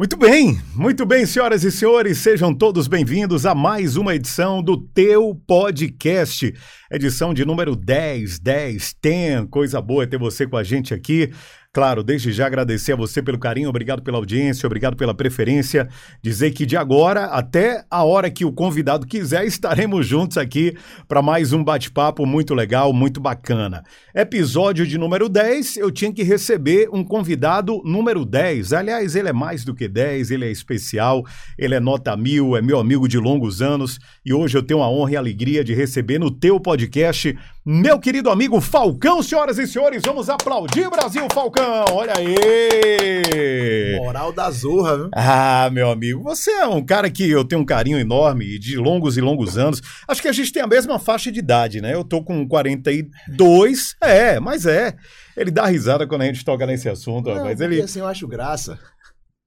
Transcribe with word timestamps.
Muito 0.00 0.16
bem, 0.16 0.58
muito 0.74 1.04
bem, 1.04 1.26
senhoras 1.26 1.62
e 1.62 1.70
senhores, 1.70 2.18
sejam 2.18 2.54
todos 2.54 2.88
bem-vindos 2.88 3.44
a 3.44 3.54
mais 3.54 3.96
uma 3.96 4.14
edição 4.14 4.62
do 4.62 4.78
Teu 4.78 5.38
Podcast, 5.46 6.54
edição 6.90 7.34
de 7.34 7.44
número 7.44 7.76
10, 7.76 8.38
10, 8.38 8.96
10. 9.02 9.46
Coisa 9.50 9.80
boa 9.80 10.06
ter 10.06 10.18
você 10.18 10.46
com 10.46 10.56
a 10.56 10.64
gente 10.64 10.94
aqui. 10.94 11.30
Claro, 11.72 12.02
desde 12.02 12.32
já 12.32 12.48
agradecer 12.48 12.94
a 12.94 12.96
você 12.96 13.22
pelo 13.22 13.38
carinho, 13.38 13.68
obrigado 13.68 14.02
pela 14.02 14.16
audiência, 14.16 14.66
obrigado 14.66 14.96
pela 14.96 15.14
preferência. 15.14 15.88
Dizer 16.20 16.50
que 16.50 16.66
de 16.66 16.76
agora 16.76 17.26
até 17.26 17.84
a 17.88 18.02
hora 18.02 18.28
que 18.28 18.44
o 18.44 18.50
convidado 18.50 19.06
quiser, 19.06 19.46
estaremos 19.46 20.04
juntos 20.04 20.36
aqui 20.36 20.76
para 21.06 21.22
mais 21.22 21.52
um 21.52 21.62
bate-papo 21.62 22.26
muito 22.26 22.54
legal, 22.54 22.92
muito 22.92 23.20
bacana. 23.20 23.84
Episódio 24.12 24.84
de 24.84 24.98
número 24.98 25.28
10, 25.28 25.76
eu 25.76 25.92
tinha 25.92 26.12
que 26.12 26.24
receber 26.24 26.88
um 26.92 27.04
convidado 27.04 27.80
número 27.84 28.24
10. 28.24 28.72
Aliás, 28.72 29.14
ele 29.14 29.28
é 29.28 29.32
mais 29.32 29.64
do 29.64 29.72
que 29.72 29.86
10, 29.86 30.32
ele 30.32 30.46
é 30.46 30.50
especial, 30.50 31.24
ele 31.56 31.76
é 31.76 31.80
nota 31.80 32.16
mil, 32.16 32.56
é 32.56 32.60
meu 32.60 32.80
amigo 32.80 33.06
de 33.06 33.16
longos 33.16 33.62
anos 33.62 34.00
e 34.26 34.34
hoje 34.34 34.58
eu 34.58 34.62
tenho 34.64 34.82
a 34.82 34.90
honra 34.90 35.12
e 35.12 35.16
a 35.16 35.20
alegria 35.20 35.62
de 35.62 35.72
receber 35.72 36.18
no 36.18 36.32
teu 36.32 36.58
podcast 36.58 37.38
meu 37.64 37.98
querido 37.98 38.30
amigo 38.30 38.58
Falcão, 38.58 39.22
senhoras 39.22 39.58
e 39.58 39.66
senhores, 39.66 40.02
vamos 40.02 40.30
aplaudir 40.30 40.88
Brasil 40.88 41.26
Falcão, 41.30 41.84
olha 41.92 42.14
aí! 42.16 43.98
Moral 43.98 44.32
da 44.32 44.50
zorra, 44.50 44.96
viu? 44.96 45.10
Ah, 45.12 45.68
meu 45.70 45.90
amigo, 45.90 46.22
você 46.22 46.50
é 46.50 46.66
um 46.66 46.82
cara 46.82 47.10
que 47.10 47.28
eu 47.28 47.44
tenho 47.44 47.60
um 47.60 47.64
carinho 47.64 47.98
enorme 47.98 48.58
de 48.58 48.78
longos 48.78 49.18
e 49.18 49.20
longos 49.20 49.58
anos. 49.58 49.82
Acho 50.08 50.22
que 50.22 50.28
a 50.28 50.32
gente 50.32 50.50
tem 50.50 50.62
a 50.62 50.66
mesma 50.66 50.98
faixa 50.98 51.30
de 51.30 51.38
idade, 51.38 51.82
né? 51.82 51.92
Eu 51.92 52.02
tô 52.02 52.24
com 52.24 52.48
42, 52.48 53.94
é, 54.00 54.40
mas 54.40 54.64
é. 54.64 54.94
Ele 55.36 55.50
dá 55.50 55.66
risada 55.66 56.06
quando 56.06 56.22
a 56.22 56.26
gente 56.26 56.44
toca 56.44 56.66
nesse 56.66 56.88
assunto, 56.88 57.28
Não, 57.28 57.42
porque 57.42 57.62
Ele... 57.62 57.82
assim, 57.82 58.00
eu 58.00 58.06
acho 58.06 58.26
graça 58.26 58.78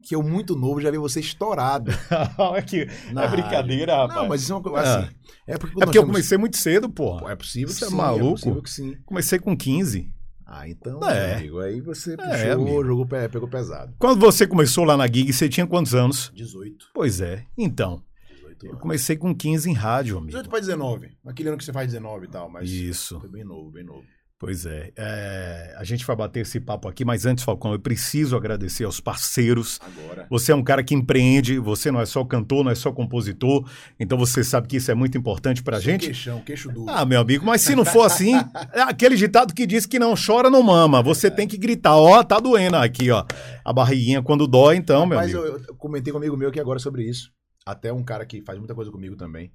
que 0.03 0.15
eu, 0.15 0.21
muito 0.21 0.55
novo, 0.55 0.81
já 0.81 0.91
vi 0.91 0.97
você 0.97 1.19
estourado. 1.19 1.89
é, 2.55 2.61
que 2.61 2.87
na 3.11 3.23
é 3.23 3.27
brincadeira, 3.27 3.93
rádio. 3.95 4.07
rapaz. 4.09 4.21
Não, 4.21 4.27
mas 4.29 4.41
isso 4.41 4.51
é 4.51 4.55
uma 4.55 4.61
coisa. 4.61 4.99
Assim, 4.99 5.09
é 5.47 5.57
porque, 5.57 5.73
É 5.81 5.85
porque 5.85 5.97
eu 5.97 6.01
temos- 6.03 6.07
comecei 6.15 6.37
muito 6.37 6.57
cedo, 6.57 6.89
porra. 6.89 7.31
É 7.31 7.35
possível 7.35 7.69
que 7.69 7.73
Você 7.75 7.85
é 7.85 7.89
sim, 7.89 7.95
maluco? 7.95 8.31
possível 8.33 8.61
que 8.61 8.69
sim. 8.69 8.97
Comecei 9.05 9.39
com 9.39 9.55
15. 9.57 10.13
Ah, 10.45 10.67
então, 10.69 10.99
É. 11.09 11.35
amigo, 11.37 11.59
aí 11.61 11.81
você 11.81 12.13
É, 12.13 12.17
puxou, 12.17 12.51
amigo. 12.63 12.85
jogou, 12.85 13.05
pe- 13.07 13.29
pegou 13.29 13.47
pesado. 13.47 13.95
Quando 13.97 14.19
você 14.19 14.45
começou 14.45 14.83
lá 14.83 14.95
na 14.95 15.07
gig, 15.07 15.31
você 15.33 15.49
tinha 15.49 15.65
quantos 15.65 15.95
anos? 15.95 16.31
18. 16.35 16.85
Pois 16.93 17.21
é. 17.21 17.45
Então, 17.57 18.03
18 18.29 18.65
eu 18.65 18.69
anos. 18.71 18.81
comecei 18.81 19.15
com 19.15 19.33
15 19.33 19.69
em 19.69 19.73
rádio, 19.73 20.17
amigo. 20.17 20.27
18 20.31 20.49
para 20.49 20.59
19. 20.59 21.09
Aquele 21.25 21.49
ano 21.49 21.57
que 21.57 21.63
você 21.65 21.73
faz 21.73 21.87
19 21.91 22.25
e 22.25 22.29
tal, 22.29 22.49
mas. 22.49 22.69
Isso. 22.69 23.19
Foi 23.19 23.29
bem 23.29 23.43
novo, 23.43 23.71
bem 23.71 23.83
novo. 23.83 24.03
Pois 24.43 24.65
é. 24.65 24.91
É, 24.97 25.73
A 25.77 25.85
gente 25.85 26.05
vai 26.05 26.17
bater 26.17 26.41
esse 26.41 26.59
papo 26.59 26.89
aqui, 26.89 27.05
mas 27.05 27.25
antes, 27.25 27.45
Falcão, 27.45 27.71
eu 27.71 27.79
preciso 27.79 28.35
agradecer 28.35 28.83
aos 28.83 28.99
parceiros. 28.99 29.79
Agora. 29.79 30.27
Você 30.29 30.51
é 30.51 30.55
um 30.55 30.61
cara 30.61 30.83
que 30.83 30.93
empreende, 30.93 31.57
você 31.59 31.89
não 31.89 32.01
é 32.01 32.05
só 32.05 32.25
cantor, 32.25 32.65
não 32.65 32.69
é 32.69 32.75
só 32.75 32.91
compositor, 32.91 33.65
então 33.97 34.17
você 34.17 34.43
sabe 34.43 34.67
que 34.67 34.75
isso 34.75 34.91
é 34.91 34.93
muito 34.93 35.17
importante 35.17 35.63
pra 35.63 35.77
Seu 35.77 35.91
gente. 35.91 36.07
Queixão, 36.07 36.41
queixo 36.41 36.69
duro. 36.69 36.91
Ah, 36.91 37.05
meu 37.05 37.21
amigo, 37.21 37.45
mas 37.45 37.61
se 37.61 37.73
não 37.73 37.85
for 37.85 38.03
assim, 38.03 38.33
é 38.73 38.81
aquele 38.81 39.15
ditado 39.15 39.53
que 39.53 39.65
diz 39.65 39.85
que 39.85 39.97
não 39.97 40.13
chora, 40.13 40.49
não 40.49 40.61
mama. 40.61 41.01
Você 41.01 41.31
tem 41.31 41.47
que 41.47 41.57
gritar, 41.57 41.95
ó, 41.95 42.21
tá 42.21 42.37
doendo 42.37 42.75
aqui, 42.75 43.11
ó. 43.11 43.25
A 43.63 43.71
barriguinha 43.71 44.21
quando 44.21 44.45
dói, 44.45 44.75
então, 44.75 45.05
meu 45.05 45.19
Mas 45.19 45.33
amigo. 45.33 45.55
eu, 45.55 45.63
eu 45.69 45.75
comentei 45.75 46.11
com 46.11 46.19
um 46.19 46.21
amigo 46.21 46.35
meu 46.35 46.49
aqui 46.49 46.59
agora 46.59 46.79
sobre 46.79 47.09
isso. 47.09 47.31
Até 47.65 47.93
um 47.93 48.03
cara 48.03 48.25
que 48.25 48.41
faz 48.41 48.59
muita 48.59 48.75
coisa 48.75 48.91
comigo 48.91 49.15
também. 49.15 49.53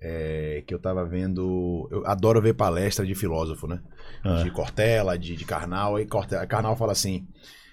É, 0.00 0.62
que 0.66 0.72
eu 0.74 0.78
tava 0.78 1.04
vendo. 1.04 1.88
Eu 1.90 2.06
adoro 2.06 2.40
ver 2.40 2.54
palestra 2.54 3.04
de 3.06 3.14
filósofo, 3.14 3.66
né? 3.66 3.80
Ah. 4.24 4.42
De 4.42 4.50
Cortella, 4.50 5.18
de, 5.18 5.36
de 5.36 5.44
Karnal. 5.44 5.96
Aí 5.96 6.06
Cortella, 6.06 6.46
Karnal 6.46 6.76
fala 6.76 6.92
assim: 6.92 7.26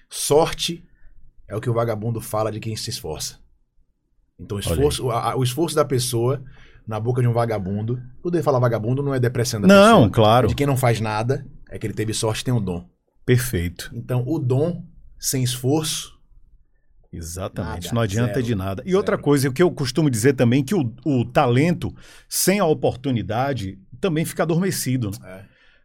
sorte 0.09 0.83
é 1.47 1.55
o 1.55 1.61
que 1.61 1.69
o 1.69 1.73
vagabundo 1.73 2.19
fala 2.21 2.51
de 2.51 2.59
quem 2.59 2.75
se 2.75 2.89
esforça. 2.89 3.39
Então, 4.39 4.57
o 4.57 4.59
esforço, 4.59 5.09
a- 5.09 5.35
o 5.35 5.43
esforço 5.43 5.75
da 5.75 5.85
pessoa 5.85 6.43
na 6.87 6.99
boca 6.99 7.21
de 7.21 7.27
um 7.27 7.33
vagabundo. 7.33 8.01
Poder 8.21 8.43
falar 8.43 8.59
vagabundo 8.59 9.01
não 9.01 9.13
é 9.13 9.19
depressão 9.19 9.59
da 9.61 9.67
Não, 9.67 9.93
pessoa. 10.03 10.09
claro. 10.11 10.47
De 10.47 10.55
quem 10.55 10.67
não 10.67 10.77
faz 10.77 10.99
nada, 11.01 11.45
é 11.69 11.79
que 11.79 11.87
ele 11.87 11.93
teve 11.93 12.13
sorte 12.13 12.41
e 12.41 12.45
tem 12.45 12.53
um 12.53 12.61
dom. 12.61 12.87
Perfeito. 13.25 13.89
Então, 13.93 14.23
o 14.27 14.37
dom 14.39 14.85
sem 15.19 15.43
esforço 15.43 16.16
Exatamente, 17.11 17.85
Nada, 17.85 17.95
não 17.95 18.01
adianta 18.01 18.33
zero, 18.35 18.45
de 18.45 18.55
nada. 18.55 18.83
E 18.85 18.95
outra 18.95 19.15
zero. 19.15 19.23
coisa, 19.23 19.49
o 19.49 19.53
que 19.53 19.63
eu 19.63 19.71
costumo 19.71 20.09
dizer 20.09 20.33
também, 20.33 20.63
que 20.63 20.75
o, 20.75 20.93
o 21.05 21.25
talento 21.25 21.93
sem 22.27 22.59
a 22.59 22.65
oportunidade 22.65 23.79
também 23.99 24.25
fica 24.25 24.43
adormecido. 24.43 25.11
É. 25.23 25.43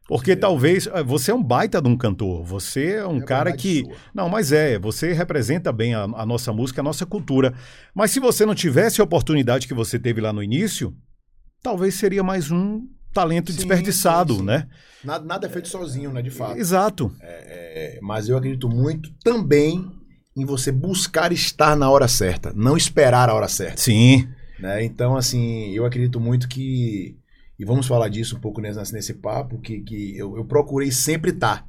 Porque 0.09 0.35
talvez 0.35 0.87
eh, 0.89 1.03
você 1.03 1.31
é 1.31 1.35
um 1.35 1.43
baita 1.43 1.81
de 1.81 1.89
um 1.89 1.97
cantor, 1.97 2.45
você 2.45 2.97
é 2.97 3.07
um 3.07 3.19
É 3.19 3.25
cara 3.25 3.53
que. 3.53 3.85
sua. 3.85 3.95
Não, 4.13 4.29
mas 4.29 4.51
é, 4.53 4.79
você 4.79 5.13
representa 5.13 5.73
bem 5.73 5.95
a, 5.95 6.03
a 6.03 6.27
nossa 6.27 6.53
música, 6.53 6.81
a 6.81 6.85
nossa 6.85 7.07
cultura. 7.07 7.55
Mas 7.95 8.11
se 8.11 8.19
você 8.21 8.45
não 8.45 8.55
tivesse 8.55 9.01
a 9.01 9.05
oportunidade 9.05 9.67
que 9.69 9.75
você 9.75 9.99
teve 9.99 10.21
lá 10.21 10.33
no 10.33 10.43
início, 10.43 10.95
talvez 11.63 11.95
seria 11.95 12.23
mais 12.23 12.51
um 12.51 12.87
talento 13.15 13.53
Sim, 13.53 13.57
desperdiçado, 13.59 14.35
sim, 14.35 14.41
sim. 14.41 14.45
né? 14.47 14.69
Nada, 15.05 15.25
nada 15.25 15.47
é 15.47 15.51
feito 15.51 15.69
sozinho, 15.69 16.13
né? 16.13 16.21
De 16.21 16.31
fato. 16.31 16.59
Exato. 16.59 17.15
É, 17.21 17.99
mas 18.03 18.29
eu 18.29 18.37
acredito 18.37 18.69
muito 18.69 19.11
também 19.23 19.89
em 20.37 20.45
você 20.45 20.73
buscar 20.73 21.33
estar 21.33 21.77
na 21.77 21.91
hora 21.91 22.09
certa, 22.09 22.53
não 22.55 22.77
esperar 22.77 23.29
a 23.29 23.35
hora 23.35 23.49
certa. 23.49 23.81
Sim. 23.81 24.29
Né? 24.59 24.85
Então, 24.85 25.17
assim, 25.17 25.71
eu 25.71 25.85
acredito 25.85 26.21
muito 26.21 26.49
que. 26.49 27.17
E 27.59 27.65
vamos 27.65 27.87
falar 27.87 28.09
disso 28.09 28.37
um 28.37 28.41
pouco 28.41 28.61
nesse, 28.61 28.93
nesse 28.93 29.15
papo, 29.15 29.59
que, 29.59 29.81
que 29.81 30.17
eu, 30.17 30.37
eu 30.37 30.45
procurei 30.45 30.91
sempre 30.91 31.31
estar. 31.31 31.67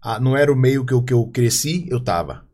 Ah, 0.00 0.20
não 0.20 0.36
era 0.36 0.52
o 0.52 0.56
meio 0.56 0.84
que 0.84 0.92
eu, 0.92 1.02
que 1.02 1.14
eu 1.14 1.26
cresci, 1.28 1.86
eu 1.88 1.98
tava. 1.98 2.44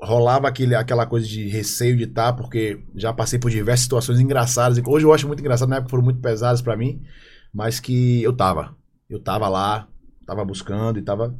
Rolava 0.00 0.48
aquele, 0.48 0.74
aquela 0.74 1.06
coisa 1.06 1.26
de 1.26 1.46
receio 1.48 1.96
de 1.96 2.04
estar, 2.04 2.32
porque 2.32 2.82
já 2.94 3.12
passei 3.12 3.38
por 3.38 3.50
diversas 3.50 3.82
situações 3.82 4.18
engraçadas. 4.18 4.78
e 4.78 4.82
Hoje 4.84 5.04
eu 5.04 5.12
acho 5.12 5.26
muito 5.26 5.40
engraçado, 5.40 5.68
na 5.68 5.76
época 5.76 5.90
foram 5.90 6.02
muito 6.02 6.20
pesadas 6.20 6.62
pra 6.62 6.76
mim, 6.76 7.02
mas 7.52 7.78
que 7.78 8.22
eu 8.22 8.32
tava. 8.32 8.74
Eu 9.08 9.20
tava 9.20 9.48
lá, 9.48 9.86
tava 10.26 10.44
buscando 10.44 10.98
e 10.98 11.02
tava. 11.02 11.36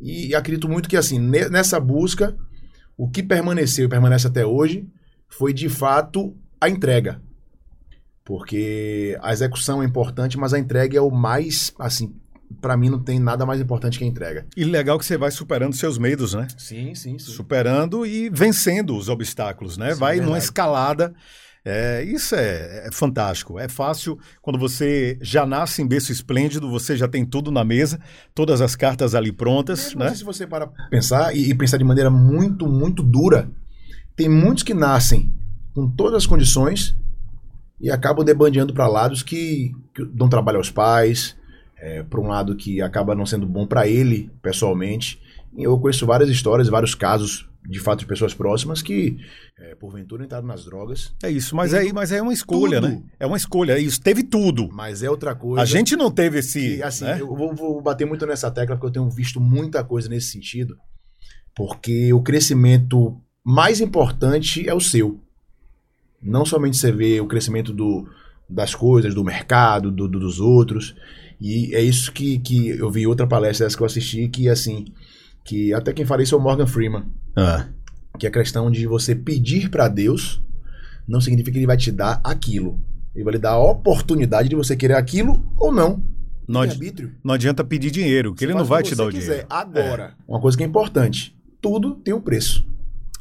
E 0.00 0.34
acredito 0.34 0.68
muito 0.68 0.88
que, 0.88 0.96
assim, 0.96 1.18
ne- 1.18 1.48
nessa 1.48 1.78
busca, 1.80 2.36
o 2.96 3.08
que 3.08 3.22
permaneceu 3.22 3.86
e 3.86 3.88
permanece 3.88 4.26
até 4.26 4.44
hoje 4.44 4.86
foi 5.28 5.52
de 5.52 5.68
fato 5.68 6.36
a 6.60 6.68
entrega. 6.68 7.20
Porque 8.24 9.18
a 9.20 9.32
execução 9.32 9.82
é 9.82 9.86
importante, 9.86 10.38
mas 10.38 10.54
a 10.54 10.58
entrega 10.58 10.96
é 10.96 11.00
o 11.00 11.10
mais, 11.10 11.72
assim, 11.78 12.14
pra 12.60 12.76
mim 12.76 12.88
não 12.88 13.00
tem 13.02 13.18
nada 13.18 13.44
mais 13.44 13.60
importante 13.60 13.98
que 13.98 14.04
a 14.04 14.06
entrega. 14.06 14.46
E 14.56 14.64
legal 14.64 14.98
que 14.98 15.04
você 15.04 15.16
vai 15.16 15.30
superando 15.30 15.74
seus 15.74 15.98
medos, 15.98 16.34
né? 16.34 16.46
Sim, 16.56 16.94
sim, 16.94 17.18
Superando 17.18 18.06
e 18.06 18.30
vencendo 18.30 18.96
os 18.96 19.08
obstáculos, 19.08 19.76
né? 19.76 19.92
Sim, 19.94 19.98
vai 20.00 20.16
numa 20.16 20.24
verdade. 20.26 20.44
escalada. 20.44 21.14
É, 21.64 22.02
isso 22.02 22.34
é, 22.34 22.88
é 22.88 22.90
fantástico. 22.92 23.58
É 23.58 23.68
fácil 23.68 24.18
quando 24.40 24.58
você 24.58 25.16
já 25.20 25.46
nasce 25.46 25.80
em 25.80 25.86
berço 25.86 26.10
esplêndido, 26.10 26.68
você 26.68 26.96
já 26.96 27.06
tem 27.06 27.24
tudo 27.24 27.50
na 27.52 27.64
mesa, 27.64 28.00
todas 28.34 28.60
as 28.60 28.74
cartas 28.74 29.14
ali 29.14 29.30
prontas, 29.30 29.94
né? 29.94 30.06
assim, 30.06 30.16
se 30.16 30.24
você 30.24 30.46
para 30.46 30.66
pensar 30.90 31.34
e, 31.36 31.50
e 31.50 31.54
pensar 31.54 31.76
de 31.76 31.84
maneira 31.84 32.10
muito, 32.10 32.66
muito 32.66 33.02
dura, 33.02 33.48
tem 34.16 34.28
muitos 34.28 34.64
que 34.64 34.74
nascem 34.74 35.32
com 35.74 35.88
todas 35.88 36.18
as 36.18 36.26
condições 36.26 36.96
e 37.80 37.90
acabam 37.90 38.24
debandeando 38.24 38.74
para 38.74 38.88
lados 38.88 39.22
que, 39.22 39.72
que 39.94 40.04
dão 40.04 40.28
trabalho 40.28 40.58
aos 40.58 40.70
pais, 40.70 41.36
é, 41.76 42.02
para 42.02 42.20
um 42.20 42.28
lado 42.28 42.56
que 42.56 42.80
acaba 42.80 43.14
não 43.14 43.26
sendo 43.26 43.46
bom 43.46 43.66
para 43.66 43.88
ele 43.88 44.30
pessoalmente. 44.40 45.20
E 45.56 45.64
eu 45.64 45.78
conheço 45.78 46.06
várias 46.06 46.28
histórias, 46.28 46.68
vários 46.68 46.94
casos 46.94 47.48
de 47.68 47.78
fato 47.78 48.00
de 48.00 48.06
pessoas 48.06 48.34
próximas 48.34 48.82
que, 48.82 49.16
é, 49.58 49.74
porventura, 49.76 50.24
entraram 50.24 50.46
nas 50.46 50.64
drogas, 50.64 51.14
É 51.22 51.30
isso, 51.30 51.54
mas 51.54 51.70
Tem 51.70 51.88
é, 51.90 51.92
mas 51.92 52.10
é 52.10 52.20
uma 52.20 52.32
escolha, 52.32 52.80
tudo. 52.80 52.90
né? 52.92 53.02
É 53.20 53.26
uma 53.26 53.36
escolha, 53.36 53.72
é 53.74 53.80
isso. 53.80 54.00
Teve 54.00 54.22
tudo. 54.24 54.68
mas 54.72 55.02
é 55.02 55.08
outra 55.10 55.34
coisa. 55.34 55.62
A 55.62 55.64
gente 55.64 55.94
não 55.96 56.10
teve 56.10 56.38
esse. 56.40 56.76
E, 56.78 56.82
assim, 56.82 57.04
né? 57.04 57.18
eu 57.20 57.34
vou, 57.36 57.54
vou 57.54 57.80
bater 57.80 58.04
muito 58.06 58.26
nessa 58.26 58.50
tecla 58.50 58.74
porque 58.76 58.86
eu 58.88 58.92
tenho 58.92 59.08
visto 59.10 59.40
muita 59.40 59.84
coisa 59.84 60.08
nesse 60.08 60.28
sentido. 60.32 60.76
Porque 61.54 62.12
o 62.12 62.22
crescimento 62.22 63.20
mais 63.44 63.80
importante 63.80 64.68
é 64.68 64.74
o 64.74 64.80
seu. 64.80 65.20
Não 66.22 66.44
somente 66.44 66.76
você 66.76 66.90
vê 66.92 67.20
o 67.20 67.26
crescimento 67.26 67.72
do, 67.72 68.08
das 68.48 68.74
coisas, 68.74 69.14
do 69.14 69.24
mercado, 69.24 69.90
do, 69.90 70.08
do- 70.08 70.18
dos 70.20 70.40
outros. 70.40 70.94
E 71.40 71.74
é 71.74 71.82
isso 71.82 72.12
que, 72.12 72.38
que 72.38 72.68
eu 72.68 72.90
vi 72.90 73.06
outra 73.06 73.26
palestra 73.26 73.66
dessa 73.66 73.76
que 73.76 73.82
eu 73.82 73.86
assisti, 73.86 74.28
que 74.28 74.48
assim, 74.48 74.86
que 75.44 75.72
até 75.72 75.92
quem 75.92 76.04
fala 76.04 76.22
isso 76.22 76.34
é 76.34 76.38
o 76.38 76.40
Morgan 76.40 76.66
Freeman, 76.66 77.04
Ah, 77.36 77.66
que 78.18 78.26
é 78.26 78.28
a 78.28 78.32
questão 78.32 78.70
de 78.70 78.86
você 78.86 79.14
pedir 79.14 79.68
para 79.70 79.88
Deus 79.88 80.40
não 81.08 81.20
significa 81.20 81.52
que 81.52 81.58
ele 81.58 81.66
vai 81.66 81.76
te 81.76 81.90
dar 81.90 82.20
aquilo. 82.24 82.80
Ele 83.14 83.24
vai 83.24 83.32
lhe 83.34 83.38
dar 83.38 83.50
a 83.52 83.58
oportunidade 83.62 84.48
de 84.48 84.54
você 84.56 84.76
querer 84.76 84.94
aquilo 84.94 85.44
ou 85.58 85.72
não. 85.72 86.02
não, 86.48 86.60
arbítrio. 86.62 87.12
não 87.24 87.34
adianta 87.34 87.62
pedir 87.64 87.90
dinheiro, 87.90 88.34
que 88.34 88.44
ele 88.44 88.52
Você 88.52 88.58
não 88.58 88.64
faz 88.66 88.68
vai 88.68 88.82
te 88.90 88.94
dar 88.94 89.04
o 89.06 89.10
quiser. 89.10 89.24
dinheiro. 89.26 89.46
Agora, 89.50 90.14
uma 90.26 90.40
coisa 90.40 90.56
que 90.56 90.62
é 90.62 90.66
importante: 90.66 91.36
tudo 91.60 91.94
tem 91.96 92.14
um 92.14 92.20
preço. 92.20 92.64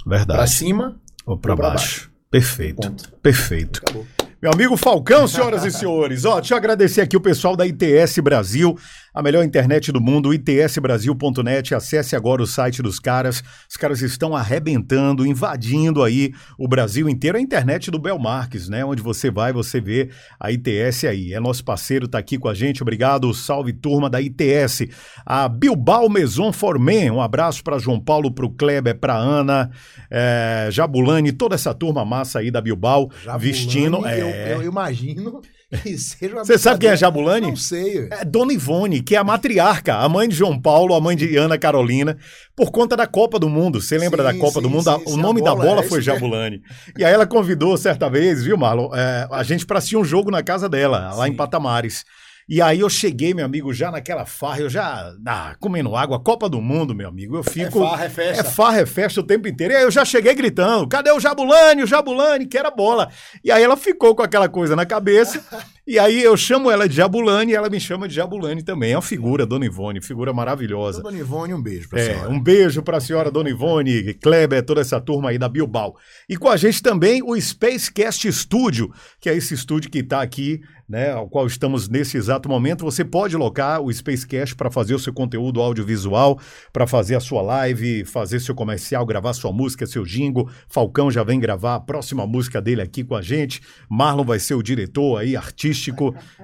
Pra 0.04 0.18
Verdade. 0.18 0.52
cima, 0.52 1.00
Ou 1.26 1.38
pra 1.38 1.52
ou 1.54 1.58
pra 1.58 1.70
baixo. 1.72 2.12
Perfeito. 2.30 2.82
ponto. 2.88 3.12
Perfeito. 3.22 3.82
Acabou. 3.84 4.06
Meu 4.42 4.52
amigo 4.52 4.76
Falcão, 4.76 5.28
senhoras 5.28 5.64
e 5.66 5.72
senhores, 5.72 6.26
ó, 6.26 6.40
deixa 6.40 6.54
eu 6.56 6.58
agradecer 6.58 7.02
aqui 7.02 7.16
o 7.16 7.22
pessoal 7.22 7.56
da 7.56 7.66
ITS 7.68 8.18
Brasil, 8.24 8.76
a 9.14 9.22
melhor 9.22 9.44
internet 9.44 9.92
do 9.92 10.00
mundo, 10.00 10.34
itsbrasil.net. 10.34 11.76
Acesse 11.76 12.16
agora 12.16 12.42
o 12.42 12.48
site 12.48 12.82
dos 12.82 13.00
caras. 13.00 13.44
Os 13.70 13.76
caras 13.76 14.02
estão 14.02 14.36
arrebentando, 14.36 15.26
invadindo 15.26 16.02
aí 16.02 16.34
o 16.58 16.68
Brasil 16.68 17.10
inteiro. 17.10 17.38
A 17.38 17.42
internet 17.42 17.92
do 17.92 18.00
Belmarques, 18.00 18.70
né? 18.70 18.86
Onde 18.86 19.02
você 19.02 19.30
vai, 19.30 19.52
você 19.52 19.82
vê 19.82 20.10
a 20.40 20.52
ITS 20.52 21.04
aí. 21.06 21.34
É 21.34 21.40
nosso 21.40 21.64
parceiro, 21.64 22.08
tá 22.08 22.18
aqui 22.18 22.38
com 22.38 22.48
a 22.48 22.54
gente. 22.54 22.82
Obrigado, 22.82 23.34
salve 23.34 23.74
turma 23.74 24.10
da 24.10 24.22
ITS. 24.22 24.88
A 25.26 25.50
Bilbao 25.50 26.10
Maison 26.10 26.54
Formen, 26.54 27.12
um 27.12 27.22
abraço 27.22 27.64
para 27.64 27.80
João 27.80 28.00
Paulo, 28.00 28.32
para 28.32 28.46
o 28.46 28.50
Kleber, 28.50 28.98
para 28.98 29.16
Ana, 29.16 29.70
é, 30.10 30.70
Jabulani, 30.72 31.32
toda 31.32 31.56
essa 31.56 31.74
turma 31.74 32.06
massa 32.06 32.40
aí 32.40 32.50
da 32.50 32.62
Bilbao, 32.62 33.10
Jabulani, 33.24 33.44
vestindo. 33.44 33.98
Eu, 34.08 34.28
é... 34.28 34.56
eu 34.56 34.64
imagino 34.64 35.42
Você 36.44 36.58
sabe 36.58 36.82
quem 36.82 36.90
é. 36.90 36.98
Jabulani? 36.98 37.48
Não 37.48 37.56
sei. 37.56 38.10
É 38.12 38.26
Dona 38.26 38.52
Ivone, 38.52 39.02
que 39.02 39.16
é 39.16 39.18
a 39.18 39.24
matriarca, 39.24 39.96
a 39.96 40.10
mãe 40.10 40.28
de 40.28 40.36
João 40.36 40.60
Paulo, 40.60 40.94
a 40.94 41.00
mãe 41.00 41.16
de 41.16 41.38
Ana 41.38 41.58
Carolina, 41.58 42.18
por 42.56 42.72
conta 42.72 42.98
da 42.98 43.08
Copa 43.08 43.40
do 43.40 43.50
Mundo. 43.50 43.82
Você 43.82 43.98
lembra 43.98 44.22
Sim, 44.22 44.34
da 44.34 44.38
Copa 44.38 44.60
sim, 44.60 44.62
do 44.62 44.70
Mundo? 44.70 44.84
sim, 44.84 45.04
o 45.14 45.18
nome 45.18 45.42
da 45.42 45.56
bola, 45.56 45.66
bola 45.66 45.82
é 45.82 45.88
foi. 45.88 46.02
Jabulani. 46.02 46.62
E 46.98 47.06
aí 47.06 47.14
ela 47.14 47.26
convidou 47.26 47.78
certa 47.78 48.10
vez, 48.10 48.44
viu, 48.44 48.58
Marlon? 48.58 48.94
é, 48.94 49.28
a 49.32 49.44
gente 49.44 49.66
para 49.66 49.78
assistir 49.78 49.98
um 49.98 50.04
jogo 50.04 50.30
na 50.30 50.44
casa 50.44 50.68
dela, 50.68 51.14
lá 51.14 51.28
em. 51.28 51.36
Patamares. 51.36 52.04
E 52.50 52.62
aí 52.62 52.80
eu 52.80 52.90
cheguei, 52.90 53.34
meu 53.34 53.46
amigo, 53.46 53.74
já 53.74 53.92
naquela 53.92 54.26
farra, 54.26 54.60
eu 54.60 54.70
já 54.70 55.14
ah, 55.26 55.56
comendo 55.60 55.96
água, 55.96 56.20
Copa 56.20 56.50
do 56.50 56.62
Mundo, 56.62 56.94
meu 56.94 57.08
amigo. 57.08 57.36
Eu 57.38 57.42
É 57.42 57.44
fico. 57.44 57.80
farra, 57.80 58.04
é 58.04 58.08
É 58.08 58.10
festa. 58.10 58.44
farra, 58.46 58.80
é 58.82 58.86
festa 58.86 59.20
o 59.20 59.24
tempo 59.24 59.48
inteiro. 59.48 59.74
E 59.74 59.78
aí 59.78 59.84
eu 59.84 59.92
já 59.92 60.04
cheguei 60.04 60.34
gritando: 60.34 60.88
cadê 60.88 61.12
o 61.12 61.20
Jabulani? 61.20 61.84
O 61.84 61.88
Jabulani, 61.88 62.46
que 62.46 62.58
era 62.58 62.70
bola. 62.72 63.10
E 63.44 63.52
aí 63.52 63.64
ela 63.64 63.78
ficou 63.78 64.16
com 64.16 64.24
aquela 64.24 64.50
coisa 64.50 64.76
na 64.76 64.86
cabeça. 64.86 65.44
e 65.94 66.00
aí 66.00 66.24
eu 66.24 66.36
chamo 66.38 66.72
ela 66.72 66.88
de 66.88 66.96
Jabulani 66.96 67.52
e 67.52 67.56
ela 67.56 67.70
me 67.70 67.80
chama 67.80 68.08
de 68.08 68.16
Jabulani 68.16 68.64
também. 68.64 68.94
É 68.94 68.96
uma 68.96 69.02
figura, 69.02 69.46
Dona 69.46 69.66
Ivone, 69.66 70.02
figura 70.02 70.32
maravilhosa. 70.34 71.02
Dona 71.02 71.18
Ivone, 71.18 71.54
um 71.54 71.62
beijo 71.62 71.90
pra 71.90 72.00
É, 72.00 72.14
senhora. 72.14 72.30
um 72.30 72.40
beijo 72.40 72.82
para 72.82 72.98
a 72.98 73.02
senhora 73.02 73.30
Dona 73.32 73.50
Ivone, 73.50 74.14
Kleber, 74.16 74.64
toda 74.66 74.82
essa 74.82 75.00
turma 75.02 75.30
aí 75.30 75.38
da 75.38 75.50
Bilbao. 75.50 75.96
E 76.30 76.38
com 76.38 76.48
a 76.50 76.58
gente 76.58 76.82
também 76.82 77.22
o 77.22 77.40
Spacecast 77.40 78.32
Studio, 78.32 78.92
que 79.20 79.30
é 79.30 79.36
esse 79.36 79.54
estúdio 79.54 79.90
que 79.92 80.00
está 80.00 80.22
aqui, 80.22 80.62
né, 80.88 81.12
ao 81.12 81.30
qual 81.30 81.48
estamos 81.48 81.88
nesse 81.88 82.18
exato 82.18 82.50
momento. 82.50 82.84
Você 82.84 83.06
pode 83.06 83.38
locar 83.38 83.82
o 83.82 83.92
Spacecast 83.94 84.56
para 84.56 84.70
fazer 84.70 84.94
o 84.94 85.00
seu 85.00 85.14
conteúdo 85.14 85.62
audiovisual, 85.62 86.38
para 86.74 86.86
fazer 86.86 87.16
a 87.16 87.20
sua 87.22 87.42
live, 87.42 88.04
fazer 88.04 88.42
seu 88.42 88.54
comercial, 88.54 89.06
gravar 89.06 89.32
sua 89.34 89.54
música, 89.54 89.86
seu 89.88 90.04
jingle. 90.04 90.50
Falcão 90.68 91.10
já 91.10 91.24
vem 91.24 91.40
gravar 91.40 91.76
a 91.76 91.80
próxima 91.80 92.28
música 92.28 92.62
dele 92.62 92.82
aqui 92.82 93.06
com 93.06 93.16
a 93.16 93.22
gente. 93.22 93.62
Marlon 93.90 94.26
vai 94.26 94.38
ser 94.40 94.56
o 94.56 94.62
diretor 94.62 95.18
aí, 95.18 95.38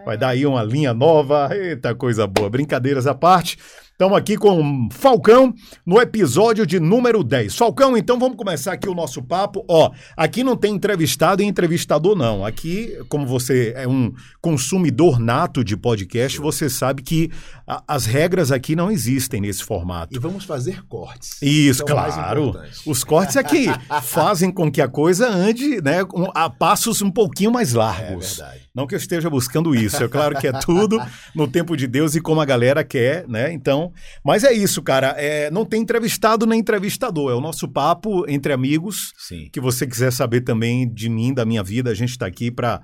vai 0.05 0.17
dar 0.17 0.29
aí 0.29 0.45
uma 0.45 0.63
linha 0.63 0.93
nova. 0.93 1.49
Eita, 1.51 1.93
coisa 1.93 2.25
boa. 2.25 2.49
Brincadeiras 2.49 3.05
à 3.05 3.13
parte. 3.13 3.57
Estamos 3.99 4.15
aqui 4.15 4.37
com 4.37 4.87
Falcão 4.91 5.51
no 5.83 5.99
episódio 5.99 6.67
de 6.67 6.79
número 6.79 7.23
10. 7.23 7.55
Falcão, 7.55 7.97
então 7.97 8.19
vamos 8.19 8.37
começar 8.37 8.73
aqui 8.73 8.87
o 8.87 8.93
nosso 8.93 9.23
papo. 9.23 9.65
Ó, 9.67 9.89
aqui 10.15 10.43
não 10.43 10.55
tem 10.55 10.75
entrevistado 10.75 11.41
e 11.41 11.45
entrevistador, 11.47 12.15
não. 12.15 12.45
Aqui, 12.45 12.95
como 13.09 13.25
você 13.25 13.73
é 13.75 13.87
um 13.87 14.13
consumidor 14.39 15.17
nato 15.19 15.63
de 15.63 15.75
podcast, 15.75 16.37
você 16.39 16.69
sabe 16.69 17.01
que 17.01 17.31
a- 17.65 17.81
as 17.87 18.05
regras 18.05 18.51
aqui 18.51 18.75
não 18.75 18.91
existem 18.91 19.41
nesse 19.41 19.63
formato. 19.63 20.15
E 20.15 20.19
vamos 20.19 20.45
fazer 20.45 20.83
cortes. 20.87 21.41
Isso, 21.41 21.81
é 21.81 21.85
claro. 21.87 22.53
Os 22.85 23.03
cortes 23.03 23.35
aqui 23.35 23.65
fazem 24.03 24.51
com 24.51 24.71
que 24.71 24.79
a 24.79 24.87
coisa 24.87 25.27
ande 25.27 25.81
né, 25.81 26.01
a 26.35 26.51
passos 26.51 27.01
um 27.01 27.09
pouquinho 27.09 27.51
mais 27.51 27.73
É 27.73 27.77
largos. 27.79 28.37
verdade. 28.37 28.67
Não 28.75 28.85
que 28.85 28.93
eu 28.93 28.99
esteja 28.99 29.27
buscando 29.27 29.73
isso, 29.73 30.03
é 30.03 30.07
claro 30.07 30.37
que 30.37 30.45
é 30.45 30.51
tudo 30.51 31.01
no 31.33 31.47
tempo 31.47 31.75
de 31.75 31.87
Deus 31.87 32.13
e 32.13 32.21
como 32.21 32.39
a 32.39 32.45
galera 32.45 32.83
quer, 32.83 33.27
né? 33.27 33.51
Então, 33.51 33.86
mas 34.23 34.43
é 34.43 34.53
isso, 34.53 34.81
cara. 34.81 35.15
É, 35.17 35.49
não 35.51 35.65
tem 35.65 35.81
entrevistado 35.81 36.45
nem 36.45 36.59
entrevistador, 36.59 37.31
é 37.31 37.35
o 37.35 37.41
nosso 37.41 37.67
papo 37.67 38.29
entre 38.29 38.53
amigos. 38.53 39.13
Sim. 39.17 39.49
Que 39.51 39.59
você 39.59 39.85
quiser 39.85 40.11
saber 40.11 40.41
também 40.41 40.91
de 40.91 41.09
mim, 41.09 41.33
da 41.33 41.45
minha 41.45 41.63
vida, 41.63 41.89
a 41.89 41.93
gente 41.95 42.11
está 42.11 42.25
aqui 42.25 42.51
para 42.51 42.81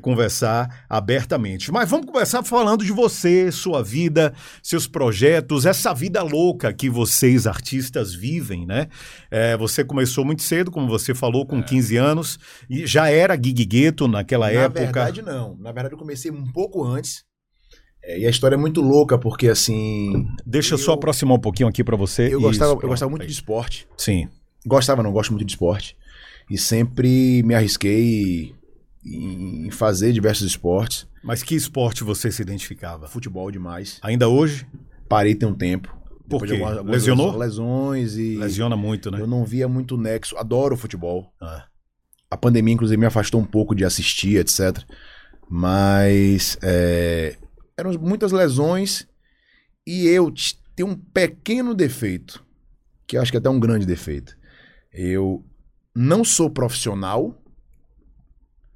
conversar 0.00 0.84
abertamente. 0.88 1.70
Mas 1.70 1.88
vamos 1.88 2.06
começar 2.06 2.42
falando 2.42 2.84
de 2.84 2.92
você, 2.92 3.50
sua 3.50 3.82
vida, 3.82 4.32
seus 4.62 4.86
projetos, 4.86 5.66
essa 5.66 5.92
vida 5.94 6.22
louca 6.22 6.72
que 6.72 6.88
vocês, 6.90 7.46
artistas, 7.46 8.14
vivem, 8.14 8.66
né? 8.66 8.88
É, 9.30 9.56
você 9.56 9.84
começou 9.84 10.24
muito 10.24 10.42
cedo, 10.42 10.70
como 10.70 10.88
você 10.88 11.14
falou, 11.14 11.46
com 11.46 11.62
15 11.62 11.96
anos, 11.96 12.38
e 12.68 12.86
já 12.86 13.08
era 13.10 13.34
Gig 13.34 13.64
Gueto 13.64 14.08
naquela 14.08 14.46
Na 14.46 14.52
época. 14.52 14.80
verdade, 14.80 15.22
não. 15.22 15.56
Na 15.58 15.72
verdade, 15.72 15.94
eu 15.94 15.98
comecei 15.98 16.30
um 16.30 16.44
pouco 16.52 16.84
antes. 16.84 17.24
É, 18.04 18.18
e 18.20 18.26
a 18.26 18.30
história 18.30 18.54
é 18.56 18.58
muito 18.58 18.80
louca, 18.80 19.16
porque 19.16 19.48
assim. 19.48 20.26
Deixa 20.44 20.74
eu 20.74 20.78
só 20.78 20.92
eu- 20.92 20.94
aproximar 20.96 21.36
um 21.36 21.40
pouquinho 21.40 21.68
aqui 21.68 21.84
para 21.84 21.96
você. 21.96 22.24
Eu 22.24 22.38
Isso, 22.38 22.40
gostava, 22.40 22.72
eu 22.72 22.76
pronto, 22.76 22.90
gostava 22.90 23.10
muito 23.10 23.22
aí. 23.22 23.28
de 23.28 23.32
esporte. 23.34 23.86
Sim. 23.96 24.28
Gostava, 24.66 25.02
não, 25.02 25.12
gosto 25.12 25.30
muito 25.32 25.44
de 25.44 25.52
esporte. 25.52 25.96
E 26.50 26.58
sempre 26.58 27.42
me 27.44 27.54
arrisquei 27.54 28.54
em 29.04 29.70
fazer 29.70 30.12
diversos 30.12 30.46
esportes. 30.46 31.06
Mas 31.22 31.42
que 31.42 31.54
esporte 31.54 32.02
você 32.04 32.30
se 32.30 32.42
identificava? 32.42 33.06
Futebol 33.08 33.50
demais. 33.50 33.98
Ainda 34.02 34.28
hoje? 34.28 34.66
Parei 35.08 35.34
tem 35.34 35.48
um 35.48 35.54
tempo. 35.54 35.96
Por 36.28 36.44
quê? 36.46 36.52
algumas- 36.52 36.78
algumas 36.78 36.96
Lesionou? 36.96 37.36
Lesões 37.36 38.16
e. 38.16 38.36
Lesiona 38.36 38.76
muito, 38.76 39.10
né? 39.10 39.20
Eu 39.20 39.26
não 39.26 39.44
via 39.44 39.68
muito 39.68 39.96
nexo. 39.96 40.36
Adoro 40.36 40.76
futebol. 40.76 41.32
Ah. 41.40 41.64
A 42.30 42.36
pandemia, 42.36 42.72
inclusive, 42.74 42.96
me 42.98 43.06
afastou 43.06 43.40
um 43.40 43.44
pouco 43.44 43.74
de 43.74 43.84
assistir, 43.84 44.36
etc. 44.38 44.78
Mas 45.48 46.56
é, 46.62 47.36
eram 47.76 47.92
muitas 47.92 48.32
lesões 48.32 49.06
e 49.86 50.06
eu 50.06 50.32
tenho 50.74 50.90
um 50.90 50.94
pequeno 50.94 51.74
defeito, 51.74 52.44
que 53.06 53.16
eu 53.16 53.22
acho 53.22 53.30
que 53.30 53.36
é 53.36 53.40
até 53.40 53.50
um 53.50 53.60
grande 53.60 53.86
defeito. 53.86 54.36
Eu 54.92 55.44
não 55.94 56.24
sou 56.24 56.50
profissional, 56.50 57.34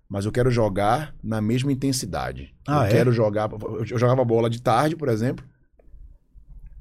mas 0.09 0.25
eu 0.25 0.33
quero 0.33 0.51
jogar 0.51 1.15
na 1.23 1.41
mesma 1.41 1.73
intensidade. 1.73 2.55
Ah, 2.67 2.81
eu 2.81 2.83
é? 2.85 2.91
quero 2.91 3.13
jogar. 3.13 3.51
Eu 3.51 3.99
jogava 3.99 4.25
bola 4.25 4.49
de 4.49 4.61
tarde, 4.61 4.97
por 4.97 5.09
exemplo, 5.09 5.45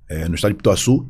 é, 0.10 0.28
no 0.28 0.36
estádio 0.36 0.58
Pituaçu, 0.58 1.10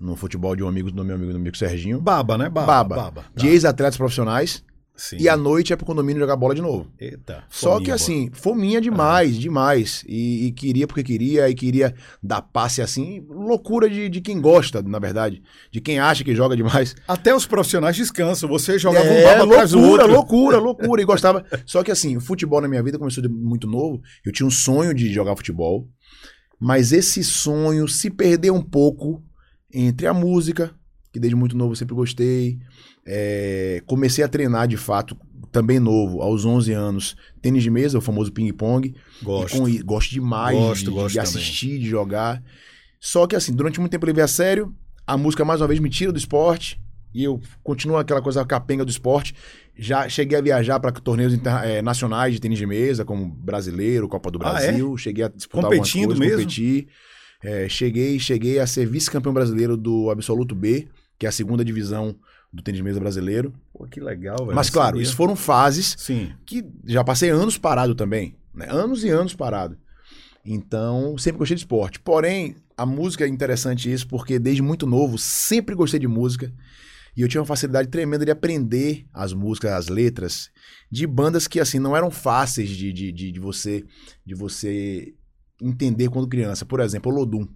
no 0.00 0.16
futebol 0.16 0.56
de 0.56 0.62
um 0.62 0.68
amigo 0.68 0.90
do 0.90 1.04
meu 1.04 1.14
amigo, 1.14 1.30
do 1.30 1.34
meu 1.34 1.42
amigo 1.42 1.56
Serginho. 1.56 2.00
Baba, 2.00 2.38
né? 2.38 2.48
Baba. 2.48 2.82
Baba. 2.84 3.24
De 3.34 3.48
ex-atletas 3.48 3.96
profissionais. 3.96 4.64
Sim. 4.96 5.16
E 5.18 5.28
à 5.28 5.36
noite 5.36 5.72
é 5.72 5.76
pro 5.76 5.84
condomínio 5.84 6.20
jogar 6.20 6.36
bola 6.36 6.54
de 6.54 6.62
novo. 6.62 6.86
Eita. 7.00 7.42
Só 7.50 7.80
que 7.80 7.90
assim, 7.90 8.30
fominha 8.32 8.80
demais, 8.80 9.36
demais. 9.36 10.04
E, 10.06 10.46
e 10.46 10.52
queria 10.52 10.86
porque 10.86 11.02
queria, 11.02 11.50
e 11.50 11.54
queria 11.54 11.92
dar 12.22 12.42
passe 12.42 12.80
assim. 12.80 13.26
Loucura 13.28 13.90
de, 13.90 14.08
de 14.08 14.20
quem 14.20 14.40
gosta, 14.40 14.80
na 14.82 15.00
verdade. 15.00 15.42
De 15.72 15.80
quem 15.80 15.98
acha 15.98 16.22
que 16.22 16.34
joga 16.34 16.56
demais. 16.56 16.94
Até 17.08 17.34
os 17.34 17.44
profissionais 17.44 17.96
descansam. 17.96 18.48
Você 18.48 18.78
jogava 18.78 19.04
um 19.08 19.12
É, 19.12 19.24
baba 19.38 19.52
atrás 19.52 19.72
do 19.72 19.78
loucura, 19.78 20.02
outro. 20.04 20.16
loucura, 20.16 20.58
loucura. 20.62 21.02
E 21.02 21.04
gostava. 21.04 21.44
Só 21.66 21.82
que 21.82 21.90
assim, 21.90 22.16
o 22.16 22.20
futebol 22.20 22.60
na 22.60 22.68
minha 22.68 22.82
vida 22.82 22.96
começou 22.98 23.20
de 23.22 23.28
muito 23.28 23.66
novo. 23.66 24.00
Eu 24.24 24.30
tinha 24.30 24.46
um 24.46 24.50
sonho 24.50 24.94
de 24.94 25.12
jogar 25.12 25.34
futebol. 25.34 25.88
Mas 26.60 26.92
esse 26.92 27.24
sonho 27.24 27.88
se 27.88 28.08
perdeu 28.10 28.54
um 28.54 28.62
pouco 28.62 29.22
entre 29.72 30.06
a 30.06 30.14
música, 30.14 30.72
que 31.12 31.18
desde 31.18 31.34
muito 31.34 31.56
novo 31.56 31.72
eu 31.72 31.76
sempre 31.76 31.96
gostei. 31.96 32.58
É, 33.06 33.82
comecei 33.86 34.24
a 34.24 34.28
treinar 34.28 34.66
de 34.66 34.76
fato, 34.76 35.16
também 35.52 35.78
novo, 35.78 36.20
aos 36.20 36.44
11 36.44 36.72
anos, 36.72 37.16
tênis 37.40 37.62
de 37.62 37.70
mesa, 37.70 37.98
o 37.98 38.00
famoso 38.00 38.32
ping-pong. 38.32 38.94
Gosto. 39.22 39.58
Com 39.58 39.84
gosto 39.84 40.10
demais 40.10 40.56
Gosto, 40.58 40.84
de, 40.86 40.90
gosto 40.90 41.08
de 41.10 41.14
também. 41.14 41.28
assistir, 41.28 41.78
de 41.78 41.88
jogar. 41.88 42.42
Só 42.98 43.26
que 43.26 43.36
assim, 43.36 43.52
durante 43.52 43.78
muito 43.78 43.92
tempo 43.92 44.04
eu 44.04 44.08
levei 44.08 44.24
a 44.24 44.28
sério. 44.28 44.74
A 45.06 45.16
música 45.16 45.44
mais 45.44 45.60
uma 45.60 45.68
vez 45.68 45.78
me 45.80 45.90
tira 45.90 46.10
do 46.10 46.18
esporte. 46.18 46.80
E 47.14 47.22
eu 47.22 47.40
continuo 47.62 47.96
aquela 47.96 48.20
coisa 48.20 48.44
capenga 48.44 48.84
do 48.84 48.90
esporte. 48.90 49.34
Já 49.76 50.08
cheguei 50.08 50.36
a 50.36 50.40
viajar 50.40 50.80
para 50.80 50.90
torneios 50.90 51.32
eh, 51.64 51.80
nacionais 51.82 52.34
de 52.34 52.40
tênis 52.40 52.58
de 52.58 52.66
mesa, 52.66 53.04
como 53.04 53.26
brasileiro, 53.26 54.08
Copa 54.08 54.30
do 54.32 54.38
Ah, 54.42 54.48
é? 54.60 54.66
Brasil. 54.68 54.96
Cheguei 54.96 55.24
a 55.24 55.28
disputar 55.28 55.70
Competindo 55.70 56.10
algumas 56.10 56.18
coisas, 56.18 56.38
mesmo? 56.38 56.42
competir. 56.42 56.88
Eh, 57.44 57.68
cheguei, 57.68 58.18
cheguei 58.18 58.58
a 58.58 58.66
ser 58.66 58.86
vice-campeão 58.86 59.32
brasileiro 59.32 59.76
do 59.76 60.10
Absoluto 60.10 60.54
B, 60.54 60.88
que 61.18 61.26
é 61.26 61.28
a 61.28 61.32
segunda 61.32 61.64
divisão 61.64 62.16
do 62.54 62.62
tênis 62.62 62.80
mesa 62.80 63.00
brasileiro. 63.00 63.52
Pô, 63.72 63.84
que 63.86 64.00
legal, 64.00 64.38
velho. 64.38 64.54
Mas 64.54 64.70
claro, 64.70 65.00
isso 65.00 65.16
foram 65.16 65.34
fases 65.34 65.96
Sim. 65.98 66.32
que 66.46 66.64
já 66.84 67.02
passei 67.02 67.28
anos 67.28 67.58
parado 67.58 67.94
também, 67.94 68.36
né? 68.54 68.66
Anos 68.70 69.02
e 69.02 69.08
anos 69.08 69.34
parado. 69.34 69.76
Então, 70.46 71.18
sempre 71.18 71.38
gostei 71.38 71.56
de 71.56 71.62
esporte. 71.62 71.98
Porém, 71.98 72.56
a 72.76 72.86
música 72.86 73.24
é 73.24 73.28
interessante 73.28 73.90
isso, 73.90 74.06
porque 74.06 74.38
desde 74.38 74.62
muito 74.62 74.86
novo 74.86 75.18
sempre 75.18 75.74
gostei 75.74 75.98
de 75.98 76.06
música. 76.06 76.52
E 77.16 77.22
eu 77.22 77.28
tinha 77.28 77.40
uma 77.40 77.46
facilidade 77.46 77.88
tremenda 77.88 78.24
de 78.24 78.30
aprender 78.30 79.06
as 79.12 79.32
músicas, 79.32 79.72
as 79.72 79.88
letras, 79.88 80.50
de 80.90 81.06
bandas 81.06 81.48
que, 81.48 81.60
assim, 81.60 81.78
não 81.78 81.96
eram 81.96 82.10
fáceis 82.10 82.68
de, 82.68 82.92
de, 82.92 83.10
de, 83.10 83.32
de 83.32 83.40
você 83.40 83.84
de 84.24 84.34
você 84.34 85.14
entender 85.60 86.08
quando 86.08 86.28
criança. 86.28 86.64
Por 86.64 86.80
exemplo, 86.80 87.12
Olodum. 87.12 87.48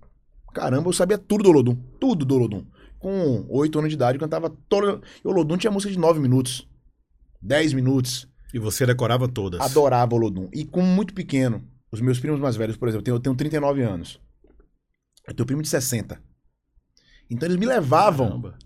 Caramba, 0.55 0.89
eu 0.89 0.93
sabia 0.93 1.19
tudo 1.19 1.45
do 1.45 1.51
Olodum. 1.51 1.77
Tudo 2.01 2.25
do 2.25 2.35
Olodum. 2.35 2.65
Com 2.99 3.47
oito 3.49 3.79
anos 3.79 3.91
de 3.91 3.97
idade, 3.97 4.17
eu 4.17 4.21
cantava 4.21 4.51
todo. 4.69 5.03
E 5.25 5.29
Olodum 5.29 5.57
tinha 5.57 5.71
música 5.71 5.93
de 5.93 5.99
nove 5.99 6.19
minutos, 6.21 6.69
dez 7.41 7.73
minutos. 7.73 8.29
E 8.53 8.59
você 8.59 8.85
decorava 8.87 9.29
todas. 9.29 9.61
Adorava 9.61 10.15
o 10.15 10.19
Olodum. 10.19 10.49
E 10.53 10.65
como 10.65 10.87
muito 10.87 11.15
pequeno, 11.15 11.63
os 11.93 12.01
meus 12.01 12.19
primos 12.19 12.41
mais 12.41 12.57
velhos, 12.57 12.77
por 12.77 12.89
exemplo, 12.89 13.01
eu 13.01 13.05
tenho, 13.05 13.15
eu 13.17 13.21
tenho 13.21 13.37
39 13.37 13.83
anos. 13.83 14.21
Eu 15.27 15.35
tenho 15.35 15.47
primo 15.47 15.63
de 15.63 15.69
60. 15.69 16.21
Então 17.31 17.47
eles 17.47 17.59
me 17.59 17.67
levavam 17.67 18.29
Caramba. 18.29 18.59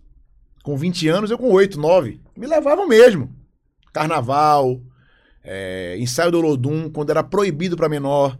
com 0.63 0.77
20 0.77 1.09
anos, 1.09 1.31
eu 1.31 1.39
com 1.39 1.51
8, 1.51 1.79
9. 1.79 2.21
Me 2.37 2.47
levavam 2.47 2.87
mesmo. 2.87 3.35
Carnaval, 3.93 4.81
é, 5.43 5.97
ensaio 5.99 6.31
do 6.31 6.39
Olodum, 6.39 6.89
quando 6.89 7.11
era 7.11 7.23
proibido 7.23 7.77
pra 7.77 7.89
menor. 7.89 8.39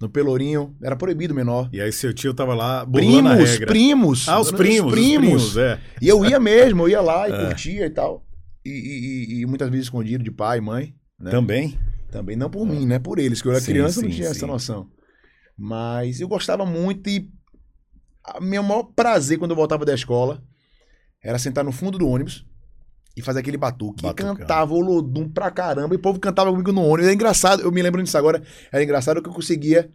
No 0.00 0.08
Pelourinho, 0.08 0.74
era 0.82 0.96
proibido 0.96 1.34
menor. 1.34 1.68
E 1.72 1.80
aí 1.80 1.92
seu 1.92 2.12
tio 2.14 2.32
tava 2.32 2.54
lá 2.54 2.84
burlando 2.86 3.28
a 3.28 3.32
Primos, 3.34 3.50
regra. 3.50 3.66
primos. 3.66 4.28
Ah, 4.28 4.40
os 4.40 4.50
primos, 4.50 4.92
os 4.92 4.98
primos, 4.98 5.56
é. 5.58 5.78
E 6.00 6.08
eu 6.08 6.24
ia 6.24 6.40
mesmo, 6.40 6.84
eu 6.84 6.88
ia 6.88 7.00
lá 7.02 7.28
e 7.28 7.32
É. 7.34 7.46
curtia 7.48 7.84
e 7.86 7.90
tal. 7.90 8.24
E, 8.64 8.70
e- 8.70 9.34
e- 9.38 9.40
e 9.42 9.46
muitas 9.46 9.68
vezes 9.68 9.86
escondido 9.86 10.24
de 10.24 10.30
pai, 10.30 10.60
mãe. 10.60 10.94
Né? 11.18 11.30
Também. 11.30 11.78
Também 12.10 12.34
não 12.34 12.48
por 12.48 12.66
mim, 12.66 12.86
né? 12.86 12.98
Por 12.98 13.18
eles, 13.18 13.42
que 13.42 13.48
eu 13.48 13.52
era 13.52 13.60
Sim, 13.60 13.72
criança 13.72 14.00
e 14.00 14.02
não 14.04 14.10
sim, 14.10 14.16
tinha 14.16 14.28
sim. 14.28 14.36
essa 14.36 14.46
noção. 14.46 14.88
Mas 15.56 16.18
eu 16.20 16.28
gostava 16.28 16.64
muito 16.64 17.08
e 17.10 17.28
o 18.38 18.42
meu 18.42 18.62
maior 18.62 18.84
prazer 18.84 19.38
quando 19.38 19.50
eu 19.50 19.56
voltava 19.56 19.84
da 19.84 19.94
escola 19.94 20.42
era 21.22 21.38
sentar 21.38 21.62
no 21.62 21.72
fundo 21.72 21.98
do 21.98 22.08
ônibus 22.08 22.46
e 23.20 23.24
fazer 23.24 23.40
aquele 23.40 23.56
batuque. 23.56 24.02
Batucão. 24.02 24.34
E 24.34 24.36
cantava 24.38 24.74
o 24.74 24.80
Lodum 24.80 25.28
pra 25.28 25.50
caramba 25.50 25.94
e 25.94 25.96
o 25.96 26.00
povo 26.00 26.18
cantava 26.18 26.50
comigo 26.50 26.72
no 26.72 26.82
ônibus. 26.82 27.04
Era 27.04 27.14
engraçado, 27.14 27.62
eu 27.62 27.70
me 27.70 27.82
lembro 27.82 28.02
disso 28.02 28.18
agora. 28.18 28.42
Era 28.72 28.82
engraçado 28.82 29.22
que 29.22 29.28
eu 29.28 29.32
conseguia 29.32 29.90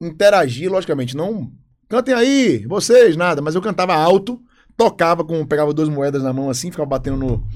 interagir, 0.00 0.70
logicamente, 0.70 1.16
não 1.16 1.52
cantem 1.90 2.14
aí, 2.14 2.64
vocês, 2.66 3.16
nada, 3.16 3.42
mas 3.42 3.56
eu 3.56 3.60
cantava 3.60 3.94
alto, 3.94 4.40
tocava 4.76 5.24
com, 5.24 5.44
pegava 5.44 5.74
duas 5.74 5.88
moedas 5.88 6.22
na 6.22 6.32
mão 6.32 6.48
assim, 6.48 6.70
ficava 6.70 6.88
batendo 6.88 7.16
no, 7.16 7.46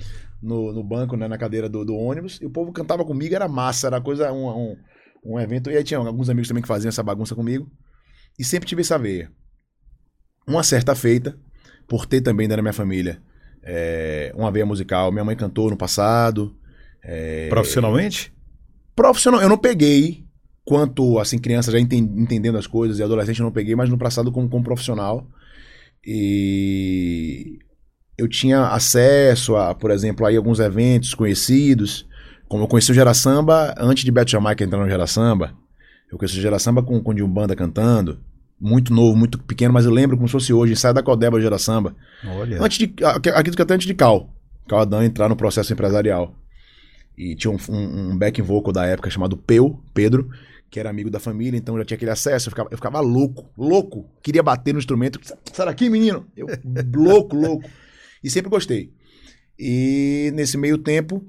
no, 0.43 0.73
no 0.73 0.83
banco, 0.83 1.17
né, 1.17 1.29
na 1.29 1.39
cadeira 1.39 1.69
do, 1.69 1.85
do 1.85 1.95
ônibus, 1.95 2.41
e 2.43 2.45
o 2.45 2.51
povo 2.51 2.73
cantava 2.73 3.05
comigo, 3.05 3.33
era 3.33 3.47
massa, 3.47 3.87
era 3.87 4.01
coisa, 4.01 4.33
um, 4.33 4.49
um, 4.49 4.77
um 5.25 5.41
evento, 5.41 5.71
e 5.71 5.77
aí 5.77 5.85
tinha 5.85 6.01
alguns 6.01 6.29
amigos 6.29 6.49
também 6.49 6.63
que 6.63 6.69
faziam 6.69 6.89
essa 6.89 7.03
bagunça 7.03 7.33
comigo, 7.35 7.71
e 8.37 8.45
sempre 8.45 8.69
tive 8.69 8.83
essa 8.83 8.99
veia. 8.99 9.31
Uma 10.47 10.65
certa 10.65 10.97
feita, 10.97 11.39
por 11.87 12.05
ter 12.05 12.21
também 12.21 12.49
da 12.49 12.61
minha 12.61 12.73
família 12.73 13.23
é, 13.65 14.33
uma 14.37 14.51
veia 14.51 14.67
musical, 14.67 15.11
minha 15.11 15.25
mãe 15.25 15.35
cantou 15.35 15.71
no 15.71 15.77
passado, 15.77 16.55
é, 17.05 17.49
Profissionalmente? 17.49 18.33
Profissional, 18.97 19.43
eu 19.43 19.49
não 19.49 19.59
peguei 19.59 20.25
quanto, 20.65 21.19
assim, 21.19 21.39
criança 21.39 21.71
já 21.71 21.79
enten- 21.79 22.11
entendendo 22.17 22.57
as 22.57 22.67
coisas 22.67 22.99
e 22.99 23.03
adolescente 23.03 23.41
eu 23.41 23.45
não 23.45 23.53
peguei, 23.53 23.75
mas 23.75 23.91
no 23.91 23.99
passado 23.99 24.33
como, 24.33 24.49
como 24.49 24.65
profissional. 24.65 25.27
E 26.07 27.59
eu 28.17 28.29
tinha 28.29 28.69
acesso 28.69 29.57
a, 29.57 29.75
por 29.75 29.91
exemplo, 29.91 30.25
aí 30.25 30.37
alguns 30.37 30.61
eventos 30.61 31.15
conhecidos, 31.15 32.07
como 32.49 32.65
eu 32.65 32.69
conheci 32.69 32.91
o 32.93 32.95
Gera 32.95 33.13
Samba 33.13 33.75
antes 33.79 34.05
de 34.05 34.11
Beto 34.11 34.31
Jamaica 34.31 34.65
entrar 34.65 34.79
no 34.79 34.89
Gera 34.89 35.07
Samba. 35.07 35.55
Eu 36.11 36.17
conheci 36.17 36.39
o 36.39 36.43
Gera 36.43 36.59
Samba 36.59 36.83
com, 36.83 37.03
com 37.03 37.13
o 37.13 37.29
Banda 37.29 37.57
cantando, 37.57 38.21
muito 38.65 38.93
novo, 38.95 39.17
muito 39.17 39.39
pequeno, 39.39 39.73
mas 39.75 39.85
eu 39.85 39.91
lembro 39.93 40.17
como 40.17 40.27
se 40.29 40.33
fosse 40.33 40.53
hoje, 40.53 40.73
ensaio 40.73 40.95
da 40.95 41.03
Codeba 41.03 41.41
Gera 41.41 41.59
Samba. 41.59 41.95
Olha. 42.27 42.63
Antes 42.63 42.79
de. 42.79 43.05
ac- 43.05 43.29
Acredito 43.29 43.57
que 43.57 43.63
até 43.63 43.75
antes 43.75 43.87
de 43.87 43.95
Cal. 43.95 44.35
Cal 44.69 44.81
Adão 44.81 45.03
entrar 45.03 45.29
no 45.29 45.37
processo 45.37 45.73
empresarial. 45.73 46.35
E 47.17 47.35
tinha 47.37 47.51
um, 47.53 47.59
um, 47.69 48.11
um 48.13 48.19
backing 48.19 48.43
vocal 48.43 48.73
da 48.73 48.87
época 48.87 49.11
chamado 49.11 49.37
Peu, 49.37 49.79
Pedro, 49.93 50.29
que 50.71 50.81
era 50.81 50.89
amigo 50.91 51.11
da 51.11 51.21
família, 51.21 51.57
então 51.59 51.77
já 51.79 51.85
tinha 51.85 51.97
aquele 51.97 52.11
acesso. 52.11 52.49
Eu 52.49 52.51
ficava, 52.51 52.69
eu 52.73 52.77
ficava 52.79 53.01
louco, 53.01 53.49
louco. 53.57 54.11
Queria 54.23 54.43
bater 54.43 54.73
no 54.73 54.79
instrumento. 54.81 55.21
Sai 55.53 55.67
daqui, 55.67 55.89
menino! 55.91 56.27
Eu, 56.37 56.47
louco, 56.97 57.37
louco. 57.37 57.69
E 58.23 58.31
sempre 58.31 58.51
gostei. 58.51 58.91
E 59.59 60.33
nesse 60.35 60.57
meio 60.57 60.79
tempo, 60.79 61.25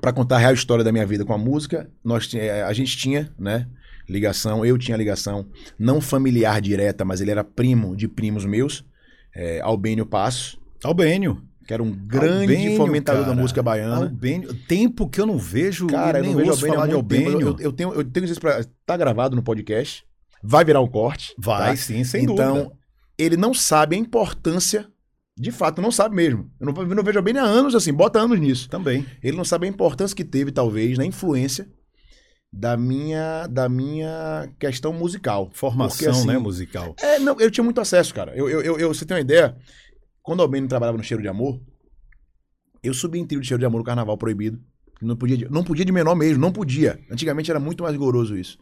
para 0.00 0.12
contar 0.12 0.36
a 0.36 0.38
real 0.40 0.52
história 0.52 0.84
da 0.84 0.92
minha 0.92 1.06
vida 1.06 1.24
com 1.24 1.32
a 1.32 1.38
música, 1.38 1.90
nós, 2.04 2.28
eh, 2.34 2.62
a 2.62 2.72
gente 2.72 2.96
tinha, 2.98 3.32
né? 3.38 3.66
Ligação, 4.08 4.64
eu 4.64 4.78
tinha 4.78 4.96
ligação, 4.96 5.46
não 5.78 6.00
familiar 6.00 6.60
direta, 6.60 7.04
mas 7.04 7.20
ele 7.20 7.30
era 7.30 7.42
primo 7.42 7.96
de 7.96 8.06
primos 8.06 8.44
meus, 8.44 8.84
é, 9.34 9.60
Albênio 9.60 10.06
Passos, 10.06 10.58
Albênio. 10.84 11.42
que 11.66 11.74
era 11.74 11.82
um 11.82 11.90
grande 11.90 12.52
Albênio, 12.52 12.76
fomentador 12.76 13.24
cara. 13.24 13.34
da 13.34 13.40
música 13.40 13.62
baiana. 13.62 13.96
Albênio. 13.96 14.54
Tempo 14.68 15.08
que 15.08 15.20
eu 15.20 15.26
não 15.26 15.38
vejo 15.38 15.86
Cara, 15.88 16.18
eu 16.20 16.24
não 16.24 16.34
vejo 16.34 16.52
Albênio 16.52 16.74
falar 16.74 16.86
de. 16.86 16.94
Albênio. 16.94 17.40
Eu, 17.40 17.56
eu 17.58 17.72
tenho, 17.72 17.92
eu 17.92 18.04
tenho 18.04 18.26
isso 18.26 18.40
pra. 18.40 18.64
Tá 18.84 18.96
gravado 18.96 19.34
no 19.34 19.42
podcast. 19.42 20.04
Vai 20.42 20.64
virar 20.64 20.80
um 20.80 20.86
corte. 20.86 21.34
Vai, 21.38 21.70
tá? 21.70 21.76
sim, 21.76 22.04
sem 22.04 22.24
então, 22.24 22.54
dúvida. 22.54 22.72
ele 23.18 23.36
não 23.36 23.52
sabe 23.52 23.96
a 23.96 23.98
importância. 23.98 24.88
De 25.38 25.50
fato, 25.50 25.82
não 25.82 25.90
sabe 25.90 26.16
mesmo. 26.16 26.50
Eu 26.58 26.72
não, 26.72 26.82
eu 26.82 26.94
não 26.94 27.02
vejo 27.02 27.18
Albênio 27.18 27.42
há 27.42 27.44
anos, 27.44 27.74
assim, 27.74 27.92
bota 27.92 28.18
anos 28.18 28.40
nisso. 28.40 28.70
Também. 28.70 29.04
Ele 29.22 29.36
não 29.36 29.44
sabe 29.44 29.66
a 29.66 29.68
importância 29.68 30.16
que 30.16 30.24
teve, 30.24 30.50
talvez, 30.50 30.96
na 30.96 31.04
influência 31.04 31.68
da 32.52 32.76
minha, 32.76 33.46
da 33.46 33.68
minha 33.68 34.50
questão 34.58 34.92
musical. 34.92 35.50
Formação, 35.52 35.96
Porque, 35.96 36.06
assim, 36.06 36.26
né, 36.26 36.38
musical. 36.38 36.94
É, 37.00 37.18
não, 37.18 37.38
eu 37.40 37.50
tinha 37.50 37.64
muito 37.64 37.80
acesso, 37.80 38.14
cara. 38.14 38.34
Eu, 38.34 38.48
eu, 38.48 38.62
eu, 38.62 38.78
eu- 38.78 38.94
você 38.94 39.04
tem 39.04 39.16
uma 39.16 39.20
ideia? 39.20 39.56
Quando 40.22 40.40
o 40.40 40.42
Albênio 40.42 40.68
trabalhava 40.68 40.98
no 40.98 41.04
Cheiro 41.04 41.22
de 41.22 41.28
Amor, 41.28 41.60
eu 42.82 42.94
subi 42.94 43.18
em 43.18 43.26
trio 43.26 43.40
de 43.40 43.46
Cheiro 43.46 43.60
de 43.60 43.66
Amor 43.66 43.78
no 43.78 43.84
Carnaval 43.84 44.16
Proibido. 44.16 44.60
Não 45.00 45.16
podia, 45.16 45.48
não 45.50 45.62
podia 45.62 45.84
de 45.84 45.92
menor 45.92 46.14
mesmo, 46.14 46.40
não 46.40 46.52
podia. 46.52 46.98
Antigamente 47.10 47.50
era 47.50 47.60
muito 47.60 47.82
mais 47.82 47.92
rigoroso 47.92 48.36
isso. 48.36 48.58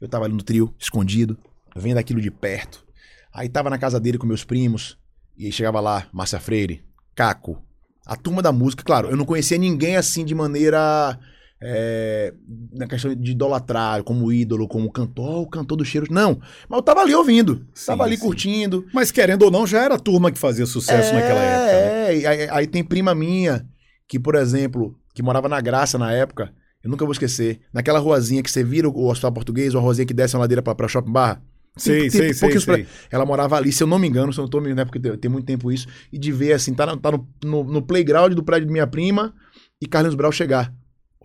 Eu 0.00 0.08
tava 0.08 0.24
ali 0.26 0.34
no 0.34 0.42
trio, 0.42 0.72
escondido, 0.78 1.36
vendo 1.74 1.98
aquilo 1.98 2.20
de 2.20 2.30
perto. 2.30 2.84
Aí 3.32 3.48
tava 3.48 3.68
na 3.68 3.78
casa 3.78 3.98
dele 3.98 4.16
com 4.18 4.26
meus 4.26 4.44
primos, 4.44 4.96
e 5.36 5.46
aí 5.46 5.52
chegava 5.52 5.80
lá, 5.80 6.06
Márcia 6.12 6.38
Freire, 6.38 6.84
Caco, 7.14 7.60
a 8.06 8.14
turma 8.14 8.40
da 8.40 8.52
música. 8.52 8.84
Claro, 8.84 9.08
eu 9.08 9.16
não 9.16 9.24
conhecia 9.24 9.58
ninguém 9.58 9.96
assim 9.96 10.24
de 10.24 10.34
maneira. 10.34 11.18
É, 11.60 12.34
na 12.72 12.86
questão 12.86 13.14
de 13.14 13.32
idolatrar, 13.32 14.02
como 14.02 14.30
ídolo, 14.32 14.68
como 14.68 14.90
cantor, 14.92 15.24
"Ó, 15.28 15.42
o 15.42 15.46
cantor 15.48 15.76
do 15.76 15.84
cheiro. 15.84 16.06
Não, 16.10 16.38
mas 16.68 16.78
eu 16.78 16.82
tava 16.82 17.00
ali 17.00 17.14
ouvindo, 17.14 17.66
Sim, 17.74 17.86
tava 17.86 18.04
ali 18.04 18.16
sim. 18.16 18.22
curtindo. 18.22 18.84
Mas 18.92 19.10
querendo 19.10 19.42
ou 19.42 19.50
não, 19.50 19.66
já 19.66 19.82
era 19.82 19.94
a 19.94 19.98
turma 19.98 20.30
que 20.30 20.38
fazia 20.38 20.66
sucesso 20.66 21.14
naquela 21.14 21.42
época. 21.42 21.72
né? 21.72 22.08
É, 22.12 22.18
e 22.18 22.26
aí, 22.26 22.48
aí 22.50 22.66
tem 22.66 22.84
prima 22.84 23.14
minha, 23.14 23.66
que, 24.08 24.18
por 24.18 24.34
exemplo, 24.34 24.94
que 25.14 25.22
morava 25.22 25.48
na 25.48 25.60
Graça 25.60 25.96
na 25.98 26.12
época, 26.12 26.52
eu 26.84 26.90
nunca 26.90 27.04
vou 27.04 27.12
esquecer, 27.12 27.60
naquela 27.72 27.98
ruazinha 27.98 28.42
que 28.42 28.50
você 28.50 28.62
vira 28.62 28.88
o 28.88 29.06
Hospital 29.10 29.32
Português, 29.32 29.74
uma 29.74 29.82
ruazinha 29.82 30.06
que 30.06 30.14
desce 30.14 30.36
uma 30.36 30.40
ladeira 30.42 30.62
pra, 30.62 30.74
pra 30.74 30.86
Shopping 30.88 31.10
Barra. 31.12 31.42
Sei, 31.78 32.08
sei, 32.08 32.32
sei, 32.32 32.58
sei. 32.58 32.86
Ela 33.10 33.26
morava 33.26 33.56
ali, 33.56 33.70
se 33.70 33.82
eu 33.82 33.86
não 33.86 33.98
me 33.98 34.08
engano, 34.08 34.32
se 34.32 34.38
eu 34.38 34.42
não 34.44 34.48
tô 34.48 34.60
me 34.60 34.66
engano, 34.66 34.80
é 34.80 34.84
porque 34.86 34.98
tem, 35.18 35.30
muito 35.30 35.44
tempo 35.44 35.70
isso, 35.70 35.86
e 36.12 36.18
de 36.18 36.32
ver 36.32 36.52
assim, 36.54 36.72
tá, 36.72 36.86
na- 36.86 36.96
tá 36.96 37.10
no, 37.12 37.28
no, 37.44 37.64
no 37.64 37.82
playground 37.82 38.32
do 38.32 38.42
prédio 38.42 38.66
de 38.66 38.72
minha 38.72 38.86
prima 38.86 39.34
e 39.80 39.86
Carlinhos 39.86 40.14
Brau 40.14 40.32
chegar 40.32 40.72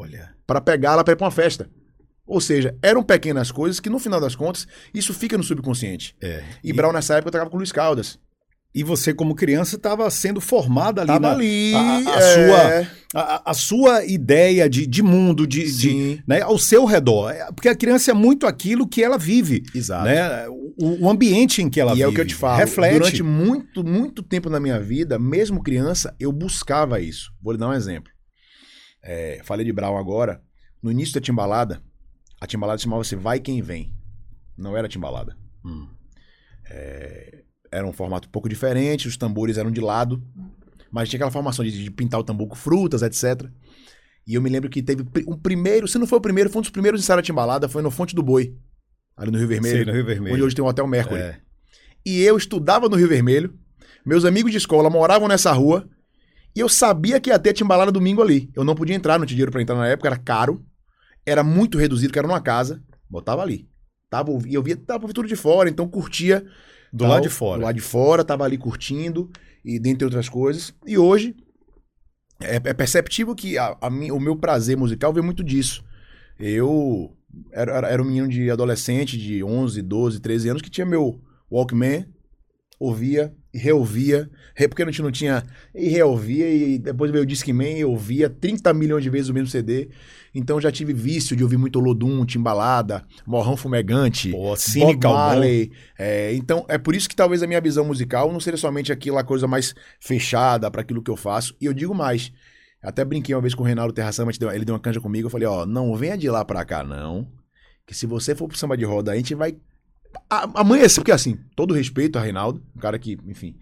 Olha. 0.02 0.30
pra 0.48 0.60
pegá-la 0.62 1.04
pra 1.04 1.14
ir 1.14 1.18
pra 1.18 1.26
uma 1.26 1.32
festa. 1.32 1.70
Ou 2.26 2.40
seja, 2.40 2.76
eram 2.82 3.04
pequenas 3.04 3.52
coisas 3.52 3.80
que 3.80 3.90
no 3.90 4.00
final 4.00 4.20
das 4.22 4.36
contas, 4.36 4.66
isso 4.94 5.14
fica 5.14 5.38
no 5.38 5.44
subconsciente. 5.44 6.16
É. 6.22 6.44
E, 6.64 6.72
Brau 6.72 6.94
nessa 6.94 7.16
época 7.16 7.32
tocava 7.32 7.50
com 7.50 7.58
o 7.58 7.60
Luiz 7.60 7.72
Caldas. 7.72 8.18
E 8.74 8.86
você, 8.86 9.14
como 9.14 9.36
criança, 9.36 9.76
estava 9.76 10.10
sendo 10.10 10.40
formada 10.40 11.02
ali 11.02 11.08
Tava 11.10 11.20
na. 11.20 11.32
ali. 11.34 11.74
a- 11.76 12.16
a 12.16 12.22
é, 12.22 12.88
A, 13.14 13.20
a- 13.20 13.42
a 13.48 13.54
sua 13.54 14.06
ideia 14.06 14.70
de, 14.70 14.88
de 14.88 15.04
mundo, 15.04 15.46
de, 15.46 15.70
de, 15.78 16.24
né, 16.26 16.40
ao 16.42 16.58
seu 16.58 16.86
redor. 16.86 17.32
É, 17.32 17.52
Porque 17.52 17.68
a 17.68 17.76
criança 17.76 18.12
é 18.12 18.14
muito 18.14 18.48
aquilo 18.48 18.88
que 18.88 19.04
ela 19.04 19.18
vive. 19.18 19.62
exato. 19.76 20.06
Né? 20.06 20.48
O, 20.78 21.06
o 21.06 21.10
ambiente 21.10 21.62
em 21.62 21.70
que 21.70 21.82
ela 21.82 21.92
e 21.92 21.96
vive. 21.96 22.04
é 22.06 22.08
o 22.08 22.14
que 22.14 22.22
eu 22.22 22.26
te 22.28 22.34
falo. 22.36 22.60
Reflete. 22.60 22.94
Durante 22.94 23.24
muito, 23.24 23.84
muito 23.84 24.24
tempo 24.24 24.50
na 24.50 24.58
minha 24.60 24.80
vida, 24.80 25.20
mesmo 25.20 25.62
criança, 25.62 26.16
eu 26.18 26.32
buscava 26.32 27.02
isso. 27.02 27.30
Vou 27.42 27.52
lhe 27.52 27.60
dar 27.60 27.68
um 27.68 27.74
exemplo. 27.74 28.10
É, 29.04 29.42
falei 29.44 29.66
de 29.66 29.74
Brown 29.74 29.98
agora. 29.98 30.42
No 30.82 30.92
início 30.92 31.14
da 31.14 31.22
timbalada, 31.22 31.82
a 32.40 32.48
timbalada 32.48 32.80
chamava-se 32.80 33.16
Vai 33.16 33.40
Quem 33.40 33.62
Vem. 33.62 33.94
Não 34.58 34.76
era 34.76 34.88
timbalada. 34.88 35.38
Hum. 35.64 35.88
Era 37.72 37.86
um 37.86 37.94
formato 37.94 38.28
um 38.28 38.32
pouco 38.32 38.50
diferente, 38.50 39.08
os 39.08 39.18
tambores 39.18 39.58
eram 39.58 39.72
de 39.72 39.82
lado. 39.82 40.22
Mas 40.92 41.10
tinha 41.10 41.18
aquela 41.18 41.32
formação 41.32 41.64
de, 41.64 41.84
de 41.84 41.92
pintar 41.92 42.20
o 42.20 42.24
tambor 42.24 42.48
com 42.48 42.56
frutas, 42.56 43.02
etc. 43.02 43.50
E 44.28 44.36
eu 44.36 44.42
me 44.42 44.50
lembro 44.50 44.70
que 44.70 44.84
teve 44.84 45.06
um 45.28 45.38
primeiro, 45.38 45.88
se 45.88 45.98
não 45.98 46.06
foi 46.06 46.18
o 46.18 46.22
primeiro, 46.22 46.50
foi 46.50 46.60
um 46.60 46.62
dos 46.62 46.72
primeiros 46.72 47.02
ensaios 47.02 47.20
da 47.20 47.26
timbalada, 47.26 47.70
foi 47.70 47.82
no 47.82 47.90
Fonte 47.90 48.16
do 48.16 48.22
Boi, 48.22 48.56
ali 49.16 49.32
no 49.32 49.38
Rio 49.38 49.48
Vermelho. 49.48 49.78
Sei, 49.78 49.86
no 49.86 49.94
Rio 49.94 50.06
Vermelho. 50.06 50.36
onde 50.36 50.44
hoje 50.44 50.56
tem 50.56 50.64
o 50.64 50.68
Hotel 50.68 50.86
Mercury. 50.86 51.22
É. 51.22 51.40
E 52.06 52.22
eu 52.22 52.38
estudava 52.38 52.90
no 52.90 52.96
Rio 52.96 53.08
Vermelho, 53.08 53.58
meus 54.06 54.26
amigos 54.26 54.52
de 54.52 54.58
escola 54.58 54.90
moravam 54.90 55.28
nessa 55.28 55.52
rua, 55.52 55.90
e 56.56 56.60
eu 56.60 56.70
sabia 56.70 57.20
que 57.20 57.30
ia 57.30 57.40
ter 57.40 57.54
timbalada 57.54 57.92
domingo 57.92 58.22
ali. 58.22 58.50
Eu 58.56 58.64
não 58.64 58.76
podia 58.76 58.96
entrar, 58.96 59.18
não 59.18 59.26
tinha 59.26 59.36
dinheiro 59.36 59.52
pra 59.52 59.62
entrar 59.62 59.76
na 59.76 59.88
época, 59.88 60.08
era 60.10 60.18
caro, 60.18 60.66
era 61.26 61.44
muito 61.44 61.78
reduzido, 61.78 62.12
que 62.12 62.20
era 62.20 62.28
numa 62.28 62.42
casa, 62.42 62.84
botava 63.10 63.42
ali. 63.42 63.70
Tava, 64.10 64.32
e 64.46 64.54
eu 64.54 64.62
via, 64.62 64.76
tava 64.76 65.08
tudo 65.08 65.28
de 65.28 65.36
fora, 65.36 65.70
então 65.70 65.88
curtia. 65.88 66.42
Do 66.92 67.00
tal, 67.06 67.10
lado 67.10 67.24
de 67.24 67.30
fora. 67.30 67.60
Do 67.60 67.66
lado 67.66 67.76
de 67.76 67.82
fora, 67.82 68.24
tava 68.26 68.44
ali 68.44 68.58
curtindo, 68.58 69.30
e 69.64 69.80
dentre 69.80 70.04
outras 70.04 70.28
coisas. 70.28 70.74
E 70.86 70.98
hoje, 70.98 71.36
é, 72.42 72.56
é 72.56 72.74
perceptível 72.74 73.36
que 73.36 73.58
a, 73.58 73.78
a 73.80 73.90
mi- 73.90 74.12
o 74.12 74.20
meu 74.20 74.36
prazer 74.36 74.76
musical 74.76 75.14
veio 75.14 75.24
muito 75.24 75.44
disso. 75.44 75.84
Eu 76.40 77.16
era, 77.52 77.72
era, 77.78 77.88
era 77.88 78.02
um 78.02 78.06
menino 78.06 78.28
de 78.28 78.50
adolescente, 78.50 79.18
de 79.18 79.44
11, 79.44 79.82
12, 79.82 80.20
13 80.20 80.50
anos, 80.50 80.62
que 80.62 80.70
tinha 80.70 80.86
meu 80.86 81.22
Walkman, 81.50 82.06
ouvia 82.80 83.34
reouvia, 83.54 84.30
re- 84.56 84.68
porque 84.68 84.82
a 84.82 84.86
gente 84.86 85.02
não 85.02 85.12
tinha, 85.12 85.44
e 85.76 85.90
reouvia, 85.90 86.50
e 86.50 86.78
depois 86.80 87.12
veio 87.12 87.24
o 87.24 87.26
Discman, 87.26 87.78
e 87.80 87.86
ouvia 87.86 88.30
30 88.30 88.74
milhões 88.74 89.04
de 89.04 89.10
vezes 89.10 89.30
o 89.30 89.34
mesmo 89.34 89.48
CD. 89.50 89.90
Então 90.34 90.62
já 90.62 90.72
tive 90.72 90.94
vício 90.94 91.36
de 91.36 91.44
ouvir 91.44 91.58
muito 91.58 91.78
Olodum, 91.78 92.26
Timbalada, 92.26 93.06
Morrão 93.28 93.58
Fumegante, 93.58 94.32
Pô, 94.32 94.56
Cine. 94.56 94.98
Marley. 95.04 95.72
É, 96.00 96.34
então 96.34 96.66
é 96.70 96.78
por 96.78 96.96
isso 96.96 97.10
que 97.10 97.16
talvez 97.16 97.44
a 97.44 97.48
minha 97.48 97.60
visão 97.60 97.84
musical 97.84 98.32
não 98.32 98.40
seja 98.40 98.56
somente 98.58 98.92
aquela 98.92 99.24
coisa 99.24 99.48
mais 99.48 99.76
fechada 100.00 100.72
para 100.72 100.82
aquilo 100.82 101.04
que 101.04 101.12
eu 101.12 101.18
faço. 101.18 101.54
E 101.60 101.66
eu 101.66 101.74
digo 101.74 101.94
mais, 101.94 102.32
até 102.82 103.04
brinquei 103.04 103.36
uma 103.36 103.42
vez 103.42 103.54
com 103.54 103.64
o 103.64 103.66
Reinaldo 103.66 103.94
Terraçama, 103.94 104.32
ele 104.54 104.64
deu 104.66 104.74
uma 104.74 104.80
canja 104.80 105.02
comigo, 105.02 105.26
eu 105.28 105.30
falei, 105.30 105.48
ó, 105.48 105.66
não 105.66 105.94
venha 105.96 106.18
de 106.18 106.30
lá 106.30 106.46
pra 106.46 106.64
cá 106.64 106.82
não, 106.84 107.28
que 107.86 107.94
se 107.94 108.06
você 108.06 108.34
for 108.34 108.48
pro 108.48 108.58
samba 108.58 108.78
de 108.78 108.86
roda, 108.86 109.12
a 109.12 109.16
gente 109.18 109.36
vai 109.36 109.58
amanhecer, 110.30 111.02
porque 111.02 111.12
assim, 111.12 111.38
todo 111.56 111.74
respeito 111.74 112.18
a 112.18 112.22
Reinaldo, 112.22 112.62
um 112.76 112.80
cara 112.80 112.98
que, 112.98 113.18
enfim, 113.28 113.56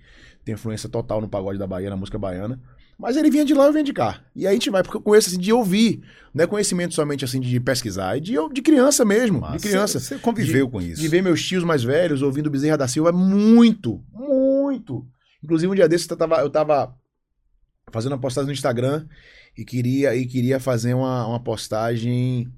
tem 0.43 0.55
influência 0.55 0.89
total 0.89 1.21
no 1.21 1.29
pagode 1.29 1.59
da 1.59 1.67
Bahia, 1.67 1.89
na 1.89 1.97
música 1.97 2.17
baiana, 2.17 2.59
mas 2.97 3.15
ele 3.15 3.31
vinha 3.31 3.45
de 3.45 3.53
lá, 3.53 3.65
eu 3.65 3.73
venho 3.73 3.85
de 3.85 3.93
cá. 3.93 4.21
E 4.35 4.45
aí 4.45 4.51
a 4.51 4.53
gente 4.53 4.69
vai, 4.69 4.83
porque 4.83 4.97
eu 4.97 5.01
conheço 5.01 5.29
assim, 5.29 5.39
de 5.39 5.53
ouvir, 5.53 6.03
não 6.33 6.43
é 6.43 6.47
conhecimento 6.47 6.93
somente 6.93 7.23
assim 7.23 7.39
de 7.39 7.59
pesquisar, 7.59 8.17
é 8.17 8.19
de, 8.19 8.33
de 8.51 8.61
criança 8.61 9.05
mesmo, 9.05 9.39
Mas 9.39 9.61
de 9.61 9.69
criança. 9.69 9.99
Você, 9.99 10.17
conviveu 10.17 10.69
com 10.69 10.81
isso. 10.81 11.01
De 11.01 11.07
ver 11.07 11.23
meus 11.23 11.41
tios 11.41 11.63
mais 11.63 11.81
velhos 11.81 12.21
ouvindo 12.21 12.49
Bezerra 12.49 12.77
da 12.77 12.87
Silva, 12.87 13.11
muito, 13.11 14.03
muito. 14.11 15.07
Inclusive, 15.41 15.71
um 15.71 15.75
dia 15.75 15.87
desses 15.87 16.09
eu 16.09 16.17
tava, 16.17 16.41
eu 16.41 16.49
tava 16.49 16.93
fazendo 17.89 18.11
uma 18.11 18.19
postagem 18.19 18.47
no 18.47 18.53
Instagram 18.53 19.07
e 19.57 19.63
queria, 19.63 20.13
e 20.13 20.25
queria 20.25 20.59
fazer 20.59 20.93
uma, 20.93 21.25
uma 21.25 21.39
postagem. 21.41 22.51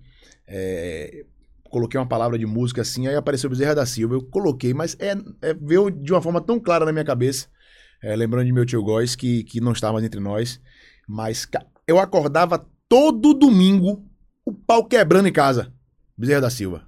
é, 0.47 1.23
coloquei 1.71 1.99
uma 1.99 2.05
palavra 2.07 2.37
de 2.37 2.45
música 2.45 2.81
assim, 2.81 3.07
aí 3.07 3.15
apareceu 3.15 3.49
Bezerra 3.49 3.73
da 3.75 3.85
Silva. 3.85 4.13
Eu 4.15 4.21
coloquei, 4.21 4.73
mas 4.73 4.95
é, 4.99 5.13
é- 5.41 5.53
veio 5.53 5.89
de 5.89 6.11
uma 6.13 6.21
forma 6.21 6.39
tão 6.41 6.59
clara 6.59 6.85
na 6.85 6.91
minha 6.91 7.05
cabeça. 7.05 7.47
é, 8.03 8.15
lembrando 8.15 8.45
de 8.45 8.51
meu 8.51 8.65
tio 8.65 8.83
Góis, 8.83 9.15
que, 9.15 9.43
que 9.43 9.61
não 9.61 9.71
está 9.73 9.91
mais 9.93 10.03
entre 10.05 10.19
nós. 10.19 10.59
Mas 11.07 11.47
eu 11.87 11.99
acordava 11.99 12.65
todo 12.89 13.33
domingo, 13.33 14.03
o 14.45 14.51
pau 14.53 14.85
quebrando 14.85 15.27
em 15.27 15.31
casa. 15.33 15.71
Bezerra 16.17 16.41
da 16.41 16.49
Silva 16.49 16.83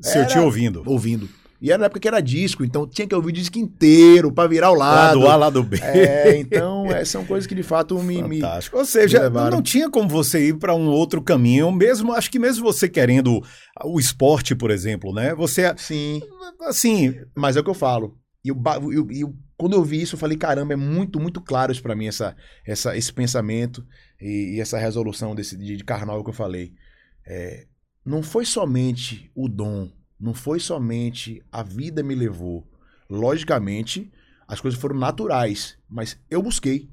Seu 0.00 0.20
Era- 0.22 0.26
tio 0.30 0.44
ouvindo. 0.44 0.82
ouvindo. 0.86 1.28
E 1.60 1.70
era 1.70 1.78
na 1.78 1.86
época 1.86 2.00
que 2.00 2.08
era 2.08 2.20
disco, 2.20 2.64
então 2.64 2.86
tinha 2.86 3.06
que 3.06 3.14
ouvir 3.14 3.28
o 3.28 3.32
disco 3.32 3.58
inteiro 3.58 4.32
pra 4.32 4.46
virar 4.46 4.70
o 4.70 4.74
lado. 4.74 5.18
Lado 5.20 5.30
A, 5.30 5.36
lado 5.36 5.62
B. 5.62 5.78
É, 5.82 6.38
então 6.38 6.86
é, 6.90 7.04
são 7.04 7.24
coisas 7.24 7.46
que 7.46 7.54
de 7.54 7.62
fato 7.62 7.98
me. 8.02 8.22
me- 8.22 8.40
Fantástico. 8.40 8.78
Ou 8.78 8.84
seja, 8.84 9.28
me 9.28 9.50
não 9.50 9.60
tinha 9.60 9.90
como 9.90 10.08
você 10.08 10.48
ir 10.48 10.58
para 10.58 10.74
um 10.74 10.88
outro 10.88 11.20
caminho, 11.22 11.70
mesmo, 11.70 12.12
acho 12.12 12.30
que 12.30 12.38
mesmo 12.38 12.64
você 12.64 12.88
querendo 12.88 13.42
o 13.84 14.00
esporte, 14.00 14.54
por 14.54 14.70
exemplo, 14.70 15.12
né? 15.12 15.34
Você, 15.34 15.72
Sim, 15.76 16.22
assim, 16.66 17.14
mas 17.36 17.56
é 17.56 17.60
o 17.60 17.64
que 17.64 17.70
eu 17.70 17.74
falo. 17.74 18.16
E, 18.44 18.50
o 18.50 18.54
ba- 18.54 18.78
e 18.80 18.98
o- 18.98 19.12
e 19.12 19.24
o- 19.24 19.34
quando 19.56 19.74
eu 19.74 19.84
vi 19.84 20.00
isso, 20.00 20.14
eu 20.14 20.18
falei: 20.18 20.38
caramba, 20.38 20.72
é 20.72 20.76
muito, 20.76 21.20
muito 21.20 21.42
claro 21.42 21.70
isso 21.70 21.82
pra 21.82 21.94
mim, 21.94 22.06
essa, 22.06 22.34
essa, 22.66 22.96
esse 22.96 23.12
pensamento 23.12 23.84
e, 24.18 24.56
e 24.56 24.60
essa 24.60 24.78
resolução 24.78 25.34
desse, 25.34 25.58
de, 25.58 25.76
de 25.76 25.84
carnaval 25.84 26.24
que 26.24 26.30
eu 26.30 26.34
falei. 26.34 26.72
É, 27.26 27.66
não 28.02 28.22
foi 28.22 28.46
somente 28.46 29.30
o 29.34 29.46
dom, 29.46 29.90
não 30.20 30.34
foi 30.34 30.60
somente 30.60 31.42
a 31.50 31.62
vida 31.62 32.02
me 32.02 32.14
levou. 32.14 32.66
Logicamente, 33.08 34.12
as 34.46 34.60
coisas 34.60 34.78
foram 34.78 34.98
naturais, 34.98 35.78
mas 35.88 36.18
eu 36.30 36.42
busquei. 36.42 36.88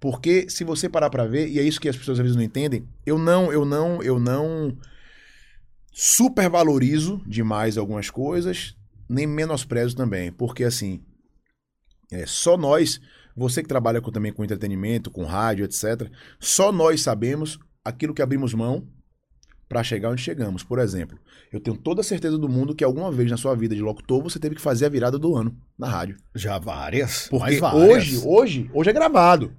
Porque 0.00 0.48
se 0.48 0.64
você 0.64 0.88
parar 0.88 1.10
pra 1.10 1.26
ver, 1.26 1.48
e 1.48 1.58
é 1.58 1.62
isso 1.62 1.80
que 1.80 1.88
as 1.88 1.96
pessoas 1.96 2.18
às 2.18 2.22
vezes 2.22 2.36
não 2.36 2.42
entendem, 2.42 2.88
eu 3.04 3.18
não, 3.18 3.52
eu 3.52 3.64
não, 3.64 4.02
eu 4.02 4.18
não 4.18 4.76
supervalorizo 5.92 7.20
demais 7.26 7.76
algumas 7.76 8.08
coisas, 8.10 8.76
nem 9.08 9.26
menosprezo 9.26 9.96
também, 9.96 10.30
porque 10.30 10.62
assim, 10.62 11.02
é, 12.12 12.24
só 12.26 12.56
nós, 12.56 13.00
você 13.36 13.62
que 13.62 13.68
trabalha 13.68 14.00
com- 14.00 14.12
também 14.12 14.32
com 14.32 14.44
entretenimento, 14.44 15.10
com 15.10 15.24
rádio, 15.24 15.64
etc, 15.64 16.10
só 16.38 16.70
nós 16.70 17.00
sabemos 17.02 17.58
aquilo 17.84 18.14
que 18.14 18.22
abrimos 18.22 18.54
mão 18.54 18.86
para 19.68 19.84
chegar 19.84 20.10
onde 20.10 20.22
chegamos. 20.22 20.62
Por 20.62 20.78
exemplo, 20.78 21.18
eu 21.52 21.60
tenho 21.60 21.76
toda 21.76 22.00
a 22.00 22.04
certeza 22.04 22.38
do 22.38 22.48
mundo 22.48 22.74
que 22.74 22.82
alguma 22.82 23.12
vez 23.12 23.30
na 23.30 23.36
sua 23.36 23.54
vida 23.54 23.74
de 23.74 23.82
locutor 23.82 24.22
você 24.22 24.38
teve 24.38 24.54
que 24.54 24.60
fazer 24.60 24.86
a 24.86 24.88
virada 24.88 25.18
do 25.18 25.36
ano 25.36 25.54
na 25.78 25.88
rádio. 25.88 26.16
já 26.34 26.58
várias. 26.58 27.28
Porque 27.28 27.56
várias. 27.58 27.90
hoje, 27.90 28.22
hoje, 28.24 28.70
hoje 28.72 28.90
é 28.90 28.92
gravado. 28.92 29.52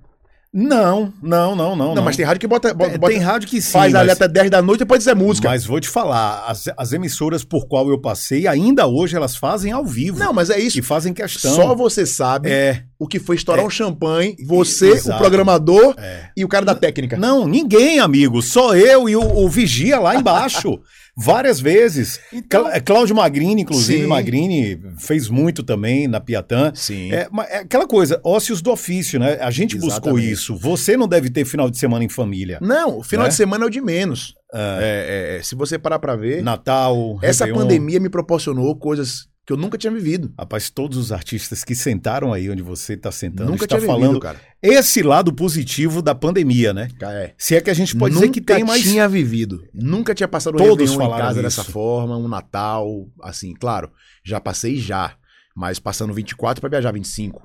Não, 0.51 1.13
não, 1.21 1.55
não, 1.55 1.75
não. 1.75 1.93
Não, 1.93 2.01
mas 2.03 2.17
tem 2.17 2.25
rádio 2.25 2.39
que 2.39 2.47
bota, 2.47 2.73
bota, 2.73 2.95
É, 2.95 2.97
bota- 2.97 3.13
tem 3.13 3.21
rádio 3.21 3.47
que 3.47 3.61
sim, 3.61 3.71
faz 3.71 3.93
ali 3.93 4.07
mas, 4.07 4.17
até 4.17 4.27
10 4.27 4.49
da 4.49 4.61
noite 4.63 4.79
e 4.79 4.83
depois 4.83 4.97
dizer 4.99 5.13
música. 5.15 5.47
mas 5.47 5.63
vou 5.63 5.79
te 5.79 5.87
falar, 5.87 6.43
as, 6.47 6.65
as 6.75 6.91
emissoras 6.91 7.43
por 7.43 7.67
qual 7.67 7.87
eu 7.89 8.01
passei, 8.01 8.47
ainda 8.47 8.87
hoje 8.87 9.15
elas 9.15 9.35
fazem 9.35 9.71
ao 9.71 9.85
vivo. 9.85 10.17
Não, 10.17 10.33
mas 10.33 10.49
é 10.49 10.59
isso. 10.59 10.79
E 10.79 10.81
fazem 10.81 11.13
questão. 11.13 11.53
Só 11.53 11.75
você 11.75 12.03
sabe 12.03 12.49
É, 12.49 12.81
o 12.97 13.07
que 13.07 13.19
foi 13.19 13.35
estourar 13.35 13.63
É. 13.63 13.67
um 13.67 13.69
champanhe, 13.69 14.35
você, 14.43 14.93
Exato. 14.93 15.15
o 15.17 15.19
programador 15.19 15.93
é. 15.99 16.29
e 16.35 16.43
o 16.43 16.47
cara 16.47 16.65
da 16.65 16.73
técnica. 16.73 17.15
Não, 17.15 17.47
ninguém, 17.47 17.99
amigo. 17.99 18.41
Só 18.41 18.75
eu 18.75 19.07
e 19.07 19.15
o, 19.15 19.21
o 19.21 19.47
Vigia 19.47 19.99
lá 19.99 20.15
embaixo. 20.15 20.79
Várias 21.23 21.59
vezes. 21.59 22.19
Então- 22.31 22.63
Clá- 22.63 22.79
Cláudio 22.81 23.15
Magrini, 23.15 23.61
inclusive, 23.61 24.01
Sim. 24.03 24.07
Magrini 24.07 24.79
fez 24.97 25.27
muito 25.29 25.63
também 25.63 26.07
na 26.07 26.19
Piatã. 26.19 26.71
Sim. 26.75 27.11
É, 27.11 27.27
é 27.49 27.57
aquela 27.59 27.87
coisa, 27.87 28.19
ócios 28.23 28.61
do 28.61 28.71
ofício, 28.71 29.19
né? 29.19 29.37
A 29.41 29.51
gente 29.51 29.75
buscou 29.75 30.11
Exatamente. 30.13 30.31
isso. 30.31 30.55
Você 30.57 30.95
não 30.97 31.07
deve 31.07 31.29
ter 31.29 31.45
final 31.45 31.69
de 31.69 31.77
semana 31.77 32.03
em 32.03 32.09
família. 32.09 32.57
Não, 32.61 32.99
o 32.99 33.03
final 33.03 33.25
Né? 33.25 33.29
de 33.29 33.35
semana 33.35 33.65
é 33.65 33.67
o 33.67 33.69
de 33.69 33.81
menos. 33.81 34.33
É, 34.53 34.57
É, 34.59 35.35
é, 35.35 35.37
é, 35.37 35.43
se 35.43 35.53
você 35.55 35.77
parar 35.77 35.99
pra 35.99 36.15
ver, 36.15 36.41
Natal, 36.41 37.19
essa 37.21 37.45
Réveillon. 37.45 37.67
pandemia 37.67 37.99
me 37.99 38.09
proporcionou 38.09 38.75
coisas 38.75 39.28
que 39.49 39.53
eu 39.53 39.57
nunca 39.57 39.79
tinha 39.79 39.91
vivido. 39.91 40.31
Rapaz, 40.37 40.69
todos 40.69 40.95
os 40.95 41.11
artistas 41.11 41.63
que 41.63 41.73
sentaram 41.73 42.31
aí 42.31 42.51
onde 42.51 42.61
você 42.61 42.93
está 42.93 43.11
sentando 43.11 43.49
nunca 43.49 43.65
está 43.65 43.79
falando 43.79 44.01
vivido, 44.01 44.19
cara. 44.19 44.39
esse 44.61 45.01
lado 45.01 45.33
positivo 45.33 46.03
da 46.03 46.13
pandemia, 46.13 46.71
né? 46.71 46.87
É. 47.01 47.33
Se 47.35 47.55
é 47.55 47.61
que 47.61 47.71
a 47.71 47.73
gente 47.73 47.97
pode 47.97 48.13
nunca 48.13 48.27
dizer 48.27 48.41
que 48.41 48.45
tem 48.45 48.63
mais. 48.63 48.83
tinha 48.83 49.09
vivido. 49.09 49.67
Nunca 49.73 50.13
tinha 50.13 50.27
passado 50.27 50.53
o 50.53 50.57
Todos 50.59 50.91
em 50.91 50.97
casa 50.99 51.31
isso. 51.31 51.41
dessa 51.41 51.63
forma, 51.63 52.15
um 52.15 52.27
Natal, 52.27 53.09
assim, 53.23 53.55
claro, 53.55 53.91
já 54.23 54.39
passei 54.39 54.77
já, 54.77 55.15
mas 55.55 55.79
passando 55.79 56.13
24 56.13 56.61
pra 56.61 56.69
viajar 56.69 56.91
25. 56.91 57.41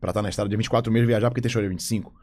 Pra 0.00 0.08
estar 0.08 0.22
na 0.22 0.30
estrada 0.30 0.48
de 0.48 0.56
24 0.56 0.90
meses 0.90 1.06
viajar 1.06 1.28
porque 1.28 1.42
tem 1.42 1.50
show 1.50 1.60
dia 1.60 1.68
25. 1.68 2.14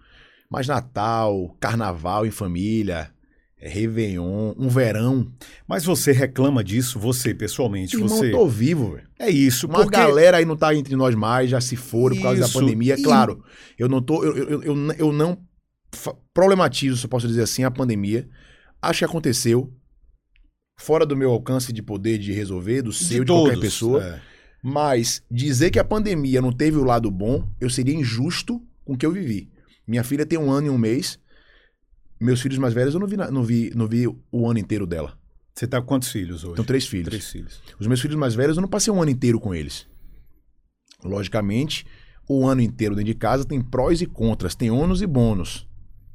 Mas 0.49 0.67
Natal, 0.67 1.55
Carnaval 1.59 2.25
em 2.25 2.31
família, 2.31 3.11
é, 3.59 3.67
Réveillon, 3.67 4.53
um 4.57 4.69
verão. 4.69 5.31
Mas 5.67 5.83
você 5.85 6.11
reclama 6.11 6.63
disso, 6.63 6.97
você 6.99 7.33
pessoalmente, 7.33 7.95
Irmão, 7.95 8.09
você. 8.09 8.27
eu 8.27 8.31
tô 8.31 8.47
vivo, 8.47 8.93
velho. 8.95 9.07
É 9.19 9.29
isso, 9.29 9.67
Uma 9.67 9.81
porque 9.83 9.97
galera 9.97 10.37
aí 10.37 10.45
não 10.45 10.55
tá 10.55 10.73
entre 10.73 10.95
nós 10.95 11.13
mais, 11.15 11.49
já 11.49 11.59
se 11.59 11.75
foram 11.75 12.15
por 12.15 12.21
causa 12.23 12.39
da 12.39 12.45
Isso. 12.47 12.59
pandemia. 12.59 12.95
E- 12.97 13.03
Claro, 13.03 13.43
eu 13.77 13.89
não 13.89 14.01
tô. 14.01 14.23
Eu, 14.23 14.35
eu, 14.37 14.63
eu, 14.63 14.91
eu 14.93 15.11
não 15.11 15.37
problematizo, 16.33 16.97
se 16.97 17.05
eu 17.05 17.09
posso 17.09 17.27
dizer 17.27 17.41
assim, 17.43 17.63
a 17.63 17.71
pandemia. 17.71 18.27
Acho 18.81 18.99
que 18.99 19.05
aconteceu. 19.05 19.73
Fora 20.79 21.05
do 21.05 21.17
meu 21.17 21.31
alcance 21.31 21.73
de 21.73 21.81
poder 21.83 22.17
de 22.17 22.31
resolver, 22.31 22.81
do 22.83 22.93
seu, 22.93 23.25
de, 23.25 23.31
qualquer 23.31 23.55
todos, 23.55 23.59
pessoa. 23.65 24.01
é. 24.03 24.21
Mas 24.63 25.21
dizer 25.29 25.71
que 25.71 25.79
a 25.79 25.83
pandemia 25.83 26.41
não 26.41 26.51
teve 26.51 26.77
o 26.77 26.83
lado 26.83 27.09
bom, 27.11 27.47
eu 27.59 27.69
seria 27.69 27.93
injusto 27.95 28.61
com 28.85 28.93
o 28.93 28.97
que 28.97 29.05
eu 29.05 29.11
vivi. 29.11 29.49
Minha 29.87 30.03
filha 30.03 30.25
tem 30.25 30.37
um 30.39 30.51
ano 30.51 30.67
e 30.67 30.69
um 30.69 30.77
mês. 30.77 31.19
Meus 32.19 32.41
filhos 32.41 32.57
mais 32.57 32.73
velhos, 32.73 32.93
eu 32.93 32.99
não 32.99 33.07
vi, 33.07 33.15
não 33.17 33.43
vi, 33.43 33.71
não 33.75 33.87
vi 33.87 34.07
o 34.07 34.47
ano 34.49 34.59
inteiro 34.59 34.85
dela. 34.85 35.17
Você 35.55 35.67
tá 35.67 35.79
com 35.81 35.87
quantos 35.87 36.09
filhos 36.09 36.43
hoje? 36.43 36.55
Tenho 36.55 36.65
três 36.67 36.85
filhos. 36.87 37.07
Três 37.09 37.29
filhos. 37.29 37.61
Os 37.79 37.87
meus 37.87 38.01
filhos 38.01 38.17
mais 38.17 38.35
velhos, 38.35 38.57
eu 38.57 38.61
não 38.61 38.69
passei 38.69 38.91
um 38.93 39.01
ano 39.01 39.11
inteiro 39.11 39.39
com 39.39 39.53
eles. 39.53 39.87
Logicamente, 41.03 41.85
o 42.27 42.45
ano 42.45 42.61
inteiro 42.61 42.95
dentro 42.95 43.11
de 43.11 43.17
casa 43.17 43.45
tem 43.45 43.61
prós 43.61 44.01
e 44.01 44.05
contras, 44.05 44.55
tem 44.55 44.69
ônus 44.69 45.01
e 45.01 45.07
bônus, 45.07 45.67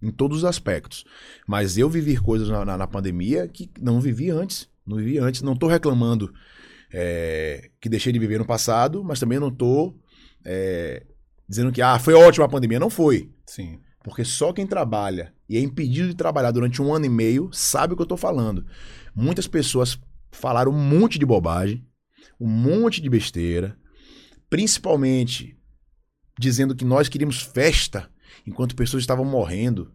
em 0.02 0.10
todos 0.10 0.38
os 0.38 0.44
aspectos. 0.44 1.04
Mas 1.46 1.78
eu 1.78 1.88
vivi 1.88 2.16
coisas 2.16 2.48
na, 2.48 2.64
na- 2.64 2.78
na 2.78 2.86
pandemia 2.86 3.48
que 3.48 3.70
não 3.80 4.00
vivi 4.00 4.30
antes. 4.30 4.68
Não 4.86 4.96
vivi 4.98 5.18
antes. 5.18 5.40
Não 5.42 5.56
tô 5.56 5.66
reclamando 5.66 6.32
é, 6.92 7.70
que 7.80 7.88
deixei 7.88 8.12
de 8.12 8.18
viver 8.18 8.38
no 8.38 8.44
passado, 8.46 9.02
mas 9.02 9.18
também 9.18 9.38
não 9.40 9.50
tô 9.50 9.94
é, 10.44 11.04
dizendo 11.48 11.72
que 11.72 11.80
ah, 11.82 11.98
foi 11.98 12.12
ótima 12.14 12.44
a 12.44 12.48
pandemia. 12.48 12.78
Não 12.78 12.90
foi. 12.90 13.30
Sim. 13.46 13.80
Porque 14.02 14.24
só 14.24 14.52
quem 14.52 14.66
trabalha 14.66 15.32
e 15.48 15.56
é 15.56 15.60
impedido 15.60 16.08
de 16.08 16.14
trabalhar 16.14 16.50
durante 16.50 16.80
um 16.80 16.92
ano 16.92 17.06
e 17.06 17.08
meio 17.08 17.50
sabe 17.52 17.92
o 17.92 17.96
que 17.96 18.02
eu 18.02 18.06
tô 18.06 18.16
falando. 18.16 18.66
Muitas 19.14 19.46
pessoas 19.46 19.98
falaram 20.30 20.72
um 20.72 20.78
monte 20.78 21.18
de 21.18 21.26
bobagem, 21.26 21.86
um 22.40 22.48
monte 22.48 23.00
de 23.00 23.08
besteira, 23.08 23.78
principalmente 24.48 25.56
dizendo 26.38 26.74
que 26.74 26.84
nós 26.84 27.08
queríamos 27.08 27.40
festa 27.40 28.10
enquanto 28.46 28.74
pessoas 28.74 29.02
estavam 29.02 29.24
morrendo. 29.24 29.92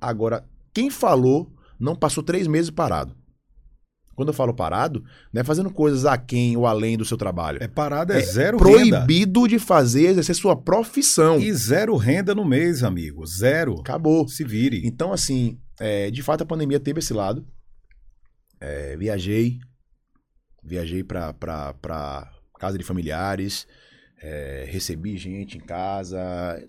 Agora, 0.00 0.48
quem 0.72 0.88
falou 0.88 1.54
não 1.78 1.94
passou 1.94 2.22
três 2.22 2.46
meses 2.46 2.70
parado. 2.70 3.16
Quando 4.20 4.28
eu 4.28 4.34
falo 4.34 4.52
parado, 4.52 5.02
não 5.32 5.40
é 5.40 5.44
fazendo 5.44 5.70
coisas 5.70 6.04
aquém 6.04 6.54
ou 6.56 6.66
além 6.66 6.98
do 6.98 7.06
seu 7.06 7.16
trabalho. 7.16 7.58
É 7.62 7.66
parada, 7.66 8.12
É 8.14 8.18
é 8.18 8.20
zero 8.20 8.58
renda. 8.58 8.98
proibido 8.98 9.48
de 9.48 9.58
fazer, 9.58 10.08
exercer 10.08 10.34
sua 10.34 10.54
profissão. 10.54 11.40
E 11.40 11.50
zero 11.54 11.96
renda 11.96 12.34
no 12.34 12.44
mês, 12.44 12.82
amigo. 12.84 13.24
Zero. 13.24 13.80
Acabou. 13.80 14.28
Se 14.28 14.44
vire. 14.44 14.82
Então, 14.84 15.10
assim, 15.10 15.58
é, 15.78 16.10
de 16.10 16.22
fato 16.22 16.42
a 16.42 16.46
pandemia 16.46 16.78
teve 16.78 16.98
esse 16.98 17.14
lado. 17.14 17.46
É, 18.60 18.94
viajei, 18.98 19.58
viajei 20.62 21.02
pra, 21.02 21.32
pra, 21.32 21.72
pra 21.72 22.30
casa 22.58 22.76
de 22.76 22.84
familiares, 22.84 23.66
é, 24.22 24.66
recebi 24.68 25.16
gente 25.16 25.56
em 25.56 25.60
casa, 25.60 26.20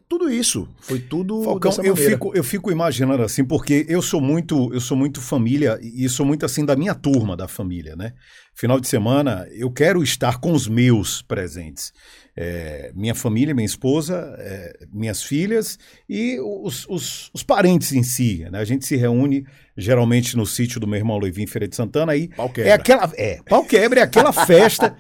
tudo 0.08 0.32
isso. 0.32 0.70
Foi 0.80 1.00
tudo 1.00 1.44
Falcão, 1.44 1.72
eu 1.84 1.96
fico, 1.96 2.32
eu 2.34 2.44
fico 2.44 2.72
imaginando 2.72 3.24
assim, 3.24 3.44
porque 3.44 3.86
eu 3.90 4.02
sou 4.02 4.22
muito, 4.22 4.74
eu 4.74 4.80
sou 4.80 4.96
muito 4.96 5.20
família 5.20 5.78
e 5.82 6.08
sou 6.08 6.26
muito 6.26 6.46
assim 6.46 6.64
da 6.64 6.78
minha 6.78 6.96
turma 6.96 7.36
da 7.36 7.50
família, 7.50 7.96
né? 7.96 8.14
Final 8.54 8.80
de 8.80 8.88
semana 8.88 9.48
eu 9.52 9.70
quero 9.70 10.02
estar 10.02 10.40
com 10.40 10.54
os 10.54 10.68
meus 10.68 11.22
presentes. 11.22 11.92
É, 12.36 12.92
minha 12.96 13.14
família, 13.14 13.54
minha 13.54 13.66
esposa, 13.66 14.34
é, 14.40 14.86
minhas 14.92 15.22
filhas 15.22 15.78
e 16.08 16.40
os, 16.40 16.88
os, 16.88 17.30
os 17.34 17.44
parentes 17.44 17.92
em 17.92 18.04
si. 18.04 18.46
Né? 18.50 18.60
A 18.60 18.64
gente 18.64 18.86
se 18.86 18.96
reúne 18.96 19.46
geralmente 19.76 20.38
no 20.38 20.46
sítio 20.46 20.80
do 20.80 20.88
meu 20.88 20.98
irmão 20.98 21.18
Leivin 21.18 21.48
Feira 21.48 21.68
de 21.68 21.76
Santana. 21.76 22.14
Aí 22.14 22.30
Pau 22.30 22.48
é 22.48 22.54
quebra. 22.54 22.74
aquela, 22.76 23.12
é, 23.18 23.40
pau 23.50 23.66
quebra, 23.66 24.00
é 24.00 24.04
aquela 24.04 24.32
festa. 24.46 24.96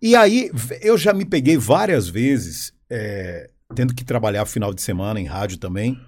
E 0.00 0.14
aí 0.14 0.50
eu 0.82 0.98
já 0.98 1.12
me 1.12 1.24
peguei 1.24 1.56
várias 1.56 2.08
vezes 2.08 2.72
é, 2.90 3.50
tendo 3.74 3.94
que 3.94 4.04
trabalhar 4.04 4.44
final 4.46 4.72
de 4.72 4.82
semana 4.82 5.20
em 5.20 5.24
rádio 5.24 5.58
também. 5.58 5.98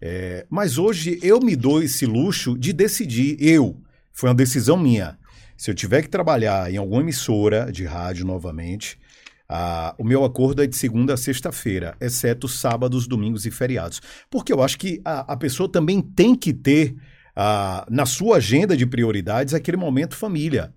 É, 0.00 0.46
mas 0.48 0.78
hoje 0.78 1.18
eu 1.22 1.40
me 1.40 1.54
dou 1.54 1.82
esse 1.82 2.06
luxo 2.06 2.56
de 2.56 2.72
decidir. 2.72 3.36
Eu, 3.38 3.76
foi 4.12 4.28
uma 4.28 4.34
decisão 4.34 4.76
minha. 4.76 5.18
Se 5.56 5.70
eu 5.70 5.74
tiver 5.74 6.02
que 6.02 6.08
trabalhar 6.08 6.72
em 6.72 6.78
alguma 6.78 7.02
emissora 7.02 7.70
de 7.70 7.84
rádio 7.84 8.24
novamente, 8.24 8.98
o 9.98 10.04
meu 10.04 10.24
acordo 10.24 10.62
é 10.62 10.66
de 10.66 10.76
segunda 10.76 11.14
a 11.14 11.16
sexta-feira, 11.16 11.96
exceto 12.00 12.48
sábados, 12.48 13.06
domingos 13.06 13.44
e 13.44 13.50
feriados. 13.50 14.00
Porque 14.30 14.52
eu 14.52 14.62
acho 14.62 14.78
que 14.78 15.02
a, 15.04 15.32
a 15.32 15.36
pessoa 15.36 15.70
também 15.70 16.00
tem 16.00 16.34
que 16.34 16.54
ter 16.54 16.96
na 17.90 18.06
sua 18.06 18.36
agenda 18.36 18.76
de 18.76 18.86
prioridades 18.86 19.52
aquele 19.52 19.76
momento 19.76 20.16
família. 20.16 20.72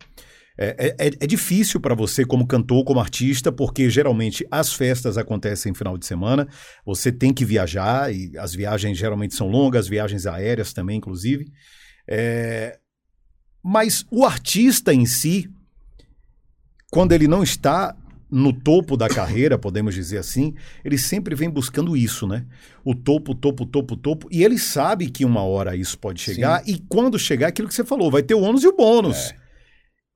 É, 0.58 0.96
é- 1.00 1.08
é 1.20 1.28
difícil 1.28 1.80
para 1.80 1.96
você, 1.96 2.24
como 2.24 2.46
cantor, 2.46 2.84
como 2.84 3.00
artista, 3.00 3.52
porque 3.52 3.90
geralmente 3.90 4.46
as 4.52 4.72
festas 4.74 5.18
acontecem 5.18 5.72
em 5.72 5.76
final 5.76 5.98
de 5.98 6.06
semana, 6.06 6.48
você 6.86 7.12
tem 7.12 7.34
que 7.34 7.44
viajar, 7.44 8.14
e 8.14 8.38
as 8.38 8.54
viagens 8.54 8.98
geralmente 8.98 9.34
são 9.36 9.48
longas, 9.48 9.88
viagens 9.88 10.26
aéreas 10.28 10.72
também, 10.72 10.98
inclusive. 10.98 11.46
É, 12.08 12.78
Mas 13.64 14.06
o 14.12 14.26
artista 14.26 14.94
em 14.94 15.06
si, 15.06 15.50
quando 16.92 17.14
ele 17.14 17.28
não 17.28 17.42
está 17.42 17.96
no 18.30 18.52
topo 18.52 18.98
da 18.98 19.08
carreira, 19.08 19.58
podemos 19.58 19.94
dizer 19.96 20.18
assim, 20.18 20.54
ele 20.84 20.98
sempre 20.98 21.34
vem 21.36 21.50
buscando 21.50 21.96
isso, 21.96 22.28
né? 22.28 22.46
O 22.84 22.94
topo, 22.96 23.34
topo, 23.36 23.66
topo, 23.66 23.96
topo. 23.96 24.28
E 24.32 24.44
ele 24.44 24.58
sabe 24.58 25.10
que 25.10 25.24
uma 25.24 25.44
hora 25.44 25.76
isso 25.76 25.98
pode 25.98 26.20
chegar, 26.20 26.68
e 26.68 26.78
quando 26.90 27.18
chegar, 27.18 27.48
aquilo 27.48 27.68
que 27.68 27.74
você 27.76 27.86
falou, 27.86 28.12
vai 28.12 28.22
ter 28.24 28.34
o 28.34 28.42
ônus 28.42 28.64
e 28.64 28.68
o 28.68 28.76
bônus. 28.76 29.30
É. 29.32 29.43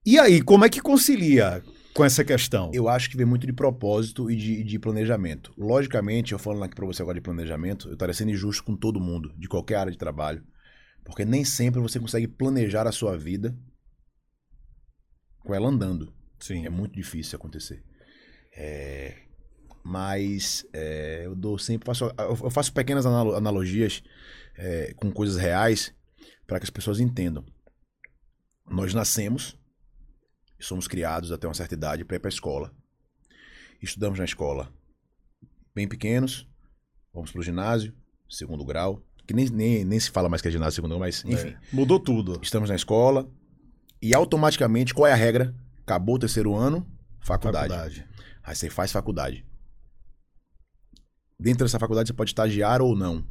E 0.09 0.17
aí, 0.17 0.41
como 0.41 0.63
é 0.63 0.69
que 0.69 0.79
concilia 0.79 1.61
com 1.93 2.05
essa 2.05 2.23
questão? 2.23 2.71
Eu 2.73 2.87
acho 2.87 3.09
que 3.09 3.17
vem 3.17 3.25
muito 3.25 3.45
de 3.45 3.51
propósito 3.51 4.31
e 4.31 4.37
de, 4.37 4.63
de 4.63 4.79
planejamento. 4.79 5.53
Logicamente, 5.57 6.31
eu 6.31 6.39
falando 6.39 6.63
aqui 6.63 6.73
pra 6.73 6.85
você 6.85 7.01
agora 7.01 7.15
de 7.15 7.21
planejamento, 7.21 7.89
eu 7.89 7.93
estaria 7.93 8.13
sendo 8.13 8.31
injusto 8.31 8.63
com 8.63 8.73
todo 8.73 9.01
mundo, 9.01 9.33
de 9.37 9.49
qualquer 9.49 9.75
área 9.75 9.91
de 9.91 9.97
trabalho. 9.97 10.41
Porque 11.03 11.25
nem 11.25 11.43
sempre 11.43 11.81
você 11.81 11.99
consegue 11.99 12.25
planejar 12.25 12.87
a 12.87 12.91
sua 12.93 13.17
vida 13.17 13.53
com 15.39 15.53
ela 15.53 15.67
andando. 15.67 16.13
Sim. 16.39 16.65
É 16.65 16.69
muito 16.69 16.95
difícil 16.95 17.35
acontecer. 17.35 17.83
É, 18.55 19.13
mas 19.83 20.65
é, 20.71 21.23
eu 21.25 21.35
dou 21.35 21.59
sempre 21.59 21.85
faço, 21.85 22.09
eu 22.17 22.49
faço 22.49 22.71
pequenas 22.71 23.05
analo- 23.05 23.35
analogias 23.35 24.01
é, 24.57 24.93
com 24.95 25.11
coisas 25.11 25.35
reais 25.35 25.93
para 26.47 26.59
que 26.59 26.63
as 26.63 26.69
pessoas 26.69 27.01
entendam. 27.01 27.43
Nós 28.65 28.93
nascemos 28.93 29.57
e 30.59 30.63
somos 30.63 30.87
criados 30.87 31.31
até 31.31 31.47
uma 31.47 31.53
certa 31.53 31.73
idade 31.73 32.05
para 32.05 32.15
ir 32.15 32.19
para 32.19 32.29
a 32.29 32.33
escola. 32.33 32.71
Estudamos 33.81 34.17
na 34.17 34.25
escola 34.25 34.71
bem 35.73 35.87
pequenos, 35.87 36.47
vamos 37.13 37.31
para 37.31 37.39
o 37.39 37.43
ginásio, 37.43 37.93
segundo 38.27 38.65
grau, 38.65 39.03
que 39.27 39.33
nem, 39.33 39.47
nem, 39.49 39.85
nem 39.85 39.99
se 39.99 40.09
fala 40.09 40.27
mais 40.27 40.41
que 40.41 40.47
é 40.47 40.51
ginásio 40.51 40.73
segundo 40.73 40.91
grau, 40.91 41.01
mas 41.01 41.23
enfim. 41.23 41.49
É, 41.49 41.57
mudou 41.71 41.99
tudo. 41.99 42.39
Estamos 42.41 42.69
na 42.69 42.75
escola 42.75 43.29
e 44.01 44.13
automaticamente, 44.13 44.93
qual 44.93 45.07
é 45.07 45.13
a 45.13 45.15
regra? 45.15 45.55
Acabou 45.81 46.15
o 46.15 46.19
terceiro 46.19 46.55
ano, 46.55 46.85
faculdade. 47.19 47.69
Faculdade. 47.69 48.07
Aí 48.43 48.55
você 48.55 48.69
faz 48.69 48.91
faculdade. 48.91 49.45
Dentro 51.39 51.65
dessa 51.65 51.77
faculdade 51.79 52.07
você 52.07 52.13
pode 52.13 52.31
estagiar 52.31 52.81
ou 52.81 52.95
não. 52.95 53.23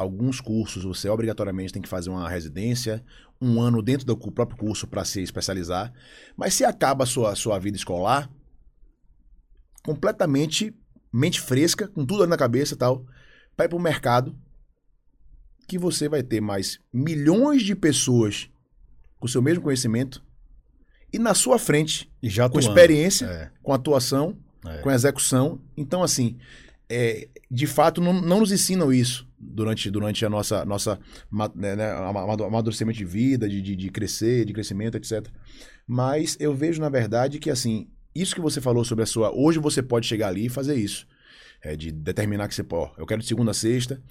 Alguns 0.00 0.40
cursos 0.40 0.82
você 0.82 1.10
obrigatoriamente 1.10 1.74
tem 1.74 1.82
que 1.82 1.88
fazer 1.88 2.08
uma 2.08 2.26
residência, 2.26 3.04
um 3.38 3.60
ano 3.60 3.82
dentro 3.82 4.06
do 4.06 4.16
próprio 4.16 4.56
curso 4.56 4.86
para 4.86 5.04
se 5.04 5.20
especializar. 5.20 5.92
Mas 6.34 6.54
se 6.54 6.64
acaba 6.64 7.04
a 7.04 7.06
sua, 7.06 7.36
sua 7.36 7.58
vida 7.58 7.76
escolar, 7.76 8.30
completamente 9.84 10.74
mente 11.12 11.38
fresca, 11.38 11.86
com 11.86 12.06
tudo 12.06 12.22
ali 12.22 12.30
na 12.30 12.38
cabeça 12.38 12.72
e 12.72 12.78
tal, 12.78 13.04
ir 13.60 13.68
para 13.68 13.76
o 13.76 13.78
mercado, 13.78 14.34
que 15.68 15.76
você 15.76 16.08
vai 16.08 16.22
ter 16.22 16.40
mais 16.40 16.80
milhões 16.90 17.62
de 17.62 17.76
pessoas 17.76 18.48
com 19.18 19.26
o 19.26 19.28
seu 19.28 19.42
mesmo 19.42 19.62
conhecimento 19.62 20.24
e 21.12 21.18
na 21.18 21.34
sua 21.34 21.58
frente 21.58 22.10
E 22.22 22.30
já 22.30 22.48
com 22.48 22.58
experiência, 22.58 23.26
É, 23.26 23.50
com 23.62 23.74
atuação, 23.74 24.38
é. 24.64 24.78
com 24.78 24.90
execução. 24.90 25.60
Então, 25.76 26.02
assim, 26.02 26.38
é, 26.88 27.28
de 27.50 27.66
fato, 27.66 28.00
não, 28.00 28.14
não 28.14 28.40
nos 28.40 28.50
ensinam 28.50 28.90
isso 28.90 29.28
durante, 29.40 29.90
durante 29.90 30.24
a 30.24 30.28
nossa, 30.28 30.64
nossa 30.64 31.00
né, 31.54 31.74
né, 31.74 31.90
amadurecimento 31.92 32.98
de 32.98 33.04
vida, 33.04 33.48
de, 33.48 33.62
de, 33.62 33.74
de 33.74 33.90
crescer, 33.90 34.44
de 34.44 34.52
crescimento, 34.52 34.96
etc. 34.96 35.26
Mas 35.86 36.36
eu 36.38 36.54
vejo, 36.54 36.80
na 36.80 36.90
verdade, 36.90 37.38
que, 37.38 37.48
assim, 37.50 37.88
isso 38.14 38.34
que 38.34 38.40
você 38.40 38.60
falou 38.60 38.84
sobre 38.84 39.04
a 39.04 39.06
sua. 39.06 39.34
Hoje 39.34 39.58
você 39.58 39.82
pode 39.82 40.06
chegar 40.06 40.28
ali 40.28 40.46
e 40.46 40.50
fazer 40.50 40.74
isso. 40.74 41.06
É, 41.62 41.76
de 41.76 41.90
determinar 41.90 42.48
que 42.48 42.54
você, 42.54 42.62
pô, 42.62 42.90
eu 42.98 43.06
quero 43.06 43.20
de 43.20 43.26
segunda 43.26 43.50
a 43.50 43.54
sexta. 43.54 44.02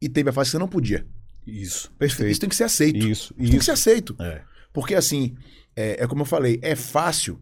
E 0.00 0.08
teve 0.08 0.30
a 0.30 0.32
fase 0.32 0.48
que 0.48 0.52
você 0.52 0.58
não 0.58 0.68
podia. 0.68 1.06
Isso, 1.46 1.64
Isso 1.64 1.92
perfeito. 1.92 2.40
tem 2.40 2.48
que 2.48 2.56
ser 2.56 2.64
aceito. 2.64 2.98
Isso, 2.98 3.08
Isso, 3.08 3.34
tem 3.34 3.46
que 3.50 3.56
isso. 3.56 3.64
ser 3.64 3.70
aceito. 3.72 4.16
É. 4.20 4.42
Porque, 4.72 4.94
assim, 4.94 5.36
é, 5.76 6.02
é 6.02 6.06
como 6.06 6.22
eu 6.22 6.26
falei, 6.26 6.58
é 6.62 6.74
fácil 6.74 7.40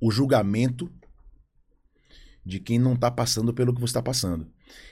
o 0.00 0.10
julgamento 0.10 0.90
de 2.44 2.60
quem 2.60 2.78
não 2.78 2.96
tá 2.96 3.10
passando 3.10 3.52
pelo 3.52 3.74
que 3.74 3.80
você 3.80 3.94
tá 3.94 4.02
passando. 4.02 4.50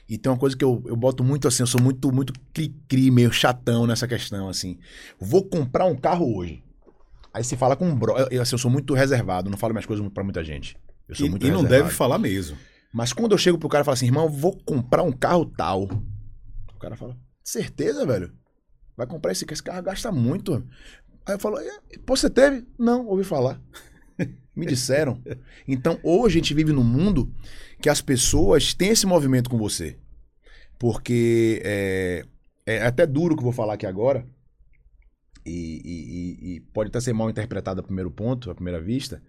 E 0.09 0.17
tem 0.17 0.31
uma 0.31 0.39
coisa 0.39 0.57
que 0.57 0.65
eu, 0.65 0.83
eu 0.87 0.97
boto 0.97 1.25
muito 1.25 1.49
assim, 1.49 1.63
eu 1.63 1.67
sou 1.67 1.81
muito, 1.81 2.13
muito 2.13 2.33
cri-cri, 2.53 3.11
meio 3.11 3.33
chatão 3.33 3.87
nessa 3.87 4.07
questão, 4.07 4.49
assim. 4.49 4.79
Vou 5.21 5.45
comprar 5.45 5.87
um 5.87 5.97
carro 5.97 6.37
hoje. 6.37 6.63
Aí 7.35 7.45
você 7.45 7.57
fala 7.57 7.77
com 7.77 7.87
um 7.87 7.95
bro... 7.95 8.17
Eu, 8.31 8.41
assim, 8.43 8.55
eu 8.55 8.59
sou 8.59 8.71
muito 8.71 8.95
reservado, 8.95 9.51
não 9.51 9.59
falo 9.59 9.75
minhas 9.75 9.87
coisas 9.87 10.07
pra 10.09 10.25
muita 10.25 10.43
gente. 10.45 10.77
Eu 11.09 11.15
sou 11.15 11.27
E, 11.27 11.31
muito 11.31 11.47
e 11.47 11.51
não 11.51 11.65
deve 11.65 11.91
falar 11.91 12.19
mesmo. 12.19 12.57
Mas 12.93 13.13
quando 13.13 13.33
eu 13.33 13.39
chego 13.39 13.59
pro 13.59 13.69
cara 13.69 13.83
e 13.83 13.85
falo 13.85 13.95
assim, 13.95 14.07
irmão, 14.07 14.25
eu 14.25 14.31
vou 14.31 14.57
comprar 14.65 15.03
um 15.03 15.13
carro 15.13 15.45
tal. 15.45 15.83
O 15.83 16.79
cara 16.79 16.97
fala, 16.97 17.17
certeza, 17.45 18.07
velho? 18.07 18.33
Vai 18.97 19.07
comprar 19.07 19.33
esse, 19.33 19.45
esse 19.51 19.63
carro, 19.63 19.83
gasta 19.83 20.11
muito. 20.11 20.67
Aí 21.27 21.35
eu 21.35 21.39
falo, 21.39 21.59
"É, 21.59 21.79
pô, 22.07 22.17
você 22.17 22.31
teve? 22.31 22.67
Não, 22.79 23.07
ouvi 23.07 23.25
falar. 23.25 23.61
Me 24.57 24.65
disseram. 24.67 25.23
Então, 25.69 26.01
hoje 26.03 26.39
a 26.39 26.41
gente 26.41 26.55
vive 26.55 26.73
num 26.73 26.83
mundo 26.83 27.31
que 27.81 27.91
as 27.91 28.01
pessoas 28.01 28.73
têm 28.73 28.89
esse 28.89 29.07
movimento 29.07 29.51
com 29.51 29.59
você. 29.59 29.99
Porque 30.79 31.61
é, 31.65 32.25
é 32.65 32.83
até 32.83 33.07
duro 33.07 33.35
o 33.35 33.37
que 33.37 33.41
eu 33.43 33.45
vou 33.45 33.53
falar 33.53 33.75
aqui 33.75 33.87
agora. 33.87 34.27
E, 35.45 35.83
e- 35.85 36.57
e- 36.57 36.61
pode 36.73 36.89
até 36.89 37.01
ser 37.01 37.13
mal 37.13 37.29
interpretado 37.31 37.81
a 37.81 37.85
primeiro 37.85 38.11
ponto, 38.11 38.51
à 38.51 38.55
primeira 38.55 38.81
vista. 38.81 39.23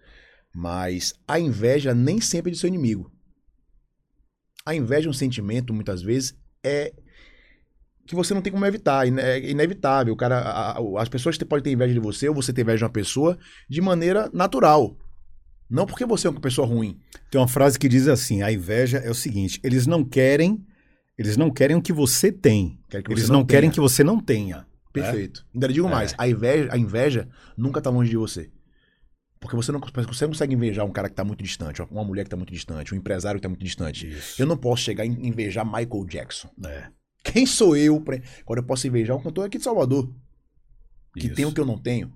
Mas 0.56 1.14
a 1.28 1.40
inveja 1.40 1.94
nem 1.94 2.20
sempre 2.22 2.52
é 2.52 2.54
de 2.54 2.60
seu 2.60 2.68
inimigo. 2.70 3.12
A 4.66 4.74
inveja 4.76 5.08
é 5.08 5.10
um 5.10 5.14
sentimento, 5.14 5.74
muitas 5.74 6.02
vezes, 6.02 6.36
é 6.64 6.94
que 8.06 8.16
você 8.16 8.34
não 8.34 8.42
tem 8.42 8.52
como 8.52 8.66
evitar. 8.66 9.06
É 9.20 9.40
inevitável. 9.50 10.14
O 10.14 10.18
cara, 10.18 10.40
a- 10.40 10.72
a- 10.78 11.02
as 11.02 11.10
pessoas 11.10 11.38
podem 11.38 11.64
ter 11.64 11.72
inveja 11.72 11.94
de 11.94 12.00
você 12.00 12.30
ou 12.30 12.36
você 12.36 12.52
ter 12.54 12.62
inveja 12.62 12.78
de 12.80 12.84
uma 12.86 12.90
pessoa 12.90 13.38
de 13.70 13.82
maneira 13.82 14.30
natural. 14.34 14.98
Não 15.70 15.86
porque 15.86 16.06
você 16.06 16.28
é 16.28 16.30
uma 16.30 16.40
pessoa 16.40 16.66
ruim. 16.68 17.00
Tem 17.30 17.40
uma 17.40 17.48
frase 17.48 17.78
que 17.78 17.90
diz 17.90 18.08
assim: 18.08 18.42
a 18.42 18.52
inveja 18.52 18.98
é 19.00 19.10
o 19.10 19.16
seguinte, 19.16 19.60
eles 19.64 19.86
não 19.86 20.04
querem, 20.04 20.66
eles 21.18 21.36
não 21.36 21.52
querem 21.52 21.76
o 21.76 21.82
que 21.82 21.92
você 21.92 22.32
tem. 22.32 22.80
Que 22.90 22.98
Eles 22.98 23.24
você 23.26 23.32
não, 23.32 23.40
não 23.40 23.46
querem 23.46 23.70
que 23.70 23.80
você 23.80 24.04
não 24.04 24.20
tenha. 24.20 24.66
Perfeito. 24.94 25.46
Ainda 25.54 25.68
lhe 25.68 25.74
digo 25.74 25.88
É. 25.88 25.92
mais. 25.92 26.16
A 26.18 26.28
inveja, 26.28 26.70
a 26.72 26.78
inveja 26.78 27.30
nunca 27.58 27.82
tá 27.82 27.90
longe 27.90 28.10
de 28.10 28.18
você. 28.18 28.50
Porque 29.40 29.56
você 29.56 29.72
não, 29.72 29.80
você 29.80 30.26
não 30.26 30.32
consegue 30.32 30.56
invejar 30.56 30.84
um 30.86 30.92
cara 30.92 31.08
que 31.10 31.16
tá 31.16 31.24
muito 31.24 31.44
distante, 31.44 31.80
uma 31.92 32.04
mulher 32.04 32.24
que 32.24 32.30
tá 32.30 32.36
muito 32.36 32.52
distante, 32.52 32.96
um 32.96 32.98
empresário 32.98 33.40
que 33.40 33.44
tá 33.44 33.50
muito 33.50 33.64
distante. 33.64 34.08
Isso. 34.10 34.42
Eu 34.42 34.48
não 34.48 34.58
posso 34.58 34.82
chegar 34.82 35.06
e 35.06 35.10
invejar 35.10 35.64
Michael 35.64 36.06
Jackson. 36.10 36.50
É, 36.66 36.88
Quem 37.24 37.46
sou 37.46 37.76
eu? 37.78 38.02
Pra... 38.02 38.20
Agora 38.42 38.62
eu 38.62 38.64
posso 38.64 38.88
invejar 38.88 39.16
um 39.16 39.22
cantor 39.22 39.46
aqui 39.46 39.60
de 39.60 39.64
Salvador, 39.64 40.12
que 41.14 41.28
isso. 41.28 41.36
tem 41.36 41.46
o 41.46 41.54
que 41.54 41.62
eu 41.62 41.66
não 41.66 41.78
tenho. 41.78 42.12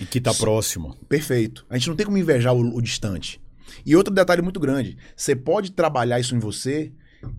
E 0.00 0.06
que 0.06 0.20
tá 0.20 0.32
Sim. 0.32 0.40
próximo. 0.40 0.96
Perfeito. 1.08 1.66
A 1.68 1.76
gente 1.76 1.88
não 1.88 1.96
tem 1.96 2.06
como 2.06 2.18
invejar 2.18 2.54
o, 2.54 2.76
o 2.76 2.80
distante. 2.80 3.40
E 3.84 3.96
outro 3.96 4.12
detalhe 4.12 4.42
muito 4.42 4.60
grande: 4.60 4.96
você 5.16 5.34
pode 5.36 5.72
trabalhar 5.72 6.18
isso 6.20 6.34
em 6.34 6.38
você 6.38 6.92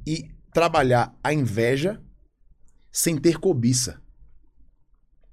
e 0.06 0.30
trabalhar 0.54 1.16
a 1.24 1.34
inveja 1.34 2.02
sem 2.92 3.18
ter 3.18 3.38
cobiça. 3.40 4.02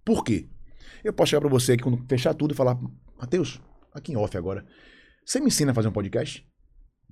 Por 0.04 0.24
quê? 0.24 0.48
Eu 1.04 1.12
posso 1.12 1.30
chegar 1.30 1.40
pra 1.40 1.50
você 1.50 1.72
aqui 1.72 1.82
quando 1.82 2.04
fechar 2.08 2.34
tudo 2.34 2.52
e 2.52 2.56
falar, 2.56 2.78
Matheus, 3.18 3.60
aqui 3.94 4.12
em 4.12 4.16
off 4.16 4.36
agora. 4.36 4.64
Você 5.24 5.40
me 5.40 5.46
ensina 5.46 5.72
a 5.72 5.74
fazer 5.74 5.88
um 5.88 5.92
podcast? 5.92 6.44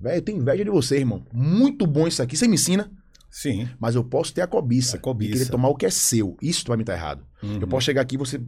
Velho, 0.01 0.17
eu 0.17 0.23
tenho 0.23 0.39
inveja 0.39 0.65
de 0.65 0.71
você, 0.71 0.99
irmão. 0.99 1.25
Muito 1.33 1.87
bom 1.87 2.07
isso 2.07 2.23
aqui. 2.23 2.37
Você 2.37 2.49
me 2.49 2.55
ensina, 2.55 2.91
Sim. 3.31 3.69
mas 3.79 3.95
eu 3.95 4.05
posso 4.05 4.33
ter 4.33 4.43
a 4.43 4.47
cobiça. 4.47 4.97
A 4.97 5.01
cobiça. 5.01 5.33
De 5.33 5.39
querer 5.39 5.51
tomar 5.51 5.69
o 5.69 5.77
que 5.77 5.87
é 5.87 5.91
seu. 5.91 6.37
Isso 6.43 6.65
vai 6.67 6.77
me 6.77 6.83
estar 6.83 6.95
errado. 6.95 7.27
Uhum. 7.43 7.61
Eu 7.61 7.69
posso 7.69 7.87
chegar 7.87 8.01
aqui, 8.01 8.17
você 8.17 8.41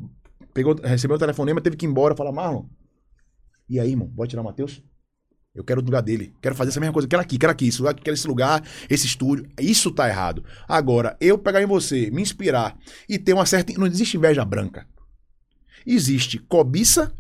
pegou, 0.53 0.75
recebeu 0.83 1.17
o 1.17 1.19
telefonema, 1.21 1.61
teve 1.61 1.77
que 1.77 1.87
ir 1.87 1.89
embora, 1.89 2.17
falar, 2.17 2.33
Marlon, 2.33 2.65
e 3.71 3.79
aí, 3.79 3.91
irmão, 3.91 4.11
pode 4.17 4.31
tirar 4.31 4.43
o 4.43 4.45
Matheus? 4.45 4.83
Eu 5.55 5.63
quero 5.63 5.81
o 5.81 5.85
lugar 5.85 6.03
dele. 6.03 6.35
Quero 6.43 6.57
fazer 6.57 6.71
essa 6.71 6.81
mesma 6.81 6.93
coisa. 6.93 7.07
Quero 7.09 7.23
aqui, 7.23 7.39
quero 7.39 7.53
aqui. 7.53 7.69
Esse 7.69 7.79
lugar, 7.79 7.95
quero 7.95 8.15
esse 8.15 8.27
lugar, 8.27 8.65
esse 8.89 9.07
estúdio. 9.07 9.49
Isso 9.61 9.93
tá 9.93 10.09
errado. 10.09 10.45
Agora, 10.69 11.17
eu 11.21 11.39
pegar 11.39 11.63
em 11.63 11.67
você, 11.67 12.11
me 12.11 12.21
inspirar 12.21 12.77
e 13.09 13.17
ter 13.17 13.33
uma 13.33 13.47
certa. 13.47 13.73
Não 13.75 13.87
existe 13.87 14.17
inveja 14.17 14.45
branca. 14.45 14.87
Existe 15.87 16.39
cobiça 16.39 17.13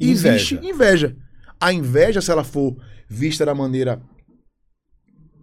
e 0.00 0.10
Inveja. 0.10 0.28
existe 0.28 0.54
inveja. 0.66 1.16
A 1.60 1.72
inveja, 1.72 2.20
se 2.20 2.30
ela 2.30 2.44
for 2.44 2.76
vista 3.08 3.44
da 3.44 3.54
maneira 3.54 4.00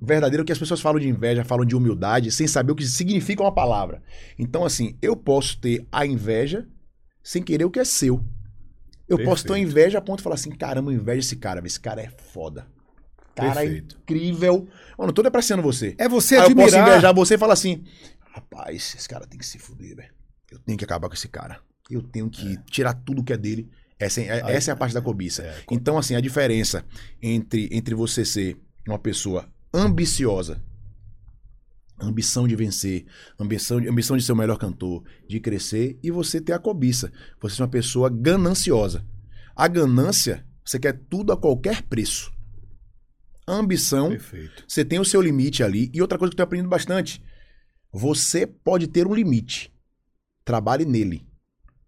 verdadeira, 0.02 0.44
o 0.44 0.46
que 0.46 0.52
as 0.52 0.60
pessoas 0.60 0.82
falam 0.82 1.00
de 1.00 1.08
inveja, 1.08 1.44
falam 1.44 1.66
de 1.66 1.76
humildade, 1.76 2.32
sem 2.32 2.48
saber 2.48 2.72
o 2.72 2.76
que 2.76 2.86
significa 2.86 3.44
uma 3.44 3.54
palavra. 3.54 4.04
Então, 4.38 4.66
assim, 4.66 4.98
eu 5.02 5.16
posso 5.16 5.60
ter 5.60 5.86
a 5.92 6.06
inveja 6.06 6.68
sem 7.26 7.42
querer 7.42 7.66
o 7.66 7.72
que 7.72 7.80
é 7.80 7.84
seu. 7.84 8.24
Eu 9.10 9.18
posso 9.24 9.44
ter 9.44 9.50
uma 9.52 9.56
Perfeito. 9.58 9.72
inveja 9.72 9.98
a 9.98 10.02
ponto 10.02 10.18
de 10.20 10.24
falar 10.24 10.36
assim, 10.36 10.52
caramba, 10.52 10.92
eu 10.92 10.96
invejo 10.96 11.20
esse 11.20 11.36
cara, 11.36 11.62
esse 11.66 11.80
cara 11.80 12.02
é 12.02 12.10
foda. 12.10 12.68
Cara 13.36 13.64
é 13.64 13.68
Perfeito. 13.68 13.98
incrível. 14.04 14.68
Mano, 14.98 15.10
eu 15.10 15.14
tô 15.14 15.22
depreciando 15.22 15.62
você. 15.62 15.94
É 15.98 16.08
você 16.08 16.38
Aí 16.38 16.50
eu 16.52 16.56
posso 16.56 16.78
invejar 16.78 17.14
você 17.14 17.34
e 17.36 17.38
falar 17.38 17.54
assim, 17.54 17.84
rapaz, 18.34 18.96
esse 18.98 19.10
cara 19.10 19.28
tem 19.28 19.38
que 19.38 19.46
se 19.46 19.60
fuder, 19.60 19.96
velho. 19.96 20.14
Eu 20.52 20.60
tenho 20.60 20.78
que 20.78 20.86
acabar 20.86 21.08
com 21.10 21.14
esse 21.16 21.28
cara. 21.28 21.60
Eu 21.90 22.02
tenho 22.02 22.30
que 22.30 22.58
tirar 22.72 22.94
tudo 22.94 23.24
que 23.24 23.34
é 23.34 23.38
dele. 23.38 23.70
Essa, 24.00 24.22
é- 24.22 24.42
Aí- 24.44 24.56
essa 24.56 24.72
é 24.72 24.74
a 24.74 24.76
parte 24.76 24.94
da 24.94 25.02
cobiça. 25.02 25.44
É, 25.44 25.56
Então, 25.72 25.98
assim, 25.98 26.16
a 26.16 26.22
diferença 26.22 26.84
entre, 27.22 27.70
entre 27.72 27.94
você 27.96 28.24
ser 28.26 28.58
uma 28.88 28.98
pessoa 29.00 29.48
ambiciosa, 29.74 30.62
ambição 32.00 32.48
de 32.48 32.56
vencer, 32.56 33.06
ambição 33.40 33.80
de, 33.80 33.88
ambição 33.88 34.18
de 34.18 34.24
ser 34.24 34.32
o 34.32 34.36
melhor 34.36 34.58
cantor, 34.58 35.04
de 35.28 35.40
crescer, 35.40 35.98
e 36.04 36.12
você 36.12 36.42
ter 36.42 36.54
a 36.54 36.60
cobiça. 36.60 37.12
Você 37.42 37.56
ser 37.56 37.62
uma 37.62 37.68
pessoa 37.68 38.10
gananciosa. 38.10 39.06
A 39.56 39.68
ganância, 39.68 40.46
você 40.64 40.78
quer 40.80 41.00
tudo 41.10 41.32
a 41.32 41.38
qualquer 41.38 41.84
preço. 41.84 42.34
A 43.48 43.54
ambição, 43.54 44.10
Perfeito. 44.10 44.66
você 44.68 44.84
tem 44.84 45.00
o 45.00 45.06
seu 45.06 45.22
limite 45.22 45.64
ali. 45.64 45.90
E 45.94 46.02
outra 46.02 46.18
coisa 46.18 46.32
que 46.32 46.34
eu 46.34 46.38
tenho 46.38 46.46
aprendido 46.48 46.70
bastante: 46.70 47.22
você 47.92 48.46
pode 48.46 48.88
ter 48.88 49.08
um 49.08 49.14
limite. 49.14 49.72
Trabalhe 50.44 50.84
nele. 50.84 51.26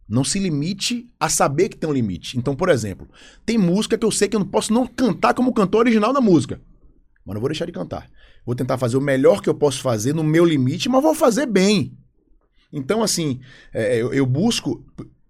Não 0.08 0.24
se 0.24 0.40
limite 0.40 1.10
a 1.20 1.28
saber 1.28 1.68
que 1.68 1.76
tem 1.76 1.90
um 1.90 1.94
limite. 1.94 2.38
Então, 2.38 2.56
por 2.56 2.70
exemplo, 2.70 3.10
tem 3.46 3.58
música 3.58 3.98
que 3.98 4.06
eu 4.06 4.12
sei 4.12 4.30
que 4.30 4.36
eu 4.36 4.40
não 4.40 4.48
posso 4.48 4.72
não 4.72 4.88
cantar 4.88 5.34
como 5.34 5.54
cantor 5.54 5.82
original 5.82 6.14
da 6.14 6.22
música. 6.22 6.62
Mas 7.28 7.34
não 7.34 7.42
vou 7.42 7.50
deixar 7.50 7.66
de 7.66 7.74
cantar. 7.74 8.10
Vou 8.46 8.56
tentar 8.56 8.78
fazer 8.78 8.96
o 8.96 9.02
melhor 9.02 9.42
que 9.42 9.50
eu 9.50 9.54
posso 9.54 9.82
fazer 9.82 10.14
no 10.16 10.24
meu 10.24 10.46
limite, 10.46 10.88
mas 10.88 11.04
vou 11.04 11.14
fazer 11.14 11.46
bem. 11.46 11.92
Então, 12.72 13.04
assim, 13.04 13.42
é, 13.74 13.98
eu, 13.98 14.14
eu 14.14 14.26
busco 14.26 14.84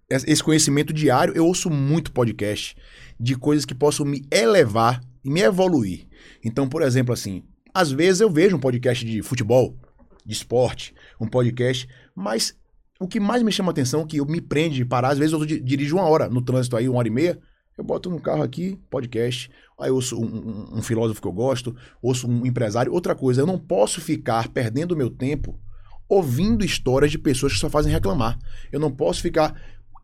esse 0.10 0.44
conhecimento 0.44 0.94
diário. 0.94 1.34
Eu 1.36 1.46
ouço 1.48 1.72
muito 1.72 2.12
podcast 2.12 2.78
de 3.20 3.36
coisas 3.36 3.66
que 3.66 3.74
possam 3.74 4.06
me 4.06 4.24
elevar 4.32 5.02
e 5.26 5.30
me 5.32 5.42
evoluir. 5.42 6.06
Então, 6.46 6.70
por 6.70 6.84
exemplo, 6.84 7.12
assim, 7.14 7.44
às 7.74 7.92
vezes 7.92 8.22
eu 8.22 8.30
vejo 8.30 8.56
um 8.56 8.60
podcast 8.60 9.04
de 9.04 9.24
futebol, 9.24 9.76
de 10.24 10.34
esporte, 10.34 10.94
um 11.20 11.28
podcast, 11.28 11.88
mas 12.16 12.56
o 13.00 13.08
que 13.08 13.20
mais 13.20 13.42
me 13.42 13.52
chama 13.52 13.72
atenção, 13.72 14.06
que 14.06 14.18
eu 14.18 14.26
me 14.26 14.40
prende 14.42 14.76
de 14.76 14.86
parar, 14.86 15.10
às 15.10 15.18
vezes 15.18 15.34
eu 15.34 15.44
di- 15.46 15.60
dirijo 15.60 15.96
uma 15.96 16.08
hora 16.08 16.30
no 16.30 16.42
trânsito 16.44 16.78
aí, 16.78 16.88
uma 16.88 17.00
hora 17.00 17.08
e 17.08 17.12
meia, 17.12 17.40
eu 17.78 17.84
boto 17.84 18.10
no 18.10 18.20
carro 18.20 18.42
aqui, 18.44 18.78
podcast, 18.90 19.50
aí 19.80 19.90
eu 19.90 19.96
ouço 19.96 20.18
um, 20.20 20.26
um- 20.26 20.78
um 20.80 20.82
filósofo 20.82 21.22
que 21.22 21.28
eu 21.28 21.32
gosto, 21.32 21.76
ouço 22.02 22.28
um 22.28 22.46
empresário. 22.46 22.92
Outra 22.92 23.14
coisa, 23.14 23.42
eu 23.42 23.46
não 23.48 23.60
posso 23.60 24.02
ficar 24.02 24.48
perdendo 24.50 24.94
o 24.94 24.98
meu 24.98 25.10
tempo 25.10 25.60
ouvindo 26.10 26.64
histórias 26.66 27.12
de 27.12 27.18
pessoas 27.18 27.54
que 27.54 27.60
só 27.60 27.70
fazem 27.70 27.92
reclamar. 27.92 28.40
Eu 28.72 28.80
não 28.80 28.90
posso 28.92 29.22
ficar, 29.22 29.60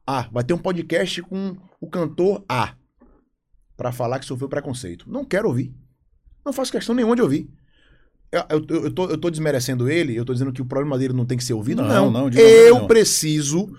ah, 0.05 0.27
vai 0.31 0.43
ter 0.43 0.53
um 0.53 0.57
podcast 0.57 1.21
com 1.23 1.55
o 1.81 1.87
cantor 1.89 2.43
A, 2.47 2.75
pra 3.75 3.91
falar 3.91 4.19
que 4.19 4.25
sofreu 4.25 4.47
preconceito. 4.49 5.09
Não 5.09 5.25
quero 5.25 5.47
ouvir. 5.47 5.73
Não 6.45 6.53
faço 6.53 6.71
questão 6.71 6.93
nenhuma 6.93 7.15
de 7.15 7.21
ouvir. 7.21 7.49
Eu, 8.31 8.41
eu, 8.49 8.83
eu, 8.85 8.91
tô, 8.93 9.09
eu 9.09 9.17
tô 9.17 9.29
desmerecendo 9.29 9.89
ele, 9.89 10.15
eu 10.15 10.25
tô 10.25 10.33
dizendo 10.33 10.51
que 10.51 10.61
o 10.61 10.65
problema 10.65 10.97
dele 10.97 11.13
não 11.13 11.25
tem 11.25 11.37
que 11.37 11.43
ser 11.43 11.53
ouvido. 11.53 11.81
Não, 11.81 12.11
Não, 12.11 12.11
não, 12.11 12.29
Eu 12.29 12.87
preciso, 12.87 13.71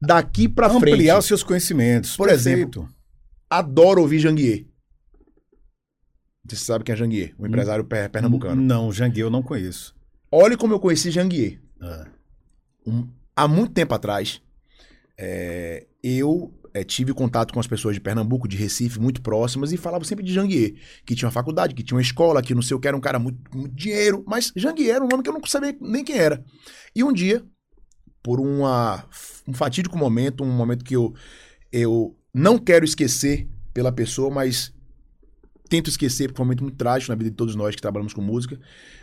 daqui 0.00 0.48
pra 0.48 0.68
frente, 0.70 0.92
Ampliar 0.94 1.18
os 1.18 1.26
seus 1.26 1.42
conhecimentos. 1.42 2.16
Por 2.16 2.28
Perfeito. 2.28 2.88
Adoro 3.50 4.00
ouvir 4.02 4.18
Janguier. 4.18 4.66
Você 6.48 6.56
sabe 6.56 6.84
quem 6.84 6.92
é 6.94 6.96
Janguier, 6.96 7.34
Hum. 7.38 7.42
um 7.44 7.46
empresário 7.46 7.84
per- 7.84 8.10
pernambucano. 8.10 8.60
Não, 8.60 8.90
Jangue 8.92 9.20
eu 9.20 9.30
não 9.30 9.42
conheço. 9.42 9.94
Olhe 10.30 10.56
como 10.56 10.72
eu 10.74 10.80
conheci 10.80 11.10
Janguier. 11.10 11.60
Ah, 11.80 12.06
Um- 12.86 13.08
há 13.36 13.46
muito 13.46 13.72
tempo 13.74 13.94
atrás, 13.94 14.40
é, 15.18 15.86
eu 16.02 16.54
é, 16.74 16.84
tive 16.84 17.12
contato 17.12 17.52
com 17.52 17.58
as 17.60 17.66
pessoas 17.66 17.94
de 17.96 18.00
Pernambuco, 18.00 18.46
de 18.46 18.56
Recife, 18.56 19.00
muito 19.00 19.20
próximas, 19.22 19.72
e 19.72 19.76
falava 19.76 20.04
sempre 20.04 20.24
de 20.24 20.32
Janguier, 20.32 20.74
que 21.04 21.14
tinha 21.14 21.26
uma 21.26 21.32
faculdade, 21.32 21.74
que 21.74 21.82
tinha 21.82 21.96
uma 21.96 22.02
escola, 22.02 22.42
que 22.42 22.54
não 22.54 22.62
sei 22.62 22.76
o 22.76 22.80
que, 22.80 22.86
era 22.88 22.96
um 22.96 23.00
cara 23.00 23.18
muito, 23.18 23.38
muito 23.56 23.74
dinheiro, 23.74 24.22
mas 24.26 24.52
Janguier 24.54 24.96
era 24.96 25.04
um 25.04 25.08
nome 25.08 25.22
que 25.22 25.28
eu 25.28 25.34
não 25.34 25.44
sabia 25.46 25.76
nem 25.80 26.04
quem 26.04 26.16
era. 26.16 26.44
E 26.94 27.02
um 27.02 27.12
dia, 27.12 27.44
por 28.22 28.38
uma, 28.38 29.04
um 29.46 29.52
fatídico 29.54 29.96
momento, 29.98 30.44
um 30.44 30.52
momento 30.52 30.84
que 30.84 30.94
eu, 30.94 31.14
eu 31.72 32.16
não 32.32 32.58
quero 32.58 32.84
esquecer 32.84 33.48
pela 33.72 33.92
pessoa, 33.92 34.30
mas 34.30 34.72
tento 35.68 35.90
esquecer, 35.90 36.28
porque 36.28 36.36
foi 36.38 36.44
um 36.44 36.46
momento 36.46 36.62
muito 36.62 36.76
trágico 36.76 37.12
na 37.12 37.16
vida 37.16 37.30
de 37.30 37.36
todos 37.36 37.54
nós 37.54 37.74
que 37.74 37.82
trabalhamos 37.82 38.12
com 38.12 38.22
música, 38.22 38.58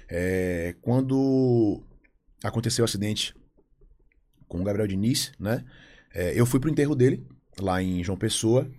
é, 0.09 0.75
quando 0.81 1.83
aconteceu 2.43 2.83
o 2.83 2.85
acidente 2.85 3.35
com 4.47 4.61
o 4.61 4.63
Gabriel 4.63 4.87
Diniz, 4.87 5.31
né? 5.39 5.63
É, 6.13 6.39
eu 6.39 6.45
fui 6.45 6.59
pro 6.59 6.69
enterro 6.69 6.95
dele, 6.95 7.25
lá 7.59 7.81
em 7.81 8.03
João 8.03 8.17
Pessoa, 8.17 8.69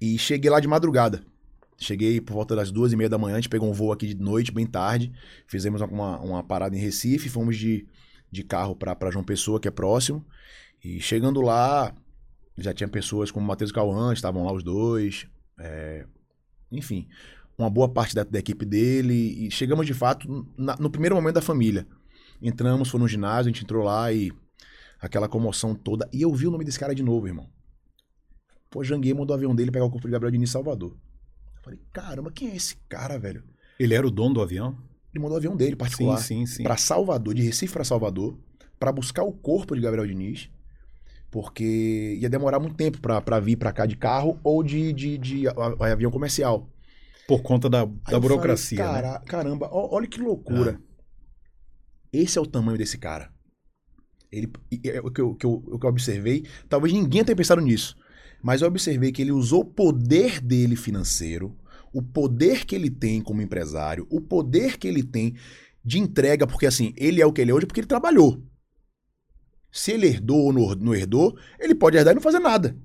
e 0.00 0.18
cheguei 0.18 0.50
lá 0.50 0.60
de 0.60 0.68
madrugada. 0.68 1.22
Cheguei 1.76 2.20
por 2.20 2.34
volta 2.34 2.56
das 2.56 2.70
duas 2.70 2.92
e 2.92 2.96
meia 2.96 3.08
da 3.08 3.18
manhã, 3.18 3.36
a 3.36 3.40
gente 3.40 3.48
pegou 3.48 3.68
um 3.68 3.72
voo 3.72 3.92
aqui 3.92 4.08
de 4.08 4.16
noite, 4.16 4.50
bem 4.50 4.66
tarde, 4.66 5.12
fizemos 5.46 5.80
uma, 5.80 6.18
uma 6.18 6.42
parada 6.42 6.76
em 6.76 6.80
Recife, 6.80 7.28
fomos 7.28 7.56
de, 7.56 7.86
de 8.30 8.42
carro 8.42 8.74
pra 8.74 9.10
João 9.10 9.24
Pessoa, 9.24 9.60
que 9.60 9.68
é 9.68 9.70
próximo, 9.70 10.24
e 10.82 11.00
chegando 11.00 11.40
lá, 11.40 11.94
já 12.58 12.72
tinha 12.74 12.88
pessoas 12.88 13.30
como 13.30 13.46
Matheus 13.46 13.72
Cauã, 13.72 14.12
estavam 14.12 14.44
lá 14.44 14.52
os 14.52 14.62
dois, 14.62 15.26
é, 15.58 16.04
enfim, 16.70 17.08
uma 17.56 17.68
boa 17.70 17.88
parte 17.88 18.14
da, 18.14 18.24
da 18.24 18.38
equipe 18.38 18.64
dele, 18.64 19.46
e 19.46 19.50
chegamos 19.50 19.86
de 19.86 19.94
fato 19.94 20.46
na- 20.56 20.76
no 20.76 20.90
primeiro 20.90 21.14
momento 21.14 21.34
da 21.34 21.42
família. 21.42 21.86
Entramos, 22.40 22.88
foi 22.88 23.00
no 23.00 23.08
ginásio, 23.08 23.50
a 23.50 23.52
gente 23.52 23.64
entrou 23.64 23.84
lá 23.84 24.12
e 24.12 24.30
aquela 25.00 25.28
comoção 25.28 25.74
toda. 25.74 26.08
E 26.12 26.22
eu 26.22 26.32
vi 26.32 26.46
o 26.46 26.50
nome 26.50 26.64
desse 26.64 26.78
cara 26.78 26.94
de 26.94 27.02
novo, 27.02 27.26
irmão. 27.26 27.48
Pô, 28.70 28.84
Janguier 28.84 29.16
mandou 29.16 29.34
o 29.34 29.38
avião 29.38 29.54
dele 29.54 29.70
pegar 29.70 29.84
o 29.86 29.90
corpo 29.90 30.06
de 30.06 30.12
Gabriel 30.12 30.30
Diniz 30.30 30.50
em 30.50 30.52
Salvador. 30.52 30.92
Eu 31.56 31.62
falei, 31.62 31.80
caramba, 31.92 32.30
quem 32.30 32.50
é 32.50 32.56
esse 32.56 32.76
cara, 32.88 33.18
velho? 33.18 33.42
Ele 33.78 33.94
era 33.94 34.06
o 34.06 34.10
dono 34.10 34.34
do 34.34 34.42
avião? 34.42 34.76
Ele 35.12 35.20
mandou 35.22 35.34
o 35.34 35.38
avião 35.38 35.56
dele, 35.56 35.74
particular, 35.74 36.18
Sim, 36.18 36.44
sim, 36.44 36.56
sim. 36.56 36.62
pra 36.62 36.76
Salvador, 36.76 37.34
de 37.34 37.42
Recife 37.42 37.72
pra 37.72 37.82
Salvador, 37.84 38.38
pra 38.78 38.92
buscar 38.92 39.22
o 39.24 39.32
corpo 39.32 39.74
de 39.74 39.80
Gabriel 39.80 40.06
Diniz, 40.06 40.50
porque 41.30 42.16
ia 42.20 42.28
demorar 42.28 42.58
muito 42.58 42.76
tempo 42.76 43.00
pra, 43.00 43.20
pra 43.20 43.38
vir 43.40 43.56
pra 43.56 43.72
cá 43.72 43.86
de 43.86 43.96
carro 43.96 44.38
ou 44.42 44.62
de, 44.62 44.92
de, 44.92 45.18
de 45.18 45.48
a- 45.48 45.92
avião 45.92 46.10
comercial. 46.10 46.68
Por 47.26 47.42
conta 47.42 47.68
da, 47.68 47.84
da 47.84 48.18
burocracia. 48.18 48.78
falei, 48.78 48.92
né? 48.94 49.02
cara, 49.02 49.20
Caramba, 49.20 49.68
ó- 49.70 49.94
olha 49.94 50.06
que 50.06 50.20
loucura. 50.20 50.80
Esse 52.12 52.38
é 52.38 52.40
o 52.40 52.46
tamanho 52.46 52.78
desse 52.78 52.96
cara. 52.98 53.30
Ele, 54.32 54.50
e- 54.70 54.98
o, 55.00 55.10
que 55.10 55.20
eu, 55.20 55.34
que 55.34 55.46
eu- 55.46 55.62
o 55.66 55.78
que 55.78 55.84
eu 55.86 55.90
observei, 55.90 56.44
talvez 56.68 56.92
ninguém 56.92 57.24
tenha 57.24 57.36
pensado 57.36 57.60
nisso, 57.60 57.96
mas 58.42 58.62
eu 58.62 58.68
observei 58.68 59.12
que 59.12 59.20
ele 59.22 59.32
usou 59.32 59.60
o 59.60 59.64
poder 59.64 60.40
dele 60.40 60.76
financeiro, 60.76 61.56
o 61.92 62.02
poder 62.02 62.64
que 62.64 62.74
ele 62.74 62.90
tem 62.90 63.20
como 63.20 63.42
empresário, 63.42 64.06
o 64.10 64.20
poder 64.20 64.78
que 64.78 64.86
ele 64.88 65.02
tem 65.02 65.34
de 65.84 65.98
entrega, 65.98 66.46
porque 66.46 66.66
assim, 66.66 66.92
ele 66.96 67.20
é 67.20 67.26
o 67.26 67.32
que 67.32 67.40
ele 67.40 67.50
é 67.50 67.54
hoje 67.54 67.66
porque 67.66 67.80
ele 67.80 67.86
trabalhou. 67.86 68.42
Se 69.78 69.92
ele 69.92 70.08
herdou 70.08 70.46
ou 70.46 70.52
não 70.52 70.92
herdou, 70.92 71.38
ele 71.56 71.72
pode 71.72 71.96
herdar 71.96 72.10
e 72.12 72.16
não 72.16 72.20
fazer 72.20 72.40
nada. 72.40 72.76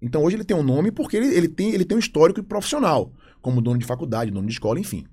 Então 0.00 0.22
hoje 0.22 0.36
ele 0.36 0.44
tem 0.44 0.56
um 0.56 0.62
nome 0.62 0.92
porque 0.92 1.16
ele, 1.16 1.34
ele, 1.34 1.48
tem, 1.48 1.74
ele 1.74 1.84
tem 1.84 1.96
um 1.96 2.00
histórico 2.00 2.40
profissional, 2.44 3.12
como 3.42 3.60
dono 3.60 3.76
de 3.76 3.84
faculdade, 3.84 4.30
dono 4.30 4.46
de 4.46 4.52
escola, 4.52 4.78
enfim. 4.78 5.04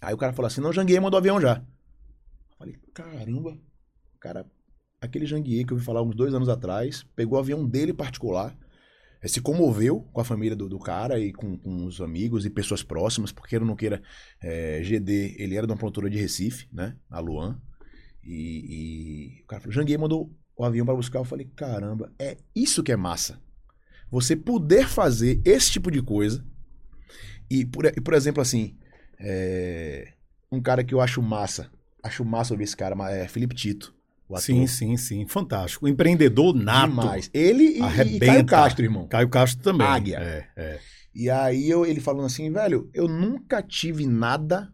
Aí 0.00 0.14
o 0.14 0.16
cara 0.16 0.32
falou 0.32 0.46
assim: 0.46 0.60
não, 0.60 0.72
Janguier 0.72 1.02
mandou 1.02 1.18
avião 1.18 1.40
já. 1.40 1.56
Eu 1.56 2.56
falei, 2.56 2.76
caramba, 2.94 3.58
cara, 4.20 4.46
aquele 5.00 5.26
Janguier 5.26 5.66
que 5.66 5.72
eu 5.72 5.76
ouvi 5.76 5.84
falar 5.84 6.00
uns 6.00 6.14
dois 6.14 6.32
anos 6.32 6.48
atrás, 6.48 7.04
pegou 7.16 7.36
o 7.36 7.40
avião 7.40 7.66
dele 7.66 7.92
particular, 7.92 8.56
eh, 9.20 9.26
se 9.26 9.40
comoveu 9.40 10.02
com 10.12 10.20
a 10.20 10.24
família 10.24 10.54
do, 10.54 10.68
do 10.68 10.78
cara 10.78 11.18
e 11.18 11.32
com, 11.32 11.58
com 11.58 11.86
os 11.86 12.00
amigos 12.00 12.46
e 12.46 12.50
pessoas 12.50 12.84
próximas, 12.84 13.32
porque 13.32 13.56
ou 13.56 13.64
não 13.64 13.74
queira, 13.74 14.00
eh, 14.40 14.80
GD, 14.84 15.34
ele 15.40 15.56
era 15.56 15.66
de 15.66 15.72
uma 15.72 15.78
produtora 15.78 16.08
de 16.08 16.18
Recife, 16.18 16.68
né, 16.72 16.96
a 17.10 17.18
Luan, 17.18 17.60
e, 18.26 19.38
e 19.38 19.42
o 19.42 19.46
cara 19.46 19.60
falou, 19.60 19.72
Janguier 19.72 19.98
mandou 19.98 20.30
o 20.56 20.64
avião 20.64 20.86
para 20.86 20.94
buscar, 20.94 21.18
eu 21.18 21.24
falei, 21.24 21.46
caramba, 21.56 22.12
é 22.18 22.36
isso 22.54 22.82
que 22.82 22.92
é 22.92 22.96
massa. 22.96 23.40
Você 24.10 24.36
poder 24.36 24.88
fazer 24.88 25.40
esse 25.44 25.72
tipo 25.72 25.90
de 25.90 26.00
coisa 26.00 26.44
E, 27.50 27.64
por, 27.64 27.84
e, 27.86 28.00
por 28.00 28.14
exemplo, 28.14 28.40
assim, 28.40 28.76
é, 29.18 30.12
um 30.50 30.60
cara 30.60 30.84
que 30.84 30.94
eu 30.94 31.00
acho 31.00 31.20
massa, 31.20 31.70
acho 32.02 32.24
massa 32.24 32.54
ouvir 32.54 32.64
esse 32.64 32.76
cara, 32.76 32.94
é 33.10 33.26
Felipe 33.26 33.54
Tito. 33.54 33.94
o 34.28 34.34
ator. 34.34 34.44
Sim, 34.44 34.66
sim, 34.66 34.96
sim. 34.96 35.26
Fantástico. 35.26 35.84
O 35.84 35.88
empreendedor 35.88 36.54
nato. 36.54 36.90
Demais. 36.90 37.30
Ele 37.34 37.78
e, 37.78 38.16
e. 38.16 38.20
Caio 38.20 38.46
Castro, 38.46 38.84
irmão. 38.84 39.08
Caio 39.08 39.28
Castro 39.28 39.62
também. 39.62 39.86
Águia. 39.86 40.18
É, 40.18 40.48
é. 40.56 40.80
E 41.14 41.30
aí 41.30 41.68
eu, 41.68 41.86
ele 41.86 42.00
falando 42.00 42.26
assim, 42.26 42.50
velho, 42.50 42.90
eu 42.92 43.06
nunca 43.06 43.62
tive 43.62 44.06
nada 44.06 44.72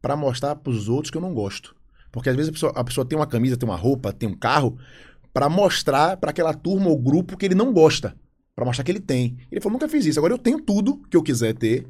pra 0.00 0.16
mostrar 0.16 0.54
pros 0.56 0.88
outros 0.88 1.10
que 1.10 1.16
eu 1.16 1.22
não 1.22 1.34
gosto. 1.34 1.77
Porque 2.10 2.28
às 2.28 2.36
vezes 2.36 2.48
a 2.48 2.52
pessoa, 2.52 2.72
a 2.74 2.84
pessoa 2.84 3.06
tem 3.06 3.18
uma 3.18 3.26
camisa, 3.26 3.56
tem 3.56 3.68
uma 3.68 3.76
roupa, 3.76 4.12
tem 4.12 4.28
um 4.28 4.36
carro, 4.36 4.78
pra 5.32 5.48
mostrar 5.48 6.16
pra 6.16 6.30
aquela 6.30 6.54
turma 6.54 6.88
ou 6.88 6.98
grupo 6.98 7.36
que 7.36 7.46
ele 7.46 7.54
não 7.54 7.72
gosta. 7.72 8.16
Pra 8.54 8.64
mostrar 8.64 8.84
que 8.84 8.90
ele 8.90 9.00
tem. 9.00 9.36
Ele 9.52 9.60
falou, 9.60 9.74
nunca 9.74 9.88
fiz 9.88 10.04
isso. 10.04 10.18
Agora 10.18 10.34
eu 10.34 10.38
tenho 10.38 10.60
tudo 10.60 11.00
que 11.08 11.16
eu 11.16 11.22
quiser 11.22 11.54
ter. 11.54 11.86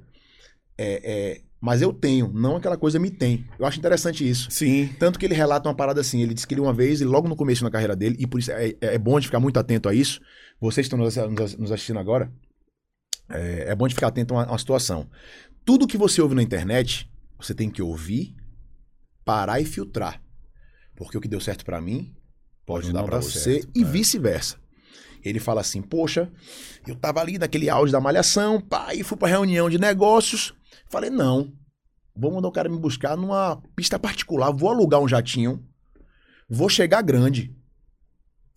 É, 0.76 1.00
é, 1.04 1.40
mas 1.60 1.82
eu 1.82 1.92
tenho, 1.92 2.30
não 2.32 2.56
aquela 2.56 2.76
coisa 2.76 2.98
me 2.98 3.10
tem. 3.10 3.44
Eu 3.58 3.66
acho 3.66 3.78
interessante 3.78 4.28
isso. 4.28 4.50
Sim. 4.50 4.90
Tanto 4.98 5.18
que 5.18 5.26
ele 5.26 5.34
relata 5.34 5.68
uma 5.68 5.74
parada 5.74 6.00
assim, 6.00 6.22
ele 6.22 6.34
disse 6.34 6.46
que 6.46 6.54
ele 6.54 6.60
uma 6.60 6.72
vez, 6.72 7.00
e 7.00 7.04
logo 7.04 7.26
no 7.26 7.34
começo 7.34 7.64
na 7.64 7.70
carreira 7.70 7.96
dele, 7.96 8.16
e 8.18 8.26
por 8.26 8.38
isso 8.38 8.52
é, 8.52 8.74
é 8.80 8.98
bom 8.98 9.18
de 9.18 9.26
ficar 9.26 9.40
muito 9.40 9.58
atento 9.58 9.88
a 9.88 9.94
isso, 9.94 10.20
vocês 10.60 10.86
que 10.88 10.94
estão 10.94 11.22
nos 11.58 11.72
assistindo 11.72 11.98
agora, 11.98 12.30
é, 13.28 13.70
é 13.70 13.74
bom 13.74 13.88
de 13.88 13.94
ficar 13.94 14.08
atento 14.08 14.34
a 14.34 14.36
uma, 14.36 14.44
a 14.44 14.50
uma 14.52 14.58
situação. 14.58 15.08
Tudo 15.64 15.86
que 15.86 15.98
você 15.98 16.22
ouve 16.22 16.34
na 16.34 16.42
internet, 16.42 17.10
você 17.38 17.54
tem 17.54 17.68
que 17.68 17.82
ouvir, 17.82 18.34
parar 19.28 19.60
e 19.60 19.66
filtrar. 19.66 20.22
Porque 20.96 21.18
o 21.18 21.20
que 21.20 21.28
deu 21.28 21.38
certo 21.38 21.62
pra 21.62 21.82
mim, 21.82 22.14
pode 22.64 22.86
Pode 22.86 22.92
dar 22.94 23.02
pra 23.02 23.18
dar 23.18 23.22
você, 23.22 23.60
certo, 23.60 23.70
e 23.74 23.82
é. 23.82 23.84
vice-versa. 23.84 24.56
Ele 25.22 25.38
fala 25.38 25.60
assim, 25.60 25.82
poxa, 25.82 26.32
eu 26.86 26.96
tava 26.96 27.20
ali 27.20 27.36
naquele 27.36 27.68
auge 27.68 27.92
da 27.92 28.00
malhação, 28.00 28.62
e 28.94 29.04
fui 29.04 29.18
pra 29.18 29.28
reunião 29.28 29.68
de 29.68 29.78
negócios, 29.78 30.54
falei, 30.88 31.10
não, 31.10 31.52
vou 32.16 32.32
mandar 32.32 32.48
o 32.48 32.52
cara 32.52 32.70
me 32.70 32.78
buscar 32.78 33.18
numa 33.18 33.60
pista 33.76 33.98
particular, 33.98 34.50
vou 34.50 34.70
alugar 34.70 34.98
um 34.98 35.08
jatinho, 35.08 35.62
vou 36.48 36.70
chegar 36.70 37.02
grande. 37.02 37.54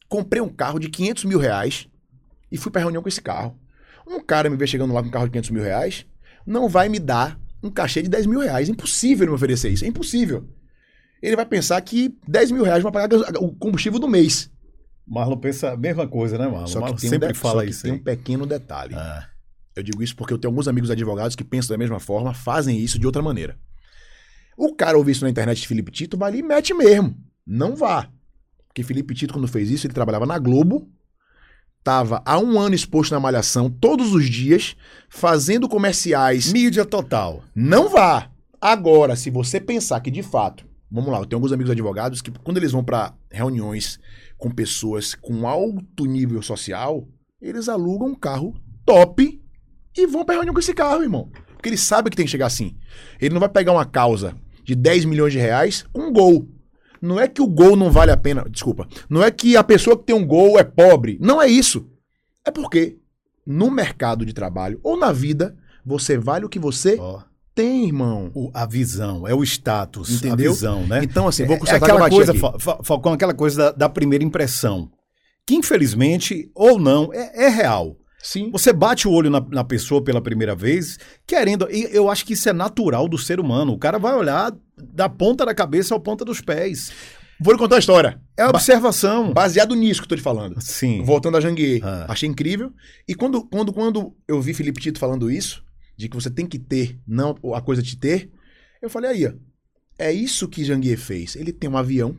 Comprei 0.08 0.42
um 0.42 0.48
carro 0.48 0.80
de 0.80 0.88
500 0.90 1.26
mil 1.26 1.38
reais 1.38 1.86
e 2.50 2.58
fui 2.58 2.72
pra 2.72 2.80
reunião 2.80 3.04
com 3.04 3.10
esse 3.10 3.22
carro. 3.22 3.60
Um 4.08 4.24
cara 4.24 4.50
me 4.50 4.56
vê 4.56 4.66
chegando 4.66 4.94
lá 4.94 5.02
com 5.02 5.10
um 5.10 5.12
carro 5.12 5.26
de 5.26 5.32
500 5.32 5.50
mil 5.50 5.64
reais, 5.64 6.06
não 6.46 6.70
vai 6.70 6.88
me 6.88 6.98
dar 6.98 7.38
um 7.62 7.70
cachê 7.70 8.02
de 8.02 8.10
10 8.10 8.26
mil 8.26 8.40
reais. 8.40 8.70
Impossível 8.70 9.26
ele 9.26 9.32
me 9.32 9.36
oferecer 9.36 9.70
isso, 9.70 9.84
é 9.84 9.88
impossível. 9.90 10.48
Ele 11.22 11.36
vai 11.36 11.46
pensar 11.46 11.80
que 11.82 12.16
10 12.28 12.52
mil 12.52 12.64
reais 12.64 12.82
vai 12.84 12.92
pagar 12.92 13.10
o 13.40 13.54
combustível 13.56 14.00
do 14.00 14.08
mês. 14.08 14.50
Marlon 15.08 15.38
pensa 15.38 15.72
a 15.72 15.78
mesma 15.78 16.08
coisa, 16.08 16.38
né, 16.38 16.48
Marlon? 16.48 16.68
Só 16.68 16.74
que 16.76 16.80
Marlon 16.82 16.96
tem, 16.98 17.08
um, 17.10 17.12
sempre 17.12 17.34
de- 17.34 17.40
fala 17.40 17.66
isso 17.66 17.84
tem 17.84 17.92
aí. 17.94 17.98
um 18.00 18.04
pequeno 18.04 18.46
detalhe. 18.46 18.96
Ah, 18.96 19.28
Eu 19.76 19.84
digo 19.84 20.02
isso 20.04 20.16
porque 20.16 20.34
eu 20.34 20.38
tenho 20.38 20.52
alguns 20.52 20.68
amigos 20.68 20.90
advogados 20.92 21.36
que 21.36 21.44
pensam 21.44 21.74
da 21.74 21.78
mesma 21.78 22.00
forma, 22.00 22.34
fazem 22.34 22.78
isso 22.80 22.98
de 23.00 23.06
outra 23.06 23.22
maneira. 23.22 23.58
O 24.58 24.76
cara 24.76 24.98
ouvir 24.98 25.12
isso 25.14 25.24
na 25.24 25.30
internet 25.30 25.62
de 25.62 25.68
Felipe 25.68 25.92
Tito, 25.92 26.18
vai 26.18 26.30
ali 26.30 26.40
e 26.40 26.44
mete 26.44 26.74
mesmo. 26.74 27.16
Não 27.48 27.76
vá. 27.76 28.10
Porque 28.68 28.84
Felipe 28.84 29.14
Tito, 29.16 29.34
quando 29.34 29.48
fez 29.48 29.70
isso, 29.72 29.88
ele 29.88 29.94
trabalhava 29.94 30.26
na 30.26 30.38
Globo, 30.38 30.90
tava 31.84 32.22
há 32.26 32.38
um 32.38 32.60
ano 32.60 32.76
exposto 32.76 33.12
na 33.12 33.20
Malhação, 33.20 33.70
todos 33.70 34.14
os 34.14 34.30
dias, 34.30 34.76
fazendo 35.10 35.68
comerciais. 35.68 36.52
mídia 36.52 36.86
total. 36.86 37.44
Não 37.56 37.90
vá. 37.90 38.30
Agora, 38.60 39.16
se 39.16 39.30
você 39.30 39.60
pensar 39.60 40.00
que 40.02 40.12
de 40.12 40.22
fato, 40.22 40.66
vamos 40.92 41.12
lá, 41.12 41.20
eu 41.20 41.26
tenho 41.26 41.38
alguns 41.38 41.54
amigos 41.54 41.72
advogados 41.72 42.22
que 42.22 42.32
quando 42.32 42.58
eles 42.58 42.72
vão 42.72 42.84
para 42.84 43.14
reuniões 43.30 44.00
com 44.38 44.52
pessoas 44.52 45.16
com 45.16 45.48
alto 45.48 46.06
nível 46.06 46.42
social, 46.42 47.08
eles 47.42 47.70
alugam 47.70 48.10
um 48.10 48.16
carro 48.16 48.54
top 48.86 49.42
e 49.98 50.08
vão 50.08 50.26
pra 50.26 50.36
reunião 50.36 50.54
com 50.54 50.60
esse 50.60 50.74
carro, 50.74 51.02
irmão. 51.02 51.30
Porque 51.54 51.70
ele 51.70 51.78
sabe 51.78 52.10
que 52.10 52.18
tem 52.18 52.26
que 52.26 52.32
chegar 52.32 52.48
assim. 52.48 52.76
Ele 53.20 53.34
não 53.34 53.40
vai 53.40 53.50
pegar 53.50 53.72
uma 53.72 53.86
causa 53.86 54.36
de 54.64 54.76
10 54.76 55.06
milhões 55.06 55.32
de 55.32 55.40
reais 55.40 55.86
com 55.94 56.08
um 56.08 56.14
gol. 56.14 56.48
Não 57.02 57.20
é 57.20 57.28
que 57.28 57.42
o 57.42 57.48
gol 57.48 57.76
não 57.76 57.90
vale 57.90 58.12
a 58.12 58.18
pena, 58.18 58.46
desculpa. 58.50 58.88
Não 59.10 59.24
é 59.24 59.32
que 59.32 59.58
a 59.58 59.64
pessoa 59.64 59.98
que 59.98 60.04
tem 60.04 60.16
um 60.16 60.26
gol 60.26 60.60
é 60.60 60.64
pobre. 60.64 61.18
Não 61.20 61.42
é 61.42 61.48
isso. 61.48 61.90
É 62.46 62.52
porque 62.52 62.98
no 63.46 63.72
mercado 63.72 64.26
de 64.26 64.34
trabalho 64.34 64.80
ou 64.84 64.98
na 64.98 65.12
vida, 65.12 65.56
você 65.86 66.18
vale 66.18 66.46
o 66.46 66.50
que 66.50 66.60
você 66.60 66.98
Ó, 67.00 67.22
tem, 67.54 67.86
irmão. 67.86 68.32
o- 68.34 68.50
a 68.54 68.66
visão, 68.66 69.28
é 69.28 69.34
o 69.34 69.44
status, 69.44 70.10
Entendeu? 70.12 70.52
a 70.52 70.54
visão, 70.54 70.88
né? 70.88 71.02
Então, 71.04 71.28
assim, 71.28 71.46
vou 71.46 71.56
é 71.56 71.60
constatar 71.60 71.82
que 71.90 71.92
eu 71.92 71.96
aquela 72.04 72.10
coisa. 72.10 72.34
Fa- 72.60 72.80
Falcão, 72.84 73.14
aquela 73.14 73.34
coisa 73.34 73.58
da, 73.58 73.72
da 73.72 73.90
primeira 73.90 74.24
impressão. 74.24 74.90
Que 75.46 75.56
infelizmente, 75.56 76.50
ou 76.56 76.80
não, 76.80 77.12
é, 77.14 77.46
é 77.46 77.50
real. 77.50 77.98
Sim. 78.24 78.52
Você 78.52 78.72
bate 78.72 79.08
o 79.08 79.12
olho 79.12 79.32
na, 79.32 79.42
na 79.50 79.64
pessoa 79.64 80.04
pela 80.04 80.22
primeira 80.22 80.56
vez, 80.56 81.00
querendo. 81.26 81.68
E 81.72 81.90
eu 81.92 82.10
acho 82.10 82.24
que 82.24 82.34
isso 82.34 82.48
é 82.48 82.54
natural 82.54 83.08
do 83.08 83.18
ser 83.18 83.40
humano. 83.40 83.74
O 83.74 83.80
cara 83.80 83.98
vai 83.98 84.14
olhar 84.14 84.54
da 84.78 85.10
ponta 85.10 85.44
da 85.46 85.56
cabeça 85.56 85.96
ao 85.96 86.00
ponta 86.00 86.24
dos 86.24 86.40
pés. 86.40 86.92
Vou 87.44 87.52
lhe 87.52 87.58
contar 87.58 87.76
uma 87.76 87.80
história. 87.80 88.22
É 88.38 88.46
observação. 88.46 89.34
Baseado 89.34 89.74
nisso 89.74 90.00
que 90.02 90.06
eu 90.06 90.10
tô 90.10 90.16
te 90.16 90.22
falando. 90.22 90.62
Sim. 90.62 91.02
Voltando 91.04 91.38
a 91.38 91.42
Janguier. 91.42 91.82
Ah. 91.84 92.06
Achei 92.10 92.30
incrível. 92.30 92.72
E 93.08 93.16
quando, 93.16 93.44
quando, 93.50 93.74
quando 93.74 94.16
eu 94.28 94.40
vi 94.40 94.54
Felipe 94.54 94.80
Tito 94.80 95.00
falando 95.00 95.32
isso, 95.32 95.64
de 95.98 96.10
que 96.10 96.16
você 96.16 96.30
tem 96.30 96.46
que 96.48 96.58
ter, 96.60 97.00
não 97.08 97.36
a 97.54 97.62
coisa 97.62 97.82
de 97.82 97.96
ter, 97.98 98.30
eu 98.82 98.90
falei 98.90 99.12
aí, 99.12 99.28
ó. 99.28 99.34
É 100.00 100.12
isso 100.12 100.48
que 100.48 100.64
Janguier 100.64 100.98
fez. 100.98 101.36
Ele 101.36 101.52
tem 101.54 101.70
um 101.70 101.78
avião, 101.78 102.18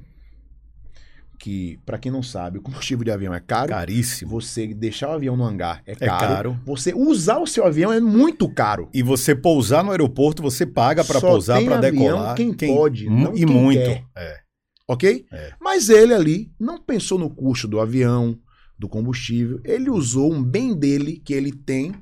que, 1.38 1.80
pra 1.84 1.98
quem 1.98 2.12
não 2.12 2.22
sabe, 2.22 2.58
o 2.58 2.62
combustível 2.62 3.04
de 3.04 3.10
avião 3.10 3.34
é 3.34 3.40
caro. 3.40 3.70
Caríssimo. 3.70 4.30
Você 4.30 4.72
deixar 4.72 5.08
o 5.08 5.12
avião 5.12 5.36
no 5.36 5.42
hangar 5.44 5.82
é 5.84 5.90
É 5.92 5.94
caro. 5.96 6.20
caro. 6.28 6.60
Você 6.64 6.94
usar 6.94 7.38
o 7.38 7.46
seu 7.48 7.66
avião 7.66 7.92
é 7.92 7.98
muito 8.00 8.48
caro. 8.48 8.88
E 8.94 9.02
você 9.02 9.34
pousar 9.34 9.82
no 9.82 9.90
aeroporto, 9.90 10.40
você 10.40 10.64
paga 10.64 11.04
para 11.04 11.20
pousar, 11.20 11.60
para 11.64 11.78
decolar. 11.80 12.36
quem 12.36 12.54
pode, 12.54 13.08
Mu- 13.08 13.24
não 13.24 13.32
e 13.34 13.38
quem 13.38 13.46
muito. 13.46 13.80
quer. 13.80 14.04
É. 14.16 14.40
ok? 14.86 15.26
É. 15.32 15.52
Mas 15.60 15.88
ele 15.88 16.14
ali 16.14 16.52
não 16.60 16.78
pensou 16.80 17.18
no 17.18 17.28
custo 17.28 17.66
do 17.66 17.80
avião, 17.80 18.38
do 18.78 18.88
combustível. 18.88 19.60
Ele 19.64 19.90
usou 19.90 20.32
um 20.32 20.40
bem 20.44 20.76
dele 20.78 21.20
que 21.24 21.34
ele 21.34 21.50
tem 21.50 21.92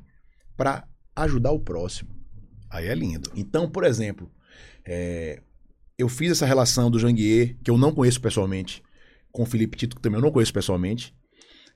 para 0.55 0.85
ajudar 1.25 1.53
o 1.53 1.61
próximo. 1.61 2.11
Aí 2.69 2.87
é 2.87 2.95
lindo. 2.95 3.31
Então, 3.35 3.69
por 3.69 3.85
exemplo, 3.85 4.31
é, 4.85 5.41
eu 5.99 6.09
fiz 6.09 6.31
essa 6.33 6.47
relação 6.47 6.91
do 6.91 6.99
Janguier, 6.99 7.57
que 7.63 7.71
eu 7.71 7.77
não 7.79 7.93
conheço 7.93 8.21
pessoalmente, 8.21 8.83
com 9.33 9.43
o 9.43 9.47
Felipe 9.47 9.77
Tito, 9.77 9.97
que 9.97 10.03
também 10.03 10.19
eu 10.19 10.23
não 10.25 10.33
conheço 10.33 10.53
pessoalmente, 10.53 11.15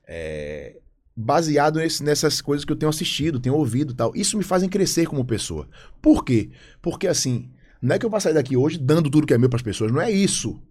é, 0.07 0.77
baseado 1.15 1.77
nesse- 1.79 2.03
nessas 2.03 2.41
coisas 2.41 2.65
que 2.65 2.71
eu 2.71 2.75
tenho 2.75 2.89
assistido, 2.89 3.39
tenho 3.39 3.55
ouvido 3.55 3.93
tal. 3.93 4.13
Isso 4.15 4.37
me 4.37 4.43
fazem 4.43 4.67
crescer 4.69 5.05
como 5.07 5.23
pessoa. 5.25 5.67
Por 6.01 6.23
quê? 6.25 6.51
Porque 6.81 7.07
assim, 7.07 7.49
não 7.81 7.95
é 7.95 7.99
que 7.99 8.05
eu 8.05 8.09
vou 8.09 8.19
sair 8.19 8.33
daqui 8.33 8.57
hoje 8.57 8.77
dando 8.77 9.09
tudo 9.09 9.25
que 9.27 9.33
é 9.33 9.37
meu 9.37 9.49
para 9.49 9.57
as 9.57 9.63
pessoas, 9.63 9.91
não 9.91 10.01
é 10.01 10.11
isso. 10.11 10.61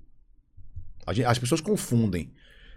Gente- 1.13 1.25
As 1.27 1.39
pessoas 1.39 1.61
confundem 1.61 2.33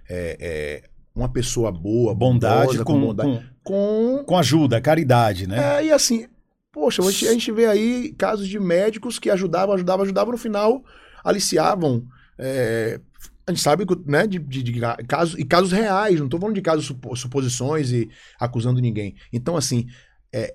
é, 0.09 0.37
é, 0.39 0.89
uma 1.17 1.29
pessoa 1.29 1.71
boa, 1.71 2.13
Bondade 2.13 2.67
bondosa, 2.67 2.83
com, 2.83 2.99
bondade, 2.99 3.49
com, 3.63 4.17
com 4.17 4.23
com 4.25 4.37
ajuda, 4.37 4.79
caridade, 4.81 5.47
né? 5.47 5.79
é, 5.81 5.85
e 5.85 5.91
assim, 5.91 6.27
poxa, 6.71 7.01
a 7.01 7.11
gente, 7.11 7.27
a 7.27 7.31
gente 7.33 7.51
vê 7.51 7.65
aí 7.65 8.13
casos 8.17 8.47
de 8.47 8.59
médicos 8.59 9.17
que 9.19 9.29
ajudavam, 9.29 9.73
ajudavam, 9.75 10.03
ajudavam, 10.03 10.31
no 10.31 10.37
final 10.37 10.83
aliciavam. 11.23 12.05
é, 12.37 12.99
a 13.45 13.51
gente 13.51 13.61
sabe 13.63 13.85
né, 14.05 14.27
de, 14.27 14.39
de- 14.39 14.61
de 14.61 14.73
casos, 15.07 15.39
e 15.39 15.45
casos 15.45 15.71
reais, 15.71 16.19
não 16.19 16.25
estou 16.25 16.37
falando 16.39 16.55
de 16.55 16.61
casos 16.61 16.85
supo- 16.85 17.15
suposições 17.15 17.91
e 17.91 18.09
acusando 18.39 18.81
ninguém. 18.81 19.15
Então, 19.31 19.55
assim, 19.55 19.87
é, 20.33 20.53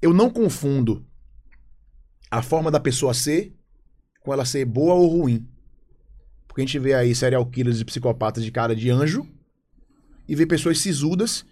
eu 0.00 0.14
não 0.14 0.30
confundo 0.30 1.04
a 2.30 2.40
forma 2.42 2.70
da 2.70 2.80
pessoa 2.80 3.12
ser 3.12 3.54
com 4.22 4.32
ela 4.32 4.44
ser 4.46 4.64
boa 4.64 4.94
ou 4.94 5.06
ruim. 5.08 5.46
Porque 6.48 6.62
a 6.62 6.64
gente 6.64 6.78
vê 6.78 6.94
aí 6.94 7.14
serial 7.14 7.44
killers 7.46 7.80
e 7.80 7.84
psicopatas 7.84 8.42
de 8.44 8.50
cara 8.50 8.74
de 8.74 8.88
anjo 8.90 9.26
e 10.30 10.34
vê 10.36 10.46
pessoas 10.46 10.78
sisudas 10.78 11.44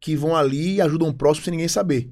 que 0.00 0.16
vão 0.16 0.34
ali 0.34 0.74
e 0.76 0.80
ajudam 0.80 1.08
o 1.08 1.14
próximo 1.14 1.44
sem 1.44 1.50
ninguém 1.52 1.68
saber. 1.68 2.10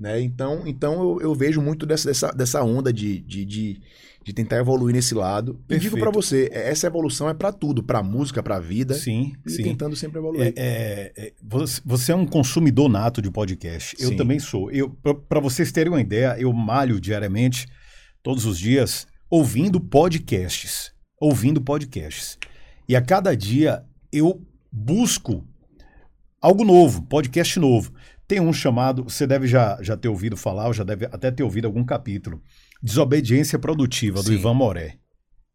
Né? 0.00 0.20
Então, 0.20 0.62
então 0.66 0.94
eu, 0.94 1.20
eu 1.20 1.34
vejo 1.34 1.60
muito 1.60 1.86
dessa, 1.86 2.08
dessa, 2.08 2.32
dessa 2.32 2.62
onda 2.64 2.92
de, 2.92 3.20
de, 3.20 3.44
de, 3.44 3.80
de 4.24 4.32
tentar 4.32 4.56
evoluir 4.56 4.92
nesse 4.94 5.14
lado. 5.14 5.52
E 5.68 5.78
digo 5.78 5.96
Perfeito. 5.96 5.98
pra 6.00 6.10
você, 6.10 6.48
é- 6.52 6.70
essa 6.70 6.86
evolução 6.88 7.28
é 7.28 7.34
pra 7.34 7.52
tudo, 7.52 7.82
pra 7.82 8.02
música, 8.02 8.42
pra 8.42 8.58
vida, 8.58 8.94
Sim, 8.94 9.34
e 9.46 9.50
sim. 9.50 9.62
tentando 9.62 9.94
sempre 9.94 10.18
evoluir. 10.18 10.42
É, 10.42 10.52
é, 10.56 11.12
é, 11.16 11.32
você, 11.42 11.80
você 11.84 12.12
é 12.12 12.16
um 12.16 12.26
consumidor 12.26 12.88
nato 12.88 13.22
de 13.22 13.30
podcast. 13.30 13.94
Eu 14.00 14.08
Sim. 14.08 14.16
também 14.16 14.40
sou. 14.40 14.70
Eu, 14.72 14.90
para 15.28 15.38
vocês 15.38 15.70
terem 15.70 15.92
uma 15.92 16.00
ideia, 16.00 16.34
eu 16.38 16.52
malho 16.52 17.00
diariamente, 17.00 17.66
todos 18.22 18.44
os 18.44 18.58
dias, 18.58 19.06
ouvindo 19.30 19.80
podcasts. 19.80 20.92
Ouvindo 21.20 21.60
podcasts. 21.60 22.36
E 22.88 22.96
a 22.96 23.00
cada 23.00 23.36
dia 23.36 23.84
eu 24.12 24.42
busco 24.72 25.46
algo 26.40 26.64
novo, 26.64 27.02
podcast 27.02 27.58
novo. 27.60 27.92
Tem 28.26 28.40
um 28.40 28.52
chamado, 28.52 29.04
você 29.04 29.26
deve 29.26 29.46
já, 29.46 29.78
já 29.82 29.96
ter 29.96 30.08
ouvido 30.08 30.36
falar, 30.36 30.66
ou 30.68 30.72
já 30.72 30.82
deve 30.84 31.04
até 31.06 31.30
ter 31.30 31.42
ouvido 31.42 31.66
algum 31.66 31.84
capítulo. 31.84 32.42
Desobediência 32.82 33.58
Produtiva, 33.58 34.22
do 34.22 34.28
Sim. 34.28 34.34
Ivan 34.34 34.54
Moré. 34.54 34.96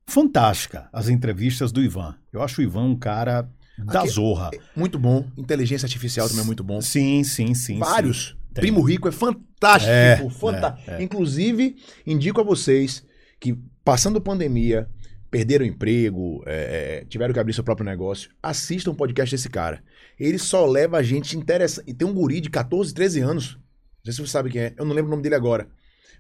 Fantástica 0.06 0.88
as 0.94 1.10
entrevistas 1.10 1.72
do 1.72 1.82
Ivan. 1.82 2.16
Eu 2.32 2.42
acho 2.42 2.62
o 2.62 2.64
Ivan 2.64 2.84
um 2.84 2.96
cara 2.96 3.50
da 3.78 4.02
Aqui- 4.02 4.10
zorra. 4.10 4.52
Muito 4.76 4.98
bom. 4.98 5.26
Inteligência 5.36 5.86
artificial 5.86 6.28
também 6.28 6.44
é 6.44 6.46
muito 6.46 6.64
bom. 6.64 6.80
Sim, 6.82 7.24
sim, 7.24 7.54
sim. 7.54 7.80
Vários. 7.80 8.30
sim. 8.30 8.54
Primo 8.54 8.82
Rico 8.82 9.08
é 9.08 9.12
fantástico. 9.12 9.92
É, 9.92 10.30
fanta- 10.32 10.78
é, 10.88 10.96
é. 10.96 11.04
Inclusive, 11.04 11.76
indico 12.06 12.40
a 12.40 12.44
vocês 12.44 13.04
que, 13.40 13.58
passando 13.84 14.22
pandemia, 14.22 14.90
perderam 15.30 15.66
emprego, 15.66 16.44
é, 16.46 17.02
é, 17.02 17.06
tiveram 17.06 17.34
que 17.34 17.40
abrir 17.40 17.54
seu 17.54 17.64
próprio 17.64 17.86
negócio, 17.86 18.30
assistam 18.42 18.92
o 18.92 18.96
podcast 18.96 19.36
desse 19.36 19.50
cara. 19.50 19.84
Ele 20.20 20.38
só 20.38 20.66
leva 20.66 20.98
a 20.98 21.04
gente 21.04 21.38
interessante. 21.38 21.90
E 21.90 21.94
tem 21.94 22.08
um 22.08 22.14
guri 22.14 22.40
de 22.40 22.50
14, 22.50 22.94
13 22.94 23.20
anos. 23.22 23.54
Não 23.56 24.06
sei 24.06 24.14
se 24.14 24.22
você 24.22 24.32
sabe 24.32 24.50
quem 24.50 24.62
é. 24.62 24.74
Eu 24.78 24.86
não 24.86 24.96
lembro 24.96 25.08
o 25.08 25.12
nome 25.12 25.24
dele 25.24 25.36
agora. 25.36 25.68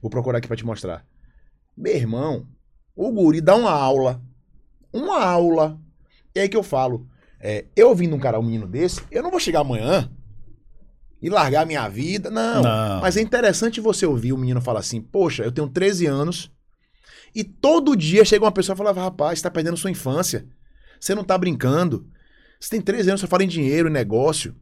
Vou 0.01 0.09
procurar 0.09 0.37
aqui 0.39 0.47
pra 0.47 0.57
te 0.57 0.65
mostrar. 0.65 1.05
Meu 1.75 1.95
irmão, 1.95 2.47
o 2.95 3.11
guri 3.11 3.41
dá 3.41 3.55
uma 3.55 3.71
aula. 3.71 4.21
Uma 4.91 5.23
aula. 5.23 5.79
E 6.35 6.39
aí 6.39 6.49
que 6.49 6.57
eu 6.57 6.63
falo. 6.63 7.07
é, 7.39 7.65
eu 7.75 7.95
vindo 7.95 8.15
um 8.15 8.19
cara, 8.19 8.39
um 8.39 8.43
menino 8.43 8.67
desse, 8.67 9.01
eu 9.11 9.23
não 9.23 9.31
vou 9.31 9.39
chegar 9.39 9.61
amanhã 9.61 10.11
e 11.21 11.29
largar 11.29 11.61
a 11.61 11.65
minha 11.65 11.87
vida. 11.87 12.29
Não. 12.29 12.61
Não. 12.61 13.01
Mas 13.01 13.17
é 13.17 13.21
interessante 13.21 13.81
você 13.81 14.05
ouvir 14.05 14.33
o 14.33 14.37
menino 14.37 14.61
falar 14.61 14.81
assim: 14.81 15.01
Poxa, 15.01 15.43
eu 15.43 15.51
tenho 15.51 15.67
13 15.67 16.05
anos 16.05 16.51
e 17.39 17.43
todo 17.43 17.95
dia 17.95 18.25
chega 18.25 18.43
uma 18.45 18.51
pessoa 18.51 18.73
e 18.73 18.77
fala: 18.77 18.91
Rapaz, 18.91 19.39
você 19.39 19.43
tá 19.43 19.51
perdendo 19.51 19.77
sua 19.77 19.91
infância. 19.91 20.45
Você 20.99 21.13
não 21.15 21.23
tá 21.23 21.37
brincando. 21.37 22.05
Você 22.59 22.69
tem 22.71 22.81
13 22.81 23.09
anos, 23.09 23.21
você 23.21 23.27
fala 23.27 23.43
em 23.43 23.47
dinheiro, 23.47 23.87
em 23.87 23.91
negócio, 23.91 24.55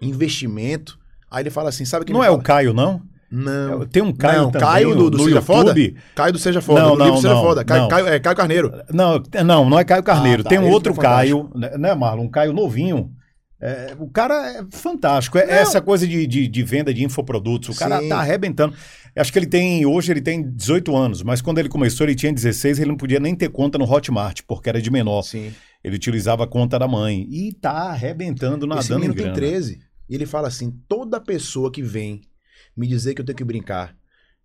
investimento. 0.00 0.98
Aí 1.30 1.42
ele 1.42 1.50
fala 1.50 1.68
assim: 1.68 1.84
Sabe 1.84 2.04
que 2.04 2.12
Não 2.12 2.22
é 2.24 2.30
o 2.30 2.38
Caio, 2.38 2.72
não? 2.72 3.02
Não. 3.30 3.86
Tem 3.86 4.02
um 4.02 4.12
Caio 4.12 4.42
Não, 4.42 4.50
também 4.50 4.68
Caio 4.68 4.94
do- 4.96 5.08
do 5.10 5.18
no 5.18 5.24
Seja 5.24 5.40
Foda? 5.40 5.68
YouTube. 5.70 5.96
Caio 6.16 6.32
do 6.32 6.38
Seja 6.38 6.60
Foda, 6.60 6.80
Não, 6.82 6.92
do 6.96 6.98
não, 6.98 7.16
Seja 7.16 7.34
não, 7.34 7.42
Foda. 7.42 7.64
Caio, 7.64 7.82
não. 7.82 7.88
Caio- 7.88 8.06
é, 8.08 8.18
Caio 8.18 8.36
Carneiro. 8.36 8.72
Não, 8.92 9.22
não, 9.44 9.70
não 9.70 9.78
é 9.78 9.84
Caio 9.84 10.02
Carneiro. 10.02 10.40
Ah, 10.40 10.44
tá. 10.44 10.48
Tem 10.50 10.58
um 10.58 10.64
Esse 10.64 10.72
outro 10.72 10.92
é 10.92 10.96
fantástico. 10.96 11.48
Caio, 11.48 11.60
né, 11.60 11.78
né, 11.78 11.94
Marlon? 11.94 12.24
Um 12.24 12.28
Caio 12.28 12.52
novinho. 12.52 13.12
É, 13.60 13.94
o 13.98 14.08
cara 14.08 14.58
é 14.60 14.64
fantástico. 14.70 15.36
É 15.38 15.46
Não. 15.46 15.52
essa 15.52 15.80
coisa 15.82 16.06
de, 16.08 16.26
de, 16.26 16.48
de 16.48 16.62
venda 16.62 16.94
de 16.94 17.04
infoprodutos. 17.04 17.76
O 17.76 17.78
cara 17.78 18.00
Sim. 18.00 18.08
tá 18.08 18.18
arrebentando. 18.20 18.74
Acho 19.14 19.32
que 19.32 19.38
ele 19.38 19.46
tem. 19.46 19.84
Hoje 19.84 20.10
ele 20.12 20.20
tem 20.22 20.42
18 20.50 20.96
anos, 20.96 21.22
mas 21.22 21.42
quando 21.42 21.58
ele 21.58 21.68
começou, 21.68 22.06
ele 22.06 22.14
tinha 22.14 22.32
16, 22.32 22.78
ele 22.78 22.88
não 22.88 22.96
podia 22.96 23.20
nem 23.20 23.34
ter 23.34 23.50
conta 23.50 23.76
no 23.76 23.84
Hotmart, 23.90 24.40
porque 24.46 24.68
era 24.68 24.80
de 24.80 24.90
menor. 24.90 25.22
Sim. 25.22 25.52
Ele 25.84 25.96
utilizava 25.96 26.44
a 26.44 26.46
conta 26.46 26.78
da 26.78 26.88
mãe. 26.88 27.26
E 27.30 27.52
tá 27.52 27.90
arrebentando, 27.90 28.64
Esse 28.66 28.68
nadando 28.90 28.92
em 29.04 29.08
menino 29.08 29.14
tem 29.14 29.24
grana. 29.24 29.36
13. 29.36 29.78
E 30.08 30.14
ele 30.14 30.26
fala 30.26 30.48
assim: 30.48 30.70
toda 30.88 31.20
pessoa 31.20 31.70
que 31.70 31.82
vem 31.82 32.22
me 32.76 32.86
dizer 32.86 33.14
que 33.14 33.20
eu 33.20 33.24
tenho 33.26 33.36
que 33.36 33.44
brincar, 33.44 33.94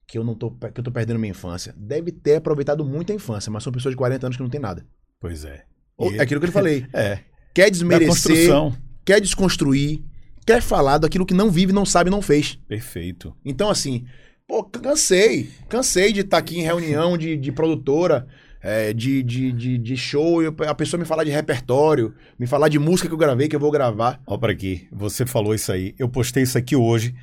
que 0.07 0.17
eu 0.17 0.23
não 0.23 0.35
tô, 0.35 0.51
que 0.51 0.79
eu 0.79 0.83
tô 0.83 0.91
perdendo 0.91 1.19
minha 1.19 1.31
infância, 1.31 1.73
deve 1.77 2.11
ter 2.11 2.35
aproveitado 2.35 2.83
muito 2.83 3.11
a 3.11 3.15
infância, 3.15 3.49
mas 3.51 3.63
são 3.63 3.71
pessoas 3.71 3.93
de 3.93 3.97
40 3.97 4.25
anos 4.27 4.35
que 4.37 4.43
não 4.43 4.49
tem 4.49 4.59
nada. 4.59 4.85
Pois 5.21 5.45
é. 5.45 5.63
E- 6.01 6.17
É 6.17 6.21
aquilo 6.21 6.41
que 6.41 6.47
eu 6.47 6.51
falei. 6.51 6.85
É. 6.93 7.19
Quer 7.53 7.69
desmerecer, 7.71 8.09
construção. 8.09 8.75
Quer 9.05 9.21
desconstruir, 9.21 10.01
quer 10.45 10.61
falar 10.61 10.97
daquilo 10.97 11.25
que 11.25 11.33
não 11.33 11.51
vive, 11.51 11.71
não 11.71 11.85
sabe, 11.85 12.09
não 12.09 12.21
fez. 12.21 12.59
Perfeito. 12.67 13.33
Então, 13.45 13.69
assim, 13.69 14.05
pô, 14.47 14.63
cansei. 14.63 15.49
Cansei 15.69 16.11
de 16.11 16.21
estar 16.21 16.39
aqui 16.39 16.59
em 16.59 16.63
reunião 16.63 17.17
de, 17.17 17.37
de 17.37 17.51
produtora, 17.51 18.27
é, 18.61 18.91
de, 18.91 19.21
de, 19.21 19.51
de, 19.51 19.77
de 19.77 19.95
show, 19.95 20.39
a 20.67 20.73
pessoa 20.73 20.99
me 20.99 21.05
falar 21.05 21.23
de 21.23 21.29
repertório, 21.29 22.15
me 22.37 22.47
falar 22.47 22.67
de 22.67 22.79
música 22.79 23.07
que 23.07 23.13
eu 23.13 23.17
gravei, 23.17 23.47
que 23.47 23.55
eu 23.55 23.59
vou 23.59 23.69
gravar. 23.69 24.19
Ó 24.25 24.37
para 24.37 24.51
aqui, 24.51 24.87
você 24.91 25.23
falou 25.23 25.53
isso 25.53 25.71
aí. 25.71 25.93
Eu 25.99 26.09
postei 26.09 26.41
isso 26.41 26.57
aqui 26.57 26.75
hoje, 26.75 27.13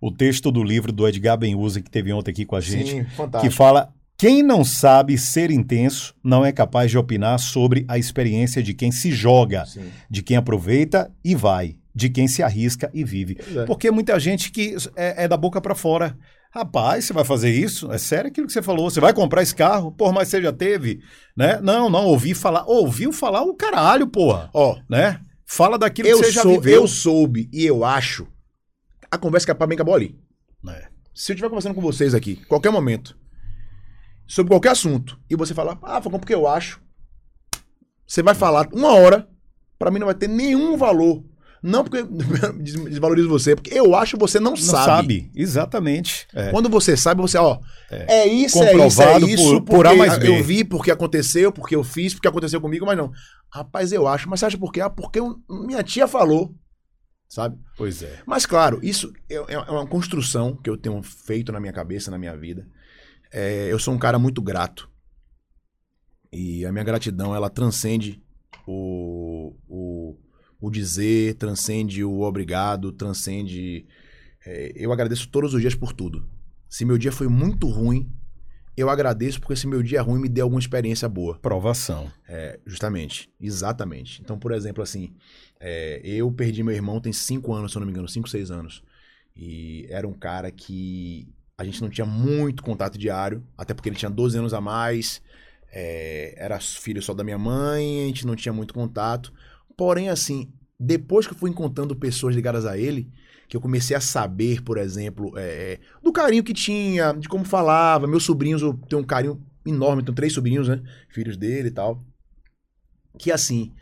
o 0.00 0.12
texto 0.12 0.52
do 0.52 0.62
livro 0.62 0.92
do 0.92 1.06
Edgar 1.06 1.36
Benhusa, 1.36 1.80
que 1.82 1.90
teve 1.90 2.12
ontem 2.12 2.30
aqui 2.30 2.44
com 2.44 2.54
a 2.54 2.60
gente, 2.60 2.90
Sim, 2.92 3.06
que 3.40 3.50
fala: 3.50 3.92
quem 4.22 4.40
não 4.40 4.64
sabe 4.64 5.18
ser 5.18 5.50
intenso 5.50 6.14
não 6.22 6.46
é 6.46 6.52
capaz 6.52 6.92
de 6.92 6.96
opinar 6.96 7.40
sobre 7.40 7.84
a 7.88 7.98
experiência 7.98 8.62
de 8.62 8.72
quem 8.72 8.92
se 8.92 9.10
joga, 9.10 9.66
Sim. 9.66 9.90
de 10.08 10.22
quem 10.22 10.36
aproveita 10.36 11.12
e 11.24 11.34
vai, 11.34 11.74
de 11.92 12.08
quem 12.08 12.28
se 12.28 12.40
arrisca 12.40 12.88
e 12.94 13.02
vive. 13.02 13.36
É. 13.52 13.64
Porque 13.64 13.90
muita 13.90 14.20
gente 14.20 14.52
que 14.52 14.76
é, 14.94 15.24
é 15.24 15.26
da 15.26 15.36
boca 15.36 15.60
para 15.60 15.74
fora. 15.74 16.16
Rapaz, 16.52 17.04
você 17.04 17.12
vai 17.12 17.24
fazer 17.24 17.50
isso? 17.50 17.90
É 17.90 17.98
sério 17.98 18.28
aquilo 18.28 18.46
que 18.46 18.52
você 18.52 18.62
falou? 18.62 18.88
Você 18.88 19.00
vai 19.00 19.12
comprar 19.12 19.42
esse 19.42 19.56
carro? 19.56 19.90
Por 19.90 20.12
mais 20.12 20.28
você 20.28 20.40
já 20.40 20.52
teve, 20.52 21.00
né? 21.36 21.58
Não, 21.60 21.90
não, 21.90 22.04
ouvi 22.04 22.32
falar. 22.32 22.64
Ouviu 22.68 23.12
falar 23.12 23.42
o 23.42 23.56
caralho, 23.56 24.06
porra, 24.06 24.48
Ó, 24.54 24.78
né? 24.88 25.20
Fala 25.44 25.76
daquilo 25.76 26.08
que 26.08 26.14
você 26.14 26.30
já 26.30 26.42
sou, 26.42 26.60
viveu. 26.60 26.82
eu 26.82 26.86
soube 26.86 27.50
e 27.52 27.66
eu 27.66 27.84
acho. 27.84 28.28
A 29.10 29.18
conversa 29.18 29.52
que 29.52 29.66
bem 29.66 29.74
acabou 29.74 29.96
ali. 29.96 30.16
É. 30.68 30.86
Se 31.12 31.32
eu 31.32 31.34
estiver 31.34 31.48
conversando 31.48 31.74
com 31.74 31.80
vocês 31.80 32.14
aqui, 32.14 32.36
qualquer 32.46 32.70
momento, 32.70 33.20
sobre 34.26 34.50
qualquer 34.52 34.70
assunto, 34.70 35.18
e 35.28 35.36
você 35.36 35.52
falar, 35.54 35.78
ah, 35.82 36.00
Falcão, 36.00 36.18
porque 36.20 36.34
eu 36.34 36.46
acho. 36.48 36.80
Você 38.06 38.22
vai 38.22 38.34
falar 38.34 38.68
uma 38.72 38.92
hora, 38.94 39.28
pra 39.78 39.90
mim 39.90 39.98
não 39.98 40.06
vai 40.06 40.14
ter 40.14 40.28
nenhum 40.28 40.76
valor. 40.76 41.24
Não 41.62 41.84
porque 41.84 42.02
des- 42.58 42.74
desvalorizo 42.86 43.28
você, 43.28 43.54
porque 43.54 43.72
eu 43.72 43.94
acho 43.94 44.16
que 44.16 44.20
você 44.20 44.40
não, 44.40 44.50
Não 44.50 44.56
sabe. 44.56 44.84
sabe. 44.84 45.30
exatamente. 45.34 46.26
É. 46.34 46.50
Quando 46.50 46.68
você 46.68 46.96
sabe, 46.96 47.22
você, 47.22 47.38
ó, 47.38 47.58
é, 47.90 48.26
isso, 48.26 48.58
é 48.62 48.64
isso, 48.64 48.64
é 48.64 48.72
Comprovado 48.72 49.28
isso, 49.28 49.62
por- 49.62 49.76
por 49.76 49.86
A 49.86 49.94
mais 49.94 50.18
B. 50.18 50.28
eu 50.28 50.42
vi, 50.42 50.64
porque 50.64 50.90
aconteceu, 50.90 51.52
porque 51.52 51.76
eu 51.76 51.84
fiz, 51.84 52.14
porque 52.14 52.26
aconteceu 52.28 52.60
comigo, 52.60 52.84
mas 52.84 52.96
não. 52.98 53.12
Rapaz, 53.50 53.92
eu 53.92 54.08
acho, 54.08 54.28
mas 54.28 54.40
você 54.40 54.46
acha 54.46 54.58
por 54.58 54.72
quê? 54.72 54.80
Ah, 54.80 54.90
porque 54.90 55.20
eu- 55.20 55.36
minha 55.48 55.82
tia 55.84 56.08
falou, 56.08 56.52
sabe? 57.28 57.56
Pois 57.76 58.02
é. 58.02 58.18
Mas 58.26 58.44
claro, 58.44 58.80
isso 58.82 59.12
é, 59.30 59.36
é 59.54 59.58
uma 59.70 59.86
construção 59.86 60.56
que 60.56 60.68
eu 60.68 60.76
tenho 60.76 61.00
feito 61.02 61.52
na 61.52 61.60
minha 61.60 61.72
cabeça, 61.72 62.10
na 62.10 62.18
minha 62.18 62.36
vida. 62.36 62.66
É, 63.32 63.72
eu 63.72 63.78
sou 63.78 63.94
um 63.94 63.98
cara 63.98 64.18
muito 64.18 64.42
grato. 64.42 64.90
E 66.32 66.64
a 66.64 66.72
minha 66.72 66.84
gratidão, 66.84 67.34
ela 67.34 67.50
transcende 67.50 68.22
o, 68.66 69.54
o, 69.68 70.16
o 70.60 70.70
dizer, 70.70 71.34
transcende 71.34 72.04
o 72.04 72.20
obrigado, 72.20 72.92
transcende. 72.92 73.86
é, 74.44 74.72
eu 74.74 74.92
agradeço 74.92 75.28
todos 75.28 75.54
os 75.54 75.60
dias 75.60 75.74
por 75.74 75.92
tudo. 75.92 76.28
Se 76.68 76.84
meu 76.84 76.96
dia 76.96 77.12
foi 77.12 77.28
muito 77.28 77.68
ruim, 77.68 78.10
eu 78.76 78.88
agradeço 78.88 79.40
porque 79.40 79.56
se 79.56 79.66
meu 79.66 79.82
dia 79.82 79.98
é 79.98 80.00
ruim 80.00 80.20
me 80.20 80.28
deu 80.28 80.44
alguma 80.44 80.60
experiência 80.60 81.08
boa. 81.08 81.38
Provação. 81.38 82.10
É, 82.26 82.58
justamente, 82.66 83.30
exatamente. 83.38 84.22
Então, 84.22 84.38
por 84.38 84.52
exemplo, 84.52 84.82
assim, 84.82 85.14
é, 85.60 86.00
eu 86.02 86.30
perdi 86.32 86.62
meu 86.62 86.74
irmão 86.74 87.00
tem 87.00 87.12
cinco 87.12 87.52
anos, 87.52 87.72
se 87.72 87.78
eu 87.78 87.80
não 87.80 87.86
me 87.86 87.92
engano, 87.92 88.08
cinco, 88.08 88.28
seis 88.28 88.50
anos. 88.50 88.82
E 89.36 89.86
era 89.90 90.08
um 90.08 90.14
cara 90.14 90.50
que 90.50 91.28
a 91.62 91.64
gente 91.64 91.80
não 91.80 91.88
tinha 91.88 92.04
muito 92.04 92.60
contato 92.62 92.98
diário, 92.98 93.46
até 93.56 93.72
porque 93.72 93.88
ele 93.88 93.96
tinha 93.96 94.10
12 94.10 94.36
anos 94.36 94.52
a 94.52 94.60
mais, 94.60 95.22
é, 95.72 96.34
era 96.36 96.58
filho 96.58 97.00
só 97.00 97.14
da 97.14 97.22
minha 97.22 97.38
mãe, 97.38 98.02
a 98.02 98.06
gente 98.08 98.26
não 98.26 98.34
tinha 98.34 98.52
muito 98.52 98.74
contato. 98.74 99.32
Porém, 99.76 100.08
assim, 100.08 100.52
depois 100.78 101.24
que 101.24 101.34
eu 101.34 101.38
fui 101.38 101.48
encontrando 101.48 101.94
pessoas 101.94 102.34
ligadas 102.34 102.66
a 102.66 102.76
ele, 102.76 103.08
que 103.48 103.56
eu 103.56 103.60
comecei 103.60 103.96
a 103.96 104.00
saber, 104.00 104.60
por 104.62 104.76
exemplo, 104.76 105.32
é, 105.36 105.78
do 106.02 106.12
carinho 106.12 106.42
que 106.42 106.52
tinha, 106.52 107.12
de 107.12 107.28
como 107.28 107.44
falava. 107.44 108.08
Meus 108.08 108.24
sobrinhos, 108.24 108.60
eu 108.60 108.74
tenho 108.88 109.00
um 109.00 109.04
carinho 109.04 109.40
enorme, 109.64 110.02
tenho 110.02 110.16
três 110.16 110.32
sobrinhos, 110.32 110.66
né? 110.68 110.82
Filhos 111.10 111.36
dele 111.36 111.68
e 111.68 111.70
tal. 111.70 112.04
Que 113.16 113.30
assim, 113.30 113.72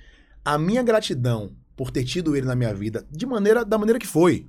a 0.45 0.59
minha 0.59 0.83
gratidão 0.83 1.57
por 1.75 1.91
ter 1.91 2.05
tido 2.05 2.37
ele 2.37 2.47
na 2.47 2.55
minha 2.55 2.75
vida, 2.75 3.07
de 3.11 3.25
maneira, 3.25 3.65
da 3.65 3.79
maneira 3.79 3.99
que 3.99 4.07
foi. 4.07 4.47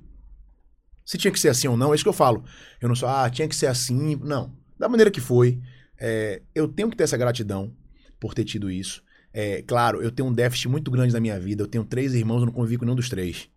Se 1.04 1.18
tinha 1.18 1.32
que 1.32 1.40
ser 1.40 1.48
assim 1.48 1.68
ou 1.68 1.76
não, 1.76 1.92
é 1.92 1.94
isso 1.94 2.04
que 2.04 2.08
eu 2.08 2.12
falo. 2.12 2.44
Eu 2.80 2.88
não 2.88 2.94
sou, 2.94 3.08
ah, 3.08 3.28
tinha 3.30 3.48
que 3.48 3.56
ser 3.56 3.66
assim. 3.66 4.16
Não. 4.16 4.56
Da 4.78 4.88
maneira 4.88 5.10
que 5.10 5.20
foi. 5.20 5.60
é, 5.98 6.42
eu 6.54 6.68
tenho 6.68 6.90
que 6.90 6.96
ter 6.96 7.04
essa 7.04 7.16
gratidão 7.16 7.72
por 8.18 8.34
ter 8.34 8.44
tido 8.44 8.70
isso. 8.70 9.02
É, 9.32 9.62
claro, 9.62 10.02
eu 10.02 10.10
tenho 10.10 10.28
um 10.28 10.32
déficit 10.32 10.68
muito 10.68 10.90
grande 10.90 11.12
na 11.12 11.20
minha 11.20 11.38
vida. 11.38 11.62
Eu 11.62 11.66
tenho 11.66 11.84
três 11.84 12.14
irmãos, 12.14 12.40
eu 12.40 12.46
não 12.46 12.52
convivo 12.52 12.80
com 12.80 12.84
nenhum 12.84 12.96
dos 12.96 13.08
três. 13.08 13.48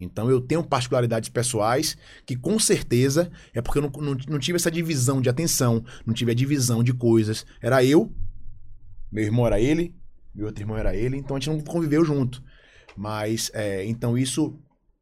Então 0.00 0.30
eu 0.30 0.40
tenho 0.40 0.62
particularidades 0.62 1.28
pessoais 1.28 1.96
que 2.24 2.36
com 2.36 2.58
certeza 2.58 3.30
é 3.52 3.60
porque 3.60 3.78
eu 3.78 3.82
não, 3.82 3.90
não, 3.90 4.16
não 4.28 4.38
tive 4.38 4.56
essa 4.56 4.70
divisão 4.70 5.20
de 5.20 5.28
atenção, 5.28 5.84
não 6.06 6.14
tive 6.14 6.30
a 6.30 6.34
divisão 6.34 6.84
de 6.84 6.92
coisas. 6.92 7.44
Era 7.60 7.84
eu, 7.84 8.12
meu 9.10 9.24
irmão 9.24 9.46
era 9.46 9.60
ele, 9.60 9.94
meu 10.34 10.46
outro 10.46 10.62
irmão 10.62 10.76
era 10.76 10.94
ele, 10.94 11.16
então 11.16 11.36
a 11.36 11.40
gente 11.40 11.50
não 11.50 11.60
conviveu 11.60 12.04
junto. 12.04 12.42
Mas, 12.96 13.50
é, 13.54 13.84
então 13.86 14.16
isso, 14.16 14.58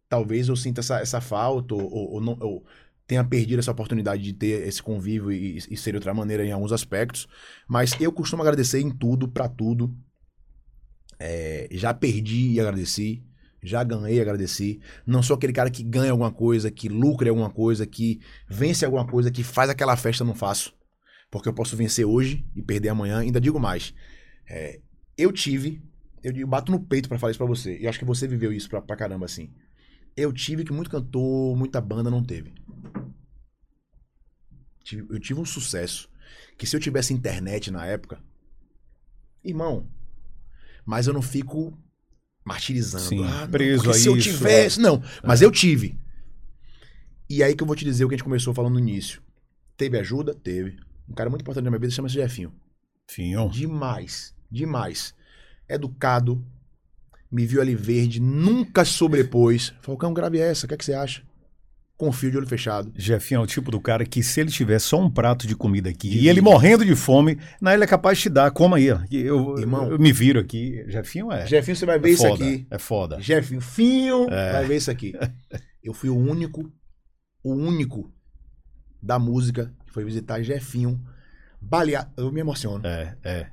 talvez 0.09 0.49
eu 0.49 0.57
sinta 0.57 0.81
essa, 0.81 1.01
essa 1.01 1.21
falta, 1.21 1.75
ou, 1.75 2.15
ou, 2.15 2.21
não, 2.21 2.37
ou 2.41 2.65
tenha 3.07 3.25
perdido 3.25 3.61
essa 3.61 3.71
oportunidade 3.71 4.23
de 4.23 4.33
ter 4.33 4.67
esse 4.67 4.83
convívio 4.83 5.31
e, 5.31 5.59
e 5.59 5.77
ser 5.77 5.95
outra 5.95 6.13
maneira 6.13 6.45
em 6.45 6.53
alguns 6.53 6.73
aspectos. 6.73 7.27
Mas 7.69 7.99
eu 8.01 8.13
costumo 8.13 8.43
agradecer 8.43 8.81
em 8.81 8.91
tudo, 8.91 9.29
pra 9.29 9.49
tudo. 9.49 9.95
É, 11.19 11.69
já 11.71 11.95
perdi 11.95 12.51
e 12.51 12.61
agradeci. 12.61 13.25
Já 13.63 13.83
ganhei 13.83 14.19
e 14.19 14.21
agradeci. 14.21 14.81
Não 15.07 15.23
sou 15.23 15.35
aquele 15.35 15.53
cara 15.53 15.71
que 15.71 15.83
ganha 15.83 16.13
alguma 16.13 16.31
coisa, 16.31 16.71
que 16.71 16.89
lucra 16.89 17.31
alguma 17.31 17.51
coisa, 17.51 17.87
que 17.87 18.21
vence 18.49 18.85
alguma 18.85 19.07
coisa, 19.07 19.31
que 19.31 19.43
faz 19.43 19.71
aquela 19.71 19.97
festa, 19.97 20.25
não 20.25 20.35
faço. 20.35 20.75
Porque 21.31 21.49
eu 21.49 21.55
posso 21.55 21.77
vencer 21.77 22.05
hoje 22.05 22.47
e 22.55 22.63
perder 22.63 22.91
amanhã. 22.91 23.19
Ainda 23.19 23.41
digo 23.41 23.59
mais. 23.59 23.93
É, 24.49 24.81
eu 25.19 25.33
tive, 25.33 25.83
eu 26.23 26.47
bato 26.47 26.71
no 26.71 26.81
peito 26.81 27.09
pra 27.09 27.19
falar 27.19 27.31
isso 27.31 27.39
pra 27.39 27.47
você. 27.47 27.79
E 27.79 27.89
acho 27.89 27.99
que 27.99 28.05
você 28.05 28.29
viveu 28.29 28.53
isso 28.53 28.69
pra, 28.69 28.81
pra 28.81 28.97
caramba, 28.97 29.25
assim. 29.25 29.53
Eu 30.17 30.33
tive 30.33 30.64
que 30.64 30.73
muito 30.73 30.91
cantor, 30.91 31.57
muita 31.57 31.81
banda 31.81 32.11
não 32.11 32.25
teve. 32.25 32.55
Eu 35.11 35.19
tive 35.19 35.41
um 35.41 35.45
sucesso 35.45 36.09
que 36.57 36.67
se 36.67 36.75
eu 36.75 36.81
tivesse 36.81 37.12
internet 37.12 37.71
na 37.71 37.85
época, 37.85 38.23
irmão, 39.45 39.89
mas 40.85 41.07
eu 41.07 41.12
não 41.12 41.23
fico 41.23 41.77
martirizando. 42.45 43.05
Sim, 43.05 43.25
ah, 43.25 43.43
não, 43.43 43.51
preso 43.51 43.83
porque 43.83 43.99
a 43.99 44.01
se 44.01 44.09
eu 44.09 44.17
isso, 44.17 44.31
tivesse, 44.31 44.81
não, 44.81 45.03
mas 45.25 45.43
eu 45.43 45.51
tive. 45.51 45.99
E 47.29 47.43
aí 47.43 47.57
que 47.57 47.62
eu 47.62 47.67
vou 47.67 47.75
te 47.75 47.85
dizer 47.85 48.05
o 48.05 48.09
que 48.09 48.14
a 48.14 48.17
gente 48.17 48.25
começou 48.25 48.55
falando 48.55 48.75
no 48.75 48.79
início. 48.79 49.21
Teve 49.77 49.99
ajuda? 49.99 50.33
Teve. 50.33 50.79
Um 51.09 51.14
cara 51.14 51.29
muito 51.29 51.43
importante 51.43 51.64
na 51.64 51.71
minha 51.71 51.81
vida 51.81 51.93
chama-se 51.93 52.14
Jefinho. 52.14 52.55
Finho. 53.09 53.49
Demais. 53.51 54.35
Demais. 54.51 55.14
Educado. 55.69 56.45
Me 57.31 57.47
viu 57.47 57.61
ali 57.61 57.74
verde. 57.74 58.20
Nunca 58.20 58.85
sobrepôs. 58.85 59.74
Falcão, 59.81 60.12
grave 60.14 60.39
essa. 60.39 60.64
O 60.66 60.68
que, 60.68 60.74
é 60.74 60.77
que 60.77 60.85
você 60.85 60.95
acha? 60.95 61.22
Confio 61.97 62.31
de 62.31 62.37
olho 62.37 62.47
fechado. 62.47 62.93
Jefinho 62.95 63.41
é 63.41 63.43
o 63.43 63.47
tipo 63.47 63.70
do 63.70 63.81
cara 63.81 64.05
que 64.05 64.22
se 64.22 64.39
ele 64.41 64.51
tiver 64.51 64.79
só 64.79 65.01
um 65.01 65.11
prato 65.11 65.47
de 65.47 65.57
comida 65.57 65.89
aqui 65.89 66.11
De 66.11 66.18
e 66.18 66.29
ele 66.29 66.43
morrendo 66.43 66.85
de 66.85 66.95
fome, 66.95 67.39
na 67.59 67.72
ele 67.72 67.85
é 67.85 67.87
capaz 67.87 68.18
de 68.18 68.24
te 68.24 68.29
dar. 68.29 68.51
Coma 68.51 68.77
aí. 68.77 68.87
Eu, 69.11 69.59
Irmão. 69.59 69.91
eu 69.91 69.99
me 69.99 70.12
viro 70.12 70.39
aqui. 70.39 70.85
Jefinho 70.89 71.33
é. 71.33 71.47
Jefinho, 71.47 71.74
você 71.74 71.87
vai 71.87 71.99
ver 71.99 72.11
é 72.11 72.12
isso 72.12 72.22
foda, 72.29 72.45
aqui. 72.45 72.66
É 72.70 72.79
foda. 72.79 73.20
Jefinho, 73.20 73.61
finho, 73.62 74.29
É. 74.31 74.53
vai 74.53 74.66
ver 74.66 74.77
isso 74.77 74.91
aqui. 74.91 75.14
Eu 75.83 75.95
fui 75.95 76.11
o 76.11 76.16
único, 76.16 76.70
o 77.43 77.55
único 77.55 78.12
da 79.03 79.18
música 79.18 79.72
que 79.87 79.93
foi 79.93 80.05
visitar 80.05 80.43
Jefinho. 80.43 81.01
Balear. 81.61 82.12
Eu 82.16 82.31
me 82.31 82.41
emociono. 82.41 82.87
É, 82.87 83.16
é. 83.24 83.47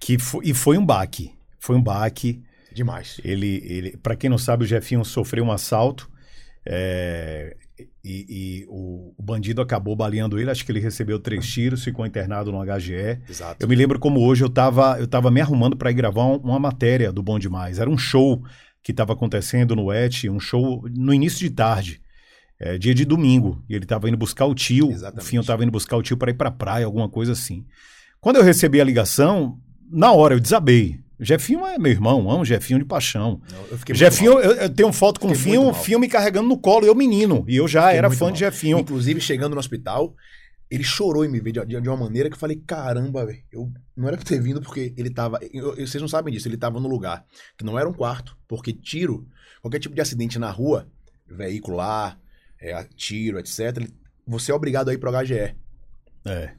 Que 0.00 0.18
fo- 0.18 0.40
e 0.42 0.54
foi 0.54 0.78
um 0.78 0.86
baque. 0.86 1.32
Foi 1.60 1.76
um 1.76 1.82
baque. 1.82 2.42
Demais. 2.78 3.20
Ele, 3.24 3.60
ele, 3.64 3.96
para 3.96 4.14
quem 4.14 4.30
não 4.30 4.38
sabe, 4.38 4.62
o 4.62 4.66
Jefinho 4.66 5.04
sofreu 5.04 5.42
um 5.44 5.50
assalto 5.50 6.08
é, 6.64 7.56
e, 8.04 8.26
e 8.62 8.66
o, 8.68 9.12
o 9.18 9.22
bandido 9.22 9.60
acabou 9.60 9.96
baleando 9.96 10.38
ele. 10.38 10.48
Acho 10.50 10.64
que 10.64 10.70
ele 10.70 10.78
recebeu 10.78 11.18
três 11.18 11.44
tiros, 11.46 11.82
ficou 11.82 12.06
internado 12.06 12.52
no 12.52 12.58
HGE. 12.64 13.20
Exato. 13.28 13.56
Eu 13.58 13.68
me 13.68 13.74
lembro 13.74 13.98
como 13.98 14.20
hoje 14.20 14.44
eu 14.44 14.48
estava 14.48 14.96
eu 15.00 15.06
tava 15.08 15.28
me 15.30 15.40
arrumando 15.40 15.76
para 15.76 15.90
ir 15.90 15.94
gravar 15.94 16.24
um- 16.26 16.36
uma 16.36 16.58
matéria 16.60 17.10
do 17.12 17.22
Bom 17.22 17.38
Demais. 17.38 17.78
Era 17.80 17.90
um 17.90 17.98
show 17.98 18.42
que 18.82 18.92
estava 18.92 19.12
acontecendo 19.12 19.74
no 19.74 19.90
ET, 19.92 20.24
um 20.30 20.38
show 20.38 20.84
no 20.94 21.12
início 21.12 21.40
de 21.40 21.50
tarde, 21.50 22.00
é, 22.60 22.78
dia 22.78 22.94
de 22.94 23.04
domingo. 23.04 23.60
E 23.68 23.74
ele 23.74 23.84
estava 23.84 24.08
indo 24.08 24.16
buscar 24.16 24.46
o 24.46 24.54
tio. 24.54 24.90
Exatamente. 24.90 25.24
O 25.24 25.28
Finho 25.28 25.40
estava 25.40 25.62
indo 25.64 25.72
buscar 25.72 25.96
o 25.96 26.02
tio 26.02 26.16
para 26.16 26.30
ir 26.30 26.34
para 26.34 26.50
praia, 26.50 26.86
alguma 26.86 27.08
coisa 27.08 27.32
assim. 27.32 27.66
Quando 28.20 28.36
eu 28.36 28.42
recebi 28.44 28.80
a 28.80 28.84
ligação, 28.84 29.58
na 29.90 30.12
hora 30.12 30.34
eu 30.34 30.40
desabei. 30.40 31.00
O 31.20 31.24
Jefinho 31.24 31.66
é 31.66 31.78
meu 31.78 31.90
irmão, 31.90 32.30
amo 32.30 32.42
o 32.42 32.44
Jefinho 32.44 32.78
de 32.78 32.84
paixão. 32.84 33.40
Eu 33.88 33.94
Jefinho, 33.94 34.32
eu, 34.38 34.52
eu 34.52 34.70
tenho 34.70 34.92
foto 34.92 35.18
com 35.18 35.28
o 35.32 35.34
Finho, 35.34 35.64
mal. 35.64 35.74
Finho 35.74 35.98
me 35.98 36.08
carregando 36.08 36.48
no 36.48 36.56
colo, 36.58 36.86
eu 36.86 36.94
menino. 36.94 37.44
E 37.48 37.56
eu 37.56 37.66
já 37.66 37.82
Fiquei 37.84 37.98
era 37.98 38.10
fã 38.10 38.26
mal. 38.26 38.32
de 38.32 38.38
Jefinho. 38.38 38.78
Inclusive, 38.78 39.20
chegando 39.20 39.54
no 39.54 39.58
hospital, 39.58 40.14
ele 40.70 40.84
chorou 40.84 41.24
em 41.24 41.28
me 41.28 41.40
ver 41.40 41.52
de, 41.52 41.64
de- 41.66 41.80
de 41.80 41.88
uma 41.88 41.96
maneira 41.96 42.28
que 42.28 42.34
eu 42.36 42.38
falei: 42.38 42.62
caramba, 42.64 43.26
velho, 43.26 43.42
eu 43.50 43.72
não 43.96 44.06
era 44.06 44.16
pra 44.16 44.24
ter 44.26 44.40
vindo 44.40 44.60
porque 44.60 44.94
ele 44.96 45.10
tava. 45.10 45.40
eu- 45.52 45.74
vocês 45.74 46.00
não 46.00 46.06
sabem 46.08 46.32
disso, 46.32 46.46
ele 46.46 46.56
tava 46.56 46.78
no 46.78 46.88
lugar 46.88 47.24
que 47.56 47.64
não 47.64 47.76
era 47.78 47.88
um 47.88 47.92
quarto, 47.92 48.36
porque 48.46 48.72
tiro, 48.72 49.26
qualquer 49.60 49.80
tipo 49.80 49.94
de 49.96 50.00
acidente 50.00 50.38
na 50.38 50.50
rua, 50.52 50.86
veicular, 51.26 52.18
é, 52.60 52.84
tiro, 52.96 53.38
etc., 53.38 53.88
você 54.26 54.52
é 54.52 54.54
obrigado 54.54 54.88
a 54.88 54.94
ir 54.94 54.98
pro 54.98 55.10
HGE. 55.10 55.54
É. 56.24 56.50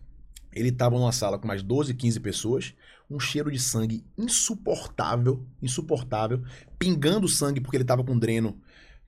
Ele 0.51 0.72
tava 0.72 0.97
numa 0.97 1.12
sala 1.12 1.38
com 1.38 1.47
mais 1.47 1.62
12, 1.62 1.93
15 1.93 2.20
pessoas, 2.20 2.74
um 3.10 3.20
cheiro 3.20 3.51
de 3.51 3.60
sangue 3.60 4.05
insuportável, 4.18 5.45
insuportável, 5.62 6.43
pingando 6.78 7.28
sangue 7.28 7.60
porque 7.60 7.78
ele 7.78 7.84
tava 7.84 8.03
com 8.03 8.18
dreno 8.18 8.60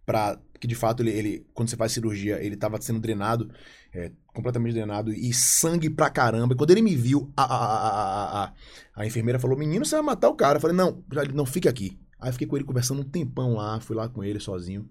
para 0.06 0.40
que 0.60 0.68
de 0.68 0.76
fato 0.76 1.02
ele, 1.02 1.12
ele- 1.12 1.48
quando 1.54 1.70
você 1.70 1.76
faz 1.76 1.92
cirurgia, 1.92 2.44
ele 2.44 2.56
tava 2.56 2.80
sendo 2.82 3.00
drenado, 3.00 3.50
é, 3.94 4.12
completamente 4.28 4.74
drenado 4.74 5.12
e 5.12 5.34
sangue 5.34 5.90
pra 5.90 6.10
caramba. 6.10 6.54
E 6.54 6.58
quando 6.58 6.72
ele 6.72 6.82
me 6.82 6.96
viu, 6.96 7.32
a, 7.36 7.44
a, 7.44 8.44
a, 8.46 8.54
a, 8.96 9.06
enfermeira 9.06 9.40
falou: 9.40 9.58
"Menino, 9.58 9.84
você 9.86 9.96
vai 9.96 10.04
matar 10.04 10.30
o 10.30 10.36
cara". 10.36 10.58
Eu 10.58 10.62
falei: 10.62 10.76
"Não, 10.76 11.04
não 11.34 11.46
fique 11.46 11.68
aqui". 11.68 12.00
Aí 12.20 12.32
fiquei 12.32 12.48
com 12.48 12.56
ele 12.56 12.66
conversando 12.66 13.02
um 13.02 13.04
tempão 13.04 13.56
lá, 13.56 13.80
fui 13.80 13.96
lá 13.96 14.08
com 14.08 14.24
ele 14.24 14.40
sozinho. 14.40 14.88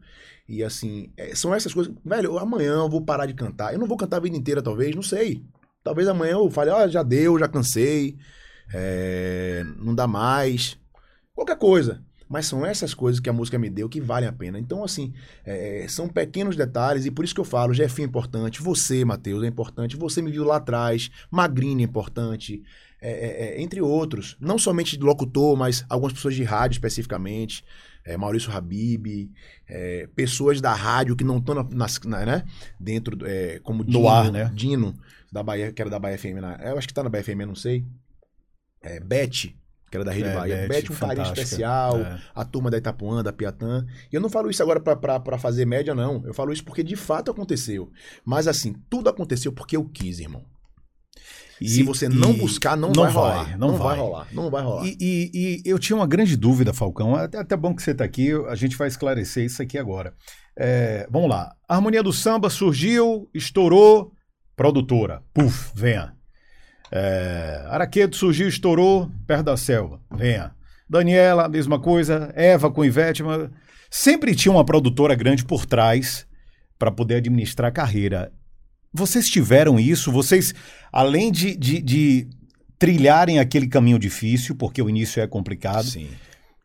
E 0.49 0.65
assim, 0.65 1.13
é, 1.17 1.33
são 1.37 1.55
essas 1.55 1.73
coisas. 1.73 1.95
Velho, 2.05 2.37
amanhã 2.39 2.73
eu 2.73 2.89
vou 2.89 3.03
parar 3.05 3.27
de 3.27 3.35
cantar. 3.35 3.73
Eu 3.73 3.79
não 3.79 3.87
vou 3.87 3.97
cantar 3.97 4.17
a 4.17 4.21
vida 4.21 4.37
inteira, 4.37 4.61
talvez, 4.61 4.97
não 4.97 5.03
sei. 5.03 5.45
Talvez 5.85 6.09
amanhã 6.09 6.33
eu 6.33 6.51
fale, 6.51 6.71
ah, 6.71 6.89
já 6.89 7.05
deu, 7.05 7.39
já 7.39 7.47
cansei, 7.47 8.19
é, 8.73 9.65
não 9.79 9.95
dá 9.95 10.07
mais. 10.07 10.79
Qualquer 11.35 11.57
coisa. 11.57 12.03
Mas 12.29 12.47
são 12.47 12.65
essas 12.65 12.95
coisas 12.95 13.19
que 13.21 13.29
a 13.29 13.33
música 13.33 13.59
me 13.59 13.69
deu 13.69 13.89
que 13.89 14.01
valem 14.01 14.29
a 14.29 14.33
pena. 14.33 14.57
Então, 14.57 14.85
assim, 14.85 15.13
é, 15.45 15.85
são 15.89 16.09
pequenos 16.09 16.55
detalhes 16.55 17.05
e 17.05 17.11
por 17.11 17.25
isso 17.25 17.35
que 17.35 17.41
eu 17.41 17.45
falo, 17.45 17.75
Jefinho 17.75 18.07
é 18.07 18.09
importante, 18.09 18.63
você, 18.63 19.05
Matheus, 19.05 19.43
é 19.43 19.49
importante, 19.49 19.97
você 19.97 20.23
me 20.23 20.31
viu 20.31 20.45
lá 20.45 20.59
atrás, 20.59 21.11
Magrini 21.29 21.83
é 21.83 21.87
importante, 21.87 22.63
é, 23.03 23.11
é, 23.11 23.47
é, 23.59 23.61
entre 23.63 23.81
outros. 23.81 24.37
Não 24.39 24.59
somente 24.61 24.97
de 24.97 25.03
locutor, 25.03 25.57
mas 25.57 25.85
algumas 25.89 26.13
pessoas 26.13 26.37
de 26.37 26.45
rádio 26.45 26.77
especificamente, 26.77 27.65
é, 28.05 28.17
Maurício 28.17 28.53
Habib, 28.53 29.29
é, 29.69 30.09
pessoas 30.15 30.61
da 30.61 30.73
rádio 30.73 31.17
que 31.17 31.25
não 31.25 31.39
estão 31.39 31.57
na, 31.57 31.65
na- 31.65 32.25
né, 32.27 32.45
dentro, 32.79 33.27
é, 33.27 33.59
como 33.59 33.83
No 33.83 34.09
ar, 34.09 34.31
né? 34.31 34.53
Dino, 34.55 34.95
da 35.33 35.43
Bahia, 35.43 35.73
que 35.73 35.83
era 35.83 35.91
da 35.91 35.99
Bahia 35.99 36.17
FM, 36.17 36.41
na, 36.41 36.55
eu 36.63 36.79
acho 36.79 36.87
que 36.87 36.95
tá 36.95 37.03
na 37.03 37.09
Bahia 37.11 37.25
FM, 37.25 37.41
eu 37.41 37.47
não 37.49 37.57
sei. 37.57 37.85
É, 38.83 38.99
Beth, 39.01 39.29
que 39.91 39.97
era 39.97 40.05
da 40.05 40.13
Rede 40.13 40.29
É, 40.29 40.35
Bahia. 40.35 40.57
Beth, 40.69 40.83
Beth, 40.83 40.91
um 40.91 40.95
carinho 40.97 41.25
especial, 41.27 41.99
É. 42.01 42.19
a 42.35 42.45
turma 42.45 42.71
da 42.71 42.79
Itapuã, 42.79 43.23
da 43.23 43.33
Piatã. 43.33 43.85
E 44.11 44.15
eu 44.15 44.21
não 44.21 44.31
falo 44.31 44.51
isso 44.51 44.63
agora 44.63 44.81
pra 44.81 45.39
fazer 45.39 45.65
média, 45.67 45.95
não. 45.95 46.23
Eu 46.25 46.33
falo 46.33 46.53
isso 46.53 46.65
porque 46.65 46.83
de 46.83 46.97
fato 46.97 47.31
aconteceu. 47.31 47.91
Mas 48.25 48.47
assim, 48.49 48.75
tudo 48.89 49.09
aconteceu 49.11 49.53
porque 49.53 49.77
eu 49.77 49.85
quis, 49.85 50.19
irmão. 50.21 50.45
Se 51.63 51.81
E- 51.81 51.83
você 51.83 52.09
não 52.09 52.33
buscar, 52.33 52.75
não, 52.75 52.91
não 52.91 53.03
vai, 53.05 53.13
vai, 53.13 53.23
rolar. 53.45 53.59
não 53.59 53.69
Não, 53.69 53.77
vai. 53.77 53.89
vai. 53.89 53.99
rolar. 53.99 54.29
Não 54.33 54.51
vai 54.51 54.63
rolar. 54.63 54.87
E, 54.87 54.97
e- 54.99 55.63
e 55.67 55.69
eu 55.69 55.79
tinha 55.79 55.95
uma 55.95 56.07
grande 56.07 56.35
dúvida, 56.35 56.73
Falcão. 56.73 57.19
É 57.19 57.25
Até, 57.25 57.37
até 57.39 57.55
bom 57.55 57.75
que 57.75 57.83
você 57.83 57.91
está 57.91 58.03
aqui, 58.03 58.31
a 58.49 58.55
gente 58.55 58.77
vai 58.79 58.89
esclarecer 58.89 59.45
isso 59.45 59.61
aqui 59.61 59.77
agora. 59.77 60.15
É, 60.57 61.07
vamos 61.11 61.29
lá. 61.29 61.55
A 61.69 61.75
harmonia 61.75 62.03
do 62.03 62.15
samba 62.15 62.49
surgiu, 62.49 63.29
estourou, 63.35 64.11
produtora. 64.57 65.23
Puf, 65.35 65.71
venha. 65.75 66.15
É, 66.93 67.65
Araquedo 67.69 68.17
surgiu, 68.17 68.49
estourou, 68.49 69.11
perto 69.27 69.45
da 69.45 69.57
selva. 69.57 70.01
Venha. 70.11 70.53
Daniela, 70.89 71.49
mesma 71.49 71.79
coisa. 71.79 72.33
Eva 72.35 72.71
com 72.71 72.85
Ivete. 72.85 73.23
mas 73.23 73.49
Sempre 73.91 74.35
tinha 74.35 74.51
uma 74.53 74.65
produtora 74.65 75.15
grande 75.15 75.45
por 75.45 75.67
trás 75.67 76.27
para 76.79 76.91
poder 76.91 77.17
administrar 77.17 77.69
a 77.69 77.73
carreira. 77.73 78.33
Vocês 78.93 79.29
tiveram 79.29 79.79
isso? 79.79 80.11
Vocês, 80.11 80.53
além 80.93 81.31
de, 81.31 81.57
de- 81.57 81.81
de 81.83 82.29
trilharem 82.79 83.39
aquele 83.39 83.69
caminho 83.69 83.99
difícil, 83.99 84.57
porque 84.57 84.81
o 84.83 84.89
início 84.89 85.23
é 85.23 85.27
complicado, 85.27 85.85
Sim. 85.85 86.09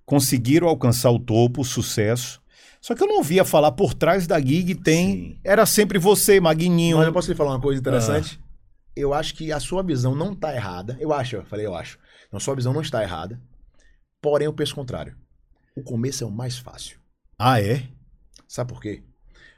conseguiram 0.05 0.67
alcançar 0.67 1.11
o 1.11 1.19
topo, 1.19 1.61
o 1.61 1.65
sucesso. 1.65 2.41
Só 2.81 2.93
que 2.95 3.03
eu 3.03 3.07
não 3.07 3.17
ouvia 3.17 3.43
falar 3.43 3.71
por 3.73 3.93
trás 3.93 4.25
da 4.27 4.39
gig 4.39 4.75
tem. 4.75 5.07
Sim. 5.11 5.37
Era 5.43 5.65
sempre 5.65 5.99
você, 5.99 6.39
Magninho. 6.39 6.97
Mas 6.97 7.07
eu 7.07 7.13
posso 7.13 7.29
lhe 7.31 7.35
falar 7.37 7.51
uma 7.51 7.61
coisa 7.61 7.79
interessante? 7.79 8.39
Ah. 8.41 8.44
Eu 8.95 9.13
acho 9.13 9.33
que 9.35 9.51
a 9.51 9.59
sua 9.59 9.83
visão 9.83 10.15
não 10.15 10.33
tá 10.35 10.55
errada. 10.55 10.97
Eu 10.99 11.11
acho, 11.13 11.35
eu 11.35 11.45
falei, 11.45 11.65
eu 11.65 11.75
acho. 11.75 11.99
Então, 12.27 12.37
a 12.37 12.39
sua 12.39 12.55
visão 12.55 12.73
não 12.73 12.81
está 12.81 13.03
errada. 13.03 13.41
Porém, 14.21 14.45
eu 14.45 14.53
penso 14.53 14.71
o 14.73 14.75
contrário. 14.75 15.17
O 15.75 15.83
começo 15.83 16.23
é 16.23 16.27
o 16.27 16.31
mais 16.31 16.57
fácil. 16.57 16.99
Ah, 17.37 17.61
é? 17.61 17.89
Sabe 18.47 18.71
por 18.71 18.81
quê? 18.81 19.03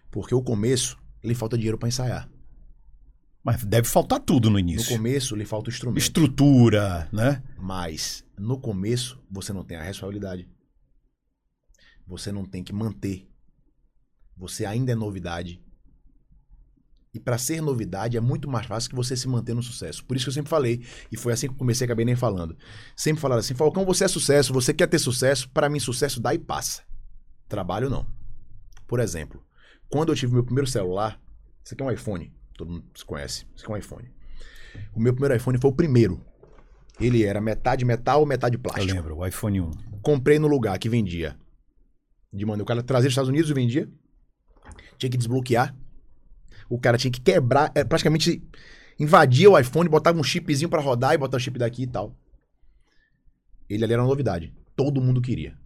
Porque 0.09 0.33
o 0.33 0.41
começo, 0.41 0.97
lhe 1.23 1.35
falta 1.35 1.55
dinheiro 1.57 1.77
para 1.77 1.87
ensaiar. 1.87 2.29
Mas 3.43 3.63
deve 3.63 3.87
faltar 3.87 4.19
tudo 4.19 4.45
no 4.49 4.53
No 4.53 4.59
início. 4.59 4.95
começo, 4.97 5.35
lhe 5.35 5.45
falta 5.45 5.69
o 5.69 5.71
instrumento. 5.73 6.01
Estrutura, 6.01 7.07
né? 7.13 7.43
Mas 7.57 8.25
no 8.37 8.59
começo 8.59 9.23
você 9.29 9.53
não 9.53 9.63
tem 9.63 9.77
a 9.77 9.83
responsabilidade. 9.83 10.49
Você 12.05 12.31
não 12.31 12.45
tem 12.45 12.63
que 12.63 12.73
manter. 12.73 13.29
Você 14.35 14.65
ainda 14.65 14.91
é 14.91 14.95
novidade. 14.95 15.63
E 17.17 17.19
para 17.19 17.35
ser 17.39 17.61
novidade 17.61 18.15
é 18.15 18.21
muito 18.21 18.47
mais 18.47 18.67
fácil 18.67 18.91
que 18.91 18.95
você 18.95 19.17
se 19.17 19.27
manter 19.27 19.55
no 19.55 19.63
sucesso. 19.63 20.05
Por 20.05 20.15
isso 20.15 20.25
que 20.25 20.29
eu 20.29 20.33
sempre 20.35 20.51
falei, 20.51 20.83
e 21.11 21.17
foi 21.17 21.33
assim 21.33 21.47
que 21.47 21.53
eu 21.53 21.57
comecei, 21.57 21.83
acabei 21.83 22.05
nem 22.05 22.15
falando. 22.15 22.55
Sempre 22.95 23.19
falaram 23.19 23.39
assim: 23.39 23.55
Falcão, 23.55 23.83
você 23.83 24.03
é 24.03 24.07
sucesso, 24.07 24.53
você 24.53 24.71
quer 24.71 24.85
ter 24.85 24.99
sucesso, 24.99 25.49
para 25.49 25.67
mim 25.67 25.79
sucesso 25.79 26.21
dá 26.21 26.31
e 26.31 26.37
passa. 26.37 26.83
Trabalho 27.49 27.89
não. 27.89 28.05
Por 28.87 28.99
exemplo, 28.99 29.43
quando 29.89 30.11
eu 30.11 30.15
tive 30.15 30.31
meu 30.31 30.43
primeiro 30.43 30.69
celular, 30.69 31.19
isso 31.65 31.73
aqui 31.73 31.81
é 31.81 31.85
um 31.87 31.91
iPhone, 31.91 32.31
todo 32.55 32.71
mundo 32.71 32.85
se 32.93 33.03
conhece, 33.03 33.47
isso 33.55 33.65
aqui 33.65 33.71
é 33.71 33.75
um 33.75 33.79
iPhone. 33.79 34.13
O 34.93 34.99
meu 35.01 35.11
primeiro 35.11 35.35
iPhone 35.35 35.57
foi 35.57 35.71
o 35.71 35.73
primeiro. 35.73 36.23
Ele 36.99 37.23
era 37.23 37.41
metade 37.41 37.83
metal, 37.83 38.23
metade 38.27 38.57
Eu 38.57 38.59
plástico. 38.59 38.93
lembro, 38.93 39.17
o 39.17 39.25
iPhone 39.25 39.59
1. 39.59 39.71
Comprei 40.03 40.37
no 40.37 40.47
lugar 40.47 40.77
que 40.77 40.87
vendia. 40.87 41.35
De 42.31 42.45
mano, 42.45 42.61
o 42.61 42.65
cara 42.65 42.83
trazia 42.83 43.07
dos 43.07 43.13
Estados 43.13 43.29
Unidos 43.29 43.49
e 43.49 43.55
vendia. 43.55 43.89
Tinha 44.99 45.09
que 45.09 45.17
desbloquear. 45.17 45.75
O 46.69 46.77
cara 46.79 46.97
tinha 46.97 47.11
que 47.11 47.21
quebrar, 47.21 47.71
é, 47.75 47.83
praticamente 47.83 48.43
invadia 48.99 49.49
o 49.49 49.57
iPhone, 49.57 49.89
botava 49.89 50.19
um 50.19 50.23
chipzinho 50.23 50.69
pra 50.69 50.81
rodar 50.81 51.13
e 51.13 51.17
botava 51.17 51.37
o 51.37 51.43
chip 51.43 51.57
daqui 51.57 51.83
e 51.83 51.87
tal. 51.87 52.15
Ele 53.69 53.83
ali 53.83 53.93
era 53.93 54.01
uma 54.01 54.09
novidade. 54.09 54.53
Todo 54.75 55.01
mundo 55.01 55.21
queria. 55.21 55.57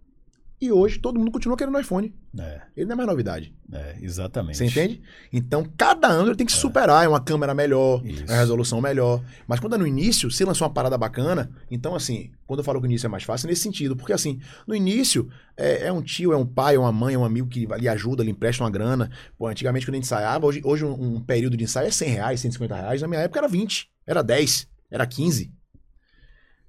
E 0.62 0.70
hoje 0.70 1.00
todo 1.00 1.18
mundo 1.18 1.32
continua 1.32 1.56
querendo 1.56 1.76
iPhone. 1.80 2.14
É, 2.38 2.62
Ele 2.76 2.86
não 2.86 2.92
é 2.92 2.96
mais 2.98 3.08
novidade. 3.08 3.52
é, 3.72 3.96
exatamente. 4.00 4.58
Você 4.58 4.64
entende? 4.64 5.02
Então, 5.32 5.66
cada 5.76 6.06
ano 6.06 6.28
ele 6.28 6.36
tem 6.36 6.46
que 6.46 6.52
se 6.52 6.58
superar. 6.58 7.04
É 7.04 7.08
uma 7.08 7.20
câmera 7.20 7.52
melhor, 7.52 8.00
Isso. 8.06 8.22
é 8.28 8.32
uma 8.32 8.38
resolução 8.38 8.80
melhor. 8.80 9.24
Mas 9.48 9.58
quando 9.58 9.74
é 9.74 9.78
no 9.78 9.84
início, 9.84 10.30
você 10.30 10.44
lançou 10.44 10.64
uma 10.68 10.72
parada 10.72 10.96
bacana. 10.96 11.50
Então, 11.68 11.96
assim, 11.96 12.30
quando 12.46 12.60
eu 12.60 12.64
falo 12.64 12.80
que 12.80 12.86
o 12.86 12.88
início 12.88 13.06
é 13.06 13.10
mais 13.10 13.24
fácil, 13.24 13.48
é 13.48 13.50
nesse 13.50 13.62
sentido. 13.62 13.96
Porque, 13.96 14.12
assim, 14.12 14.40
no 14.64 14.72
início, 14.72 15.28
é, 15.56 15.88
é 15.88 15.92
um 15.92 16.00
tio, 16.00 16.32
é 16.32 16.36
um 16.36 16.46
pai, 16.46 16.76
é 16.76 16.78
uma 16.78 16.92
mãe, 16.92 17.16
é 17.16 17.18
um 17.18 17.24
amigo 17.24 17.48
que 17.48 17.66
lhe 17.66 17.88
ajuda, 17.88 18.22
lhe 18.22 18.30
empresta 18.30 18.62
uma 18.62 18.70
grana. 18.70 19.10
Pô, 19.36 19.48
antigamente, 19.48 19.84
quando 19.84 19.94
a 19.94 19.96
gente 19.96 20.04
ensaiava, 20.04 20.46
hoje, 20.46 20.60
hoje 20.62 20.84
um, 20.84 21.16
um 21.16 21.20
período 21.20 21.56
de 21.56 21.64
ensaio 21.64 21.88
é 21.88 21.90
100 21.90 22.08
reais, 22.08 22.40
150 22.40 22.72
reais. 22.76 23.02
Na 23.02 23.08
minha 23.08 23.22
época 23.22 23.40
era 23.40 23.48
20, 23.48 23.90
era 24.06 24.22
10, 24.22 24.68
era 24.92 25.04
15. 25.04 25.52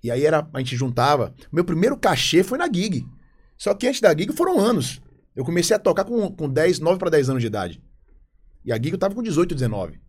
E 0.04 0.10
aí 0.10 0.26
era, 0.26 0.50
a 0.52 0.58
gente 0.58 0.76
juntava. 0.76 1.32
Meu 1.52 1.64
primeiro 1.64 1.96
cachê 1.96 2.42
foi 2.42 2.58
na 2.58 2.66
gig. 2.66 3.06
Só 3.58 3.74
que 3.74 3.88
antes 3.88 4.02
da 4.02 4.10
gig 4.16 4.32
foram 4.34 4.60
anos. 4.60 5.02
Eu 5.36 5.44
comecei 5.44 5.76
a 5.76 5.80
tocar 5.80 6.04
com, 6.04 6.30
com 6.32 6.50
10, 6.50 6.80
9 6.80 7.00
para 7.00 7.10
10 7.10 7.30
anos 7.30 7.42
de 7.42 7.48
idade. 7.48 7.82
E 8.66 8.72
a 8.72 8.78
eu 8.78 8.98
tava 8.98 9.16
com 9.16 9.22
18, 9.24 9.54
19. 9.56 10.00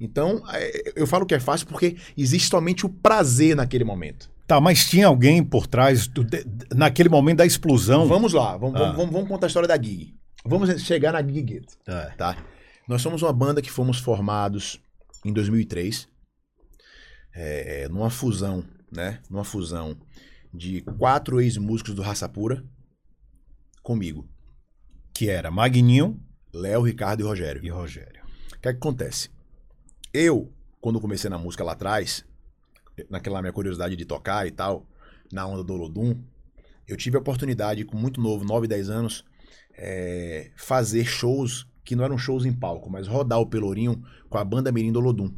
Então, 0.00 0.42
é, 0.52 0.92
eu 0.96 1.06
falo 1.06 1.24
que 1.26 1.34
é 1.34 1.38
fácil 1.40 1.66
porque 1.66 1.96
existe 2.16 2.48
somente 2.48 2.84
o 2.84 2.88
prazer 2.88 3.54
naquele 3.54 3.84
momento. 3.84 4.30
Tá, 4.46 4.60
mas 4.60 4.84
tinha 4.88 5.06
alguém 5.06 5.44
por 5.44 5.66
trás, 5.66 6.08
do- 6.08 6.24
de- 6.24 6.44
naquele 6.74 7.08
momento 7.08 7.38
da 7.38 7.46
explosão? 7.46 8.06
Vamos 8.08 8.32
lá, 8.32 8.56
vamos, 8.56 8.80
Ah. 8.80 8.92
vamos, 8.92 9.12
vamos, 9.12 9.28
contar 9.28 9.46
a 9.46 9.48
história 9.48 9.68
da 9.68 9.76
gig. 9.80 10.14
Vamos 10.44 10.82
chegar 10.82 11.12
na 11.12 11.22
gig 11.22 11.62
É. 11.86 12.06
tá? 12.16 12.36
Nós 12.88 13.00
somos 13.00 13.22
uma 13.22 13.32
banda 13.32 13.62
que 13.62 13.70
fomos 13.70 13.98
formados 14.00 14.80
em 15.24 15.32
2003, 15.32 16.08
é, 17.34 17.88
numa 17.88 18.10
fusão, 18.10 18.64
né? 18.90 19.20
Numa 19.30 19.44
fusão 19.44 19.96
de 20.52 20.82
quatro 20.82 21.40
ex-músicos 21.40 21.94
do 21.94 22.02
Raça 22.02 22.28
Pura 22.28 22.64
comigo. 23.82 24.28
Que 25.14 25.28
era 25.28 25.50
Magninho 25.50 26.20
Léo, 26.52 26.82
Ricardo 26.82 27.20
e 27.20 27.24
Rogério. 27.24 27.64
e 27.64 27.68
Rogério. 27.70 28.22
O 28.54 28.60
que 28.60 28.68
é 28.68 28.72
que 28.72 28.78
acontece? 28.78 29.30
Eu, 30.12 30.52
quando 30.80 31.00
comecei 31.00 31.30
na 31.30 31.38
música 31.38 31.64
lá 31.64 31.72
atrás, 31.72 32.24
naquela 33.08 33.40
minha 33.40 33.52
curiosidade 33.52 33.96
de 33.96 34.04
tocar 34.04 34.46
e 34.46 34.50
tal, 34.50 34.86
na 35.32 35.46
onda 35.46 35.64
do 35.64 35.72
Olodum, 35.72 36.22
eu 36.86 36.96
tive 36.96 37.16
a 37.16 37.20
oportunidade, 37.20 37.84
com 37.84 37.96
muito 37.96 38.20
novo, 38.20 38.44
9, 38.44 38.68
10 38.68 38.90
anos, 38.90 39.24
é, 39.74 40.50
fazer 40.56 41.04
shows 41.06 41.66
que 41.84 41.96
não 41.96 42.04
eram 42.04 42.18
shows 42.18 42.44
em 42.44 42.52
palco, 42.52 42.90
mas 42.90 43.08
rodar 43.08 43.40
o 43.40 43.46
Pelourinho 43.46 44.02
com 44.28 44.38
a 44.38 44.44
banda 44.44 44.70
Mirim 44.70 44.92
do 44.92 44.98
Olodum. 44.98 45.34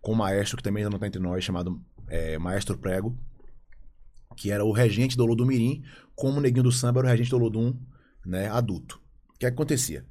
Com 0.00 0.12
um 0.12 0.16
maestro 0.16 0.56
que 0.56 0.62
também 0.62 0.82
ainda 0.82 0.90
não 0.90 0.96
está 0.96 1.08
entre 1.08 1.20
nós, 1.20 1.42
chamado 1.42 1.82
é, 2.06 2.38
Maestro 2.38 2.78
Prego, 2.78 3.18
que 4.36 4.50
era 4.50 4.64
o 4.64 4.72
regente 4.72 5.16
do 5.16 5.24
Olodum 5.24 5.46
Mirim, 5.46 5.82
como 6.14 6.38
o 6.38 6.40
Neguinho 6.40 6.64
do 6.64 6.72
Samba 6.72 7.00
era 7.00 7.08
o 7.08 7.10
regente 7.10 7.30
do 7.30 7.36
Olodum 7.36 7.74
né, 8.24 8.48
adulto. 8.48 9.00
O 9.34 9.38
que 9.38 9.46
é 9.46 9.50
que 9.50 9.54
acontecia? 9.54 10.04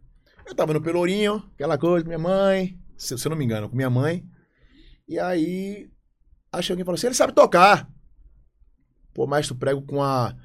Eu 0.45 0.55
tava 0.55 0.73
no 0.73 0.81
Pelourinho, 0.81 1.43
aquela 1.55 1.77
coisa, 1.77 2.03
com 2.03 2.09
minha 2.09 2.19
mãe, 2.19 2.79
se, 2.97 3.17
se 3.17 3.27
eu 3.27 3.29
não 3.29 3.37
me 3.37 3.43
engano, 3.45 3.69
com 3.69 3.75
minha 3.75 3.89
mãe. 3.89 4.25
E 5.07 5.19
aí, 5.19 5.89
achei 6.51 6.73
alguém 6.73 6.85
falou 6.85 6.95
assim: 6.95 7.07
ele 7.07 7.15
sabe 7.15 7.33
tocar. 7.33 7.89
Pô, 9.13 9.25
o 9.25 9.27
maestro 9.27 9.55
prego 9.55 9.81
com 9.81 10.01
a, 10.01 10.35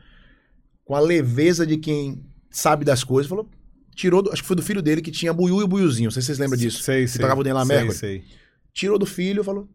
com 0.85 0.95
a 0.97 1.01
leveza 1.01 1.65
de 1.67 1.77
quem 1.77 2.25
sabe 2.51 2.85
das 2.85 3.05
coisas, 3.05 3.29
falou. 3.29 3.49
Tirou, 3.95 4.23
do- 4.23 4.33
acho 4.33 4.41
que 4.43 4.49
foi 4.49 4.57
do 4.57 4.63
filho 4.63 4.81
dele 4.83 5.03
que 5.03 5.11
tinha 5.11 5.33
Buiu 5.35 5.61
e 5.63 5.67
Buiuzinho, 5.67 6.07
não 6.07 6.11
sei 6.11 6.23
se 6.23 6.27
vocês 6.27 6.39
lembram 6.39 6.59
disso. 6.59 6.83
Sei, 6.83 7.03
Que 7.03 7.09
sei. 7.11 7.21
tocava 7.21 7.41
o 7.43 7.45
sei, 7.45 7.53
Mercury. 7.77 7.99
sei. 7.99 8.25
Tirou 8.73 8.99
do 8.99 9.07
filho, 9.07 9.45
falou: 9.45 9.69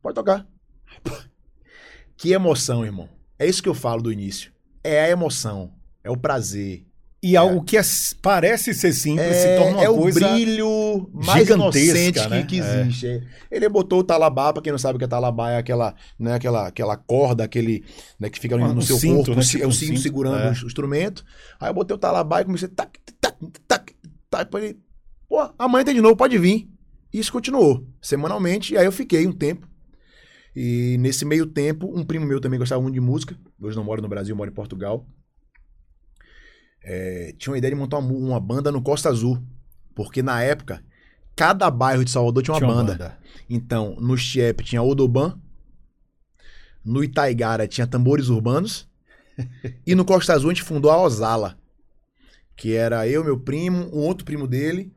pode 0.00 0.14
tocar. 0.14 0.46
Que 2.16 2.32
emoção, 2.32 2.84
irmão. 2.84 3.08
É 3.42 3.46
isso 3.48 3.62
que 3.62 3.68
eu 3.68 3.74
falo 3.74 4.00
do 4.02 4.12
início. 4.12 4.52
É 4.84 5.04
a 5.04 5.08
emoção, 5.10 5.70
é 6.04 6.10
o 6.10 6.16
prazer, 6.16 6.84
E 7.24 7.36
algo 7.36 7.62
que 7.62 7.76
é- 7.76 7.82
parece 8.20 8.74
ser 8.74 8.92
simples 8.92 9.36
se 9.36 9.46
É, 9.46 9.56
torna 9.56 9.76
uma 9.76 9.84
é 9.84 9.88
o 9.88 9.96
coisa. 9.96 10.18
brilho 10.28 11.08
mais 11.14 11.48
inocente 11.48 12.28
né? 12.28 12.40
que, 12.42 12.48
que 12.48 12.60
É. 12.60 12.80
existe. 12.82 13.06
É. 13.06 13.22
Ele 13.48 13.68
botou 13.68 14.00
o 14.00 14.04
talabá, 14.04 14.52
pra 14.52 14.60
quem 14.60 14.72
não 14.72 14.78
sabe 14.78 14.96
o 14.96 14.98
que 14.98 15.04
é 15.04 15.08
talabá, 15.08 15.52
é 15.52 15.56
aquela, 15.56 15.94
né, 16.18 16.34
aquela, 16.34 16.66
aquela 16.66 16.96
corda, 16.96 17.44
aquele, 17.44 17.84
né, 18.18 18.28
que 18.28 18.40
fica 18.40 18.56
ali 18.56 18.64
Um 18.64 18.74
no 18.74 18.82
seu 18.82 18.96
cinto, 18.98 19.16
corpo, 19.26 19.34
né? 19.36 19.40
é 19.40 19.44
Tipo 19.44 19.64
o 19.64 19.68
um 19.68 19.70
cinto, 19.70 19.86
cinto, 19.90 20.00
segurando 20.00 20.36
é. 20.36 20.50
o 20.50 20.66
instrumento. 20.66 21.24
Aí 21.60 21.70
eu 21.70 21.74
botei 21.74 21.94
o 21.94 21.98
talabá 21.98 22.40
e 22.40 22.44
comecei 22.44 22.66
tac, 22.66 22.98
tac, 23.20 23.36
tac, 23.68 23.92
tac, 24.28 24.50
pô, 25.28 25.48
amanhã 25.56 25.84
tem 25.84 25.94
de 25.94 26.00
novo, 26.00 26.16
pode 26.16 26.36
vir. 26.38 26.68
E 27.14 27.20
isso 27.20 27.30
continuou, 27.32 27.86
semanalmente, 28.00 28.74
e 28.74 28.76
aí 28.78 28.84
eu 28.84 28.90
fiquei 28.92 29.24
um 29.28 29.32
tempo. 29.32 29.68
E 30.54 30.96
nesse 30.98 31.24
meio 31.24 31.46
tempo, 31.46 31.90
um 31.96 32.04
primo 32.04 32.26
meu 32.26 32.40
também 32.40 32.58
gostava 32.58 32.82
muito 32.82 32.94
de 32.94 33.00
música, 33.00 33.36
hoje 33.60 33.76
não 33.76 33.84
mora 33.84 34.02
no 34.02 34.08
Brasil, 34.08 34.36
mora 34.36 34.50
em 34.50 34.54
Portugal. 34.54 35.06
É, 36.84 37.34
tinha 37.38 37.52
uma 37.52 37.58
ideia 37.58 37.72
de 37.72 37.80
montar 37.80 37.98
uma, 37.98 38.12
uma 38.12 38.40
banda 38.40 38.70
no 38.70 38.82
Costa 38.82 39.08
Azul. 39.08 39.42
Porque 39.94 40.22
na 40.22 40.42
época, 40.42 40.82
cada 41.36 41.70
bairro 41.70 42.04
de 42.04 42.10
Salvador 42.10 42.42
tinha 42.42 42.54
uma, 42.54 42.60
Tinha 42.60 42.74
banda. 42.74 43.18
Então, 43.48 43.96
no 44.00 44.16
Chiep 44.16 44.62
tinha 44.62 44.82
Odoban, 44.82 45.38
no 46.84 47.04
Itaigara 47.04 47.68
tinha 47.68 47.86
Tambores 47.86 48.28
Urbanos, 48.28 48.88
e 49.86 49.94
no 49.94 50.04
Costa 50.04 50.32
Azul 50.32 50.50
a 50.50 50.54
gente 50.54 50.62
fundou 50.62 50.90
a 50.90 51.00
Osala, 51.00 51.58
que 52.56 52.74
era 52.74 53.06
eu, 53.06 53.24
meu 53.24 53.38
primo, 53.38 53.88
um 53.94 54.00
outro 54.00 54.24
primo 54.24 54.46
dele, 54.46 54.92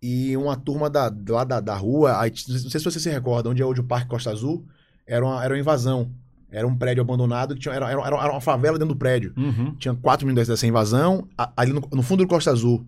e 0.00 0.36
uma 0.36 0.56
turma 0.56 0.90
da, 0.90 1.12
lá 1.28 1.44
da, 1.44 1.60
da 1.60 1.76
rua. 1.76 2.20
Aí, 2.20 2.30
não 2.48 2.70
sei 2.70 2.80
se 2.80 2.84
você 2.84 2.98
se 2.98 3.10
recorda, 3.10 3.48
onde 3.48 3.62
é 3.62 3.64
hoje 3.64 3.80
o 3.80 3.84
Parque 3.84 4.08
Costa 4.08 4.30
Azul, 4.30 4.66
era 5.06 5.24
uma, 5.24 5.44
era 5.44 5.54
uma 5.54 5.60
invasão. 5.60 6.10
Era 6.50 6.66
um 6.66 6.76
prédio 6.76 7.00
abandonado, 7.00 7.54
que 7.54 7.60
tinha, 7.60 7.74
era, 7.74 7.90
era, 7.90 8.00
era 8.00 8.30
uma 8.30 8.40
favela 8.40 8.78
dentro 8.78 8.94
do 8.94 8.98
prédio. 8.98 9.32
Uhum. 9.38 9.74
Tinha 9.76 9.94
4 9.94 10.26
minutos 10.26 10.48
dessa 10.48 10.66
invasão. 10.66 11.26
Ali 11.56 11.72
no, 11.72 11.80
no 11.92 12.02
fundo 12.02 12.22
do 12.24 12.28
Costa 12.28 12.50
Azul, 12.50 12.86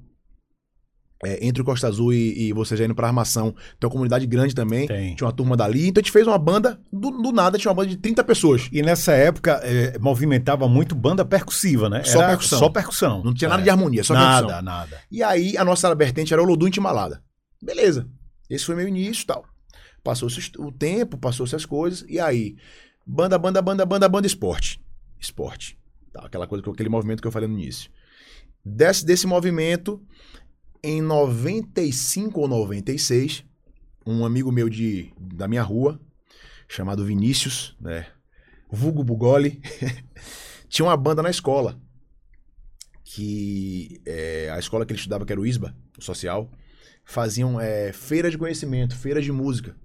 é, 1.24 1.46
entre 1.46 1.62
o 1.62 1.64
Costa 1.64 1.88
Azul 1.88 2.12
e, 2.12 2.48
e 2.48 2.52
você 2.52 2.76
já 2.76 2.84
indo 2.84 2.94
pra 2.94 3.06
armação, 3.06 3.52
tem 3.80 3.86
uma 3.86 3.90
comunidade 3.90 4.26
grande 4.26 4.54
também. 4.54 4.86
Tem. 4.86 5.14
Tinha 5.14 5.26
uma 5.26 5.32
turma 5.32 5.56
dali. 5.56 5.88
Então 5.88 6.00
a 6.00 6.04
gente 6.04 6.12
fez 6.12 6.26
uma 6.26 6.36
banda, 6.36 6.78
do, 6.92 7.10
do 7.10 7.32
nada 7.32 7.56
tinha 7.56 7.70
uma 7.70 7.74
banda 7.76 7.88
de 7.88 7.96
30 7.96 8.22
pessoas. 8.24 8.68
E 8.70 8.82
nessa 8.82 9.12
época 9.12 9.58
eh, 9.64 9.96
movimentava 9.98 10.68
muito 10.68 10.94
banda 10.94 11.24
percussiva, 11.24 11.88
né? 11.88 12.04
Só 12.04 12.18
Era 12.18 12.28
percussão. 12.28 12.58
Só 12.58 12.68
percussão. 12.68 13.24
Não 13.24 13.32
tinha 13.32 13.48
nada 13.48 13.62
É. 13.62 13.64
de 13.64 13.70
harmonia, 13.70 14.04
só 14.04 14.12
Nada, 14.12 14.46
percussão. 14.48 14.62
nada. 14.62 15.00
E 15.10 15.22
aí 15.22 15.56
a 15.56 15.64
nossa 15.64 15.94
vertente 15.94 16.34
era 16.34 16.42
o 16.42 16.44
Lodum 16.46 16.68
e 16.68 16.70
Timalada. 16.70 17.22
Beleza. 17.62 18.06
Esse 18.50 18.66
foi 18.66 18.74
meu 18.76 18.86
início 18.86 19.22
e 19.22 19.26
tal. 19.26 19.46
Passou-se 20.04 20.52
o 20.58 20.70
tempo, 20.70 21.16
passou-se 21.16 21.56
as 21.56 21.64
coisas. 21.64 22.04
E 22.08 22.20
aí, 22.20 22.56
banda, 23.06 23.38
banda, 23.38 23.62
banda, 23.62 23.86
banda, 23.86 24.08
banda, 24.08 24.26
esporte. 24.26 24.80
Esporte. 25.18 25.78
Tá, 26.12 26.26
aquela 26.26 26.46
coisa, 26.46 26.70
aquele 26.70 26.90
movimento 26.90 27.22
que 27.22 27.26
eu 27.26 27.32
falei 27.32 27.48
no 27.48 27.58
início. 27.58 27.90
Desse, 28.62 29.04
desse 29.04 29.26
movimento, 29.26 30.00
em 30.82 31.00
95 31.00 32.38
ou 32.38 32.46
96, 32.46 33.44
um 34.06 34.24
amigo 34.26 34.52
meu 34.52 34.68
de, 34.68 35.10
da 35.18 35.48
minha 35.48 35.62
rua, 35.62 35.98
chamado 36.68 37.04
Vinícius, 37.04 37.74
né? 37.80 38.06
Vulgo 38.70 39.02
Bugoli, 39.02 39.62
tinha 40.68 40.84
uma 40.84 40.96
banda 40.96 41.22
na 41.22 41.30
escola. 41.30 41.80
Que 43.02 44.02
é, 44.04 44.50
a 44.52 44.58
escola 44.58 44.84
que 44.84 44.92
ele 44.92 44.98
estudava, 44.98 45.24
que 45.24 45.32
era 45.32 45.40
o 45.40 45.46
ISBA, 45.46 45.74
o 45.96 46.02
social, 46.02 46.50
faziam 47.04 47.60
é, 47.60 47.92
feira 47.92 48.30
de 48.30 48.36
conhecimento, 48.36 48.96
feira 48.96 49.22
de 49.22 49.32
música. 49.32 49.76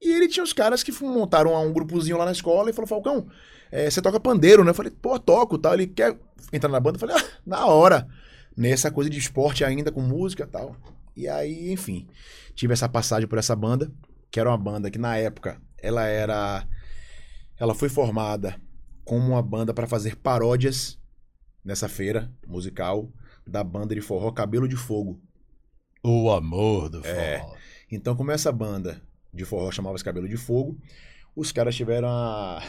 E 0.00 0.10
ele 0.12 0.28
tinha 0.28 0.44
os 0.44 0.52
caras 0.52 0.82
que 0.82 0.92
montaram 1.02 1.54
um 1.66 1.72
grupozinho 1.72 2.16
lá 2.16 2.24
na 2.24 2.32
escola 2.32 2.70
e 2.70 2.72
falou: 2.72 2.86
Falcão, 2.86 3.26
é, 3.70 3.90
você 3.90 4.00
toca 4.00 4.20
pandeiro, 4.20 4.62
né? 4.64 4.70
Eu 4.70 4.74
falei: 4.74 4.92
pô, 4.92 5.18
toco 5.18 5.58
tal. 5.58 5.74
Ele 5.74 5.86
quer 5.86 6.18
entrar 6.52 6.70
na 6.70 6.80
banda? 6.80 6.96
Eu 6.96 7.00
falei: 7.00 7.16
ah, 7.16 7.24
na 7.44 7.66
hora. 7.66 8.08
Nessa 8.56 8.90
coisa 8.90 9.08
de 9.08 9.16
esporte 9.16 9.64
ainda, 9.64 9.92
com 9.92 10.00
música 10.00 10.42
e 10.42 10.46
tal. 10.46 10.74
E 11.16 11.28
aí, 11.28 11.72
enfim, 11.72 12.08
tive 12.56 12.72
essa 12.72 12.88
passagem 12.88 13.28
por 13.28 13.38
essa 13.38 13.54
banda, 13.54 13.88
que 14.32 14.40
era 14.40 14.50
uma 14.50 14.58
banda 14.58 14.90
que 14.90 14.98
na 14.98 15.16
época 15.16 15.60
ela 15.80 16.04
era. 16.06 16.66
Ela 17.56 17.72
foi 17.72 17.88
formada 17.88 18.60
como 19.04 19.28
uma 19.28 19.42
banda 19.42 19.72
para 19.72 19.86
fazer 19.86 20.16
paródias 20.16 20.98
nessa 21.64 21.88
feira 21.88 22.32
musical 22.46 23.08
da 23.46 23.62
banda 23.62 23.94
de 23.94 24.00
forró 24.00 24.32
Cabelo 24.32 24.66
de 24.68 24.76
Fogo. 24.76 25.20
O 26.02 26.30
amor 26.30 26.88
do 26.88 27.04
É. 27.06 27.38
forró. 27.38 27.54
Então, 27.90 28.16
como 28.16 28.32
essa 28.32 28.50
banda 28.50 29.00
de 29.38 29.44
forró 29.46 29.70
chamava-se 29.70 30.04
Cabelo 30.04 30.28
de 30.28 30.36
Fogo, 30.36 30.76
os 31.34 31.50
caras 31.52 31.74
tiveram 31.74 32.08
a. 32.08 32.62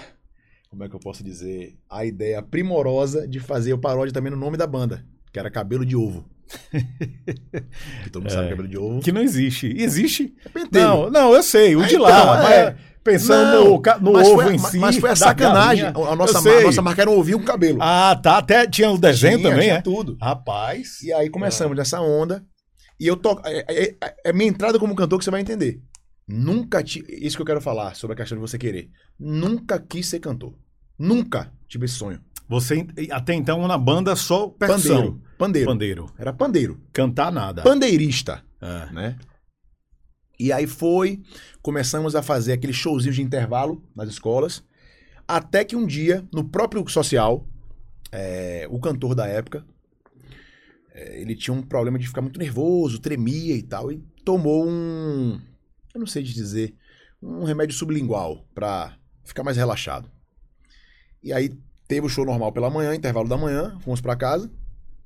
Como 0.70 0.84
é 0.84 0.90
que 0.90 0.96
eu 0.96 1.00
posso 1.00 1.24
dizer? 1.24 1.76
A 1.90 2.06
ideia 2.06 2.42
primorosa 2.42 3.28
de 3.28 3.40
fazer 3.40 3.74
o 3.74 3.78
paródia 3.80 4.14
também 4.14 4.32
no 4.32 4.38
nome 4.38 4.56
da 4.56 4.68
banda, 4.68 5.04
que 5.34 5.40
era 5.40 5.50
Cabelo 5.52 5.86
de 5.86 5.96
Ovo. 5.96 6.26
que 8.04 8.10
todo 8.10 8.24
mundo 8.24 8.32
sabe 8.32 8.48
É. 8.48 8.50
cabelo 8.50 8.68
de 8.68 8.78
ovo. 8.78 9.02
Que 9.02 9.12
não 9.12 9.22
existe. 9.22 9.68
Existe? 9.78 10.34
É 10.46 10.50
pentelho. 10.50 10.84
Não, 10.88 11.10
não, 11.10 11.34
eu 11.36 11.44
sei, 11.44 11.76
o 11.76 11.86
de 11.86 11.96
Ah, 11.96 12.00
lá. 12.00 12.10
então, 12.22 12.26
mas 12.44 12.52
é. 12.52 12.76
Pensando 13.04 13.64
Não, 13.64 13.64
no, 14.02 14.12
no 14.12 14.20
ovo 14.20 14.42
foi, 14.44 14.56
em 14.56 14.58
si. 14.60 14.78
mas 14.78 14.98
foi 14.98 15.10
a 15.10 15.16
sacanagem. 15.16 15.86
galinha. 15.86 16.12
A 16.12 16.16
nossa, 16.16 16.38
a 16.40 16.62
nossa 16.62 16.82
marca 16.82 17.02
era 17.02 17.10
um 17.10 17.18
ovinho 17.18 17.40
com 17.40 17.46
cabelo. 17.46 17.80
Ah, 17.82 18.20
tá. 18.22 18.38
Até 18.38 18.68
tinha 18.68 18.92
o 18.92 18.98
desenho 18.98 19.38
Tinha, 19.40 19.50
também, 19.50 19.64
tinha 19.68 19.76
é? 19.78 19.82
tudo. 19.82 20.18
Rapaz. 20.22 21.02
E 21.02 21.14
aí 21.14 21.30
começamos 21.30 21.76
nessa 21.78 22.02
onda. 22.02 22.44
E 23.00 23.08
eu 23.08 23.16
toco. 23.16 23.42
É, 23.46 23.64
é- 23.70 23.96
é- 24.04 24.16
é 24.26 24.34
minha 24.34 24.50
entrada 24.50 24.78
como 24.78 24.94
cantor 24.96 25.18
que 25.18 25.24
você 25.26 25.32
vai 25.32 25.40
entender. 25.42 25.82
Nunca 26.32 26.84
tive. 26.84 27.12
Isso 27.16 27.36
que 27.36 27.42
eu 27.42 27.46
quero 27.46 27.60
falar 27.60 27.96
sobre 27.96 28.14
a 28.14 28.18
questão 28.18 28.38
de 28.38 28.42
você 28.42 28.56
querer. 28.58 28.92
Nunca 29.20 29.80
quis 29.80 30.08
ser 30.08 30.20
cantor. 30.20 30.54
Nunca 30.98 31.52
tive 31.68 31.86
esse 31.86 31.96
sonho. 31.96 32.22
Você 32.48 32.86
até 33.10 33.34
então 33.34 33.68
na 33.68 33.78
banda 33.80 34.16
só 34.16 34.48
percussão. 34.48 34.96
Pandeiro. 34.96 35.24
Pandeiro. 35.38 35.68
Pandeiro. 35.68 36.06
Era 36.20 36.32
pandeiro. 36.34 36.82
Cantar 36.94 37.32
nada. 37.32 37.64
Pandeirista, 37.64 38.44
É. 38.62 38.94
né? 38.94 39.18
E 40.40 40.54
aí 40.54 40.68
foi, 40.68 41.20
começamos 41.62 42.16
a 42.16 42.22
fazer 42.22 42.54
aquele 42.54 42.72
showzinho 42.74 43.14
de 43.14 43.22
intervalo 43.22 43.84
nas 43.94 44.08
escolas, 44.08 44.64
até 45.28 45.66
que 45.66 45.76
um 45.76 45.86
dia, 45.86 46.26
no 46.34 46.48
próprio 46.48 46.88
social, 46.88 47.46
é, 48.12 48.66
o 48.70 48.80
cantor 48.80 49.14
da 49.16 49.28
época, 49.28 49.66
é, 50.94 51.22
ele 51.22 51.36
tinha 51.36 51.54
um 51.54 51.62
problema 51.62 52.00
de 52.00 52.08
ficar 52.08 52.22
muito 52.22 52.40
nervoso, 52.40 53.00
tremia 53.00 53.54
e 53.56 53.62
tal, 53.62 53.92
e 53.92 54.02
tomou 54.24 54.66
um, 54.66 55.42
eu 56.00 56.06
não 56.06 56.08
sei 56.08 56.24
te 56.24 56.34
dizer, 56.34 56.76
um 57.22 57.44
remédio 57.44 57.76
sublingual 57.76 58.46
pra 58.56 58.98
ficar 59.24 59.44
mais 59.44 59.58
relaxado. 59.58 60.10
E 61.22 61.34
aí 61.34 61.50
teve 61.88 62.06
o 62.06 62.10
show 62.10 62.26
normal 62.26 62.52
pela 62.52 62.70
manhã, 62.70 62.96
intervalo 62.96 63.28
da 63.28 63.38
manhã, 63.38 63.78
fomos 63.82 64.00
pra 64.02 64.16
casa, 64.16 64.50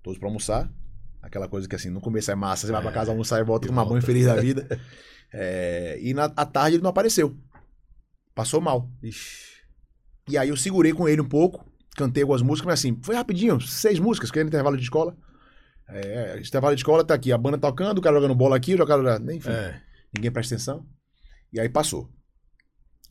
todos 0.02 0.20
pra 0.20 0.28
almoçar. 0.28 0.70
Aquela 1.22 1.48
coisa 1.48 1.68
que 1.68 1.76
assim, 1.76 1.90
no 1.90 2.02
começo 2.02 2.30
é 2.30 2.36
massa, 2.36 2.68
você 2.68 2.74
vai 2.74 2.82
pra 2.82 2.92
casa 2.92 3.12
almoçar 3.12 3.40
e 3.40 3.44
volta 3.44 3.66
E 3.66 3.70
com 3.70 3.74
uma 3.74 3.84
volta. 3.84 3.94
banho 3.96 4.06
feliz 4.06 4.26
da 4.26 4.36
vida. 4.36 4.68
É, 5.36 5.98
e 6.00 6.14
na 6.14 6.26
à 6.26 6.46
tarde 6.46 6.76
ele 6.76 6.84
não 6.84 6.92
apareceu. 6.92 7.36
Passou 8.36 8.62
mal. 8.62 8.88
Ixi. 9.02 9.64
E 10.30 10.38
aí 10.38 10.50
eu 10.50 10.56
segurei 10.56 10.94
com 10.94 11.10
ele 11.10 11.22
um 11.22 11.28
pouco, 11.28 11.66
cantei 11.98 12.22
algumas 12.22 12.44
músicas, 12.44 12.68
mas 12.68 12.80
assim, 12.80 13.00
foi 13.02 13.16
rapidinho, 13.16 13.60
seis 13.60 13.98
músicas, 13.98 14.30
que 14.30 14.38
era 14.38 14.48
intervalo 14.48 14.78
de 14.78 14.84
escola. 14.84 15.18
É, 15.90 16.40
intervalo 16.40 16.76
de 16.76 16.82
escola 16.82 17.04
tá 17.04 17.16
aqui, 17.16 17.32
a 17.32 17.38
banda 17.40 17.58
tocando, 17.58 17.98
o 17.98 18.02
cara 18.02 18.16
jogando 18.18 18.36
bola 18.36 18.56
aqui, 18.56 18.76
o 18.76 18.86
cara. 18.86 19.20
Enfim, 19.34 19.50
É. 19.50 19.82
ninguém 20.14 20.32
presta 20.32 20.56
atenção. 20.56 20.86
E 21.52 21.60
aí 21.60 21.70
passou. 21.70 22.10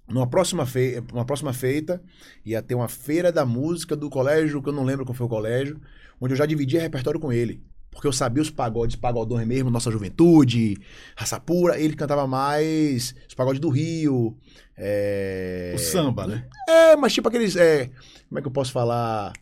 Numa 0.08 0.26
próxima, 0.28 0.66
fe... 0.66 1.02
uma 1.12 1.24
próxima 1.24 1.52
feita, 1.52 2.02
ia 2.44 2.60
ter 2.60 2.74
uma 2.74 2.88
feira 2.88 3.30
da 3.30 3.46
música 3.46 3.94
do 3.96 4.10
colégio, 4.10 4.62
que 4.62 4.68
eu 4.68 4.72
não 4.72 4.84
lembro 4.84 5.04
qual 5.04 5.14
foi 5.14 5.26
o 5.26 5.28
colégio, 5.28 5.80
onde 6.20 6.32
eu 6.34 6.36
já 6.36 6.44
dividia 6.44 6.80
repertório 6.82 7.20
com 7.20 7.32
ele. 7.32 7.64
Porque 7.90 8.06
eu 8.06 8.12
sabia 8.12 8.42
os 8.42 8.50
pagodes, 8.50 8.96
pagodões 8.96 9.46
mesmo, 9.46 9.70
Nossa 9.70 9.90
Juventude, 9.90 10.78
Raça 11.16 11.38
Pura. 11.38 11.78
Ele 11.78 11.94
cantava 11.94 12.26
mais 12.26 13.14
os 13.28 13.34
pagodes 13.34 13.60
do 13.60 13.68
Rio. 13.68 14.36
é, 14.76 15.72
O 15.74 15.78
samba, 15.78 16.26
né? 16.26 16.48
É, 16.68 16.96
mas 16.96 17.12
tipo 17.12 17.28
aqueles. 17.28 17.54
é, 17.54 17.90
Como 18.28 18.38
é 18.38 18.42
que 18.42 18.48
eu 18.48 18.52
posso 18.52 18.72
falar? 18.72 19.32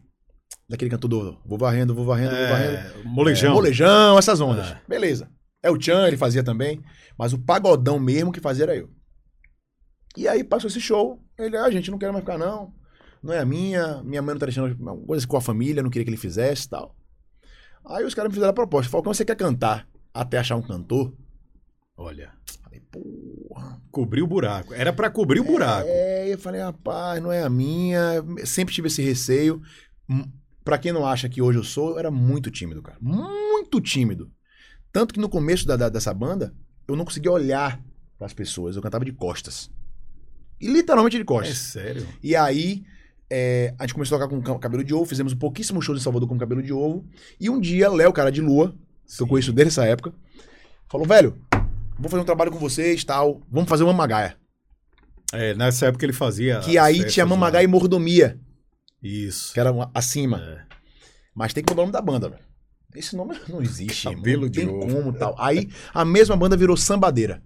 Daquele 0.68 0.90
cantor 0.90 1.08
do 1.08 1.40
Vou 1.44 1.58
varrendo, 1.58 1.94
vou 1.94 2.04
varrendo, 2.04 2.30
vou 2.30 2.48
varrendo. 2.48 2.76
É, 2.76 3.02
molejão. 3.04 3.52
É, 3.52 3.54
molejão, 3.54 4.18
essas 4.18 4.40
ondas. 4.40 4.68
É. 4.68 4.80
Beleza. 4.86 5.28
É 5.62 5.70
o 5.70 5.80
Chan, 5.80 6.06
ele 6.06 6.16
fazia 6.16 6.42
também. 6.42 6.80
Mas 7.18 7.32
o 7.32 7.38
pagodão 7.38 7.98
mesmo 7.98 8.32
que 8.32 8.40
fazia 8.40 8.64
era 8.64 8.76
eu. 8.76 8.90
E 10.16 10.26
aí 10.26 10.42
passou 10.42 10.68
esse 10.68 10.80
show. 10.80 11.22
Ele, 11.38 11.56
ah, 11.56 11.70
gente, 11.70 11.90
não 11.90 11.98
quero 11.98 12.12
mais 12.12 12.24
ficar, 12.24 12.38
não. 12.38 12.74
Não 13.22 13.32
é 13.32 13.38
a 13.38 13.44
minha. 13.44 14.02
Minha 14.02 14.22
mãe 14.22 14.34
não 14.34 14.40
tá 14.40 14.46
deixando 14.46 14.74
uma 14.80 14.96
coisa 14.96 15.26
com 15.26 15.36
a 15.36 15.40
família, 15.40 15.82
não 15.82 15.90
queria 15.90 16.04
que 16.04 16.10
ele 16.10 16.16
fizesse 16.16 16.66
e 16.66 16.70
tal. 16.70 16.96
Aí 17.84 18.04
os 18.04 18.14
caras 18.14 18.30
me 18.30 18.34
fizeram 18.34 18.50
a 18.50 18.54
proposta. 18.54 18.90
Falcão, 18.90 19.12
você 19.12 19.24
quer 19.24 19.36
cantar 19.36 19.86
até 20.12 20.38
achar 20.38 20.56
um 20.56 20.62
cantor? 20.62 21.14
Olha, 21.96 22.32
Falei, 22.62 22.80
porra. 22.80 23.80
cobriu 23.90 24.24
o 24.24 24.28
buraco. 24.28 24.72
Era 24.72 24.92
pra 24.92 25.10
cobrir 25.10 25.40
o 25.40 25.44
buraco. 25.44 25.88
É, 25.88 26.32
eu 26.32 26.38
falei, 26.38 26.60
rapaz, 26.62 27.22
não 27.22 27.30
é 27.30 27.42
a 27.42 27.50
minha. 27.50 28.24
Sempre 28.44 28.74
tive 28.74 28.88
esse 28.88 29.02
receio. 29.02 29.60
Hum, 30.08 30.24
Pra 30.62 30.78
quem 30.78 30.92
não 30.92 31.06
acha 31.06 31.28
que 31.28 31.40
hoje 31.40 31.58
eu 31.58 31.64
sou, 31.64 31.92
eu 31.92 31.98
era 31.98 32.10
muito 32.10 32.50
tímido, 32.50 32.82
cara. 32.82 32.98
Muito 33.00 33.80
tímido. 33.80 34.30
Tanto 34.92 35.14
que 35.14 35.20
no 35.20 35.28
começo 35.28 35.66
da, 35.66 35.76
da- 35.76 35.88
dessa 35.88 36.12
banda, 36.12 36.54
eu 36.88 36.96
não 36.96 37.04
conseguia 37.04 37.30
olhar 37.30 37.80
pras 38.18 38.32
pessoas. 38.32 38.76
Eu 38.76 38.82
cantava 38.82 39.04
de 39.04 39.12
costas. 39.12 39.70
E 40.60 40.66
literalmente 40.68 41.16
de 41.16 41.22
É 41.22 41.24
costas. 41.24 41.56
sério. 41.56 42.06
E 42.22 42.34
aí, 42.36 42.82
é, 43.30 43.74
a 43.78 43.84
gente 43.84 43.94
começou 43.94 44.16
a 44.16 44.20
tocar 44.20 44.28
com 44.34 44.42
ca- 44.42 44.58
cabelo 44.58 44.84
de 44.84 44.92
ovo, 44.92 45.06
fizemos 45.06 45.32
um 45.32 45.38
pouquíssimo 45.38 45.80
show 45.80 45.94
em 45.94 46.00
Salvador 46.00 46.28
com 46.28 46.36
cabelo 46.36 46.62
de 46.62 46.72
ovo. 46.72 47.06
E 47.38 47.48
um 47.48 47.60
dia, 47.60 47.88
Léo, 47.88 48.12
cara 48.12 48.30
de 48.30 48.40
lua, 48.40 48.70
que 49.06 49.22
eu 49.22 49.26
Sim. 49.26 49.26
conheço 49.26 49.52
desde 49.52 49.68
essa 49.72 49.84
época, 49.86 50.12
falou: 50.88 51.06
velho, 51.06 51.40
vou 51.98 52.10
fazer 52.10 52.22
um 52.22 52.26
trabalho 52.26 52.50
com 52.50 52.58
vocês 52.58 53.02
tal. 53.04 53.40
Vamos 53.50 53.68
fazer 53.68 53.84
uma 53.84 53.92
mamagaia. 53.92 54.36
É, 55.32 55.54
nessa 55.54 55.86
época 55.86 56.04
ele 56.04 56.12
fazia. 56.12 56.58
Que 56.58 56.76
as 56.76 56.84
aí 56.86 57.06
tinha 57.06 57.24
lá. 57.24 57.30
mamagaia 57.30 57.62
e 57.64 57.68
mordomia, 57.68 58.38
Isso. 59.00 59.52
que 59.54 59.60
era 59.60 59.70
uma- 59.70 59.90
acima. 59.94 60.38
É. 60.42 60.64
Mas 61.34 61.54
tem 61.54 61.62
que 61.62 61.70
mudar 61.72 61.82
o 61.82 61.86
nome 61.86 61.92
da 61.92 62.02
banda, 62.02 62.28
velho. 62.28 62.42
Esse 62.94 63.14
nome 63.16 63.36
não 63.48 63.62
existe, 63.62 64.06
irmão. 64.08 64.20
Cabelo 64.22 64.42
não 64.42 64.48
de 64.50 64.60
tem 64.60 64.68
ovo. 64.68 64.94
como 64.94 65.12
tal. 65.12 65.34
Aí 65.38 65.68
a 65.94 66.04
mesma 66.04 66.36
banda 66.36 66.56
virou 66.56 66.76
sambadeira. 66.76 67.42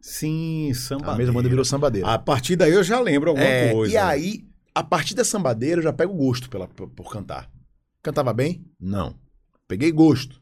Sim, 0.00 0.72
samba. 0.74 1.12
A 1.12 1.16
mesma 1.16 1.32
banda 1.32 1.48
virou 1.48 1.64
sambadeira. 1.64 2.08
A 2.08 2.18
partir 2.18 2.56
daí 2.56 2.72
eu 2.72 2.82
já 2.82 2.98
lembro 2.98 3.30
alguma 3.30 3.46
É, 3.46 3.72
coisa. 3.72 3.94
E 3.94 3.96
aí, 3.96 4.44
a 4.74 4.82
partir 4.82 5.14
da 5.14 5.24
sambadeira, 5.24 5.78
eu 5.78 5.82
já 5.84 5.92
pego 5.92 6.12
gosto 6.14 6.50
pela, 6.50 6.66
por, 6.66 6.88
por 6.90 7.12
cantar. 7.12 7.48
Cantava 8.02 8.32
bem? 8.32 8.64
Não. 8.80 9.14
Peguei 9.68 9.92
gosto. 9.92 10.40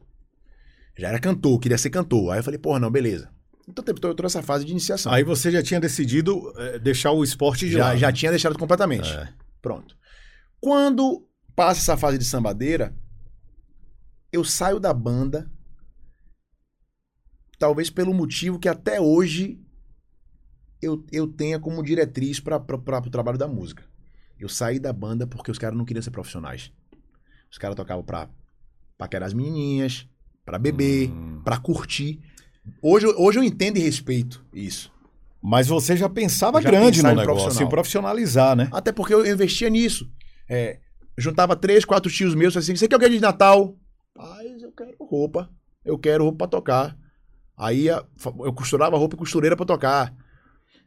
Já 0.97 1.09
era 1.09 1.19
cantor, 1.19 1.59
queria 1.59 1.77
ser 1.77 1.91
cantor. 1.91 2.31
Aí 2.31 2.39
eu 2.39 2.43
falei, 2.43 2.57
porra, 2.59 2.79
não, 2.79 2.89
beleza. 2.89 3.29
Então 3.69 3.83
eu 3.87 3.93
tô 3.93 4.13
toda 4.15 4.25
essa 4.25 4.41
fase 4.41 4.65
de 4.65 4.71
iniciação. 4.71 5.11
Aí 5.11 5.23
você 5.23 5.51
já 5.51 5.61
tinha 5.61 5.79
decidido 5.79 6.51
é, 6.57 6.79
deixar 6.79 7.11
o 7.11 7.23
esporte 7.23 7.67
de 7.67 7.73
já, 7.73 7.85
lado. 7.89 7.97
já 7.99 8.11
tinha 8.11 8.31
deixado 8.31 8.57
completamente. 8.57 9.09
É. 9.11 9.29
Pronto. 9.61 9.95
Quando 10.59 11.27
passa 11.55 11.81
essa 11.81 11.97
fase 11.97 12.17
de 12.17 12.25
sambadeira, 12.25 12.95
eu 14.31 14.43
saio 14.43 14.79
da 14.79 14.93
banda, 14.93 15.49
talvez 17.59 17.89
pelo 17.89 18.13
motivo 18.13 18.59
que 18.59 18.67
até 18.69 18.99
hoje 18.99 19.59
eu, 20.81 21.05
eu 21.11 21.27
tenha 21.27 21.59
como 21.59 21.83
diretriz 21.83 22.39
para 22.39 22.57
o 22.57 23.09
trabalho 23.11 23.37
da 23.37 23.47
música. 23.47 23.83
Eu 24.39 24.49
saí 24.49 24.79
da 24.79 24.91
banda 24.91 25.27
porque 25.27 25.51
os 25.51 25.59
caras 25.59 25.77
não 25.77 25.85
queriam 25.85 26.01
ser 26.01 26.09
profissionais. 26.11 26.71
Os 27.51 27.57
caras 27.57 27.75
tocavam 27.75 28.03
pra 28.03 28.29
paquerar 28.97 29.27
as 29.27 29.33
menininhas, 29.33 30.07
pra 30.43 30.57
beber, 30.57 31.09
Hum. 31.11 31.41
pra 31.43 31.57
curtir. 31.57 32.19
Hoje, 32.81 33.05
eu- 33.05 33.15
hoje 33.19 33.37
eu 33.39 33.43
entendo 33.43 33.77
e 33.77 33.81
respeito 33.81 34.43
isso. 34.53 34.91
Mas 35.43 35.67
você 35.67 35.95
já 35.97 36.07
pensava 36.09 36.61
Já 36.61 36.69
grande 36.69 37.01
no 37.01 37.09
negócio, 37.09 37.25
profissional. 37.43 37.69
profissionalizar, 37.69 38.55
né? 38.55 38.69
Até 38.71 38.91
porque 38.91 39.13
eu 39.13 39.25
investia 39.25 39.69
nisso. 39.69 40.11
É, 40.49 40.79
juntava 41.17 41.55
três, 41.55 41.83
quatro 41.85 42.11
tios 42.11 42.33
meus 42.35 42.55
assim, 42.57 42.75
você 42.75 42.87
quer 42.87 42.95
o 42.95 42.99
que 42.99 43.09
de 43.09 43.19
Natal? 43.19 43.75
Paz, 44.13 44.61
eu 44.61 44.71
quero 44.71 44.95
roupa. 44.99 45.49
Eu 45.83 45.97
quero 45.97 46.23
roupa 46.23 46.39
pra 46.39 46.47
tocar. 46.47 46.97
Aí 47.57 47.87
eu 47.87 48.53
costurava 48.53 48.97
roupa 48.97 49.15
e 49.15 49.19
costureira 49.19 49.55
pra 49.55 49.65
tocar. 49.65 50.13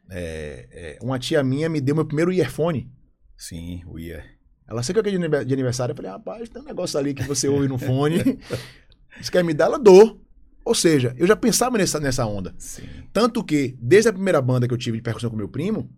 É, 0.09 0.67
é, 0.71 0.99
uma 1.01 1.17
tia 1.17 1.43
minha 1.43 1.67
me 1.69 1.81
deu 1.81 1.95
meu 1.95 2.05
primeiro 2.05 2.31
earphone. 2.31 2.91
Sim, 3.37 3.81
o 3.87 3.97
ia. 3.99 4.23
Ela, 4.67 4.81
o 4.81 4.83
que 4.83 5.01
de 5.11 5.15
anive- 5.15 5.45
de 5.45 5.53
aniversário? 5.53 5.91
Eu 5.93 5.95
falei, 5.95 6.11
rapaz, 6.11 6.49
tem 6.49 6.61
um 6.61 6.65
negócio 6.65 6.97
ali 6.97 7.13
que 7.13 7.23
você 7.23 7.47
ouve 7.47 7.67
no 7.67 7.77
fone. 7.77 8.17
Você 9.21 9.31
quer 9.31 9.45
me 9.45 9.53
dar? 9.53 9.67
Ela 9.67 9.79
dou. 9.79 10.19
Ou 10.65 10.75
seja, 10.75 11.15
eu 11.17 11.25
já 11.25 11.37
pensava 11.37 11.77
nessa, 11.77 12.01
nessa 12.01 12.25
onda. 12.25 12.53
Sim. 12.57 12.83
Tanto 13.13 13.41
que, 13.45 13.77
desde 13.79 14.09
a 14.09 14.13
primeira 14.13 14.41
banda 14.41 14.67
que 14.67 14.73
eu 14.73 14.77
tive 14.77 14.97
de 14.97 15.01
percussão 15.03 15.29
com 15.29 15.37
meu 15.37 15.47
primo, 15.47 15.89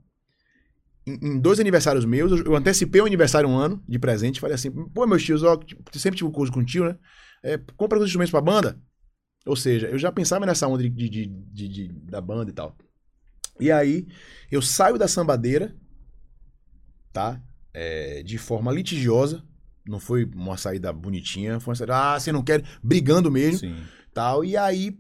em, 1.07 1.39
dois 1.39 1.59
aniversários 1.59 2.05
meus, 2.05 2.31
eu, 2.31 2.45
eu 2.45 2.55
antecipei 2.55 3.01
o 3.01 3.05
aniversário 3.05 3.47
um 3.49 3.57
ano 3.57 3.83
de 3.87 3.97
presente. 3.97 4.39
Falei 4.39 4.55
assim: 4.55 4.71
pô, 4.71 5.05
meus 5.07 5.23
tios, 5.23 5.43
ó, 5.43 5.55
tipo, 5.57 5.97
sempre 5.97 6.17
tive 6.17 6.29
um 6.29 6.33
curso 6.33 6.51
com 6.51 6.63
tio, 6.63 6.85
né? 6.85 6.97
É, 7.43 7.57
compra 7.75 7.97
os 7.97 8.05
instrumentos 8.05 8.31
pra 8.31 8.41
banda. 8.41 8.79
Ou 9.45 9.55
seja, 9.55 9.87
eu 9.87 9.97
já 9.97 10.11
pensava 10.11 10.45
nessa 10.45 10.67
onda 10.67 10.83
de, 10.83 10.89
de- 10.89 11.27
de- 11.27 11.67
de- 11.69 11.87
da 11.87 12.19
banda 12.19 12.51
e 12.51 12.53
tal. 12.53 12.75
E 13.59 13.71
aí, 13.71 14.05
eu 14.51 14.61
saio 14.61 14.97
da 14.97 15.07
sambadeira, 15.07 15.75
tá? 17.13 17.41
É, 17.73 18.21
de 18.23 18.37
forma 18.37 18.71
litigiosa. 18.71 19.43
Não 19.87 19.99
foi 20.01 20.25
uma 20.25 20.57
saída 20.57 20.91
bonitinha, 20.91 21.61
foi 21.61 21.71
uma 21.71 21.75
saída, 21.75 21.95
ah, 21.95 22.19
você 22.19 22.29
não 22.31 22.43
quer, 22.43 22.61
brigando 22.83 23.31
mesmo 23.31 23.59
Sim. 23.59 23.77
tal. 24.13 24.43
E 24.43 24.57
aí 24.57 24.99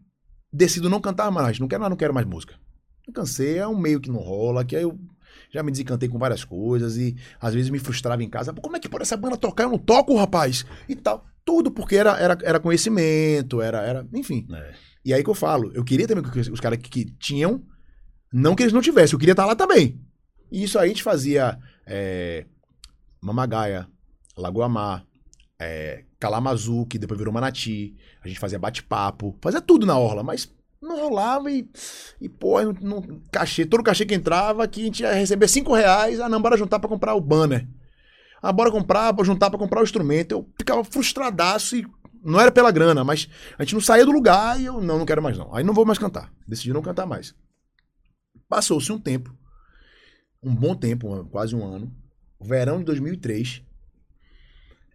decido 0.51 0.89
não 0.89 1.01
cantar 1.01 1.29
mais, 1.29 1.59
não 1.59 1.67
quero, 1.67 1.89
não 1.89 1.97
quero 1.97 2.13
mais 2.13 2.25
música. 2.25 2.55
Eu 3.05 3.11
cansei, 3.11 3.57
é 3.57 3.67
um 3.67 3.77
meio 3.77 3.99
que 3.99 4.09
não 4.09 4.19
rola, 4.19 4.63
que 4.63 4.77
aí 4.77 4.83
eu 4.83 4.97
já 5.51 5.63
me 5.63 5.71
desencantei 5.71 6.09
com 6.09 6.17
várias 6.17 6.43
coisas 6.43 6.97
e 6.97 7.15
às 7.39 7.53
vezes 7.53 7.69
me 7.69 7.79
frustrava 7.79 8.23
em 8.23 8.29
casa. 8.29 8.53
Como 8.53 8.75
é 8.75 8.79
que 8.79 8.89
pode 8.89 9.03
essa 9.03 9.17
banda 9.17 9.37
tocar? 9.37 9.63
Eu 9.63 9.71
não 9.71 9.77
toco, 9.77 10.15
rapaz. 10.15 10.65
E 10.87 10.95
tal. 10.95 11.25
Tudo 11.45 11.71
porque 11.71 11.95
era, 11.95 12.17
era, 12.17 12.37
era 12.43 12.59
conhecimento, 12.59 13.61
era, 13.61 13.81
era. 13.81 14.07
Enfim. 14.13 14.47
É. 14.51 14.73
E 15.05 15.13
aí 15.13 15.23
que 15.23 15.29
eu 15.29 15.35
falo, 15.35 15.71
eu 15.73 15.83
queria 15.83 16.05
também 16.07 16.23
que 16.23 16.39
os 16.51 16.59
caras 16.59 16.77
que, 16.79 16.89
que 16.89 17.05
tinham, 17.05 17.63
não 18.31 18.55
que 18.55 18.63
eles 18.63 18.73
não 18.73 18.81
tivessem, 18.81 19.13
eu 19.13 19.19
queria 19.19 19.31
estar 19.31 19.45
lá 19.45 19.55
também. 19.55 20.01
E 20.51 20.63
isso 20.63 20.77
aí 20.77 20.85
a 20.85 20.87
gente 20.89 21.03
fazia 21.03 21.57
é, 21.85 22.45
Mamagaia, 23.21 23.87
Lagoa 24.37 24.67
Mar, 24.67 25.05
é, 25.59 26.03
Calamazu, 26.19 26.85
que 26.85 26.97
depois 26.97 27.17
virou 27.17 27.33
Manati. 27.33 27.95
A 28.21 28.27
gente 28.27 28.39
fazia 28.39 28.59
bate-papo, 28.59 29.37
fazia 29.41 29.61
tudo 29.61 29.85
na 29.85 29.97
orla, 29.97 30.23
mas 30.23 30.53
não 30.81 30.97
rolava 30.99 31.49
e, 31.51 31.69
e 32.21 32.29
pô, 32.29 32.61
não, 32.61 32.73
não- 33.01 33.21
cachê, 33.31 33.65
todo 33.65 33.83
cachê 33.83 34.05
que 34.05 34.13
entrava, 34.15 34.67
que 34.67 34.81
a 34.81 34.85
gente 34.85 34.99
ia 35.03 35.13
receber 35.13 35.47
5 35.47 35.73
reais, 35.73 36.19
ah 36.19 36.29
não, 36.29 36.41
bora 36.41 36.57
juntar 36.57 36.79
pra 36.79 36.89
comprar 36.89 37.15
o 37.15 37.21
banner. 37.21 37.67
Ah, 38.41 38.51
bora 38.51 38.71
comprar, 38.71 39.13
pra 39.13 39.25
juntar 39.25 39.49
pra 39.49 39.57
comprar 39.59 39.81
o 39.81 39.83
instrumento. 39.83 40.31
Eu 40.31 40.49
ficava 40.57 40.83
frustradaço 40.83 41.75
e 41.75 41.87
não 42.23 42.39
era 42.39 42.51
pela 42.51 42.71
grana, 42.71 43.03
mas 43.03 43.27
a 43.57 43.63
gente 43.63 43.73
não 43.73 43.81
saía 43.81 44.05
do 44.05 44.11
lugar 44.11 44.59
e 44.61 44.65
eu 44.65 44.79
não, 44.81 44.99
não 44.99 45.05
quero 45.05 45.21
mais 45.23 45.37
não. 45.37 45.53
Aí 45.55 45.63
não 45.63 45.73
vou 45.73 45.85
mais 45.85 45.97
cantar. 45.97 46.31
Decidi 46.47 46.71
não 46.71 46.81
cantar 46.81 47.05
mais. 47.07 47.33
Passou-se 48.47 48.91
um 48.91 48.99
tempo, 48.99 49.35
um 50.41 50.53
bom 50.55 50.75
tempo, 50.75 51.25
quase 51.31 51.55
um 51.55 51.65
ano, 51.65 51.91
verão 52.39 52.77
de 52.77 52.85
2003, 52.85 53.61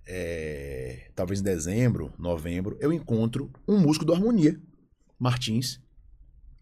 é, 0.07 1.11
talvez 1.15 1.41
em 1.41 1.45
dezembro, 1.45 2.13
novembro, 2.19 2.77
eu 2.81 2.93
encontro 2.93 3.51
um 3.69 3.79
músico 3.79 4.05
do 4.05 4.13
Harmonia, 4.15 4.59
Martins, 5.23 5.81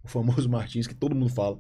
o 0.05 0.09
famoso 0.09 0.47
Martins 0.51 0.87
que 0.87 0.95
todo 0.95 1.15
mundo 1.15 1.33
fala. 1.33 1.59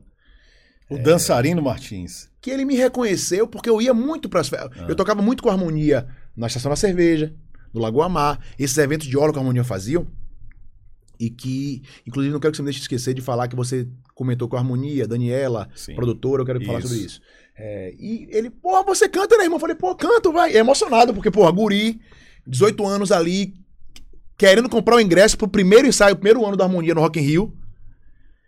O 0.90 0.98
dançarino 0.98 1.62
Martins. 1.62 2.28
Que 2.40 2.50
ele 2.50 2.64
me 2.64 2.74
reconheceu 2.74 3.46
porque 3.46 3.70
eu 3.70 3.80
ia 3.80 3.94
muito 3.94 4.28
para 4.28 4.40
as 4.40 4.52
Ah. 4.52 4.68
Eu 4.88 4.96
tocava 4.96 5.22
muito 5.22 5.42
com 5.42 5.48
a 5.48 5.52
Harmonia 5.52 6.08
na 6.36 6.48
Estação 6.48 6.68
da 6.68 6.76
Cerveja, 6.76 7.32
no 7.72 7.80
Lagoa 7.80 8.08
Mar, 8.08 8.44
esses 8.58 8.76
eventos 8.76 9.06
de 9.06 9.16
óleo 9.16 9.32
que 9.32 9.38
a 9.38 9.40
Harmonia 9.40 9.64
faziam. 9.64 10.06
E 11.18 11.30
que, 11.30 11.82
inclusive, 12.06 12.32
não 12.32 12.40
quero 12.40 12.50
que 12.50 12.56
você 12.56 12.62
me 12.62 12.66
deixe 12.66 12.80
esquecer 12.80 13.14
de 13.14 13.20
falar 13.20 13.46
que 13.46 13.54
você 13.54 13.86
comentou 14.14 14.48
com 14.48 14.56
a 14.56 14.58
Harmonia, 14.58 15.06
Daniela, 15.06 15.68
Sim. 15.76 15.94
produtora, 15.94 16.42
eu 16.42 16.46
quero 16.46 16.64
falar 16.64 16.80
Isso. 16.80 16.88
sobre 16.88 17.04
isso. 17.04 17.20
É, 17.56 17.94
e 17.98 18.26
ele, 18.30 18.50
porra, 18.50 18.82
você 18.82 19.08
canta, 19.08 19.36
né, 19.36 19.44
irmão? 19.44 19.56
Eu 19.56 19.60
falei, 19.60 19.76
pô, 19.76 19.94
canto, 19.94 20.32
vai. 20.32 20.52
É 20.52 20.58
emocionado, 20.58 21.14
porque, 21.14 21.30
porra, 21.30 21.52
guri, 21.52 22.00
18 22.46 22.84
anos 22.86 23.12
ali, 23.12 23.54
querendo 24.40 24.70
comprar 24.70 24.96
o 24.96 25.00
ingresso 25.00 25.36
pro 25.36 25.46
primeiro 25.46 25.86
ensaio, 25.86 26.16
primeiro 26.16 26.46
ano 26.46 26.56
da 26.56 26.64
Harmonia 26.64 26.94
no 26.94 27.02
Rock 27.02 27.20
in 27.20 27.22
Rio. 27.22 27.52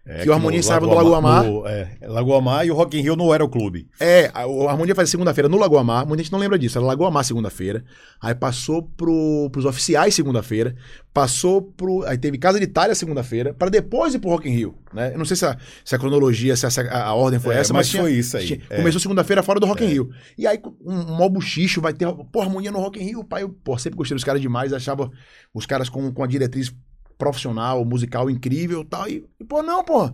É, 0.05 0.25
Que 0.25 0.31
o 0.31 0.33
Harmonia 0.33 0.59
ensaiava 0.59 0.85
no 0.85 0.95
Lagoa 0.95 1.21
Mar. 1.21 1.45
no- 1.45 1.65
é, 1.65 1.97
Lagoa 2.03 2.41
Mar 2.41 2.67
e 2.67 2.71
o 2.73 2.75
Rock 2.75 2.99
in 2.99 3.03
Rio 3.03 3.15
no 3.15 3.31
Aeroclube. 3.31 3.89
É, 4.01 4.33
a, 4.35 4.45
o 4.49 4.69
Harmonia 4.69 4.97
fazia 4.97 5.11
segunda-feira 5.13 5.49
no 5.49 5.57
Lagoa 5.57 5.85
Mar, 5.85 6.05
muita 6.05 6.25
gente 6.25 6.33
não 6.33 6.41
lembra 6.41 6.59
disso, 6.59 6.77
era 6.77 6.85
Lagoa 6.85 7.09
Mar 7.09 7.23
segunda-feira, 7.25 7.85
aí 8.21 8.35
passou 8.35 8.83
pro, 8.83 9.49
pros 9.53 9.65
oficiais 9.65 10.13
segunda-feira, 10.13 10.75
passou 11.15 11.63
pro, 11.63 12.05
aí 12.05 12.19
teve 12.19 12.37
Casa 12.37 12.59
de 12.59 12.65
Itália 12.65 12.97
segunda-feira, 12.97 13.55
pra 13.55 13.69
depois 13.69 14.13
ir 14.13 14.19
pro 14.19 14.31
Rock 14.31 14.49
in 14.49 14.53
Rio, 14.53 14.75
né? 14.93 15.13
Eu 15.15 15.19
não 15.19 15.25
sei 15.25 15.37
se 15.37 15.47
a, 15.47 15.57
se 15.85 15.95
a 15.95 15.99
cronologia, 16.01 16.57
se 16.57 16.67
a, 16.67 17.05
a 17.05 17.15
ordem 17.15 17.39
foi 17.39 17.55
É, 17.55 17.59
essa, 17.59 17.73
mas 17.73 17.83
mas, 17.87 17.91
tinha- 17.91 18.03
foi 18.03 18.13
isso 18.15 18.37
aí, 18.37 18.47
tinha- 18.47 18.61
é. 18.71 18.77
Começou 18.79 19.01
segunda-feira 19.01 19.41
fora 19.43 19.61
do 19.61 19.67
Rock 19.67 19.85
in 19.85 19.89
Rio. 19.89 20.11
E 20.37 20.49
aí 20.49 20.59
um, 20.85 20.93
um 20.95 21.17
mó 21.17 21.29
buchicho, 21.29 21.81
vai 21.81 21.93
ter, 21.93 22.09
pô, 22.33 22.41
Harmonia 22.41 22.73
no 22.73 22.81
Rock 22.81 23.01
in 23.01 23.05
Rio, 23.05 23.23
pai, 23.23 23.45
eu 23.45 23.51
pô, 23.51 23.79
sempre 23.79 23.97
gostei 23.99 24.17
dos 24.17 24.25
caras 24.25 24.41
demais, 24.41 24.73
achava 24.73 25.09
os 25.55 25.65
caras 25.65 25.89
com, 25.89 26.11
com 26.13 26.25
a 26.25 26.27
diretriz 26.27 26.75
profissional, 27.23 27.85
musical 27.85 28.29
incrível 28.29 28.81
e 28.81 28.85
tal, 28.85 29.09
e, 29.09 29.25
pô, 29.49 29.63
não, 29.63 29.85
pô, 29.85 30.11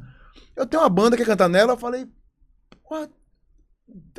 eu 0.55 0.67
tenho 0.67 0.83
uma 0.83 0.91
banda 0.91 1.17
que 1.17 1.25
cantar 1.25 1.49
nela, 1.49 1.73
eu 1.73 1.79
falei, 1.79 2.07
pô, 2.87 3.09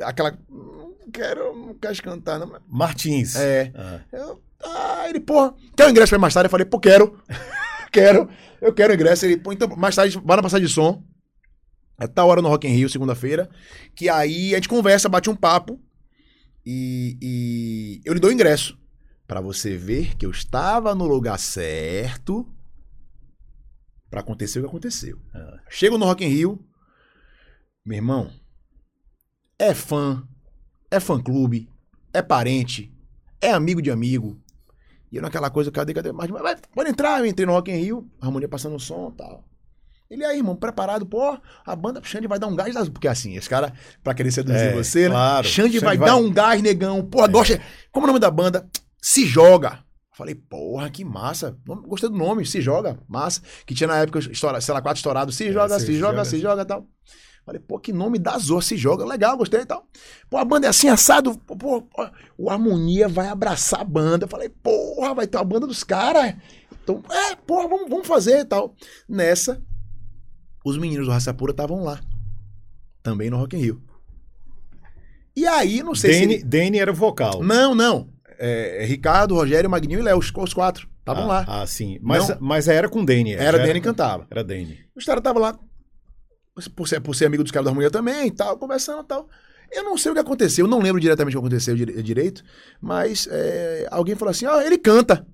aquela. 0.02 0.36
Não 0.48 1.10
quero, 1.12 1.56
não 1.56 1.74
quero 1.74 2.02
cantar, 2.02 2.40
não. 2.40 2.52
Martins. 2.66 3.36
É. 3.36 3.72
Ah. 3.76 4.00
Eu, 4.12 4.42
ah, 4.64 5.04
ele, 5.08 5.20
porra, 5.20 5.54
quer 5.76 5.86
o 5.86 5.90
ingresso 5.90 6.10
pra 6.10 6.18
ir 6.18 6.20
mais 6.20 6.34
tarde? 6.34 6.46
Eu 6.46 6.50
falei, 6.50 6.66
pô, 6.66 6.80
quero. 6.80 7.16
quero. 7.92 8.28
Eu 8.60 8.74
quero 8.74 8.92
o 8.92 8.96
ingresso. 8.96 9.24
Ele, 9.24 9.36
pô, 9.36 9.52
então, 9.52 9.68
mais 9.76 9.94
tarde, 9.94 10.20
vai 10.24 10.36
na 10.36 10.42
passagem 10.42 10.66
de 10.66 10.72
som. 10.72 11.00
É 12.00 12.08
tal 12.08 12.28
hora 12.28 12.42
no 12.42 12.48
Rock 12.48 12.66
in 12.66 12.72
Rio, 12.72 12.88
segunda-feira. 12.88 13.48
Que 13.94 14.08
aí 14.08 14.52
a 14.52 14.56
gente 14.56 14.68
conversa, 14.68 15.08
bate 15.08 15.30
um 15.30 15.36
papo. 15.36 15.80
E, 16.66 17.16
e 17.22 18.00
eu 18.04 18.12
lhe 18.14 18.20
dou 18.20 18.30
o 18.30 18.32
ingresso. 18.32 18.76
Pra 19.28 19.40
você 19.40 19.76
ver 19.76 20.16
que 20.16 20.26
eu 20.26 20.30
estava 20.32 20.92
no 20.92 21.06
lugar 21.06 21.38
certo. 21.38 22.48
Pra 24.10 24.20
acontecer 24.20 24.58
o 24.58 24.62
que 24.62 24.68
aconteceu. 24.68 25.18
Ah. 25.34 25.58
Chego 25.68 25.96
no 25.96 26.04
Rock 26.04 26.24
in 26.24 26.28
Rio, 26.28 26.64
meu 27.84 27.96
irmão, 27.96 28.30
é 29.58 29.72
fã, 29.72 30.26
é 30.90 30.98
fã-clube, 30.98 31.68
é 32.12 32.20
parente, 32.20 32.92
é 33.40 33.50
amigo 33.52 33.80
de 33.80 33.90
amigo. 33.90 34.40
E 35.12 35.16
eu 35.16 35.22
naquela 35.22 35.50
coisa, 35.50 35.70
cadê, 35.70 35.92
cadê? 35.94 36.12
Mas, 36.12 36.28
mas, 36.30 36.60
pode 36.74 36.90
entrar, 36.90 37.18
eu 37.20 37.26
entrei 37.26 37.46
no 37.46 37.52
Rock 37.52 37.70
in 37.70 37.76
Rio, 37.76 38.10
a 38.20 38.26
harmonia 38.26 38.48
passando 38.48 38.76
o 38.76 38.80
som 38.80 39.10
e 39.12 39.16
tal. 39.16 39.44
Ele 40.10 40.24
aí, 40.24 40.38
irmão, 40.38 40.56
preparado, 40.56 41.06
pô, 41.06 41.38
a 41.64 41.76
banda 41.76 42.02
Xande 42.02 42.26
vai 42.26 42.36
dar 42.38 42.48
um 42.48 42.56
gás, 42.56 42.88
porque 42.88 43.06
assim, 43.06 43.36
esse 43.36 43.48
cara, 43.48 43.72
pra 44.02 44.12
querer 44.12 44.32
seduzir 44.32 44.58
É, 44.58 44.72
você, 44.72 45.04
né? 45.04 45.10
claro. 45.10 45.46
Xande, 45.46 45.74
Xande 45.74 45.84
vai, 45.84 45.96
vai- 45.96 46.08
dar 46.08 46.16
um 46.16 46.32
gás, 46.32 46.60
negão, 46.60 47.04
pô, 47.04 47.26
gosta, 47.28 47.60
como 47.92 48.06
é 48.06 48.08
o 48.08 48.08
nome 48.08 48.18
da 48.20 48.30
banda? 48.30 48.68
Se 49.00 49.24
Joga. 49.24 49.84
Falei, 50.12 50.34
porra, 50.34 50.90
que 50.90 51.04
massa. 51.04 51.56
Gostei 51.86 52.10
do 52.10 52.16
nome, 52.16 52.44
Se 52.44 52.60
Joga, 52.60 52.98
massa. 53.08 53.40
Que 53.64 53.74
tinha 53.74 53.86
na 53.86 53.98
época, 53.98 54.18
estoura, 54.18 54.60
sei 54.60 54.74
lá, 54.74 54.82
quatro 54.82 54.98
estourados, 54.98 55.36
Se 55.36 55.52
Joga, 55.52 55.78
Se 55.78 55.86
Se, 55.86 55.94
Joga, 55.94 56.12
Joga. 56.12 56.24
Se 56.24 56.40
Joga 56.40 56.62
e 56.62 56.64
tal. 56.64 56.86
Falei, 57.46 57.60
pô, 57.60 57.78
que 57.78 57.92
nome 57.92 58.18
da 58.18 58.36
Zorra, 58.38 58.62
Se 58.62 58.76
Joga, 58.76 59.04
legal, 59.04 59.36
gostei 59.36 59.60
e 59.60 59.66
tal. 59.66 59.86
Pô, 60.28 60.36
a 60.36 60.44
banda 60.44 60.66
é 60.66 60.70
assim, 60.70 60.88
assado, 60.88 61.38
pô, 61.38 61.56
pô, 61.56 61.88
o 62.36 62.50
Harmonia 62.50 63.08
vai 63.08 63.28
abraçar 63.28 63.80
a 63.80 63.84
banda. 63.84 64.26
Falei, 64.26 64.48
porra, 64.48 65.14
vai 65.14 65.26
ter 65.26 65.38
a 65.38 65.44
banda 65.44 65.66
dos 65.66 65.84
caras. 65.84 66.34
Então, 66.82 67.02
é, 67.10 67.36
porra, 67.36 67.68
vamos, 67.68 67.88
vamos 67.88 68.06
fazer 68.06 68.40
e 68.40 68.44
tal. 68.44 68.74
Nessa, 69.08 69.62
os 70.64 70.76
meninos 70.76 71.06
do 71.06 71.12
Raça 71.12 71.32
Pura 71.32 71.52
estavam 71.52 71.82
lá. 71.82 72.00
Também 73.02 73.30
no 73.30 73.38
Rock 73.38 73.56
in 73.56 73.60
Rio. 73.60 73.82
E 75.34 75.46
aí, 75.46 75.82
não 75.82 75.94
sei 75.94 76.10
Dene, 76.10 76.38
se... 76.38 76.44
Dene 76.44 76.78
era 76.78 76.90
o 76.90 76.94
vocal. 76.94 77.42
Não, 77.42 77.74
não. 77.74 78.08
É, 78.40 78.82
é 78.82 78.86
Ricardo, 78.86 79.34
Rogério, 79.34 79.68
Magninho 79.68 80.00
e 80.00 80.02
Léo, 80.02 80.18
os, 80.18 80.32
os 80.34 80.54
quatro. 80.54 80.88
Estavam 81.00 81.24
ah, 81.24 81.26
lá. 81.26 81.44
Ah, 81.46 81.66
sim. 81.66 81.98
Mas, 82.00 82.28
Não. 82.28 82.38
mas 82.40 82.68
era 82.68 82.88
com 82.88 83.04
Dene. 83.04 83.34
Era 83.34 83.58
já 83.58 83.64
Dene 83.64 83.80
que 83.80 83.86
cantava. 83.86 84.26
Era 84.30 84.42
Dene. 84.42 84.78
Os 84.96 85.04
caras 85.04 85.20
estavam 85.20 85.42
lá, 85.42 85.58
por 86.74 86.88
ser, 86.88 87.00
por 87.00 87.14
ser 87.14 87.26
amigo 87.26 87.42
dos 87.42 87.52
caras 87.52 87.64
da 87.64 87.70
harmonia 87.70 87.90
também 87.90 88.28
e 88.28 88.30
tal, 88.30 88.56
conversando 88.58 89.02
e 89.02 89.06
tal. 89.06 89.28
Eu 89.72 89.84
não 89.84 89.96
sei 89.96 90.10
o 90.10 90.14
que 90.14 90.20
aconteceu, 90.20 90.64
eu 90.66 90.70
não 90.70 90.80
lembro 90.80 91.00
diretamente 91.00 91.36
o 91.36 91.40
que 91.40 91.46
aconteceu 91.46 91.76
dire- 91.76 92.02
direito, 92.02 92.42
mas 92.80 93.28
é, 93.30 93.86
alguém 93.90 94.16
falou 94.16 94.30
assim: 94.30 94.46
ó, 94.46 94.60
ele 94.60 94.76
canta. 94.78 95.24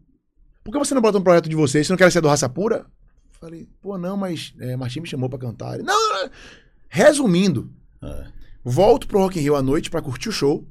Por 0.63 0.73
que 0.73 0.79
você 0.79 0.95
não 0.95 1.01
bota 1.01 1.17
um 1.19 1.23
projeto 1.23 1.49
de 1.49 1.57
vocês? 1.57 1.87
Você 1.87 1.93
não 1.93 1.97
quer 1.97 2.11
ser 2.13 2.21
do 2.21 2.29
Raça 2.29 2.49
Pura? 2.49 2.87
Falei, 3.41 3.69
pô, 3.81 3.97
não, 3.97 4.17
mas 4.17 4.53
é, 4.61 4.77
Martim 4.77 5.01
me 5.01 5.07
chamou 5.07 5.29
pra 5.29 5.39
cantar. 5.39 5.75
Ele, 5.75 5.85
não, 5.85 5.95
não, 5.95 6.23
não. 6.25 6.31
Resumindo, 6.89 7.71
Ah. 8.03 8.27
volto 8.65 9.07
pro 9.07 9.19
Rock 9.19 9.39
in 9.39 9.43
Rio 9.43 9.57
à 9.57 9.63
noite 9.63 9.91
pra 9.91 10.03
curtir 10.03 10.29
o 10.29 10.33
show. 10.33 10.67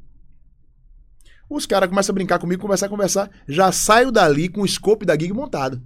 Os 1.50 1.66
caras 1.66 1.90
começam 1.90 2.12
a 2.14 2.16
brincar 2.16 2.40
comigo, 2.40 2.62
conversar, 2.62 2.90
conversar. 2.90 3.30
Já 3.48 3.72
saio 3.72 4.12
dali 4.12 4.50
com 4.50 4.62
o 4.62 4.68
scope 4.68 5.06
da 5.06 5.14
gig 5.14 5.32
montado. 5.34 5.82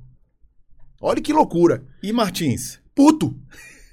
Olha 1.02 1.22
que 1.22 1.34
loucura. 1.34 1.86
E 2.04 2.12
Martins? 2.14 2.80
Puto. 2.96 3.38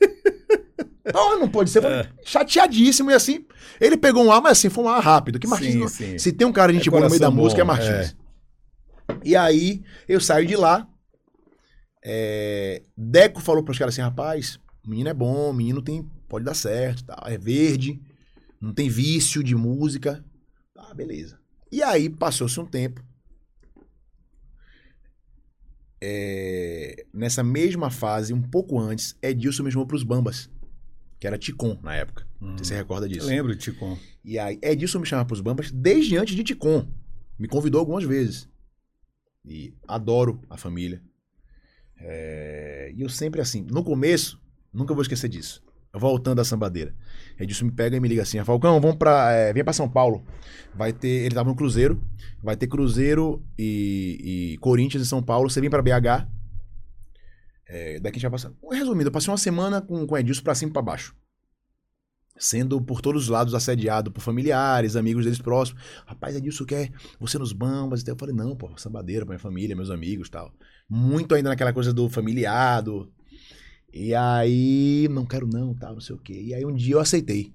Não, 1.15 1.39
não 1.39 1.49
pode 1.49 1.71
ser. 1.71 1.81
Falei, 1.83 2.05
Chateadíssimo. 2.25 3.13
E 3.13 3.15
assim, 3.15 3.47
ele 3.81 3.97
pegou 3.97 4.25
um 4.25 4.33
ar, 4.33 4.43
mas 4.43 4.59
assim, 4.59 4.69
foi 4.69 4.83
um 4.85 4.89
ar 4.89 5.01
rápido. 5.01 5.39
Que 5.39 5.47
Martins, 5.47 5.73
Sim, 5.75 5.79
não- 5.79 5.89
sim. 5.89 6.19
se 6.19 6.33
tem 6.33 6.45
um 6.45 6.53
cara 6.53 6.73
de 6.73 6.79
gente 6.79 6.89
É 6.89 6.91
boa 6.91 7.03
no 7.05 7.09
meio 7.09 7.21
da 7.21 7.27
coração 7.29 7.43
música, 7.45 7.61
é 7.63 7.65
bom, 7.65 7.69
Martins. 7.73 8.17
E 9.25 9.37
aí, 9.37 9.85
eu 10.09 10.21
saio 10.21 10.45
de 10.49 10.57
lá. 10.57 10.89
é, 12.05 12.83
Deco 12.97 13.41
falou 13.41 13.63
pros 13.63 13.79
caras 13.79 13.95
assim, 13.95 14.03
rapaz, 14.03 14.59
o 14.85 14.91
menino 14.91 15.09
é 15.09 15.15
bom, 15.15 15.51
o 15.51 15.55
menino 15.55 15.81
tem, 15.81 16.03
pode 16.29 16.45
dar 16.45 16.55
certo, 16.55 17.05
tal, 17.05 17.23
é 17.27 17.39
verde, 17.39 18.01
não 18.61 18.73
tem 18.75 18.89
vício 18.89 19.45
de 19.45 19.55
música. 19.55 20.25
Tá, 20.75 20.93
beleza. 20.93 21.39
E 21.71 21.83
aí, 21.83 22.09
passou-se 22.09 22.59
um 22.61 22.67
tempo. 22.67 23.05
É, 26.01 27.07
nessa 27.13 27.43
mesma 27.43 27.91
fase, 27.91 28.33
um 28.33 28.43
pouco 28.43 28.79
antes, 28.79 29.17
Edilson 29.23 29.63
me 29.65 29.71
chamou 29.71 29.87
pros 29.87 30.03
Bambas, 30.03 30.51
que 31.19 31.27
era 31.27 31.39
Ticon 31.39 31.79
na 31.83 31.95
época. 31.95 32.27
Não 32.41 32.51
sei 32.59 32.65
se 32.65 32.69
você 32.69 32.77
recorda 32.77 33.07
Eu 33.07 33.11
disso. 33.11 33.27
lembro, 33.27 33.57
Ticon. 33.57 33.99
E 34.25 34.39
aí, 34.39 34.59
Edilson 34.63 35.01
me 35.01 35.07
chamava 35.07 35.27
pros 35.27 35.41
Bambas 35.41 35.71
desde 35.71 36.17
antes 36.17 36.35
de 36.37 36.45
Ticon. 36.45 36.87
Me 37.39 37.49
convidou 37.49 37.81
algumas 37.81 38.05
vezes. 38.05 38.49
E 39.45 39.75
adoro 39.89 40.41
a 40.51 40.57
família. 40.57 41.03
É, 41.99 42.93
E 42.95 43.01
eu 43.01 43.09
sempre 43.09 43.41
assim, 43.41 43.63
no 43.63 43.83
começo, 43.83 44.41
nunca 44.73 44.93
vou 44.93 45.03
esquecer 45.03 45.29
disso. 45.29 45.63
Voltando 45.99 46.41
à 46.41 46.45
sambadeira. 46.45 46.95
Edilson 47.39 47.67
me 47.67 47.73
pega 47.73 47.97
e 47.97 48.01
me 48.01 48.09
liga 48.09 48.23
assim: 48.23 48.43
Falcão, 48.45 48.81
vamos 48.81 48.97
pra. 48.97 49.33
É, 49.33 49.53
vem 49.53 49.65
pra 49.65 49.73
São 49.73 49.89
Paulo. 49.89 50.25
Vai 50.75 50.93
ter. 50.93 51.09
Ele 51.09 51.35
tava 51.35 51.49
no 51.49 51.57
Cruzeiro. 51.57 52.03
Vai 52.43 52.57
ter 52.57 52.67
Cruzeiro 52.67 53.43
e, 53.59 54.53
e 54.55 54.59
Corinthians 54.59 55.03
em 55.03 55.09
São 55.09 55.23
Paulo. 55.23 55.49
Você 55.49 55.61
vem 55.61 55.71
pra 55.71 55.83
BH. 55.83 56.29
É, 57.69 58.01
daqui 58.01 58.19
a 58.19 58.21
gente 58.21 58.23
vai 58.23 58.31
passar. 58.33 58.53
Resumindo, 58.71 59.09
eu 59.09 59.13
passei 59.13 59.31
uma 59.31 59.39
semana 59.39 59.81
com, 59.81 60.07
com 60.07 60.17
Edilson 60.17 60.43
pra 60.43 60.55
cima 60.55 60.71
e 60.71 60.73
pra 60.73 60.83
baixo 60.83 61.15
sendo 62.39 62.81
por 62.81 63.01
todos 63.01 63.25
os 63.25 63.29
lados 63.29 63.55
assediado 63.55 64.11
por 64.11 64.21
familiares, 64.21 64.97
amigos 64.97 65.25
deles 65.25 65.41
próximos. 65.41 65.83
Rapaz, 66.07 66.37
Edilson 66.37 66.65
quer 66.65 66.93
você 67.19 67.39
nos 67.39 67.53
bambas. 67.53 68.03
Então 68.03 68.15
eu 68.15 68.19
falei, 68.19 68.35
não, 68.35 68.55
pô, 68.55 68.71
sambadeira 68.77 69.25
pra 69.25 69.35
minha 69.35 69.43
família, 69.43 69.77
meus 69.77 69.91
amigos 69.91 70.29
tal. 70.29 70.53
Muito 70.89 71.35
ainda 71.35 71.49
naquela 71.49 71.73
coisa 71.73 71.93
do 71.93 72.09
familiado. 72.09 73.13
E 73.99 74.15
aí, 74.15 75.09
não 75.11 75.25
quero 75.25 75.47
não, 75.47 75.75
tal, 75.75 75.95
não 75.95 76.01
sei 76.03 76.15
o 76.15 76.19
quê. 76.19 76.35
E 76.35 76.53
aí 76.53 76.67
um 76.67 76.75
dia 76.75 76.97
eu 76.97 77.01
aceitei 77.01 77.55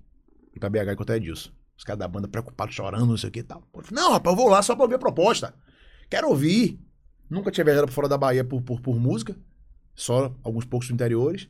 ir 0.55 0.59
pra 0.59 0.71
BH 0.71 0.93
encontrar 0.93 1.17
Edilson. 1.17 1.51
Os 1.77 1.83
caras 1.83 1.99
da 1.99 2.07
banda 2.07 2.27
preocupados, 2.27 2.73
chorando, 2.73 3.05
não 3.05 3.17
sei 3.17 3.29
o 3.29 3.31
que 3.31 3.41
e 3.41 3.43
tal. 3.43 3.63
Eu 3.71 3.83
não, 3.91 4.11
rapaz, 4.11 4.35
eu 4.35 4.41
vou 4.41 4.49
lá 4.49 4.61
só 4.63 4.75
pra 4.75 4.83
ouvir 4.83 4.95
a 4.95 4.99
proposta. 4.99 5.53
Quero 6.09 6.29
ouvir. 6.29 6.79
Nunca 7.29 7.51
tinha 7.51 7.63
viajado 7.63 7.85
pra 7.85 7.93
fora 7.93 8.09
da 8.09 8.17
Bahia 8.17 8.43
por, 8.43 8.59
por, 8.63 8.81
por 8.81 8.99
música. 8.99 9.35
Só 9.93 10.35
alguns 10.43 10.65
poucos 10.65 10.89
interiores. 10.89 11.47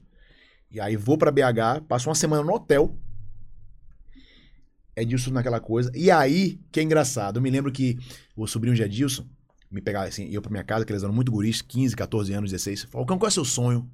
E 0.69 0.79
aí 0.81 0.97
vou 0.97 1.17
pra 1.17 1.31
BH, 1.31 1.85
passo 1.87 2.09
uma 2.09 2.15
semana 2.15 2.43
no 2.43 2.53
hotel. 2.53 2.93
Edilson 4.93 5.31
naquela 5.31 5.61
coisa. 5.61 5.89
E 5.95 6.11
aí, 6.11 6.59
que 6.69 6.81
é 6.81 6.83
engraçado, 6.83 7.37
eu 7.37 7.41
me 7.41 7.49
lembro 7.49 7.71
que 7.71 7.97
o 8.35 8.45
sobrinho 8.45 8.75
de 8.75 8.83
Edilson 8.83 9.25
me 9.71 9.81
pegava 9.81 10.05
assim, 10.05 10.25
ia 10.25 10.41
pra 10.41 10.51
minha 10.51 10.65
casa, 10.65 10.85
que 10.85 10.91
eles 10.91 11.01
eram 11.01 11.13
muito 11.13 11.31
guris, 11.31 11.61
15, 11.61 11.95
14 11.95 12.33
anos, 12.33 12.51
16. 12.51 12.83
Falcão, 12.83 13.17
qual 13.17 13.27
é 13.27 13.31
o 13.31 13.33
seu 13.33 13.45
sonho? 13.45 13.89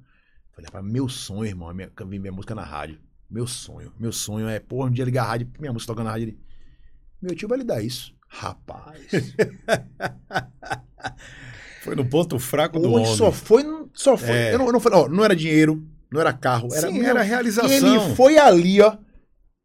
Falei, 0.58 0.66
rapaz, 0.66 0.84
meu 0.84 1.08
sonho, 1.08 1.46
irmão, 1.46 1.70
é 1.70 1.74
minha, 1.74 1.88
vir 2.08 2.18
minha 2.18 2.32
música 2.32 2.52
na 2.52 2.64
rádio. 2.64 2.98
Meu 3.30 3.46
sonho. 3.46 3.92
Meu 3.96 4.10
sonho 4.10 4.48
é, 4.48 4.58
porra, 4.58 4.88
um 4.88 4.90
dia 4.90 5.04
ligar 5.04 5.22
a 5.22 5.26
rádio, 5.28 5.48
minha 5.56 5.72
música 5.72 5.92
toca 5.92 6.02
na 6.02 6.10
rádio. 6.10 6.24
Ele, 6.24 6.38
meu 7.22 7.32
tio 7.36 7.46
vai 7.48 7.58
lhe 7.58 7.64
dar 7.64 7.80
isso. 7.80 8.12
Rapaz. 8.28 9.06
Foi 11.82 11.94
no 11.94 12.04
ponto 12.04 12.38
fraco 12.40 12.80
do 12.80 12.90
homem. 12.90 13.06
só 13.06 13.30
foi. 13.30 13.62
Só 13.94 14.16
foi. 14.16 14.30
É. 14.30 14.54
Eu 14.54 14.58
não, 14.58 14.66
eu 14.66 14.72
não, 14.72 14.80
falei, 14.80 14.98
ó, 14.98 15.08
não 15.08 15.24
era 15.24 15.34
dinheiro, 15.34 15.86
não 16.10 16.20
era 16.20 16.32
carro. 16.32 16.68
Era, 16.74 16.90
Sim, 16.90 17.04
era 17.04 17.22
realização. 17.22 17.70
Ele 17.70 18.14
foi 18.16 18.36
ali, 18.36 18.80
ó. 18.80 18.96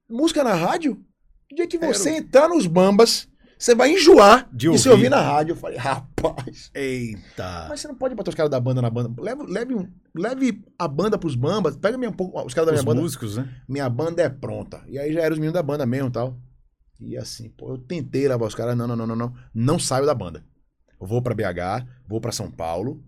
Música 0.08 0.44
na 0.44 0.54
rádio? 0.54 1.04
O 1.52 1.56
dia 1.56 1.68
que 1.68 1.78
Era 1.78 1.88
você 1.88 2.12
o- 2.12 2.16
entrar 2.16 2.48
nos 2.48 2.68
bambas, 2.68 3.28
você 3.64 3.76
vai 3.76 3.92
enjoar 3.94 4.48
De 4.52 4.70
de, 4.70 4.78
se 4.78 4.90
ouvir. 4.90 5.06
ouvir 5.06 5.10
na 5.10 5.22
rádio. 5.22 5.54
Eu 5.54 5.56
falei, 5.56 5.78
rapaz. 5.78 6.70
Eita. 6.74 7.68
Mas 7.70 7.80
você 7.82 7.88
não 7.88 7.96
pode 7.96 8.14
botar 8.16 8.30
os 8.30 8.36
caras 8.36 8.50
da 8.52 8.60
banda 8.60 8.82
na 8.82 8.90
banda. 8.90 9.22
Leve, 9.22 9.44
leve, 9.48 9.74
um- 9.76 9.90
leve 10.16 10.64
a 10.78 10.88
banda 10.88 11.18
pros 11.18 11.36
bambas. 11.36 11.76
Pega 11.78 11.98
minha, 11.98 12.10
os 12.12 12.54
caras 12.54 12.68
da 12.68 12.74
Os 12.74 12.82
minha 12.82 12.84
banda. 12.84 13.02
músicos, 13.02 13.38
né? 13.38 13.50
Minha 13.68 13.90
banda 13.90 14.22
é 14.22 14.30
pronta. 14.30 14.82
E 14.88 14.98
aí 15.00 15.14
já 15.14 15.22
eram 15.22 15.34
os 15.34 15.40
meninos 15.40 15.54
da 15.54 15.64
banda 15.64 15.86
mesmo 15.86 16.10
e 16.10 16.12
tal. 16.12 16.38
E 17.00 17.18
assim, 17.18 17.50
pô, 17.50 17.72
eu 17.72 17.78
tentei 17.78 18.28
levar 18.28 18.46
os 18.46 18.56
caras. 18.56 18.76
Não, 18.78 18.88
não, 18.88 18.96
não, 18.96 19.08
não, 19.08 19.16
não. 19.16 19.34
Não 19.54 19.80
saio 19.80 20.06
da 20.06 20.14
banda. 20.14 20.44
Eu 21.00 21.08
vou 21.08 21.22
pra 21.22 21.34
BH, 21.34 21.86
vou 22.08 22.20
pra 22.22 22.32
São 22.32 22.50
Paulo. 22.52 23.04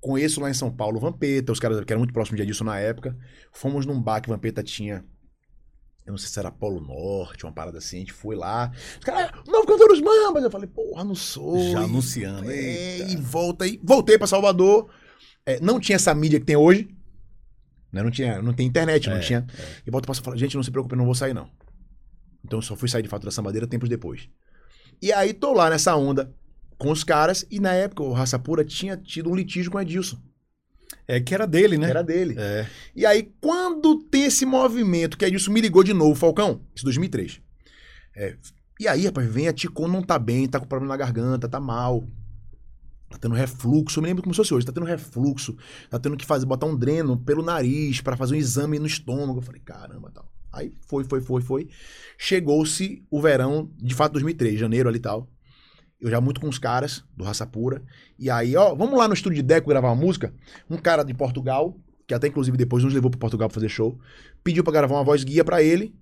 Conheço 0.00 0.40
lá 0.40 0.50
em 0.50 0.54
São 0.54 0.70
Paulo 0.70 0.96
o 0.96 1.00
Vampeta, 1.00 1.52
os 1.52 1.60
caras 1.60 1.82
que 1.84 1.92
eram 1.92 2.00
muito 2.00 2.12
próximos 2.12 2.36
de 2.36 2.42
Adilson 2.42 2.64
na 2.64 2.78
época. 2.78 3.16
Fomos 3.52 3.86
num 3.86 4.00
bar 4.02 4.20
que 4.20 4.28
Vampeta 4.28 4.62
tinha. 4.62 5.04
Eu 6.04 6.10
não 6.12 6.18
sei 6.18 6.28
se 6.28 6.38
era 6.38 6.50
Polo 6.50 6.80
Norte, 6.80 7.44
uma 7.46 7.52
parada 7.52 7.78
assim. 7.78 7.96
A 7.96 8.00
gente 8.00 8.12
foi 8.12 8.34
lá. 8.34 8.72
Os 8.98 9.04
caras, 9.04 9.30
"Ah, 9.32 9.42
novo 9.46 9.66
cantor 9.66 9.88
dos 9.88 10.00
Mambas. 10.00 10.42
Eu 10.42 10.50
falei, 10.50 10.68
porra, 10.68 11.04
não 11.04 11.14
sou. 11.14 11.56
Já 11.70 11.80
E- 11.80 11.84
anunciando. 11.84 12.50
é, 12.50 13.10
e 13.10 13.16
volta 13.16 13.64
aí. 13.64 13.78
Voltei 13.82 14.18
pra 14.18 14.26
Salvador. 14.26 14.90
É, 15.46 15.60
não 15.60 15.78
tinha 15.78 15.96
essa 15.96 16.12
mídia 16.14 16.40
que 16.40 16.46
tem 16.46 16.56
hoje. 16.56 16.88
né? 17.92 18.02
Não 18.02 18.10
tinha, 18.10 18.40
não 18.40 18.54
tem 18.54 18.66
internet, 18.66 19.08
não 19.10 19.16
É, 19.18 19.20
tinha. 19.20 19.46
E 19.86 19.90
volta 19.90 20.06
pra 20.06 20.14
falar, 20.14 20.36
gente, 20.38 20.56
não 20.56 20.62
se 20.62 20.70
preocupe, 20.70 20.94
eu 20.94 20.98
não 20.98 21.04
vou 21.04 21.14
sair, 21.14 21.34
não. 21.34 21.50
Então 22.42 22.58
eu 22.58 22.62
só 22.62 22.74
fui 22.74 22.88
sair 22.88 23.02
de 23.02 23.08
fato 23.08 23.24
da 23.24 23.30
sambadeira 23.30 23.66
tempos 23.66 23.86
depois. 23.88 24.28
E 25.00 25.12
aí 25.12 25.34
tô 25.34 25.52
lá 25.52 25.68
nessa 25.68 25.94
onda 25.94 26.34
com 26.78 26.90
os 26.90 27.04
caras, 27.04 27.44
e 27.50 27.60
na 27.60 27.72
época 27.74 28.02
o 28.02 28.12
Raça 28.12 28.38
Pura 28.38 28.64
tinha 28.64 28.96
tido 28.96 29.30
um 29.30 29.34
litígio 29.36 29.70
com 29.70 29.76
o 29.76 29.80
Edilson. 29.80 30.18
É 31.06 31.20
que 31.20 31.34
era 31.34 31.46
dele, 31.46 31.76
né? 31.76 31.90
Era 31.90 32.02
dele. 32.02 32.36
É. 32.38 32.66
E 32.94 33.04
aí, 33.04 33.32
quando 33.40 33.96
tem 34.04 34.24
esse 34.24 34.46
movimento, 34.46 35.16
que 35.16 35.24
Edilson 35.24 35.52
me 35.52 35.60
ligou 35.60 35.82
de 35.82 35.92
novo, 35.92 36.14
Falcão, 36.14 36.60
isso 36.74 36.84
2003. 36.84 37.40
É, 38.14 38.36
e 38.78 38.88
aí, 38.88 39.06
rapaz, 39.06 39.28
vem 39.28 39.48
a 39.48 39.52
Ticon, 39.52 39.88
não 39.88 40.02
tá 40.02 40.18
bem, 40.18 40.48
tá 40.48 40.58
com 40.58 40.66
problema 40.66 40.92
na 40.92 40.96
garganta, 40.96 41.48
tá 41.48 41.60
mal. 41.60 42.04
Tá 43.08 43.18
tendo 43.18 43.34
refluxo, 43.34 43.98
eu 43.98 44.02
me 44.02 44.08
lembro 44.08 44.22
como 44.22 44.34
se 44.34 44.38
fosse 44.38 44.54
hoje, 44.54 44.64
tá 44.64 44.72
tendo 44.72 44.86
refluxo, 44.86 45.54
tá 45.90 45.98
tendo 45.98 46.16
que 46.16 46.24
fazer, 46.24 46.46
botar 46.46 46.64
um 46.66 46.74
dreno 46.74 47.16
pelo 47.16 47.42
nariz 47.42 48.00
pra 48.00 48.16
fazer 48.16 48.34
um 48.34 48.38
exame 48.38 48.78
no 48.78 48.86
estômago. 48.86 49.38
Eu 49.38 49.42
falei, 49.42 49.60
caramba, 49.60 50.10
tal. 50.10 50.32
Aí 50.52 50.72
foi, 50.86 51.04
foi, 51.04 51.20
foi, 51.20 51.42
foi. 51.42 51.68
Chegou-se 52.18 53.02
o 53.10 53.20
verão, 53.20 53.70
de 53.76 53.94
fato, 53.94 54.12
2003, 54.12 54.58
janeiro 54.58 54.88
ali 54.88 54.98
e 54.98 55.00
tal. 55.00 55.28
Eu 56.02 56.10
já 56.10 56.20
muito 56.20 56.40
com 56.40 56.48
os 56.48 56.58
caras 56.58 57.04
do 57.16 57.22
Raça 57.22 57.46
Pura. 57.46 57.80
E 58.18 58.28
aí, 58.28 58.56
ó, 58.56 58.74
vamos 58.74 58.98
lá 58.98 59.06
no 59.06 59.14
estúdio 59.14 59.36
de 59.36 59.42
Deco 59.42 59.68
gravar 59.68 59.88
uma 59.88 59.94
música. 59.94 60.34
Um 60.68 60.76
cara 60.76 61.04
de 61.04 61.14
Portugal, 61.14 61.78
que 62.08 62.12
até 62.12 62.26
inclusive 62.26 62.56
depois 62.56 62.82
nos 62.82 62.92
levou 62.92 63.08
pra 63.08 63.20
Portugal 63.20 63.48
pra 63.48 63.54
fazer 63.54 63.68
show, 63.68 63.96
pediu 64.42 64.64
pra 64.64 64.72
gravar 64.72 64.96
uma 64.96 65.04
voz 65.04 65.22
guia 65.22 65.44
pra 65.44 65.62
ele. 65.62 65.94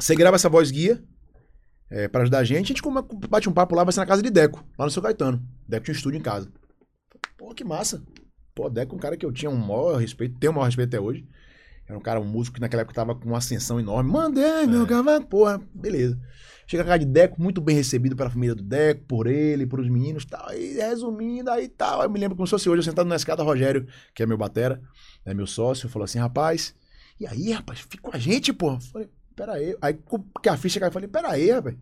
Você 0.00 0.16
grava 0.16 0.34
essa 0.34 0.48
voz 0.48 0.72
guia 0.72 1.00
é, 1.88 2.08
para 2.08 2.22
ajudar 2.22 2.38
a 2.38 2.44
gente. 2.44 2.64
A 2.64 2.68
gente 2.68 2.82
come- 2.82 3.00
bate 3.28 3.48
um 3.48 3.52
papo 3.52 3.76
lá, 3.76 3.84
vai 3.84 3.92
ser 3.92 4.00
na 4.00 4.06
casa 4.06 4.20
de 4.20 4.28
Deco, 4.30 4.66
lá 4.76 4.84
no 4.86 4.90
seu 4.90 5.00
Caetano. 5.00 5.40
Deco 5.68 5.84
tinha 5.84 5.94
um 5.94 5.96
estúdio 5.96 6.18
em 6.18 6.22
casa. 6.22 6.50
Pô, 7.38 7.54
que 7.54 7.62
massa. 7.62 8.02
Pô, 8.56 8.68
Deco 8.68 8.96
é 8.96 8.98
um 8.98 9.00
cara 9.00 9.16
que 9.16 9.24
eu 9.24 9.30
tinha 9.30 9.50
um 9.50 9.56
maior 9.56 9.98
respeito, 10.00 10.36
tenho 10.40 10.52
um 10.52 10.56
maior 10.56 10.66
respeito 10.66 10.88
até 10.88 11.00
hoje. 11.00 11.24
Era 11.88 11.96
um 11.96 12.02
cara, 12.02 12.20
um 12.20 12.24
músico 12.24 12.56
que 12.56 12.60
naquela 12.60 12.82
época 12.82 12.94
tava 12.94 13.14
com 13.14 13.28
uma 13.28 13.38
ascensão 13.38 13.78
enorme. 13.78 14.10
Mandei, 14.10 14.66
meu 14.66 14.84
cavalo, 14.84 15.24
porra, 15.26 15.60
beleza. 15.72 16.18
Chega 16.66 16.82
a 16.82 16.86
casa 16.86 16.98
de 17.00 17.06
Deco, 17.06 17.40
muito 17.40 17.60
bem 17.60 17.76
recebido 17.76 18.16
pela 18.16 18.30
família 18.30 18.54
do 18.54 18.62
Deco, 18.62 19.04
por 19.06 19.26
ele, 19.26 19.66
por 19.66 19.80
os 19.80 19.88
meninos 19.88 20.24
tal. 20.24 20.48
Aí, 20.48 20.74
resumindo, 20.74 21.50
aí 21.50 21.68
tal. 21.68 22.02
Eu 22.02 22.10
me 22.10 22.18
lembro 22.18 22.36
como 22.36 22.46
se 22.46 22.50
fosse 22.52 22.68
hoje, 22.68 22.80
eu 22.80 22.84
sentado 22.84 23.08
na 23.08 23.16
escada, 23.16 23.42
Rogério, 23.42 23.86
que 24.14 24.22
é 24.22 24.26
meu 24.26 24.38
batera, 24.38 24.80
é 25.24 25.34
meu 25.34 25.46
sócio, 25.46 25.88
falou 25.88 26.04
assim, 26.04 26.18
rapaz, 26.18 26.74
e 27.20 27.26
aí, 27.26 27.52
rapaz, 27.52 27.80
fica 27.80 28.02
com 28.02 28.16
a 28.16 28.18
gente, 28.18 28.52
pô. 28.52 28.78
Falei, 28.80 29.08
pera 29.36 29.52
aí. 29.52 29.76
Aí 29.80 29.98
que 30.42 30.48
a 30.48 30.56
ficha 30.56 30.80
caiu, 30.80 30.88
eu 30.88 30.92
falei, 30.92 31.08
pera 31.08 31.30
aí, 31.30 31.50
rapaz. 31.50 31.76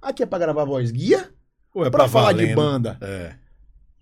Aqui 0.00 0.22
é 0.22 0.26
pra 0.26 0.38
gravar 0.38 0.64
voz 0.64 0.90
guia? 0.90 1.32
Ou 1.74 1.86
é 1.86 1.90
pra 1.90 2.08
falar 2.08 2.32
de 2.32 2.40
valendo? 2.40 2.56
banda? 2.56 2.98
É. 3.00 3.34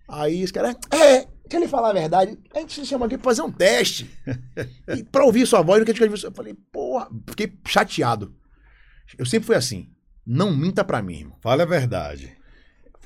Aí 0.09 0.43
os 0.43 0.51
caras, 0.51 0.75
é, 0.91 1.19
deixa 1.19 1.29
ele 1.53 1.67
falar 1.67 1.91
a 1.91 1.93
verdade, 1.93 2.37
a 2.53 2.59
gente 2.59 2.73
se 2.73 2.85
chama 2.85 3.05
aqui 3.05 3.17
pra 3.17 3.23
fazer 3.23 3.41
um 3.43 3.51
teste. 3.51 4.09
e 4.97 5.03
pra 5.05 5.23
ouvir 5.23 5.47
sua 5.47 5.61
voz, 5.61 5.79
no 5.79 5.85
que 5.85 5.91
a 5.91 5.93
gente 5.93 6.01
quer 6.01 6.09
ouvir, 6.09 6.25
eu 6.25 6.31
falei, 6.33 6.53
porra, 6.71 7.07
fiquei 7.29 7.53
chateado. 7.65 8.35
Eu 9.17 9.25
sempre 9.25 9.45
fui 9.45 9.55
assim, 9.55 9.89
não 10.25 10.55
minta 10.55 10.83
pra 10.83 11.01
mim, 11.01 11.19
irmão. 11.19 11.37
Fala 11.41 11.63
a 11.63 11.65
verdade. 11.65 12.31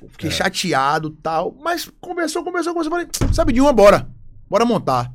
Fiquei 0.08 0.28
É. 0.28 0.32
chateado 0.32 1.10
tal, 1.10 1.56
mas 1.60 1.90
conversou, 2.00 2.44
conversou, 2.44 2.74
conversou, 2.74 2.90
falei, 2.92 3.08
sabe 3.34 3.52
de 3.52 3.60
uma, 3.60 3.72
bora, 3.72 4.08
bora 4.48 4.64
montar. 4.64 5.12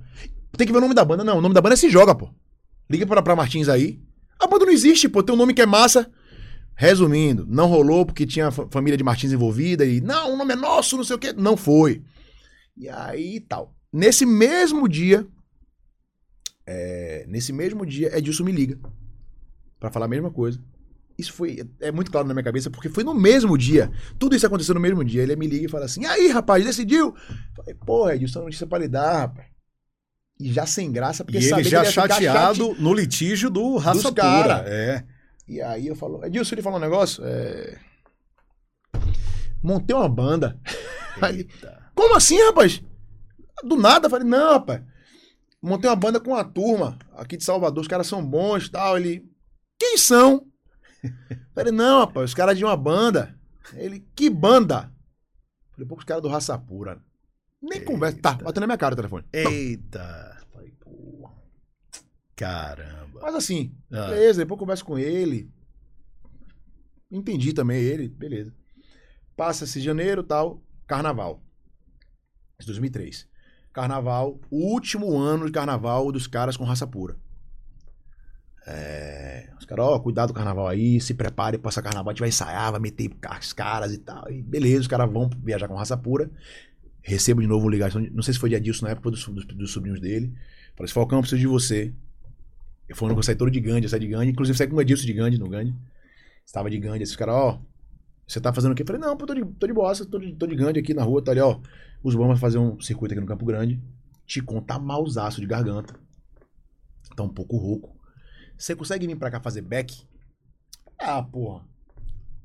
Tem 0.58 0.66
que 0.66 0.74
ver 0.74 0.80
o 0.80 0.82
nome 0.82 0.96
da 0.96 1.06
banda, 1.06 1.24
não, 1.24 1.38
o 1.38 1.42
nome 1.42 1.54
da 1.56 1.62
banda 1.62 1.74
é 1.76 1.78
Se 1.78 1.90
Joga, 1.90 2.16
pô. 2.16 2.30
Liga 2.90 3.06
pra, 3.06 3.22
pra 3.22 3.36
Martins 3.36 3.70
aí. 3.70 4.02
A 4.40 4.48
banda 4.48 4.66
não 4.66 4.74
existe, 4.74 5.08
pô, 5.08 5.22
tem 5.22 5.34
um 5.34 5.38
nome 5.38 5.54
que 5.54 5.62
é 5.62 5.66
massa. 5.66 6.12
Resumindo, 6.76 7.46
não 7.48 7.68
rolou 7.68 8.06
porque 8.06 8.26
tinha 8.26 8.48
a 8.48 8.52
fa- 8.52 8.68
família 8.72 8.98
de 8.98 9.04
Martins 9.04 9.32
envolvida 9.32 9.86
e 9.86 10.02
não, 10.02 10.34
o 10.34 10.38
nome 10.38 10.54
é 10.54 10.56
nosso, 10.56 10.98
não 10.98 11.04
sei 11.04 11.16
o 11.16 11.20
quê. 11.20 11.32
Não 11.32 11.56
foi. 11.56 12.02
E 12.76 12.90
aí 12.90 13.40
tal. 13.42 13.76
Nesse 13.94 14.26
mesmo 14.26 14.90
dia, 14.90 15.28
é, 16.66 17.26
nesse 17.28 17.52
mesmo 17.54 17.86
dia, 17.86 18.18
Edilson 18.18 18.44
me 18.44 18.52
liga 18.52 18.80
pra 19.80 19.92
falar 19.92 20.06
a 20.06 20.10
mesma 20.10 20.32
coisa. 20.32 20.60
Isso 21.18 21.34
foi, 21.34 21.68
é 21.80 21.92
muito 21.92 22.12
claro 22.12 22.28
na 22.28 22.34
minha 22.34 22.44
cabeça, 22.44 22.70
porque 22.70 22.90
foi 22.90 23.04
no 23.04 23.14
mesmo 23.14 23.58
dia. 23.58 23.92
Tudo 24.18 24.36
isso 24.36 24.46
aconteceu 24.46 24.74
no 24.74 24.82
mesmo 24.82 25.04
dia. 25.04 25.22
Ele 25.22 25.36
me 25.36 25.48
liga 25.48 25.66
e 25.66 25.70
fala 25.70 25.86
assim: 25.86 26.06
aí, 26.06 26.28
rapaz, 26.30 26.64
decidiu? 26.64 27.14
Falei, 27.56 27.76
porra, 27.76 28.16
Edilson, 28.16 28.42
é 28.42 28.44
notícia 28.44 28.68
pra 28.68 28.80
lidar, 28.80 29.20
rapaz. 29.20 29.48
E 30.40 30.52
já 30.52 30.66
sem 30.66 30.92
graça, 30.92 31.24
porque 31.24 31.38
e 31.38 31.44
ele 31.44 31.64
já 31.64 31.86
ficar 31.86 31.86
chateado 31.86 32.76
no 32.80 32.94
litígio 32.94 33.50
do 33.50 33.78
Raça 33.78 34.12
cara. 34.12 34.64
Pura. 34.64 34.70
É. 34.70 35.04
E 35.48 35.62
aí 35.62 35.88
eu 35.88 35.96
falo, 35.96 36.26
Edilson, 36.26 36.56
ele 36.56 36.62
falou 36.62 36.80
um 36.80 36.82
negócio? 36.82 37.24
É... 37.26 37.78
Montei 39.62 39.96
uma 39.96 40.10
banda. 40.10 40.60
Aí. 41.22 41.48
Como 41.94 42.16
assim, 42.16 42.42
rapaz? 42.46 42.82
Do 43.64 43.76
nada, 43.76 44.10
falei, 44.10 44.26
não, 44.26 44.54
rapaz. 44.54 44.82
Montei 45.62 45.88
uma 45.90 45.96
banda 45.96 46.20
com 46.20 46.32
uma 46.32 46.44
turma 46.44 46.98
aqui 47.16 47.38
de 47.38 47.44
Salvador, 47.44 47.82
os 47.82 47.88
caras 47.88 48.08
são 48.08 48.26
bons 48.26 48.66
e 48.66 48.72
tal. 48.72 48.98
Ele, 48.98 49.24
quem 49.80 49.98
são? 49.98 50.48
falei, 51.54 51.72
não, 51.72 52.02
rapaz, 52.02 52.30
os 52.32 52.34
caras 52.34 52.58
de 52.58 52.64
uma 52.64 52.76
banda. 52.78 53.36
Ele, 53.74 54.06
que 54.16 54.30
banda? 54.30 54.92
Falei, 55.72 55.88
pô, 55.88 55.96
os 55.96 56.04
caras 56.04 56.22
do 56.24 56.30
Raça 56.30 56.58
Pura. 56.58 57.02
Nem 57.62 57.84
conversa. 57.84 58.20
Tá, 58.20 58.34
bateu 58.34 58.60
na 58.62 58.68
minha 58.68 58.78
cara 58.78 58.94
o 58.94 58.96
telefone. 58.96 59.26
Eita. 59.32 60.38
Falei, 60.52 60.72
pô. 60.80 61.30
Caramba. 62.36 63.20
Mas 63.22 63.36
assim, 63.36 63.76
Ah. 63.92 64.08
beleza, 64.08 64.40
depois 64.40 64.58
eu 64.58 64.60
converso 64.60 64.86
com 64.86 64.98
ele. 64.98 65.52
Entendi 67.12 67.54
também 67.54 67.82
ele, 67.82 68.08
beleza. 68.08 68.54
Passa-se 69.36 69.80
janeiro 69.82 70.24
tal, 70.24 70.62
carnaval. 70.88 71.44
De 72.60 72.66
2003. 72.66 73.28
Carnaval, 73.74 74.40
o 74.50 74.72
último 74.74 75.18
ano 75.18 75.46
de 75.46 75.52
carnaval 75.52 76.12
dos 76.12 76.28
caras 76.28 76.58
com 76.58 76.64
raça 76.64 76.86
pura. 76.88 77.18
É, 78.74 79.50
os 79.60 79.66
caras, 79.66 79.86
ó, 79.86 80.00
cuidado 80.00 80.30
do 80.30 80.34
carnaval 80.34 80.68
aí, 80.68 81.02
se 81.02 81.14
prepare 81.14 81.58
pra 81.58 81.66
passar 81.66 81.82
carnaval, 81.82 82.10
a 82.10 82.14
gente 82.14 82.22
vai 82.22 82.30
ensaiar, 82.30 82.72
vai 82.72 82.80
meter 82.80 83.12
as 83.24 83.52
caras 83.54 83.92
e 83.94 83.98
tal. 83.98 84.30
E 84.32 84.42
beleza, 84.42 84.82
os 84.82 84.88
caras 84.88 85.12
vão 85.12 85.30
viajar 85.44 85.68
com 85.68 85.76
raça 85.76 85.98
pura. 85.98 86.32
Recebo 87.02 87.42
de 87.42 87.48
novo 87.48 87.70
ligação, 87.70 88.02
de- 88.02 88.10
não 88.12 88.24
sei 88.24 88.34
se 88.34 88.40
foi 88.40 88.50
de 88.50 88.56
Adilson 88.56 88.86
na 88.86 88.92
época, 88.92 89.12
dos, 89.12 89.26
dos, 89.28 89.46
dos 89.46 89.72
sobrinhos 89.74 90.00
dele. 90.00 90.34
Falei 90.76 90.86
assim, 90.86 90.94
Falcão, 90.94 91.22
preciso 91.22 91.42
de 91.42 91.48
você. 91.48 91.94
Eu 92.88 92.96
que 92.96 93.04
eu 93.06 93.24
saí 93.24 93.36
todo 93.36 93.50
de 93.52 93.60
Gandhi, 93.60 93.84
eu 93.86 93.90
saí 93.90 94.00
de 94.00 94.08
Gandhi, 94.08 94.32
inclusive 94.32 94.58
saí 94.58 94.68
com 94.68 94.76
o 94.76 94.82
Edilson 94.82 95.06
de 95.06 95.14
Gandhi, 95.14 95.38
no 95.38 95.50
Gandhi. 95.50 95.74
Estava 96.46 96.70
de 96.70 96.78
Gandhi, 96.80 97.04
esses 97.04 97.16
caras, 97.16 97.36
ó, 97.36 97.62
você 98.28 98.42
tá 98.42 98.54
fazendo 98.54 98.74
o 98.74 98.76
quê? 98.76 98.84
Eu 98.84 98.88
falei, 98.88 99.02
não, 99.02 99.18
pô, 99.18 99.26
tô 99.26 99.34
de, 99.34 99.46
tô 99.46 99.68
de 99.68 99.74
boassa, 99.74 100.06
tô 100.06 100.20
de, 100.20 100.34
tô 100.34 100.48
de 100.48 100.56
Gandhi 100.56 100.80
aqui 100.80 100.94
na 100.94 101.04
rua, 101.04 101.24
tá 101.24 101.32
ali, 101.32 101.42
ó. 101.42 101.60
Os 102.04 102.16
vamos 102.16 102.40
fazer 102.40 102.58
um 102.60 102.80
circuito 102.82 103.14
aqui 103.14 103.22
no 103.22 103.28
Campo 103.28 103.46
Grande. 103.46 103.80
Ticon 104.26 104.62
tá 104.62 104.80
malzaço 104.80 105.42
de 105.42 105.48
garganta. 105.48 105.96
Tá 107.16 107.24
um 107.24 107.30
pouco 107.30 107.58
rouco. 107.58 107.96
Você 108.62 108.76
consegue 108.76 109.08
vir 109.08 109.16
pra 109.16 109.32
cá 109.32 109.42
fazer 109.42 109.62
back? 109.64 110.06
Ah, 111.00 111.24
porra. 111.24 111.66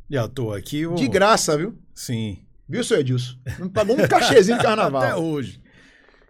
Já 0.09 0.27
tô 0.27 0.51
aqui. 0.51 0.87
De 0.95 1.09
graça, 1.09 1.59
viu? 1.59 1.79
Sim. 1.95 2.39
Viu, 2.67 2.83
seu 2.83 2.99
Edilson? 3.01 3.37
Não 3.59 3.69
pagou 3.69 4.01
um 4.01 4.09
cachezinho 4.09 4.57
de 4.57 4.65
carnaval. 4.65 5.03
Até 5.03 5.15
hoje. 5.15 5.61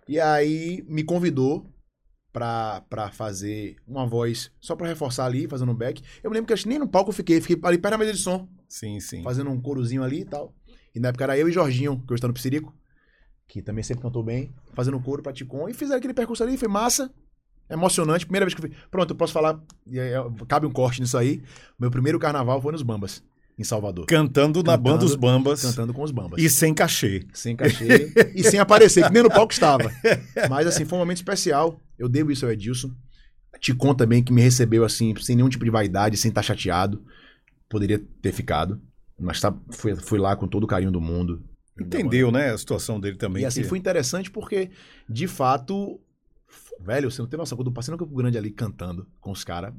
E 0.08 0.18
aí 0.18 0.84
me 0.88 1.04
convidou 1.04 1.72
pra, 2.32 2.80
pra 2.90 3.12
fazer 3.12 3.76
uma 3.86 4.04
voz 4.08 4.50
só 4.60 4.74
pra 4.74 4.88
reforçar 4.88 5.24
ali, 5.24 5.46
fazendo 5.46 5.70
um 5.70 5.74
back. 5.74 6.02
Eu 6.20 6.30
me 6.30 6.34
lembro 6.34 6.48
que 6.48 6.52
acho 6.52 6.64
que 6.64 6.68
nem 6.68 6.80
no 6.80 6.88
palco 6.88 7.10
eu 7.10 7.14
fiquei, 7.14 7.40
fiquei 7.40 7.56
ali 7.62 7.78
perto 7.78 7.92
da 7.92 7.98
mesa 7.98 8.12
de 8.12 8.18
som, 8.18 8.48
Sim, 8.68 8.98
sim. 8.98 9.22
fazendo 9.22 9.50
um 9.50 9.60
corozinho 9.60 10.02
ali 10.02 10.22
e 10.22 10.24
tal. 10.24 10.52
E 10.94 10.98
na 10.98 11.08
época 11.10 11.22
era 11.22 11.38
eu 11.38 11.48
e 11.48 11.52
Jorginho, 11.52 12.02
que 12.04 12.12
hoje 12.12 12.20
tá 12.22 12.26
no 12.26 12.34
Psirico, 12.34 12.74
que 13.46 13.62
também 13.62 13.84
sempre 13.84 14.02
cantou 14.02 14.24
bem, 14.24 14.52
fazendo 14.74 15.00
coro 15.00 15.22
pra 15.22 15.32
Ticon. 15.32 15.68
E 15.68 15.74
fizeram 15.74 15.98
aquele 15.98 16.12
percurso 16.14 16.42
ali, 16.42 16.56
foi 16.56 16.66
massa, 16.68 17.08
emocionante. 17.70 18.26
Primeira 18.26 18.46
vez 18.46 18.54
que 18.54 18.64
eu 18.64 18.68
fui. 18.68 18.76
Pronto, 18.90 19.10
eu 19.10 19.16
posso 19.16 19.32
falar, 19.32 19.60
aí, 19.86 20.10
cabe 20.48 20.66
um 20.66 20.70
corte 20.70 21.00
nisso 21.00 21.16
aí. 21.16 21.42
Meu 21.78 21.90
primeiro 21.90 22.18
carnaval 22.18 22.60
foi 22.60 22.72
nos 22.72 22.82
Bambas. 22.82 23.22
em 23.58 23.64
Salvador. 23.64 24.06
Cantando, 24.06 24.62
na 24.62 24.76
banda 24.76 24.98
dos 24.98 25.14
Bambas. 25.14 25.62
Cantando 25.62 25.92
com 25.94 26.02
os 26.02 26.10
Bambas. 26.10 26.42
E 26.42 26.48
sem 26.48 26.74
cachê. 26.74 27.26
Sem 27.32 27.56
cachê. 27.56 28.12
e 28.34 28.44
sem 28.44 28.60
aparecer, 28.60 29.04
que 29.06 29.12
nem 29.12 29.22
no 29.22 29.30
palco 29.30 29.52
estava. 29.52 29.90
Mas 30.50 30.66
assim, 30.66 30.84
foi 30.84 30.96
um 30.98 31.00
momento 31.00 31.18
especial. 31.18 31.80
Eu 31.98 32.08
devo 32.08 32.30
isso 32.30 32.44
ao 32.44 32.52
Edilson. 32.52 32.90
Ticon 33.58 33.94
também, 33.94 34.22
que 34.22 34.32
me 34.32 34.42
recebeu 34.42 34.84
assim, 34.84 35.14
sem 35.16 35.36
nenhum 35.36 35.48
tipo 35.48 35.64
de 35.64 35.70
vaidade, 35.70 36.16
sem 36.16 36.28
estar 36.28 36.42
chateado. 36.42 37.02
Poderia 37.68 37.98
ter 38.20 38.32
ficado. 38.32 38.80
Mas 39.18 39.40
tá, 39.40 39.54
fui, 39.70 39.96
fui 39.96 40.18
lá 40.18 40.36
com 40.36 40.46
todo 40.46 40.64
o 40.64 40.66
carinho 40.66 40.92
do 40.92 41.00
mundo. 41.00 41.42
Entendeu, 41.78 42.30
né? 42.30 42.50
A 42.50 42.58
situação 42.58 42.98
dele 43.00 43.16
também. 43.16 43.42
E 43.42 43.46
assim, 43.46 43.62
que... 43.62 43.68
foi 43.68 43.78
interessante 43.78 44.30
porque, 44.30 44.70
de 45.08 45.26
fato, 45.26 46.00
Velho, 46.80 47.10
você 47.10 47.20
não 47.20 47.28
tem 47.28 47.38
noção. 47.38 47.56
Quando 47.56 47.68
eu 47.68 47.72
passei 47.72 47.92
no 47.92 47.98
Campo 47.98 48.14
Grande 48.14 48.38
ali 48.38 48.50
cantando 48.50 49.06
com 49.20 49.30
os 49.30 49.42
caras. 49.42 49.72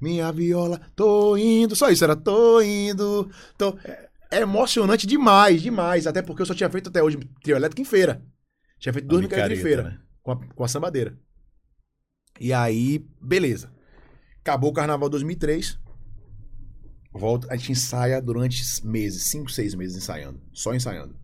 Minha 0.00 0.30
viola, 0.30 0.80
tô 0.94 1.36
indo. 1.36 1.74
Só 1.74 1.90
isso, 1.90 2.04
era 2.04 2.14
tô 2.14 2.60
indo. 2.60 3.30
Tô... 3.56 3.76
É, 3.84 4.08
é 4.30 4.40
emocionante 4.40 5.06
demais, 5.06 5.62
demais. 5.62 6.06
Até 6.06 6.22
porque 6.22 6.42
eu 6.42 6.46
só 6.46 6.54
tinha 6.54 6.70
feito 6.70 6.88
até 6.88 7.02
hoje 7.02 7.18
trio 7.42 7.56
elétrico 7.56 7.82
em 7.82 7.84
feira. 7.84 8.22
Tinha 8.78 8.92
feito 8.92 9.08
duas 9.08 9.22
micaretas 9.22 9.58
em 9.58 9.62
feira. 9.62 9.82
Né? 9.82 9.98
Com, 10.22 10.32
a, 10.32 10.36
com 10.36 10.64
a 10.64 10.68
sambadeira. 10.68 11.18
E 12.38 12.52
aí, 12.52 13.06
beleza. 13.20 13.72
Acabou 14.40 14.70
o 14.70 14.74
carnaval 14.74 15.08
2003. 15.08 15.78
Volta, 17.12 17.46
a 17.50 17.56
gente 17.56 17.72
ensaia 17.72 18.20
durante 18.20 18.60
meses, 18.84 19.22
cinco, 19.24 19.50
seis 19.50 19.74
meses 19.74 19.96
ensaiando. 19.96 20.40
Só 20.52 20.74
ensaiando. 20.74 21.16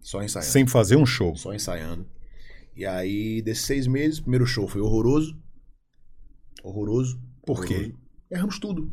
Só 0.00 0.22
ensaiando. 0.22 0.50
Sem 0.50 0.66
fazer 0.66 0.96
um 0.96 1.04
show. 1.04 1.34
Só 1.34 1.52
ensaiando. 1.52 2.06
E 2.76 2.84
aí, 2.84 3.40
desses 3.42 3.64
seis 3.64 3.86
meses, 3.86 4.20
primeiro 4.20 4.46
show 4.46 4.66
foi 4.66 4.80
horroroso. 4.80 5.38
Horroroso. 6.62 7.20
Por 7.46 7.58
horroroso. 7.58 7.74
quê? 7.74 7.94
Erramos 8.30 8.58
tudo. 8.58 8.90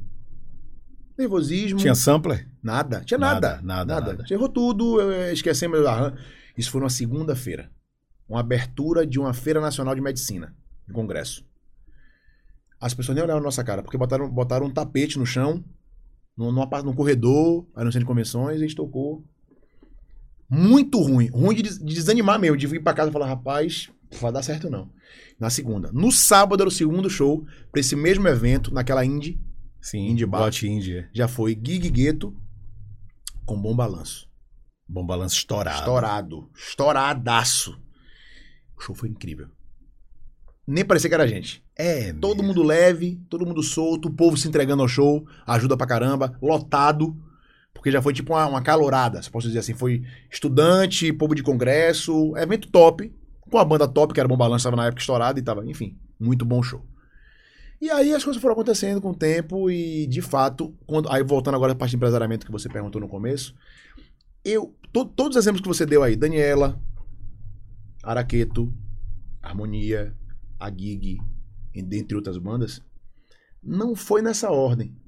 Nervosismo. 1.17 1.79
Tinha 1.79 1.95
sampler? 1.95 2.49
Nada. 2.61 3.01
Tinha 3.01 3.17
nada. 3.17 3.61
Nada, 3.61 3.85
nada. 3.85 4.13
nada. 4.13 4.25
Errou 4.29 4.49
tudo, 4.49 4.99
esquecemos. 5.31 5.79
Isso 6.57 6.71
foi 6.71 6.81
numa 6.81 6.89
segunda-feira. 6.89 7.71
Uma 8.27 8.39
abertura 8.39 9.05
de 9.05 9.19
uma 9.19 9.33
Feira 9.33 9.59
Nacional 9.59 9.93
de 9.93 10.01
Medicina, 10.01 10.55
um 10.89 10.93
congresso. 10.93 11.45
As 12.79 12.93
pessoas 12.93 13.15
nem 13.15 13.23
olharam 13.23 13.41
na 13.41 13.45
nossa 13.45 13.63
cara, 13.63 13.83
porque 13.83 13.97
botaram, 13.97 14.29
botaram 14.29 14.65
um 14.65 14.71
tapete 14.71 15.19
no 15.19 15.25
chão, 15.25 15.63
no, 16.35 16.51
no, 16.51 16.65
no 16.65 16.95
corredor, 16.95 17.67
aí 17.75 17.83
no 17.83 17.91
centro 17.91 18.05
de 18.05 18.05
convenções, 18.05 18.59
e 18.59 18.63
a 18.63 18.67
gente 18.67 18.75
tocou 18.75 19.23
muito 20.51 20.99
ruim. 20.99 21.29
Ruim 21.29 21.55
de, 21.55 21.63
de 21.63 21.95
desanimar 21.95 22.37
mesmo, 22.37 22.57
de 22.57 22.67
vir 22.67 22.83
pra 22.83 22.93
casa 22.93 23.09
e 23.09 23.13
falar, 23.13 23.27
rapaz, 23.27 23.89
vai 24.19 24.31
dar 24.31 24.43
certo 24.43 24.69
não. 24.69 24.89
Na 25.39 25.49
segunda. 25.49 25.89
No 25.93 26.11
sábado 26.11 26.61
era 26.61 26.67
o 26.67 26.71
segundo 26.71 27.09
show 27.09 27.45
pra 27.71 27.79
esse 27.79 27.95
mesmo 27.95 28.27
evento, 28.27 28.73
naquela 28.73 29.05
Indie. 29.05 29.39
Sim, 29.81 30.09
Indie 30.09 30.25
Bar. 30.25 30.51
Indie. 30.63 30.97
É. 30.97 31.09
Já 31.13 31.27
foi 31.27 31.53
Gig 31.53 31.89
Gueto 31.89 32.35
com 33.45 33.59
Bom 33.59 33.75
Balanço. 33.75 34.29
Bom 34.87 35.05
Balanço 35.05 35.37
estourado. 35.37 35.79
Estourado. 35.79 36.49
Estouradaço. 36.53 37.81
O 38.77 38.81
show 38.81 38.93
foi 38.93 39.09
incrível. 39.09 39.47
Nem 40.67 40.85
parecia 40.85 41.09
que 41.09 41.13
era 41.15 41.27
gente. 41.27 41.63
É, 41.75 42.13
Todo 42.13 42.37
mesmo. 42.37 42.49
mundo 42.49 42.63
leve, 42.63 43.19
todo 43.29 43.45
mundo 43.45 43.63
solto, 43.63 44.09
o 44.09 44.13
povo 44.13 44.37
se 44.37 44.47
entregando 44.47 44.83
ao 44.83 44.87
show, 44.87 45.25
ajuda 45.47 45.75
pra 45.75 45.87
caramba, 45.87 46.37
lotado. 46.41 47.17
Porque 47.81 47.89
já 47.89 47.99
foi 47.99 48.13
tipo 48.13 48.33
uma, 48.33 48.45
uma 48.45 48.61
calorada, 48.61 49.19
se 49.23 49.31
posso 49.31 49.47
dizer 49.47 49.57
assim. 49.57 49.73
Foi 49.73 50.03
estudante, 50.29 51.11
povo 51.11 51.33
de 51.33 51.41
congresso, 51.41 52.37
evento 52.37 52.69
top, 52.69 53.11
com 53.39 53.57
a 53.57 53.65
banda 53.65 53.87
top, 53.87 54.13
que 54.13 54.19
era 54.19 54.29
Bom 54.29 54.37
Balanço, 54.37 54.57
estava 54.57 54.75
na 54.75 54.85
época 54.85 55.01
estourada 55.01 55.39
e 55.39 55.41
tava, 55.41 55.65
enfim, 55.65 55.97
muito 56.19 56.45
bom 56.45 56.61
show. 56.61 56.85
E 57.81 57.89
aí 57.89 58.13
as 58.13 58.23
coisas 58.23 58.39
foram 58.39 58.53
acontecendo 58.53 59.01
com 59.01 59.09
o 59.09 59.15
tempo 59.15 59.67
e, 59.71 60.05
de 60.05 60.21
fato, 60.21 60.77
quando, 60.85 61.11
aí 61.11 61.23
voltando 61.23 61.55
agora 61.55 61.71
à 61.71 61.75
parte 61.75 61.89
de 61.89 61.95
empresariamento 61.95 62.45
que 62.45 62.51
você 62.51 62.69
perguntou 62.69 63.01
no 63.01 63.09
começo, 63.09 63.55
eu, 64.45 64.75
to, 64.93 65.03
todos 65.03 65.35
os 65.35 65.43
exemplos 65.43 65.63
que 65.63 65.67
você 65.67 65.83
deu 65.83 66.03
aí, 66.03 66.15
Daniela, 66.15 66.79
Araqueto, 68.03 68.71
Harmonia, 69.41 70.15
a 70.59 70.69
Gig, 70.69 71.17
dentre 71.73 72.15
outras 72.15 72.37
bandas, 72.37 72.79
não 73.63 73.95
foi 73.95 74.21
nessa 74.21 74.51
ordem 74.51 75.00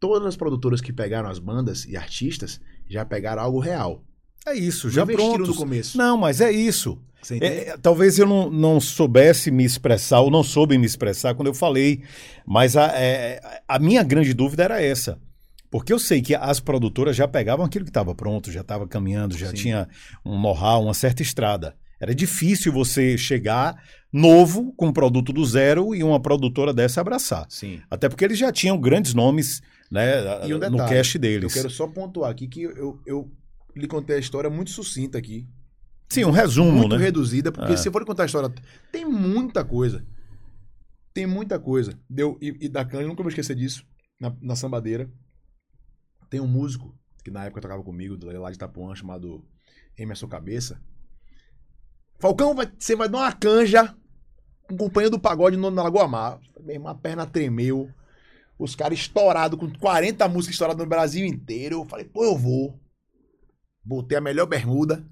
todas 0.00 0.26
as 0.26 0.36
produtoras 0.36 0.80
que 0.80 0.92
pegaram 0.92 1.28
as 1.28 1.38
bandas 1.38 1.84
e 1.84 1.96
artistas 1.96 2.60
já 2.88 3.04
pegaram 3.04 3.42
algo 3.42 3.60
real. 3.60 4.02
É 4.46 4.54
isso, 4.54 4.90
já 4.90 5.06
pronto. 5.06 5.46
no 5.46 5.54
começo. 5.54 5.96
Não, 5.98 6.16
mas 6.16 6.40
é 6.40 6.50
isso. 6.50 6.98
É, 7.40 7.76
talvez 7.76 8.18
eu 8.18 8.26
não, 8.26 8.50
não 8.50 8.80
soubesse 8.80 9.50
me 9.50 9.62
expressar, 9.62 10.20
ou 10.20 10.30
não 10.30 10.42
soube 10.42 10.78
me 10.78 10.86
expressar 10.86 11.34
quando 11.34 11.48
eu 11.48 11.54
falei, 11.54 12.02
mas 12.46 12.76
a, 12.78 12.86
é, 12.94 13.60
a 13.68 13.78
minha 13.78 14.02
grande 14.02 14.32
dúvida 14.32 14.64
era 14.64 14.82
essa. 14.82 15.20
Porque 15.70 15.92
eu 15.92 15.98
sei 15.98 16.22
que 16.22 16.34
as 16.34 16.58
produtoras 16.58 17.14
já 17.14 17.28
pegavam 17.28 17.64
aquilo 17.64 17.84
que 17.84 17.90
estava 17.90 18.14
pronto, 18.14 18.50
já 18.50 18.62
estava 18.62 18.88
caminhando, 18.88 19.36
já 19.36 19.48
Sim. 19.48 19.54
tinha 19.54 19.88
um 20.24 20.40
know-how, 20.40 20.82
uma 20.82 20.94
certa 20.94 21.22
estrada. 21.22 21.76
Era 22.00 22.14
difícil 22.14 22.72
você 22.72 23.18
chegar 23.18 23.76
novo 24.10 24.72
com 24.76 24.86
um 24.86 24.92
produto 24.92 25.32
do 25.32 25.44
zero 25.44 25.94
e 25.94 26.02
uma 26.02 26.18
produtora 26.18 26.72
dessa 26.72 27.02
abraçar. 27.02 27.46
Sim. 27.50 27.80
Até 27.90 28.08
porque 28.08 28.24
eles 28.24 28.38
já 28.38 28.50
tinham 28.50 28.80
grandes 28.80 29.12
nomes 29.12 29.60
né, 29.90 30.46
e 30.46 30.54
um 30.54 30.58
detalhe, 30.58 30.76
no 30.76 30.88
cast 30.88 31.18
deles. 31.18 31.54
Eu 31.54 31.62
quero 31.62 31.72
só 31.72 31.86
pontuar 31.86 32.30
aqui 32.30 32.46
que 32.46 32.62
eu, 32.62 33.00
eu 33.04 33.30
lhe 33.74 33.88
contei 33.88 34.16
a 34.16 34.20
história 34.20 34.48
muito 34.48 34.70
sucinta 34.70 35.18
aqui. 35.18 35.48
Sim, 36.08 36.24
um 36.24 36.30
resumo, 36.30 36.72
muito 36.72 36.96
né? 36.96 37.04
reduzida, 37.04 37.52
porque 37.52 37.72
é. 37.72 37.76
se 37.76 37.88
eu 37.88 37.92
for 37.92 38.04
contar 38.04 38.24
a 38.24 38.26
história, 38.26 38.52
tem 38.90 39.04
muita 39.04 39.64
coisa. 39.64 40.04
Tem 41.14 41.26
muita 41.26 41.58
coisa. 41.58 41.98
Deu, 42.08 42.38
e, 42.40 42.56
e 42.60 42.68
da 42.68 42.84
cana, 42.84 43.04
eu 43.04 43.08
nunca 43.08 43.22
vou 43.22 43.30
esquecer 43.30 43.54
disso, 43.54 43.84
na, 44.20 44.34
na 44.40 44.56
sambadeira. 44.56 45.10
Tem 46.28 46.40
um 46.40 46.46
músico, 46.46 46.96
que 47.24 47.30
na 47.30 47.44
época 47.44 47.60
tocava 47.60 47.82
comigo, 47.82 48.16
lá 48.24 48.50
de 48.50 48.56
Itapuã, 48.56 48.94
chamado 48.94 49.44
Emerson 49.96 50.28
Cabeça. 50.28 50.80
Falcão, 52.18 52.54
vai, 52.54 52.70
você 52.78 52.94
vai 52.94 53.08
dar 53.08 53.18
uma 53.18 53.32
canja 53.32 53.94
com 54.64 54.76
companhia 54.76 55.10
do 55.10 55.18
pagode 55.18 55.56
no, 55.56 55.70
na 55.70 55.82
Lagoa 55.82 56.06
Mar. 56.06 56.40
Uma 56.58 56.94
perna 56.94 57.26
tremeu. 57.26 57.90
Os 58.60 58.74
caras 58.74 58.98
estourados, 58.98 59.58
com 59.58 59.72
40 59.72 60.28
músicas 60.28 60.52
estouradas 60.52 60.84
no 60.84 60.88
Brasil 60.88 61.24
inteiro. 61.24 61.76
Eu 61.76 61.86
falei, 61.86 62.04
pô, 62.04 62.24
eu 62.24 62.36
vou. 62.36 62.78
Botei 63.82 64.18
a 64.18 64.20
melhor 64.20 64.44
bermuda, 64.44 65.02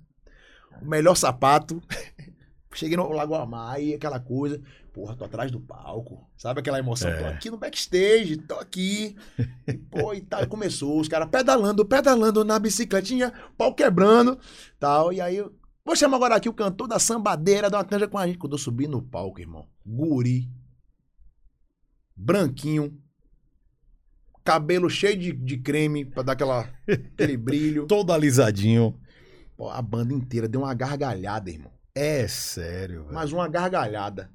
o 0.82 0.84
melhor 0.84 1.14
sapato. 1.14 1.82
Cheguei 2.74 2.98
no 2.98 3.10
Lagoa 3.10 3.46
Mar 3.46 3.82
e 3.82 3.94
aquela 3.94 4.20
coisa. 4.20 4.60
Porra, 4.92 5.16
tô 5.16 5.24
atrás 5.24 5.50
do 5.50 5.58
palco. 5.58 6.30
Sabe 6.36 6.60
aquela 6.60 6.78
emoção? 6.78 7.08
É. 7.08 7.18
Tô 7.18 7.24
aqui 7.24 7.50
no 7.50 7.56
backstage, 7.56 8.36
tô 8.36 8.56
aqui. 8.56 9.16
E, 9.66 9.72
pô, 9.72 10.12
e 10.12 10.20
tal. 10.20 10.46
Começou, 10.46 11.00
os 11.00 11.08
caras 11.08 11.30
pedalando, 11.30 11.86
pedalando 11.86 12.44
na 12.44 12.58
bicicletinha, 12.58 13.32
pau 13.56 13.74
quebrando, 13.74 14.38
tal. 14.78 15.10
E 15.10 15.22
aí, 15.22 15.42
vou 15.82 15.96
chamar 15.96 16.18
agora 16.18 16.36
aqui 16.36 16.50
o 16.50 16.54
cantor 16.54 16.86
da 16.86 16.98
sambadeira, 16.98 17.70
da 17.70 17.78
uma 17.78 17.84
canja 17.84 18.06
com 18.06 18.18
a 18.18 18.26
gente. 18.26 18.38
Quando 18.38 18.52
eu 18.52 18.58
subi 18.58 18.86
no 18.86 19.00
palco, 19.00 19.40
irmão, 19.40 19.66
guri, 19.86 20.50
branquinho, 22.14 22.94
cabelo 24.48 24.88
cheio 24.88 25.18
de, 25.18 25.30
de 25.30 25.58
creme 25.58 26.06
pra 26.06 26.22
dar 26.22 26.32
aquela, 26.32 26.66
aquele 26.88 27.36
brilho. 27.36 27.84
Todo 27.86 28.14
alisadinho. 28.14 28.98
Pô, 29.54 29.68
a 29.68 29.82
banda 29.82 30.14
inteira 30.14 30.48
deu 30.48 30.62
uma 30.62 30.72
gargalhada, 30.72 31.50
irmão. 31.50 31.70
É 31.94 32.26
sério, 32.26 33.02
velho. 33.02 33.14
Mas 33.14 33.30
uma 33.30 33.46
gargalhada. 33.46 34.30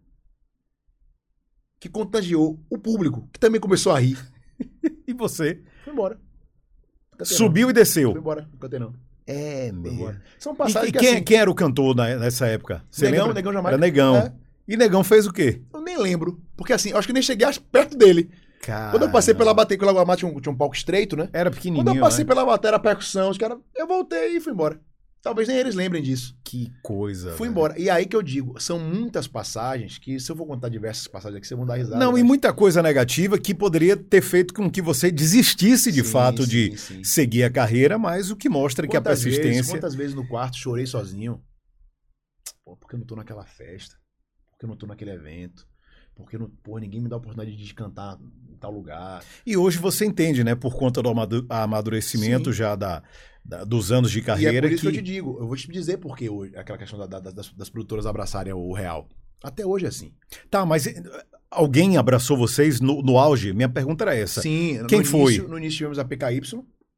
Que 1.80 1.90
contagiou 1.90 2.64
o 2.70 2.78
público, 2.78 3.28
que 3.34 3.40
também 3.40 3.60
começou 3.60 3.92
a 3.92 4.00
rir. 4.00 4.20
e 5.08 5.14
você? 5.14 5.64
Foi 5.84 5.92
embora. 5.92 6.20
Subiu 7.24 7.64
não. 7.64 7.72
e 7.72 7.74
desceu. 7.74 8.12
Foi 8.12 8.20
embora, 8.20 8.48
não 8.52 8.60
cantei 8.60 8.80
não. 8.80 8.94
É 9.26 9.72
mesmo. 9.72 10.16
São 10.38 10.54
passagens 10.54 10.90
e, 10.90 10.92
que, 10.92 11.00
quem, 11.00 11.16
assim... 11.16 11.24
quem, 11.24 11.38
era 11.38 11.50
o 11.50 11.56
cantor 11.56 11.96
nessa 11.96 12.46
época? 12.46 12.84
Você 12.92 13.06
Negão, 13.06 13.26
lembra? 13.26 13.34
Negão 13.34 13.54
Jamaica. 13.54 13.76
Era 13.76 13.82
Negão. 13.82 14.18
É. 14.18 14.34
E 14.68 14.78
Negão 14.78 15.04
fez 15.04 15.26
o 15.26 15.34
quê? 15.34 15.62
Eu 15.74 15.82
nem 15.82 15.98
lembro. 15.98 16.40
Porque 16.56 16.74
assim, 16.74 16.92
eu 16.92 16.98
acho 16.98 17.08
que 17.08 17.14
nem 17.14 17.24
cheguei 17.24 17.48
perto 17.72 17.98
dele. 17.98 18.30
Caramba. 18.64 18.92
Quando 18.92 19.04
eu 19.04 19.12
passei 19.12 19.34
pela 19.34 19.54
bateria, 19.54 19.78
que 19.78 19.84
o 19.84 19.92
Lagoa 19.92 20.16
tinha 20.16 20.32
um, 20.32 20.40
tinha 20.40 20.54
um 20.54 20.56
palco 20.56 20.74
estreito, 20.74 21.18
né? 21.18 21.30
Era 21.34 21.52
pequenininho, 21.52 21.84
Quando 21.84 21.98
eu 21.98 22.02
passei 22.02 22.24
né? 22.24 22.30
pela 22.30 22.46
bateria, 22.46 22.78
a 22.78 22.80
percussão, 22.80 23.30
os 23.30 23.38
caras... 23.38 23.58
Eu 23.76 23.86
voltei 23.86 24.38
e 24.38 24.40
fui 24.40 24.54
embora. 24.54 24.80
Talvez 25.22 25.48
nem 25.48 25.58
eles 25.58 25.76
lembrem 25.76 26.02
disso. 26.02 26.38
Que 26.44 26.72
coisa. 26.82 27.34
Fui 27.34 27.48
embora. 27.48 27.78
E 27.78 27.90
aí 27.90 28.06
que 28.06 28.16
eu 28.16 28.22
digo, 28.22 28.60
são 28.60 28.80
muitas 28.80 29.28
passagens 29.28 29.98
que, 29.98 30.18
se 30.18 30.32
eu 30.32 30.36
for 30.36 30.46
contar 30.46 30.70
diversas 30.70 31.08
passagens 31.08 31.38
aqui, 31.38 31.48
vocês 31.48 31.58
vão 31.58 31.66
dar 31.66 31.76
risada. 31.76 31.98
Não, 31.98 32.18
e 32.18 32.24
muita 32.24 32.54
coisa 32.54 32.82
negativa 32.82 33.38
que 33.38 33.54
poderia 33.54 33.98
ter 33.98 34.22
feito 34.22 34.54
com 34.54 34.70
que 34.70 34.82
você 34.82 35.12
desistisse 35.12 35.92
de 35.92 36.04
sim, 36.04 36.10
fato 36.10 36.44
sim, 36.44 36.50
de 36.50 36.78
sim. 36.78 37.04
seguir 37.04 37.44
a 37.44 37.50
carreira, 37.50 37.98
mas 37.98 38.32
o 38.32 38.36
que 38.36 38.50
mostra 38.50 38.86
quantas 38.86 38.92
que 38.92 38.98
a 38.98 39.02
persistência. 39.02 39.62
Vezes, 39.62 39.72
quantas 39.72 39.96
vezes 39.96 40.16
no 40.16 40.28
quarto 40.28 40.58
chorei 40.58 40.86
sozinho? 40.86 41.42
Pô, 42.66 42.76
porque 42.76 42.96
eu 42.96 43.00
não 43.00 43.06
tô 43.06 43.16
naquela 43.16 43.46
festa? 43.46 43.96
Porque 44.52 44.66
eu 44.66 44.70
não 44.70 44.76
tô 44.76 44.86
naquele 44.86 45.12
evento? 45.12 45.66
Porque 46.16 46.38
não, 46.38 46.50
pô, 46.62 46.78
ninguém 46.78 47.02
me 47.02 47.10
dá 47.10 47.16
a 47.16 47.18
oportunidade 47.18 47.56
de 47.58 47.74
cantar 47.74 48.20
em 48.50 48.56
tal 48.58 48.72
lugar. 48.72 49.24
E 49.46 49.58
hoje 49.58 49.78
você 49.80 50.06
entende, 50.06 50.44
né, 50.44 50.56
por 50.56 50.76
conta 50.76 51.02
do 51.02 51.10
amadurecimento 51.50 52.52
Sim. 52.52 52.58
já 52.58 52.76
da, 52.76 53.02
da, 53.44 53.64
dos 53.64 53.92
anos 53.92 54.12
de 54.12 54.22
carreira. 54.22 54.54
E 54.54 54.58
é 54.58 54.62
por 54.62 54.72
isso 54.72 54.86
que... 54.86 54.92
que... 54.92 54.98
eu 55.00 55.04
te 55.04 55.12
digo, 55.12 55.38
eu 55.40 55.48
vou 55.48 55.56
te 55.56 55.68
dizer 55.72 55.98
por 55.98 56.16
que 56.16 56.30
aquela 56.56 56.78
questão 56.78 57.00
da, 57.00 57.08
da, 57.08 57.32
das, 57.32 57.52
das 57.52 57.70
produtoras 57.70 58.06
abraçarem 58.06 58.54
o 58.54 58.72
real. 58.74 59.08
Até 59.44 59.66
hoje 59.66 59.86
é 59.86 59.90
assim. 59.90 60.14
Tá, 60.50 60.66
mas 60.66 60.88
eh, 60.88 61.04
alguém 61.52 61.98
abraçou 61.98 62.38
vocês 62.38 62.80
no, 62.80 63.02
no 63.02 63.18
auge? 63.18 63.52
Minha 63.54 63.68
pergunta 63.68 64.04
era 64.06 64.16
essa. 64.16 64.42
Sim. 64.42 64.86
Quem 64.88 65.00
no 65.00 65.06
foi? 65.06 65.34
Início, 65.34 65.48
no 65.50 65.58
início 65.58 65.78
tivemos 65.78 66.00
a 66.00 66.06
PKY, 66.06 66.42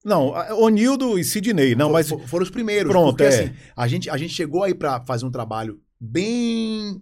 Não, 0.03 0.27
Onildo 0.61 1.17
e 1.17 1.23
Sidney, 1.23 1.73
não, 1.73 1.87
For- 1.87 1.93
mas. 1.93 2.09
for- 2.09 2.27
foram 2.27 2.43
os 2.43 2.51
primeiros. 2.51 2.91
Pronto, 2.91 3.17
porque, 3.17 3.23
é. 3.23 3.27
assim, 3.27 3.53
a 3.75 3.87
gente, 3.87 4.09
a 4.09 4.17
gente 4.17 4.33
chegou 4.33 4.61
aí 4.61 4.75
pra 4.75 4.99
fazer 5.05 5.25
um 5.25 5.31
trabalho 5.31 5.81
bem 5.99 7.01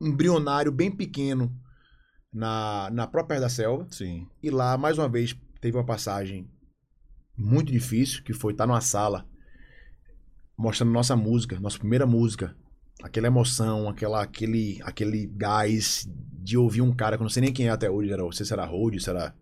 embrionário, 0.00 0.72
bem 0.72 0.90
pequeno 0.90 1.54
na, 2.32 2.88
na 2.92 3.06
própria 3.06 3.40
da 3.40 3.48
Selva. 3.48 3.86
Sim. 3.90 4.28
E 4.42 4.50
lá, 4.50 4.76
mais 4.76 4.98
uma 4.98 5.08
vez, 5.08 5.36
teve 5.60 5.76
uma 5.76 5.86
passagem 5.86 6.50
muito 7.36 7.72
difícil, 7.72 8.22
que 8.22 8.32
foi 8.32 8.52
estar 8.52 8.66
numa 8.66 8.80
sala 8.80 9.28
mostrando 10.56 10.90
nossa 10.92 11.14
música, 11.14 11.60
nossa 11.60 11.78
primeira 11.78 12.06
música. 12.06 12.56
Aquela 13.00 13.28
emoção, 13.28 13.88
aquela, 13.88 14.22
aquele, 14.22 14.80
aquele 14.82 15.26
gás 15.26 16.08
de 16.32 16.56
ouvir 16.56 16.82
um 16.82 16.92
cara 16.92 17.16
que 17.16 17.22
eu 17.22 17.24
não 17.24 17.30
sei 17.30 17.42
nem 17.42 17.52
quem 17.52 17.68
é 17.68 17.70
até 17.70 17.88
hoje, 17.88 18.12
era, 18.12 18.22
não 18.22 18.32
sei 18.32 18.44
se 18.44 18.52
era 18.52 18.64
Road, 18.64 19.00
se 19.00 19.08
era 19.08 19.36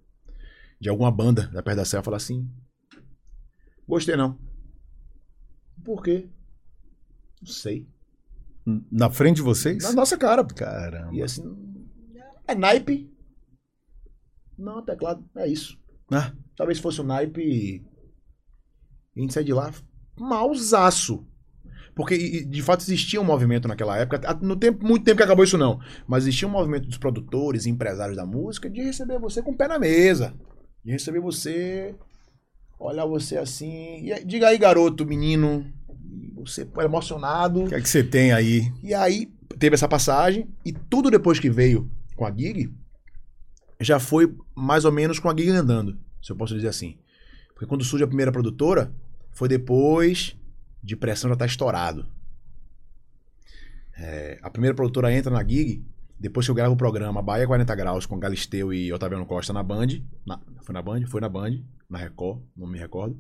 de 0.79 0.91
alguma 0.91 1.11
banda 1.11 1.47
da 1.49 1.63
Perto 1.63 1.79
da 1.79 1.85
Selva, 1.87 2.05
falar 2.05 2.19
assim, 2.19 2.51
gostei 3.89 4.15
não. 4.15 4.39
Por 5.83 6.03
quê? 6.03 6.29
Não 7.41 7.49
sei. 7.49 7.89
Na 8.91 9.11
frente 9.11 9.37
de 9.37 9.43
vocês? 9.43 9.83
Na 9.85 9.93
nossa 9.93 10.17
cara. 10.17 10.45
Caramba. 10.45 11.15
E 11.15 11.23
assim, 11.23 11.43
é 12.49 12.55
naipe. 12.55 13.11
Não, 14.59 14.85
teclado, 14.85 15.25
é 15.37 15.47
isso. 15.47 15.79
Ah, 16.11 16.33
Talvez 16.57 16.79
fosse 16.79 17.01
o 17.01 17.05
naipe. 17.05 17.41
E 17.43 17.83
a 19.17 19.21
gente 19.21 19.35
sai 19.35 19.45
de 19.45 19.53
lá 19.53 19.71
mausaço. 20.19 21.27
Porque, 21.95 22.45
de 22.45 22.63
fato, 22.63 22.81
existia 22.83 23.21
um 23.21 23.25
movimento 23.25 23.69
naquela 23.69 23.97
época. 23.97 24.35
No 24.43 24.57
tempo, 24.57 24.85
muito 24.85 25.05
tempo 25.05 25.17
que 25.17 25.23
acabou 25.23 25.45
isso, 25.45 25.57
não. 25.57 25.81
Mas 26.07 26.25
existia 26.25 26.47
um 26.47 26.51
movimento 26.51 26.87
dos 26.87 26.99
produtores 26.99 27.65
e 27.65 27.71
empresários 27.71 28.17
da 28.17 28.27
música 28.27 28.69
de 28.69 28.83
receber 28.83 29.19
você 29.19 29.43
com 29.43 29.53
o 29.53 29.57
pé 29.57 29.67
na 29.67 29.79
mesa. 29.79 30.35
De 30.85 30.93
receber 30.93 31.21
você. 31.21 31.95
Olhar 32.79 33.07
você 33.07 33.39
assim. 33.39 34.07
E 34.07 34.25
diga 34.25 34.49
aí, 34.49 34.59
garoto, 34.59 35.07
menino. 35.07 35.73
Você 36.47 36.65
pô, 36.65 36.81
emocionado. 36.83 37.65
o 37.65 37.69
que 37.69 37.75
é 37.75 37.81
que 37.81 37.89
você 37.89 38.03
tem 38.05 38.33
aí? 38.33 38.73
E 38.83 38.95
aí 38.95 39.27
teve 39.59 39.75
essa 39.75 39.89
passagem 39.89 40.49
e 40.65 40.73
tudo 40.73 41.11
depois 41.11 41.39
que 41.41 41.51
veio 41.51 41.91
com 42.15 42.25
a 42.27 42.31
gig 42.35 42.73
já 43.81 43.99
foi 44.01 44.35
mais 44.55 44.85
ou 44.85 44.93
menos 44.93 45.19
com 45.19 45.29
a 45.29 45.37
gig 45.37 45.51
andando, 45.51 45.99
se 46.23 46.31
eu 46.33 46.37
posso 46.37 46.55
dizer 46.55 46.69
assim. 46.69 46.97
Porque 47.53 47.67
quando 47.67 47.85
surge 47.85 48.05
a 48.05 48.09
primeira 48.09 48.33
produtora, 48.33 48.93
foi 49.33 49.49
depois 49.49 50.37
de 50.83 50.95
pressão 50.97 51.29
já 51.29 51.35
estar 51.35 51.47
estourado. 51.47 52.07
É, 53.99 54.39
a 54.43 54.51
primeira 54.51 54.75
produtora 54.75 55.13
entra 55.13 55.31
na 55.31 55.43
gig, 55.43 55.85
depois 56.19 56.47
que 56.47 56.51
eu 56.51 56.55
gravo 56.55 56.75
o 56.75 56.77
programa 56.77 57.23
Bahia 57.23 57.47
40 57.47 57.75
Graus 57.75 58.07
com 58.07 58.19
Galisteu 58.19 58.73
e 58.73 58.93
Otaviano 58.93 59.25
Costa 59.27 59.53
na 59.53 59.63
Band. 59.63 59.87
na- 60.25 60.41
foi 60.63 60.73
na 60.75 60.83
Band? 60.83 61.07
Foi 61.07 61.21
na 61.21 61.29
Band, 61.29 61.61
na 61.89 61.99
Record, 61.99 62.41
não 62.57 62.67
me 62.67 62.79
recordo. 62.79 63.19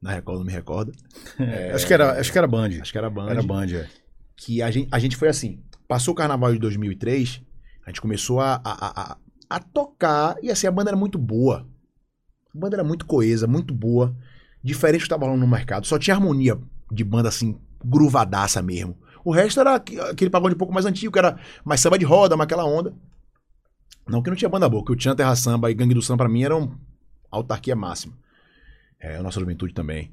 Na 0.00 0.12
Record 0.12 0.38
não 0.38 0.46
me 0.46 0.52
recordo. 0.52 0.92
É, 1.38 1.72
acho, 1.72 1.86
que 1.86 1.94
era, 1.94 2.18
acho 2.20 2.30
que 2.32 2.38
era 2.38 2.46
Band. 2.46 2.68
Acho 2.80 2.92
que 2.92 2.98
era 2.98 3.08
Band 3.10 3.30
Era 3.30 3.42
Band, 3.42 3.66
é. 3.72 3.88
que 4.36 4.62
a 4.62 4.70
gente, 4.70 4.88
a 4.90 4.98
gente 4.98 5.16
foi 5.16 5.28
assim. 5.28 5.62
Passou 5.88 6.12
o 6.12 6.16
carnaval 6.16 6.52
de 6.52 6.58
2003, 6.58 7.42
a 7.84 7.90
gente 7.90 8.00
começou 8.00 8.40
a, 8.40 8.60
a, 8.64 9.12
a, 9.12 9.16
a- 9.50 9.58
tocar, 9.60 10.36
e 10.42 10.50
assim, 10.50 10.66
a 10.66 10.70
banda 10.70 10.90
era 10.90 10.96
muito 10.96 11.18
boa. 11.18 11.66
A 12.54 12.58
banda 12.58 12.76
era 12.76 12.84
muito 12.84 13.04
coesa, 13.06 13.46
muito 13.46 13.74
boa. 13.74 14.14
Diferente 14.62 15.00
do 15.00 15.04
que 15.04 15.08
tava 15.08 15.24
rolando 15.26 15.40
no 15.44 15.50
mercado. 15.50 15.86
Só 15.86 15.98
tinha 15.98 16.14
harmonia 16.14 16.58
de 16.92 17.02
banda 17.04 17.28
assim, 17.28 17.58
gruvadaça 17.84 18.60
mesmo. 18.62 18.96
O 19.24 19.32
resto 19.32 19.60
era 19.60 19.76
aqu- 19.76 20.00
aquele 20.10 20.30
pagode 20.30 20.54
um 20.54 20.58
pouco 20.58 20.72
mais 20.74 20.86
antigo, 20.86 21.12
que 21.12 21.18
era 21.18 21.38
mais 21.64 21.80
samba 21.80 21.98
de 21.98 22.04
roda, 22.04 22.36
mais 22.36 22.46
aquela 22.46 22.64
onda. 22.64 22.94
Não 24.08 24.22
que 24.22 24.30
não 24.30 24.36
tinha 24.36 24.48
banda 24.48 24.68
boa, 24.68 24.84
que 24.84 24.92
o 24.92 24.96
Tinha 24.96 25.14
Terra 25.14 25.34
Samba 25.36 25.70
e 25.70 25.74
Gangue 25.74 25.94
do 25.94 26.02
Samba 26.02 26.24
pra 26.24 26.28
mim 26.32 26.42
eram 26.42 26.76
autarquia 27.30 27.76
máxima. 27.76 28.14
É, 29.00 29.16
a 29.16 29.22
nossa 29.22 29.40
juventude 29.40 29.72
também. 29.74 30.12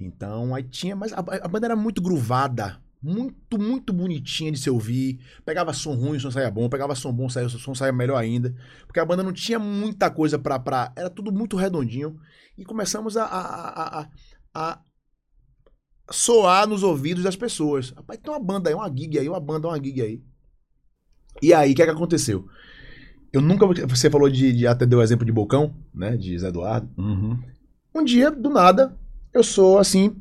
Então, 0.00 0.54
aí 0.54 0.62
tinha, 0.64 0.96
mas 0.96 1.12
a, 1.12 1.18
a 1.20 1.48
banda 1.48 1.66
era 1.66 1.76
muito 1.76 2.02
gruvada, 2.02 2.80
muito, 3.00 3.58
muito 3.58 3.92
bonitinha 3.92 4.50
de 4.50 4.58
se 4.58 4.68
ouvir. 4.68 5.20
Pegava 5.44 5.72
som 5.72 5.94
ruim, 5.94 6.16
o 6.16 6.20
som 6.20 6.30
saía 6.30 6.50
bom, 6.50 6.68
pegava 6.68 6.94
som 6.94 7.12
bom, 7.12 7.28
saía, 7.28 7.46
o 7.46 7.50
som 7.50 7.74
saía 7.74 7.92
melhor 7.92 8.16
ainda. 8.16 8.54
Porque 8.86 8.98
a 9.00 9.04
banda 9.04 9.22
não 9.22 9.32
tinha 9.32 9.58
muita 9.58 10.10
coisa 10.10 10.38
pra. 10.38 10.58
pra 10.58 10.92
era 10.96 11.08
tudo 11.08 11.32
muito 11.32 11.56
redondinho. 11.56 12.18
E 12.58 12.64
começamos 12.64 13.16
a, 13.16 13.24
a, 13.24 14.00
a, 14.02 14.08
a- 14.54 14.80
soar 16.10 16.66
nos 16.66 16.82
ouvidos 16.82 17.24
das 17.24 17.36
pessoas. 17.36 17.90
Rapaz, 17.90 18.18
tem 18.20 18.32
uma 18.32 18.40
banda 18.40 18.68
aí, 18.70 18.74
uma 18.74 18.88
gig 18.88 19.18
aí, 19.18 19.28
uma 19.28 19.40
banda, 19.40 19.68
uma 19.68 19.76
gig 19.82 20.00
aí. 20.02 20.22
E 21.42 21.52
aí, 21.52 21.72
o 21.72 21.74
que 21.74 21.82
é 21.82 21.84
que 21.86 21.90
aconteceu? 21.90 22.46
Eu 23.32 23.42
nunca. 23.42 23.66
Você 23.88 24.10
falou 24.10 24.30
de, 24.30 24.52
de. 24.52 24.66
Até 24.66 24.86
deu 24.86 25.02
exemplo 25.02 25.26
de 25.26 25.32
Bocão, 25.32 25.74
né? 25.94 26.16
De 26.16 26.38
Zé 26.38 26.48
Eduardo. 26.48 26.88
Uhum. 26.96 27.38
Um 27.94 28.02
dia, 28.04 28.30
do 28.30 28.50
nada, 28.50 28.96
eu 29.32 29.42
sou 29.44 29.78
assim. 29.78 30.16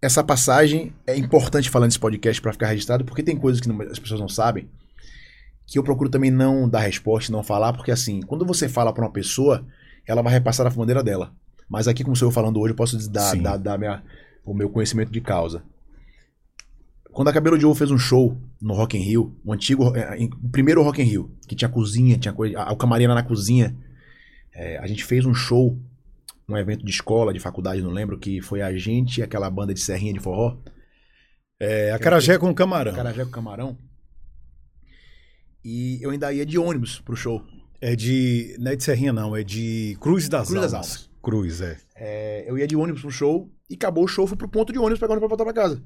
Essa 0.00 0.22
passagem 0.22 0.92
é 1.06 1.16
importante 1.16 1.70
falar 1.70 1.86
nesse 1.86 1.98
podcast 1.98 2.40
pra 2.40 2.52
ficar 2.52 2.68
registrado, 2.68 3.04
porque 3.04 3.22
tem 3.22 3.36
coisas 3.36 3.60
que 3.60 3.68
não- 3.68 3.80
as 3.82 3.98
pessoas 3.98 4.20
não 4.20 4.28
sabem, 4.28 4.68
que 5.66 5.78
eu 5.78 5.82
procuro 5.82 6.10
também 6.10 6.30
não 6.30 6.68
dar 6.68 6.80
resposta, 6.80 7.32
não 7.32 7.42
falar, 7.42 7.72
porque 7.72 7.90
assim, 7.90 8.20
quando 8.20 8.44
você 8.44 8.68
fala 8.68 8.92
pra 8.92 9.04
uma 9.04 9.10
pessoa, 9.12 9.66
ela 10.06 10.22
vai 10.22 10.32
repassar 10.32 10.66
a 10.66 10.70
maneira 10.76 11.02
dela. 11.02 11.32
Mas 11.68 11.88
aqui, 11.88 12.04
como 12.04 12.14
sou 12.16 12.28
eu 12.28 12.32
falando 12.32 12.60
hoje, 12.60 12.72
eu 12.72 12.76
posso 12.76 13.10
dar, 13.10 13.34
dar, 13.36 13.56
dar 13.56 13.78
minha, 13.78 14.02
o 14.44 14.54
meu 14.54 14.70
conhecimento 14.70 15.10
de 15.10 15.20
causa. 15.20 15.62
Quando 17.10 17.28
a 17.28 17.32
Cabelo 17.32 17.58
de 17.58 17.66
Ovo 17.66 17.74
fez 17.74 17.90
um 17.90 17.98
show 17.98 18.38
no 18.60 18.74
Rock 18.74 18.96
in 18.96 19.00
Rio, 19.00 19.36
o 19.44 19.52
antigo, 19.52 19.94
é, 19.96 20.16
o 20.24 20.48
primeiro 20.50 20.82
Rock 20.82 21.02
in 21.02 21.04
Rio, 21.06 21.30
que 21.48 21.56
tinha 21.56 21.68
cozinha, 21.68 22.16
tinha 22.16 22.32
coisa, 22.32 22.58
a- 22.60 22.72
o 22.72 22.76
camarim 22.76 23.04
era 23.04 23.14
na 23.14 23.22
cozinha, 23.22 23.74
é, 24.54 24.78
a 24.78 24.86
gente 24.86 25.04
fez 25.04 25.26
um 25.26 25.34
show 25.34 25.76
um 26.48 26.56
evento 26.56 26.84
de 26.84 26.90
escola, 26.90 27.32
de 27.32 27.40
faculdade, 27.40 27.82
não 27.82 27.90
lembro, 27.90 28.18
que 28.18 28.40
foi 28.40 28.62
a 28.62 28.76
gente 28.76 29.18
e 29.18 29.22
aquela 29.22 29.50
banda 29.50 29.74
de 29.74 29.80
serrinha 29.80 30.12
de 30.14 30.20
forró, 30.20 30.56
É, 31.60 31.90
acarajé 31.92 32.38
com 32.38 32.54
camarão. 32.54 32.94
Carajé 32.94 33.24
com 33.24 33.30
Camarão. 33.30 33.76
E 35.64 35.98
eu 36.00 36.10
ainda 36.10 36.32
ia 36.32 36.46
de 36.46 36.56
ônibus 36.58 37.00
pro 37.00 37.16
show. 37.16 37.44
É 37.80 37.94
de. 37.94 38.56
Não 38.58 38.72
é 38.72 38.76
de 38.76 38.82
Serrinha, 38.84 39.12
não. 39.12 39.36
É 39.36 39.42
de 39.42 39.96
Cruz 40.00 40.28
das 40.28 40.48
Cruz 40.48 40.62
das 40.62 40.72
Almas. 40.74 40.90
Almas. 40.96 41.10
Cruz, 41.20 41.60
é. 41.60 41.78
É, 41.94 42.44
eu 42.48 42.56
ia 42.56 42.66
de 42.66 42.76
ônibus 42.76 43.02
pro 43.02 43.10
show 43.10 43.50
e 43.68 43.74
acabou 43.74 44.04
o 44.04 44.08
show, 44.08 44.26
fui 44.26 44.36
pro 44.36 44.48
ponto 44.48 44.72
de 44.72 44.78
ônibus 44.78 44.98
pegar 44.98 45.12
ônibus 45.12 45.28
pra 45.28 45.36
voltar 45.36 45.52
pra 45.52 45.62
casa. 45.62 45.82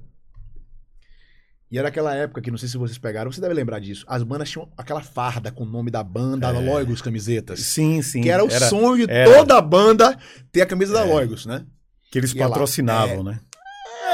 E 1.72 1.78
era 1.78 1.88
aquela 1.88 2.14
época 2.14 2.42
que, 2.42 2.50
não 2.50 2.58
sei 2.58 2.68
se 2.68 2.76
vocês 2.76 2.98
pegaram, 2.98 3.32
você 3.32 3.40
deve 3.40 3.54
lembrar 3.54 3.78
disso. 3.80 4.04
As 4.06 4.22
bandas 4.22 4.50
tinham 4.50 4.68
aquela 4.76 5.00
farda 5.00 5.50
com 5.50 5.64
o 5.64 5.66
nome 5.66 5.90
da 5.90 6.04
banda, 6.04 6.48
É. 6.48 6.52
Logos 6.52 7.00
camisetas. 7.00 7.60
Sim, 7.60 8.02
sim. 8.02 8.20
Que 8.20 8.28
era 8.28 8.44
o 8.44 8.50
sonho 8.50 9.06
de 9.06 9.12
era. 9.12 9.32
toda 9.32 9.56
a 9.56 9.60
banda 9.62 10.14
ter 10.52 10.60
a 10.60 10.66
camisa 10.66 10.92
da 10.92 11.00
É. 11.00 11.04
Logos, 11.04 11.46
né? 11.46 11.64
Que 12.10 12.18
eles 12.18 12.34
lá. 12.34 12.46
patrocinavam, 12.48 13.24
né? 13.24 13.40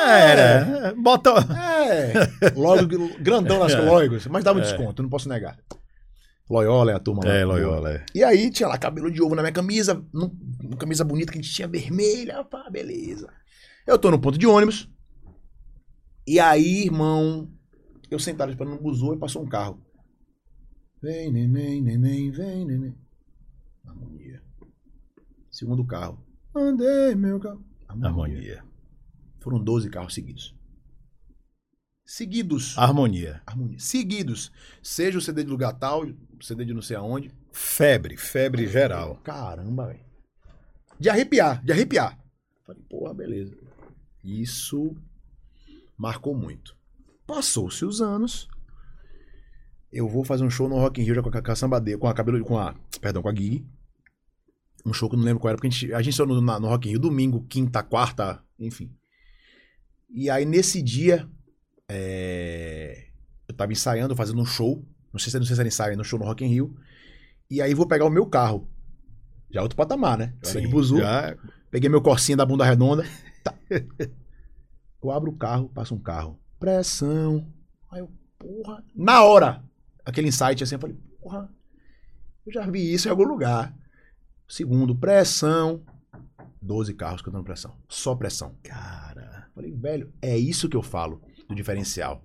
Era. 0.06 0.94
Bota. 0.97 1.30
É, 1.90 2.51
Logos, 2.55 3.16
grandão 3.20 3.59
nas 3.59 3.72
É. 3.74 3.80
Logos, 3.80 4.26
mas 4.28 4.44
dava 4.44 4.60
É. 4.60 4.62
desconto, 4.62 5.02
não 5.02 5.10
posso 5.10 5.28
negar. 5.28 5.59
Loyola 6.48 6.93
é 6.93 6.94
a 6.94 6.98
turma 7.01 7.22
lá. 7.26 7.32
É, 7.35 7.44
Loyola, 7.44 7.90
é. 7.93 8.05
E 8.14 8.22
aí 8.24 8.51
tinha 8.51 8.68
lá 8.68 8.78
cabelo 8.78 9.10
de 9.10 9.20
ovo 9.20 9.35
na 9.35 9.43
minha 9.43 9.52
camisa, 9.52 10.01
num- 10.14 10.30
uma 10.64 10.76
camisa 10.76 11.05
bonita 11.05 11.32
que 11.32 11.39
a 11.39 11.43
gente 11.43 11.52
tinha 11.52 11.68
vermelha, 11.68 12.43
pá, 12.44 12.70
beleza. 12.70 13.28
Eu 13.86 13.98
tô 13.98 14.10
no 14.10 14.18
ponto 14.18 14.39
de 14.39 14.47
ônibus. 14.47 14.89
E 16.29 16.39
aí, 16.39 16.85
irmão, 16.85 17.51
eu 18.11 18.19
sentado 18.19 18.51
esperando 18.51 18.75
no 18.75 18.83
busou 18.83 19.15
e 19.15 19.19
passou 19.19 19.43
um 19.43 19.49
carro. 19.49 19.83
Vem, 21.01 21.33
neném, 21.33 21.81
neném, 21.81 22.31
vem, 22.31 22.67
neném. 22.67 22.95
Harmonia. 23.83 24.43
Segundo 25.51 25.87
carro. 25.87 26.23
Andei, 26.55 27.15
meu 27.15 27.41
carro. 27.41 27.65
Harmonia. 27.89 28.63
Foram 29.41 29.59
12 29.59 29.89
carros 29.89 30.13
seguidos. 30.13 30.55
Seguidos. 32.05 32.77
Harmonia. 32.77 33.41
Harmonia. 33.47 33.79
Seguidos. 33.79 34.53
Seja 34.83 35.17
o 35.17 35.23
CD 35.23 35.45
de 35.45 35.51
lugar 35.51 35.79
tal, 35.79 36.05
o 36.05 36.45
CD 36.45 36.67
de 36.67 36.75
não 36.75 36.83
sei 36.83 36.99
aonde. 36.99 37.33
Febre, 37.51 38.19
febre 38.19 38.67
geral. 38.67 39.17
Caramba, 39.25 39.87
velho. 39.87 40.05
De 41.01 41.09
arrepiar, 41.09 41.65
de 41.65 41.73
arrepiar. 41.73 42.23
Falei, 42.67 42.83
porra, 42.83 43.15
beleza. 43.15 43.57
Isso 44.23 44.95
marcou 45.99 46.35
muito. 46.35 46.77
Passou-se 47.27 47.85
os 47.85 48.01
anos. 48.01 48.49
Eu 49.93 50.09
vou 50.09 50.25
fazer 50.25 50.45
um 50.45 50.51
show 50.51 50.69
no 50.69 50.77
Rock 50.77 51.01
in 51.01 51.05
Rio 51.05 51.15
já 51.15 51.23
com 51.23 51.31
a, 51.31 51.53
a 51.53 51.57
Sambadeira, 51.57 51.99
com 51.99 52.07
a 52.07 52.15
cabelo, 52.15 52.43
com 52.45 52.59
a, 52.59 52.75
perdão, 53.01 53.23
com 53.23 53.29
a 53.29 53.33
Gui. 53.33 53.66
Um 54.87 54.93
show 54.93 55.09
que 55.09 55.15
eu 55.15 55.19
não 55.19 55.25
lembro 55.27 55.41
qual 55.41 55.49
era, 55.51 55.57
porque 55.57 55.66
a 55.66 55.70
gente, 55.70 55.93
a 55.95 56.01
gente 56.03 56.16
saiu 56.16 56.27
no, 56.27 56.41
no 56.41 56.69
Rock 56.69 56.87
in 56.89 56.93
Rio 56.93 57.01
domingo, 57.01 57.45
quinta, 57.49 57.83
quarta, 57.83 58.43
enfim. 58.59 58.95
E 60.11 60.31
aí 60.31 60.45
nesse 60.45 60.81
dia, 60.81 61.29
é, 61.89 63.09
eu 63.49 63.55
tava 63.55 63.73
ensaiando, 63.73 64.15
fazendo 64.15 64.41
um 64.41 64.47
show. 64.47 64.87
Não 65.12 65.19
sei 65.19 65.31
se, 65.33 65.39
não 65.39 65.45
sei 65.47 65.55
se 65.57 65.61
era 65.61 65.69
ensaio, 65.69 65.97
no 65.97 66.05
show 66.05 66.19
no 66.19 66.25
Rock 66.25 66.45
in 66.45 66.49
Rio. 66.49 66.77
E 67.51 67.61
aí 67.61 67.75
vou 67.75 67.87
pegar 67.89 68.05
o 68.05 68.11
meu 68.11 68.27
carro. 68.27 68.69
Já 69.51 69.61
é 69.61 69.62
outro 69.62 69.77
patamar, 69.77 70.16
né? 70.19 70.35
Eu 70.43 70.51
era 70.51 70.61
de 70.61 70.66
Sim, 70.66 70.73
buzu. 70.73 70.99
já- 70.99 71.37
Peguei 71.70 71.89
meu 71.91 72.01
corsinho 72.01 72.37
da 72.39 72.47
bunda 72.47 72.65
redonda. 72.65 73.05
Tá. 73.43 73.55
Eu 75.03 75.11
abro 75.11 75.31
o 75.31 75.37
carro, 75.37 75.69
passa 75.69 75.95
um 75.95 75.99
carro. 75.99 76.39
Pressão. 76.59 77.47
Aí 77.91 78.01
eu, 78.01 78.11
porra. 78.39 78.85
Na 78.95 79.23
hora, 79.23 79.65
aquele 80.05 80.29
insight 80.29 80.62
assim, 80.62 80.75
eu 80.75 80.81
falei, 80.81 80.97
porra, 81.20 81.49
eu 82.47 82.53
já 82.53 82.66
vi 82.66 82.93
isso 82.93 83.09
em 83.09 83.11
algum 83.11 83.25
lugar. 83.25 83.75
Segundo, 84.49 84.95
pressão. 84.95 85.85
12 86.61 86.95
carros 86.95 87.23
cantando 87.23 87.45
pressão. 87.45 87.77
Só 87.89 88.15
pressão. 88.15 88.57
Cara. 88.62 89.49
Falei, 89.55 89.73
velho, 89.73 90.12
é 90.20 90.37
isso 90.37 90.69
que 90.69 90.77
eu 90.77 90.83
falo 90.83 91.23
do 91.49 91.55
diferencial. 91.55 92.25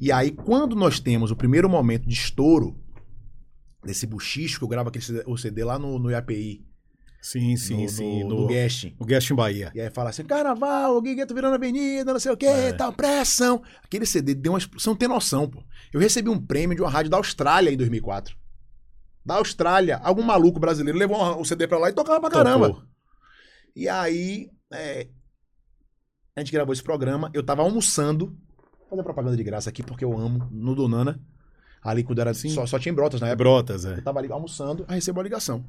E 0.00 0.10
aí, 0.10 0.30
quando 0.30 0.74
nós 0.76 1.00
temos 1.00 1.30
o 1.30 1.36
primeiro 1.36 1.68
momento 1.68 2.08
de 2.08 2.14
estouro 2.14 2.78
desse 3.84 4.06
buchicho, 4.06 4.58
que 4.58 4.64
eu 4.64 4.68
gravo 4.68 4.88
aquele 4.88 5.04
CD, 5.04 5.22
o 5.26 5.36
CD 5.36 5.64
lá 5.64 5.78
no, 5.78 5.98
no 5.98 6.10
IAPI, 6.10 6.64
Sim, 7.24 7.56
sim, 7.56 7.84
no, 7.84 7.88
sim. 7.88 8.22
no, 8.24 8.28
No, 8.30 8.40
no 8.42 8.46
Guest. 8.48 8.92
o 8.98 9.04
Guest 9.04 9.30
em 9.30 9.34
Bahia. 9.36 9.70
E 9.76 9.80
aí 9.80 9.88
fala 9.90 10.10
assim, 10.10 10.24
carnaval, 10.24 10.96
o 10.96 11.00
Guigueto 11.00 11.32
virando 11.32 11.54
avenida, 11.54 12.12
não 12.12 12.18
sei 12.18 12.32
o 12.32 12.36
quê, 12.36 12.46
É. 12.46 12.72
tal, 12.72 12.92
pressão. 12.92 13.62
Aquele 13.84 14.04
CD 14.04 14.34
deu 14.34 14.52
uma 14.52 14.58
explosão, 14.58 14.96
tem 14.96 15.08
noção, 15.08 15.48
pô. 15.48 15.62
Eu 15.92 16.00
recebi 16.00 16.28
um 16.28 16.40
prêmio 16.44 16.74
de 16.74 16.82
uma 16.82 16.90
rádio 16.90 17.10
da 17.12 17.16
Austrália 17.18 17.70
em 17.70 17.76
2004. 17.76 18.36
Da 19.24 19.36
Austrália. 19.36 19.98
Algum 19.98 20.22
maluco 20.22 20.58
brasileiro 20.58 20.98
levou 20.98 21.40
o 21.40 21.44
CD 21.44 21.68
pra 21.68 21.78
lá 21.78 21.90
e 21.90 21.92
tocava 21.92 22.20
pra 22.20 22.28
caramba. 22.28 22.68
Tocou. 22.70 22.82
E 23.76 23.88
aí, 23.88 24.50
é, 24.72 25.06
a 26.36 26.40
gente 26.40 26.50
gravou 26.50 26.72
esse 26.72 26.82
programa, 26.82 27.30
eu 27.32 27.42
tava 27.44 27.62
almoçando, 27.62 28.36
vou 28.80 28.88
fazer 28.90 29.02
propaganda 29.04 29.36
de 29.36 29.44
graça 29.44 29.70
aqui 29.70 29.82
porque 29.82 30.04
eu 30.04 30.18
amo, 30.18 30.48
no 30.50 30.74
Donana, 30.74 31.20
ali 31.84 32.02
quando 32.02 32.18
era, 32.18 32.34
Sim. 32.34 32.48
só, 32.50 32.66
só 32.66 32.80
tinha 32.80 32.92
Brotas 32.92 33.20
na 33.20 33.28
época. 33.28 33.44
Brotas, 33.44 33.84
é. 33.84 33.94
Eu 33.98 34.02
tava 34.02 34.18
ali 34.18 34.30
almoçando, 34.32 34.84
aí 34.88 34.96
recebo 34.96 35.20
a 35.20 35.22
ligação. 35.22 35.64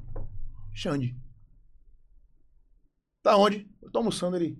Xande. 0.74 1.16
Tá 3.24 3.36
onde? 3.38 3.66
Eu 3.82 3.90
tô 3.90 3.98
almoçando, 3.98 4.36
ele... 4.36 4.56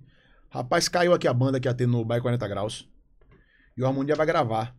Rapaz, 0.49 0.87
caiu 0.89 1.13
aqui 1.13 1.27
a 1.27 1.33
banda 1.33 1.59
que 1.59 1.67
ia 1.67 1.73
ter 1.73 1.85
no 1.87 2.03
Bairro 2.03 2.23
40 2.23 2.47
Graus. 2.47 2.89
E 3.77 3.83
o 3.83 3.85
Harmonia 3.85 4.15
vai 4.15 4.25
gravar. 4.25 4.75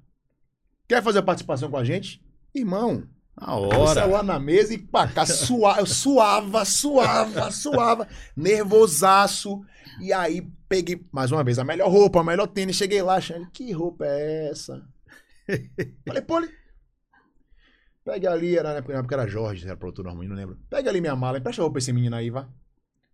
Quer 0.88 1.02
fazer 1.02 1.22
participação 1.22 1.70
com 1.70 1.76
a 1.76 1.84
gente? 1.84 2.20
Irmão, 2.52 3.06
A 3.36 3.56
o 3.56 3.68
hora. 3.68 4.00
celular 4.00 4.24
na 4.24 4.40
mesa 4.40 4.74
e 4.74 4.78
pra 4.78 5.06
cá, 5.06 5.24
sua, 5.24 5.78
eu 5.78 5.86
suava, 5.86 6.64
suava, 6.64 7.50
suava, 7.52 8.08
nervosaço. 8.36 9.62
E 10.00 10.12
aí 10.12 10.50
peguei, 10.68 11.06
mais 11.12 11.30
uma 11.30 11.44
vez, 11.44 11.58
a 11.58 11.64
melhor 11.64 11.88
roupa, 11.88 12.20
a 12.20 12.24
melhor 12.24 12.48
tênis. 12.48 12.74
Cheguei 12.76 13.02
lá, 13.02 13.16
achando, 13.16 13.48
que 13.52 13.70
roupa 13.70 14.04
é 14.04 14.48
essa? 14.50 14.84
Falei, 16.04 16.22
pô. 16.22 16.42
Pega 18.04 18.32
ali, 18.32 18.56
era, 18.56 18.70
na 18.70 18.78
época 18.78 18.92
na 18.94 18.98
época 19.00 19.14
era 19.14 19.26
Jorge, 19.28 19.64
era 19.64 19.76
produtor 19.76 20.06
normal, 20.06 20.24
não 20.24 20.34
lembro. 20.36 20.58
Pega 20.68 20.90
ali 20.90 21.00
minha 21.00 21.14
mala, 21.14 21.38
empresta 21.38 21.60
a 21.60 21.64
roupa 21.64 21.74
pra 21.74 21.78
esse 21.78 21.92
menino 21.92 22.16
aí, 22.16 22.30
vá. 22.30 22.48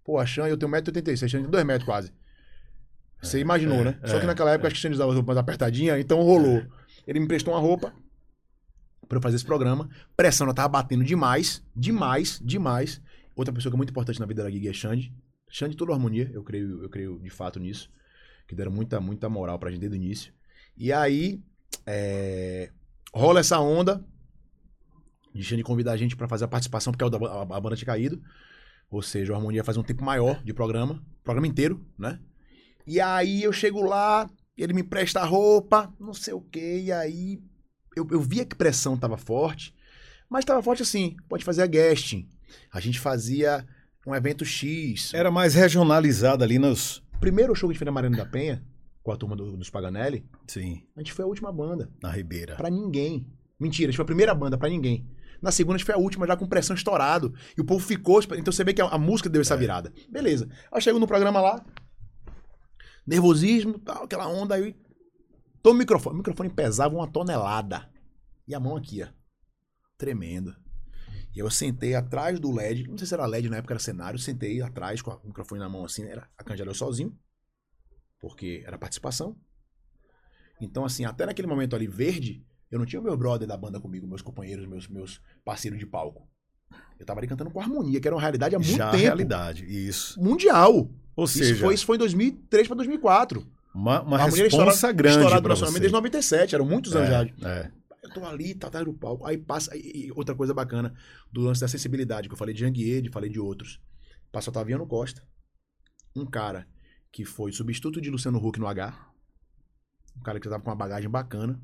Pô, 0.05 0.19
a 0.19 0.27
Xan, 0.27 0.49
eu 0.49 0.57
tenho 0.57 0.70
1,86m, 0.70 1.29
Xan 1.29 1.43
tem 1.43 1.51
2 1.51 1.65
metros 1.65 1.85
quase. 1.85 2.12
Você 3.23 3.39
imaginou, 3.39 3.79
é, 3.81 3.85
né? 3.85 4.01
Só 4.05 4.19
que 4.19 4.24
é, 4.24 4.27
naquela 4.27 4.51
época 4.51 4.66
acho 4.66 4.74
que 4.74 4.81
o 4.81 4.83
Xan 4.83 4.95
usava 4.95 5.11
as 5.11 5.16
roupas 5.16 5.37
apertadinhas, 5.37 5.99
então 6.01 6.20
rolou. 6.23 6.65
Ele 7.07 7.20
me 7.20 7.24
emprestou 7.24 7.55
uma 7.55 7.61
roupa 7.61 7.95
pra 9.09 9.19
eu 9.19 9.23
fazer 9.23 9.37
esse 9.37 9.45
programa. 9.45 9.89
Pressão, 10.16 10.47
ela 10.47 10.55
tava 10.55 10.69
batendo 10.69 11.05
demais, 11.05 11.62
demais, 11.74 12.41
demais. 12.43 13.01
Outra 13.37 13.53
pessoa 13.53 13.70
que 13.70 13.77
é 13.77 13.79
muito 13.79 13.91
importante 13.91 14.19
na 14.19 14.27
vida 14.27 14.43
da 14.43 14.51
Gui 14.51 14.69
é 14.69 14.73
Xande. 14.73 15.15
Xande 15.49 15.77
toda 15.77 15.93
harmonia, 15.93 16.31
eu 16.33 16.43
creio, 16.43 16.83
eu 16.83 16.89
creio 16.89 17.19
de 17.19 17.31
fato 17.31 17.61
nisso. 17.61 17.91
Que 18.49 18.55
deram 18.55 18.73
muita, 18.73 19.01
muita 19.01 19.29
moral 19.29 19.59
pra 19.59 19.70
gente 19.70 19.81
desde 19.81 19.97
o 19.97 20.01
início. 20.01 20.33
E 20.77 20.93
aí, 20.93 21.41
é, 21.87 22.70
rola 23.15 23.41
essa 23.41 23.61
onda 23.61 24.05
de 25.35 25.43
Xande 25.43 25.62
convidar 25.62 25.93
a 25.93 25.97
gente 25.97 26.16
pra 26.16 26.29
fazer 26.29 26.45
a 26.45 26.49
participação, 26.49 26.93
porque 26.93 27.05
a, 27.05 27.29
a, 27.29 27.43
a 27.43 27.61
banda 27.61 27.77
tinha 27.77 27.87
caído. 27.87 28.23
Ou 28.93 29.01
seja, 29.02 29.32
o 29.32 29.36
Harmonia 29.36 29.64
faz 29.64 29.77
um 29.77 29.82
tempo 29.82 30.05
maior 30.05 30.40
de 30.44 30.52
programa, 30.52 31.02
programa 31.24 31.47
inteiro, 31.48 31.85
né? 31.98 32.20
E 32.86 33.01
aí 33.01 33.43
eu 33.43 33.52
chego 33.52 33.81
lá, 33.82 34.28
ele 34.56 34.73
me 34.74 34.82
presta 34.82 35.24
roupa, 35.24 35.93
não 35.98 36.12
sei 36.12 36.35
o 36.35 36.40
quê, 36.43 36.82
e 36.85 36.93
aí 36.93 37.40
eu, 37.97 38.06
eu 38.10 38.20
via 38.20 38.44
que 38.44 38.55
pressão 38.55 38.97
tava 38.97 39.16
forte, 39.16 39.74
mas 40.28 40.44
tava 40.44 40.62
forte 40.62 40.82
assim, 40.82 41.16
pode 41.28 41.43
fazer 41.44 41.62
a 41.62 41.66
guesting. 41.66 42.28
A 42.70 42.81
gente 42.81 43.01
fazia 43.01 43.66
um 44.06 44.14
evento 44.14 44.44
X. 44.44 45.14
Era 45.14 45.31
mais 45.31 45.55
regionalizado 45.55 46.44
ali 46.44 46.59
nos. 46.59 47.02
Primeiro 47.19 47.55
show 47.55 47.69
que 47.69 47.73
a 47.73 47.74
gente 47.74 47.78
fez 47.78 47.86
na 47.86 47.93
Mariana 47.93 48.16
da 48.19 48.27
Penha, 48.27 48.62
com 49.02 49.10
a 49.12 49.16
turma 49.16 49.35
do- 49.36 49.56
dos 49.56 49.70
Paganelli, 49.70 50.27
Sim, 50.47 50.82
a 50.94 51.01
gente 51.01 51.12
foi 51.14 51.24
a 51.24 51.28
última 51.28 51.51
banda. 51.52 51.90
na 52.02 52.10
Ribeira. 52.10 52.56
Pra 52.56 52.69
ninguém. 52.69 53.27
Mentira, 53.59 53.89
a 53.89 53.90
gente 53.90 53.97
foi 53.97 54.02
a 54.02 54.06
primeira 54.06 54.35
banda 54.35 54.59
pra 54.59 54.69
ninguém. 54.69 55.06
Na 55.43 55.51
segunda 55.51 55.74
a 55.74 55.78
gente 55.78 55.86
foi 55.86 55.94
a 55.94 55.98
última, 55.98 56.27
já 56.27 56.36
com 56.36 56.47
pressão 56.47 56.77
estourado. 56.77 57.35
E 57.59 57.60
o 57.60 57.64
povo 57.64 57.85
ficou. 57.85 58.23
Então 58.23 58.52
você 58.52 58.62
vê 58.62 58.73
que 58.73 58.81
a, 58.81 58.86
a 58.86 58.97
música 58.97 59.28
deu 59.28 59.43
essa 59.43 59.56
virada. 59.56 59.93
Beleza. 60.09 60.48
Aí 60.70 60.78
eu 60.78 60.81
chego 60.81 61.01
no 61.01 61.06
programa 61.06 61.40
lá. 61.40 61.66
Nervosismo, 63.05 63.77
tal, 63.81 64.05
aquela 64.05 64.28
onda 64.28 64.55
aí. 64.55 64.77
Toma 65.60 65.74
o 65.74 65.78
microfone. 65.78 66.14
O 66.14 66.19
microfone 66.19 66.48
pesava 66.48 66.94
uma 66.94 67.10
tonelada. 67.10 67.90
E 68.47 68.55
a 68.55 68.60
mão 68.60 68.77
aqui, 68.77 69.02
ó. 69.02 69.09
Tremendo. 69.98 70.55
E 71.35 71.40
eu 71.40 71.51
sentei 71.51 71.97
atrás 71.97 72.39
do 72.39 72.52
LED. 72.52 72.89
Não 72.89 72.97
sei 72.97 73.09
se 73.09 73.14
era 73.14 73.27
LED, 73.27 73.48
na 73.48 73.56
época 73.56 73.74
era 73.74 73.81
cenário. 73.81 74.19
Sentei 74.20 74.62
atrás 74.62 75.02
com 75.02 75.10
o 75.10 75.27
microfone 75.27 75.60
na 75.60 75.69
mão 75.69 75.85
assim. 75.85 76.05
Era 76.05 76.28
a 76.39 76.55
eu 76.55 76.74
sozinho. 76.74 77.19
Porque 78.20 78.62
era 78.64 78.78
participação. 78.78 79.36
Então, 80.60 80.85
assim, 80.85 81.05
até 81.05 81.27
naquele 81.27 81.48
momento 81.48 81.74
ali, 81.74 81.89
verde, 81.89 82.47
eu 82.73 82.78
não 82.78 82.86
tinha 82.86 83.01
o 83.01 83.05
meu 83.05 83.16
brother 83.16 83.47
da 83.47 83.57
banda 83.57 83.78
comigo, 83.78 84.07
meus 84.09 84.23
companheiros, 84.23 84.66
meus, 84.66 84.89
meus 84.89 85.20
parceiros 85.44 85.78
de 85.78 85.86
palco. 85.86 86.28
Eu 86.99 87.07
tava 87.07 87.20
ali 87.20 87.28
cantando 87.28 87.51
com 87.51 87.61
harmonia, 87.61 88.01
que 88.01 88.09
era 88.09 88.15
uma 88.16 88.20
realidade 88.20 88.57
há 88.57 88.59
muito 88.59 88.74
Já 88.77 88.90
tempo. 88.90 89.03
realidade, 89.03 89.65
isso. 89.66 90.20
Mundial. 90.20 90.90
Ou 91.15 91.24
Isso 91.27 91.39
seja, 91.39 91.61
foi, 91.61 91.74
isso 91.74 91.85
foi 91.85 91.97
em 91.97 91.99
2003 91.99 92.66
pra 92.69 92.74
2004. 92.77 93.47
uma, 93.74 94.01
uma 94.01 94.16
A 94.16 94.23
Harmonia 94.23 94.44
era 94.44 94.49
responsa 94.49 94.70
estourada- 94.73 94.93
grande 94.97 95.16
Estourado 95.19 95.43
pra 95.43 95.55
você. 95.55 95.78
desde 95.78 95.93
97, 95.93 96.55
eram 96.55 96.65
muitos 96.65 96.97
anos 96.97 97.09
já. 97.11 97.23
É, 97.23 97.59
é. 97.61 97.70
Eu 98.03 98.11
tô 98.15 98.24
ali, 98.24 98.55
tá 98.55 98.69
atrás 98.69 98.85
do 98.86 98.93
palco. 98.94 99.27
Aí 99.27 99.36
passa. 99.36 99.77
E 99.77 100.11
outra 100.16 100.35
coisa 100.35 100.55
bacana 100.55 100.94
do 101.31 101.40
lance 101.43 101.61
da 101.61 101.69
sensibilidade, 101.69 102.28
que 102.28 102.32
eu 102.35 102.39
falei 102.39 102.55
de 102.55 102.61
Janguiede, 102.61 103.11
falei 103.11 103.28
de 103.31 103.39
outros. 103.39 103.78
Passa 104.32 104.49
o 104.49 104.51
Otaviano 104.51 104.86
Costa. 104.86 105.23
Um 106.16 106.24
cara 106.24 106.66
que 107.12 107.24
foi 107.24 107.53
substituto 107.53 108.01
de 108.01 108.11
Luciano 108.11 108.39
Huck 108.44 108.59
no 108.59 108.66
H. 108.66 109.09
Um 110.16 110.23
cara 110.23 110.40
que 110.40 110.49
tava 110.49 110.62
com 110.62 110.70
uma 110.70 110.77
bagagem 110.77 111.09
bacana. 111.11 111.61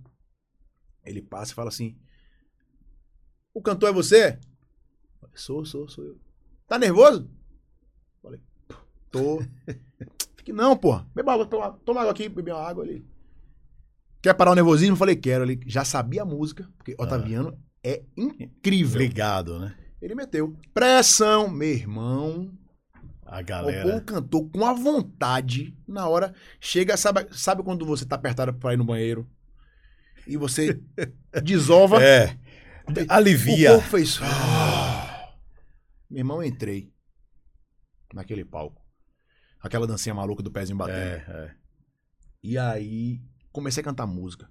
Ele 1.04 1.22
passa 1.22 1.52
e 1.52 1.54
fala 1.54 1.68
assim: 1.68 1.96
O 3.54 3.62
cantor 3.62 3.90
é 3.90 3.92
você? 3.92 4.38
Falei, 5.20 5.36
sou, 5.36 5.64
sou, 5.64 5.88
sou 5.88 6.04
eu. 6.04 6.18
Tá 6.66 6.78
nervoso? 6.78 7.30
Falei, 8.22 8.40
tô. 9.10 9.42
Fique, 10.36 10.52
não, 10.52 10.76
pô. 10.76 10.98
Beba 11.14 11.32
água, 11.32 11.46
toma, 11.46 11.72
toma 11.84 12.00
água 12.00 12.12
aqui, 12.12 12.28
beber 12.28 12.52
uma 12.54 12.62
água 12.62 12.84
ali. 12.84 13.06
Quer 14.20 14.34
parar 14.34 14.52
o 14.52 14.54
nervosismo? 14.54 14.96
Falei, 14.96 15.16
quero. 15.16 15.44
Ele 15.44 15.60
já 15.66 15.84
sabia 15.84 16.22
a 16.22 16.26
música, 16.26 16.68
porque 16.76 16.94
Otaviano 16.98 17.58
é 17.84 18.02
incrível. 18.16 18.96
Obrigado, 19.00 19.58
né? 19.58 19.76
Ele 20.00 20.14
meteu. 20.14 20.56
Pressão, 20.74 21.48
meu 21.48 21.68
irmão. 21.68 22.52
A 23.24 23.36
O 23.40 23.44
povo 23.44 23.44
galera. 23.44 24.00
cantou 24.00 24.48
com 24.48 24.64
a 24.64 24.72
vontade. 24.72 25.76
Na 25.86 26.08
hora, 26.08 26.34
chega, 26.60 26.96
sabe, 26.96 27.26
sabe 27.32 27.62
quando 27.62 27.84
você 27.84 28.04
tá 28.06 28.16
apertado 28.16 28.54
pra 28.54 28.72
ir 28.72 28.76
no 28.76 28.84
banheiro? 28.84 29.28
E 30.28 30.36
você 30.36 30.80
desova. 31.42 31.98
É. 32.05 32.36
O 32.88 33.12
Alivia. 33.12 33.72
povo 33.74 33.86
fez. 33.86 34.18
"Ah". 34.22 35.34
Meu 36.10 36.20
irmão, 36.20 36.42
eu 36.42 36.48
entrei 36.48 36.90
naquele 38.14 38.44
palco. 38.44 38.80
Aquela 39.60 39.86
dancinha 39.86 40.14
maluca 40.14 40.42
do 40.42 40.50
pezinho 40.50 40.78
batendo. 40.78 40.96
É, 40.98 41.24
é. 41.28 41.50
E 42.42 42.56
aí 42.56 43.20
comecei 43.52 43.80
a 43.82 43.84
cantar 43.84 44.06
música. 44.06 44.48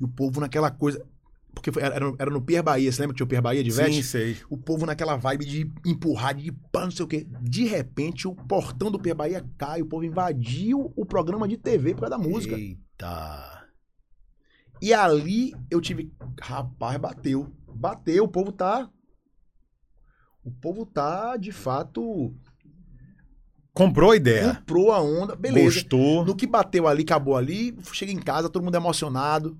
E 0.00 0.04
o 0.04 0.08
povo 0.08 0.40
naquela 0.40 0.70
coisa. 0.70 1.04
Porque 1.52 1.72
foi- 1.72 1.82
era, 1.82 2.12
era 2.16 2.30
no 2.30 2.40
Pier 2.40 2.62
Bahia, 2.62 2.92
você 2.92 3.00
lembra 3.02 3.12
que 3.14 3.16
tinha 3.16 3.24
o 3.24 3.28
Pier 3.28 3.42
Bahia 3.42 3.64
de 3.64 3.72
Sim, 3.72 3.82
Vete? 3.82 4.02
sei. 4.04 4.36
O 4.48 4.56
povo 4.56 4.86
naquela 4.86 5.16
vibe 5.16 5.44
de 5.44 5.72
empurrar, 5.84 6.32
de 6.32 6.52
pá, 6.70 6.84
não 6.84 6.92
sei 6.92 7.04
o 7.04 7.08
quê. 7.08 7.26
De 7.42 7.64
repente, 7.64 8.28
o 8.28 8.36
portão 8.36 8.88
do 8.88 9.00
Pier 9.00 9.16
Bahia 9.16 9.44
cai, 9.58 9.82
o 9.82 9.86
povo 9.86 10.04
invadiu 10.04 10.92
o 10.94 11.04
programa 11.04 11.48
de 11.48 11.56
TV 11.56 11.92
por 11.94 12.02
causa 12.02 12.16
da 12.16 12.18
música. 12.22 12.54
Eita. 12.56 13.59
E 14.80 14.92
ali 14.94 15.54
eu 15.70 15.80
tive. 15.80 16.12
Rapaz, 16.40 16.96
bateu. 16.98 17.52
Bateu, 17.68 18.24
o 18.24 18.28
povo 18.28 18.52
tá. 18.52 18.88
O 20.42 20.50
povo 20.50 20.86
tá, 20.86 21.36
de 21.36 21.52
fato, 21.52 22.34
Comprou 23.72 24.10
a 24.10 24.16
ideia. 24.16 24.54
comprou 24.56 24.90
a 24.92 25.00
onda. 25.00 25.36
Beleza. 25.36 25.64
Gostou. 25.66 26.24
No 26.24 26.34
que 26.34 26.46
bateu 26.46 26.88
ali, 26.88 27.02
acabou 27.02 27.36
ali, 27.36 27.76
cheguei 27.92 28.14
em 28.14 28.18
casa, 28.20 28.48
todo 28.48 28.62
mundo 28.64 28.74
emocionado. 28.74 29.56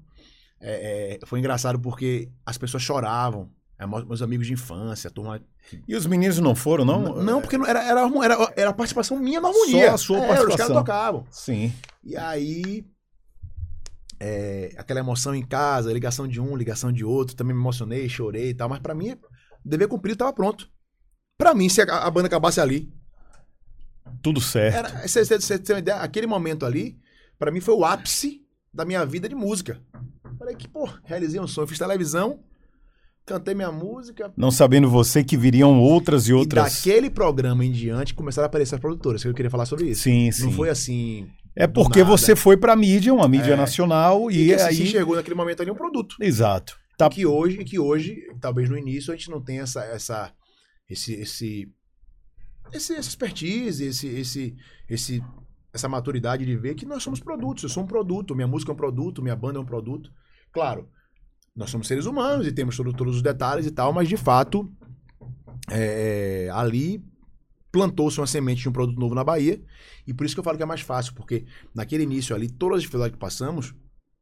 É, 0.60 1.18
é, 1.22 1.26
foi 1.26 1.38
engraçado 1.38 1.78
porque 1.78 2.30
as 2.44 2.59
pessoas 2.59 2.82
choravam. 2.82 3.51
É, 3.78 3.86
meus 3.86 4.20
amigos 4.20 4.47
de 4.47 4.52
infância, 4.52 5.10
turma. 5.10 5.40
E 5.88 5.94
os 5.94 6.06
meninos 6.06 6.38
não 6.38 6.55
foram, 6.55 6.84
não? 6.84 7.22
não, 7.22 7.40
porque 7.40 7.56
não, 7.56 7.64
era, 7.66 7.82
era, 7.82 8.01
era, 8.22 8.52
era 8.56 8.70
a 8.70 8.74
participação 8.74 9.18
minha 9.18 9.40
na 9.40 9.48
harmonia. 9.48 9.88
Só 9.88 9.94
a 9.94 9.98
sua 9.98 10.16
É, 10.18 10.20
Os 10.20 10.26
participação. 10.26 10.56
caras 10.66 10.76
tocavam. 10.76 11.26
Sim. 11.30 11.72
E 12.05 12.16
aí. 12.16 12.84
É, 14.20 14.74
aquela 14.76 15.01
emoção 15.01 15.34
em 15.34 15.42
casa, 15.44 15.92
ligação 15.92 16.28
de 16.28 16.38
um, 16.40 16.55
ligação 16.55 16.92
de 16.92 17.05
outro, 17.05 17.34
também 17.34 17.55
me 17.55 17.60
emocionei, 17.60 18.09
chorei 18.09 18.51
e 18.51 18.55
tal, 18.55 18.68
mas 18.68 18.78
pra 18.78 18.94
mim, 18.94 19.16
dever 19.64 19.88
cumprido 19.88 20.18
tava 20.18 20.32
pronto. 20.32 20.68
Pra 21.38 21.55
mim, 21.55 21.70
se 21.70 21.80
a, 21.80 21.84
a 21.84 22.10
banda 22.10 22.26
acabasse 22.26 22.60
ali, 22.60 22.92
Tudo 24.22 24.40
certo. 24.40 24.76
Era, 24.76 25.09
você, 25.09 25.59
tem 25.59 25.74
uma 25.74 25.80
ideia? 25.80 25.98
Aquele 25.98 26.26
momento 26.26 26.66
ali, 26.66 26.98
pra 27.38 27.51
mim 27.51 27.60
foi 27.60 27.74
o 27.74 27.84
ápice 27.84 28.42
da 28.72 28.84
minha 28.84 29.05
vida 29.06 29.26
de 29.26 29.34
música. 29.34 29.80
Falei 30.38 30.55
que, 30.55 30.68
pô, 30.68 30.88
realizei 31.05 31.40
um 31.40 31.47
sonho, 31.47 31.66
fiz 31.66 31.78
televisão, 31.78 32.40
cantei 33.24 33.55
minha 33.55 33.72
música. 33.72 34.32
Não 34.36 34.51
sabendo 34.51 34.90
você 34.90 35.24
que 35.24 35.36
viriam 35.36 35.80
outras 35.80 36.28
e 36.28 36.32
outras. 36.34 36.72
E 36.72 36.76
daquele 36.76 37.09
programa 37.09 37.64
em 37.64 37.72
diante 37.72 38.14
começaram 38.14 38.44
a 38.44 38.48
aparecer 38.48 38.74
as 38.74 38.80
produtoras, 38.80 39.22
que 39.22 39.28
eu 39.28 39.34
queria 39.34 39.51
falar 39.51 39.66
sobre 39.66 39.86
isso. 39.86 40.02
Sim, 40.02 40.30
sim. 40.30 40.44
Não 40.44 40.52
foi 40.52 40.68
assim. 40.68 41.30
É 41.62 41.66
porque 41.66 42.03
você 42.03 42.35
foi 42.35 42.57
pra 42.57 42.74
mídia, 42.74 43.12
uma 43.12 43.28
mídia 43.28 43.53
É. 43.53 43.57
nacional, 43.57 44.31
E 44.31 44.47
e 44.47 44.55
assim, 44.55 44.65
aí. 44.69 44.74
se 44.77 44.82
enxergou 44.85 45.16
naquele 45.16 45.35
momento 45.37 45.61
ali 45.62 45.70
um 45.70 45.74
produto. 45.74 46.16
Exato. 46.20 46.78
Tá. 46.97 47.09
Que 47.09 47.24
hoje, 47.27 47.59
que 47.65 47.78
hoje, 47.78 48.16
talvez 48.41 48.69
no 48.69 48.77
início, 48.77 49.12
a 49.12 49.16
gente 49.16 49.31
não 49.31 49.41
tenha 49.43 49.62
essa, 49.62 49.82
essa, 49.85 50.32
esse, 50.89 51.15
esse, 51.15 51.69
esse, 52.73 52.93
essa 52.95 53.09
expertise, 53.09 53.85
esse, 53.85 54.07
esse, 54.09 54.57
esse, 54.89 55.23
essa 55.73 55.89
maturidade 55.89 56.45
de 56.45 56.57
ver 56.57 56.74
que 56.74 56.85
nós 56.87 57.03
somos 57.03 57.20
produtos. 57.20 57.62
Eu 57.62 57.69
sou 57.70 57.82
um 57.82 57.87
produto, 57.87 58.35
minha 58.35 58.47
música 58.49 58.70
é 58.70 58.74
um 58.74 58.77
produto, 58.77 59.23
minha 59.23 59.37
banda 59.37 59.59
é 59.59 59.62
um 59.62 59.66
produto. 59.66 60.11
Claro, 60.53 60.89
nós 61.57 61.70
somos 61.70 61.87
seres 61.89 62.07
humanos 62.07 62.47
e 62.47 62.53
temos 62.53 62.77
todo- 62.77 62.93
todos 62.93 63.16
os 63.16 63.23
detalhes 63.23 63.66
e 63.66 63.70
tal, 63.70 63.93
mas 63.93 64.09
de 64.09 64.16
fato, 64.16 64.70
é, 65.70 66.49
ali 66.53 67.03
plantou-se 67.72 68.18
uma 68.20 68.26
semente 68.26 68.62
de 68.62 68.68
um 68.68 68.72
produto 68.72 68.98
novo 68.98 69.14
na 69.14 69.24
Bahia. 69.24 69.60
E 70.06 70.12
por 70.14 70.24
isso 70.26 70.34
que 70.34 70.40
eu 70.40 70.44
falo 70.44 70.56
que 70.56 70.62
é 70.62 70.66
mais 70.66 70.80
fácil, 70.80 71.14
porque 71.14 71.44
naquele 71.74 72.02
início 72.05 72.34
ali, 72.34 72.48
todas 72.48 72.76
as 72.78 72.82
dificuldades 72.82 73.14
que 73.14 73.20
passamos 73.20 73.74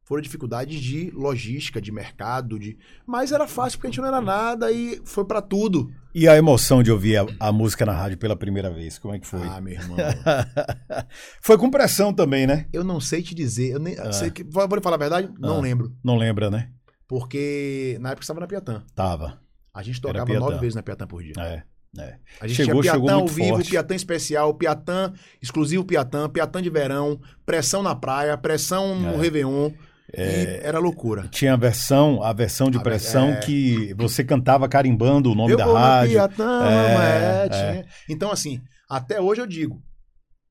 foram 0.03 0.23
dificuldades 0.23 0.81
de 0.81 1.11
logística, 1.11 1.79
de 1.79 1.91
mercado, 1.91 2.57
de. 2.57 2.77
Mas 3.05 3.31
era 3.31 3.47
fácil 3.47 3.77
porque 3.77 3.87
a 3.87 3.91
gente 3.91 4.01
não 4.01 4.07
era 4.07 4.19
nada 4.19 4.71
e 4.71 4.99
foi 5.05 5.23
pra 5.23 5.39
tudo. 5.39 5.91
E 6.15 6.27
a 6.27 6.35
emoção 6.35 6.81
de 6.81 6.91
ouvir 6.91 7.17
a, 7.17 7.27
a 7.39 7.51
música 7.51 7.85
na 7.85 7.93
rádio 7.93 8.17
pela 8.17 8.35
primeira 8.35 8.71
vez, 8.71 8.97
como 8.97 9.13
é 9.13 9.19
que 9.19 9.27
foi? 9.27 9.43
Ah, 9.43 9.61
meu 9.61 9.73
irmão. 9.73 9.97
foi 11.41 11.57
com 11.59 11.69
pressão 11.69 12.11
também, 12.11 12.47
né? 12.47 12.65
eu 12.73 12.83
não 12.83 12.99
sei 12.99 13.21
te 13.21 13.35
dizer. 13.35 13.71
Eu 13.73 13.79
nem, 13.79 13.97
Ah. 13.99 14.11
sei 14.11 14.31
que, 14.31 14.43
vou 14.43 14.67
falar 14.81 14.95
a 14.95 14.99
verdade? 14.99 15.31
Não 15.37 15.57
Ah. 15.57 15.61
lembro. 15.61 15.95
Não 16.03 16.17
lembra, 16.17 16.49
né? 16.49 16.71
Porque 17.07 17.97
na 18.01 18.09
época 18.09 18.23
estava 18.23 18.39
na 18.39 18.47
Piatã. 18.47 18.83
Tava. 18.95 19.39
A 19.73 19.83
gente 19.83 20.01
tocava 20.01 20.33
nove 20.33 20.57
vezes 20.59 20.75
na 20.75 20.83
Piatã 20.83 21.05
por 21.05 21.21
dia. 21.23 21.33
É. 21.37 21.63
é. 21.97 22.17
A 22.39 22.47
gente 22.47 22.57
Chegou- 22.57 22.81
tinha 22.81 22.93
chegou 22.93 23.05
Piatã 23.07 23.13
ao 23.15 23.19
muito 23.23 23.33
vivo, 23.33 23.49
forte. 23.55 23.69
Piatã 23.71 23.95
especial, 23.95 24.53
Piatã 24.53 25.13
exclusivo 25.41 25.83
Piatã, 25.83 26.29
Piatã 26.29 26.61
de 26.61 26.69
verão, 26.69 27.19
pressão 27.45 27.81
na 27.81 27.95
praia, 27.95 28.37
pressão 28.37 28.99
no 28.99 29.09
É. 29.09 29.17
Réveillon. 29.17 29.71
E 30.11 30.59
era 30.63 30.79
loucura. 30.79 31.27
Tinha 31.29 31.53
a 31.53 31.57
versão, 31.57 32.23
a 32.23 32.33
versão 32.33 32.71
de 32.71 32.79
A 32.79 32.81
pressão 32.81 33.29
é. 33.29 33.35
que 33.41 33.93
você 33.95 34.23
cantava 34.23 34.67
carimbando 34.67 35.31
o 35.31 35.35
nome 35.35 35.53
eu 35.53 35.57
da 35.57 35.65
rádio. 35.65 36.13
Piatã, 36.13 36.61
É, 36.67 37.45
é. 37.45 37.49
né? 37.73 37.85
Então, 38.09 38.31
assim, 38.31 38.59
até 38.89 39.21
hoje 39.21 39.41
eu 39.41 39.45
digo, 39.45 39.79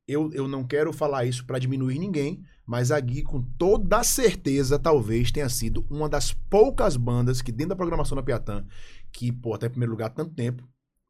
eu, 0.07 0.31
eu 0.33 0.47
não 0.47 0.63
quero 0.65 0.93
falar 0.93 1.25
isso 1.25 1.45
pra 1.45 1.59
diminuir 1.59 1.99
ninguém, 1.99 2.41
mas 2.65 2.93
a 2.93 3.01
Gui, 3.01 3.23
com 3.23 3.43
toda 3.59 4.03
certeza, 4.05 4.79
talvez 4.79 5.33
tenha 5.33 5.49
sido 5.49 5.85
uma 5.91 6.09
das 6.09 6.33
poucas 6.33 6.97
bandas 6.97 7.43
que, 7.43 7.51
dentro 7.51 7.71
da 7.71 7.77
programação 7.77 8.15
da 8.15 8.23
Piatã, 8.23 8.65
que, 9.13 9.33
pô, 9.33 9.55
até 9.55 9.67
em 9.67 9.71
primeiro 9.71 9.91
lugar 9.93 10.11
tanto 10.11 10.35
tempo, 10.35 10.63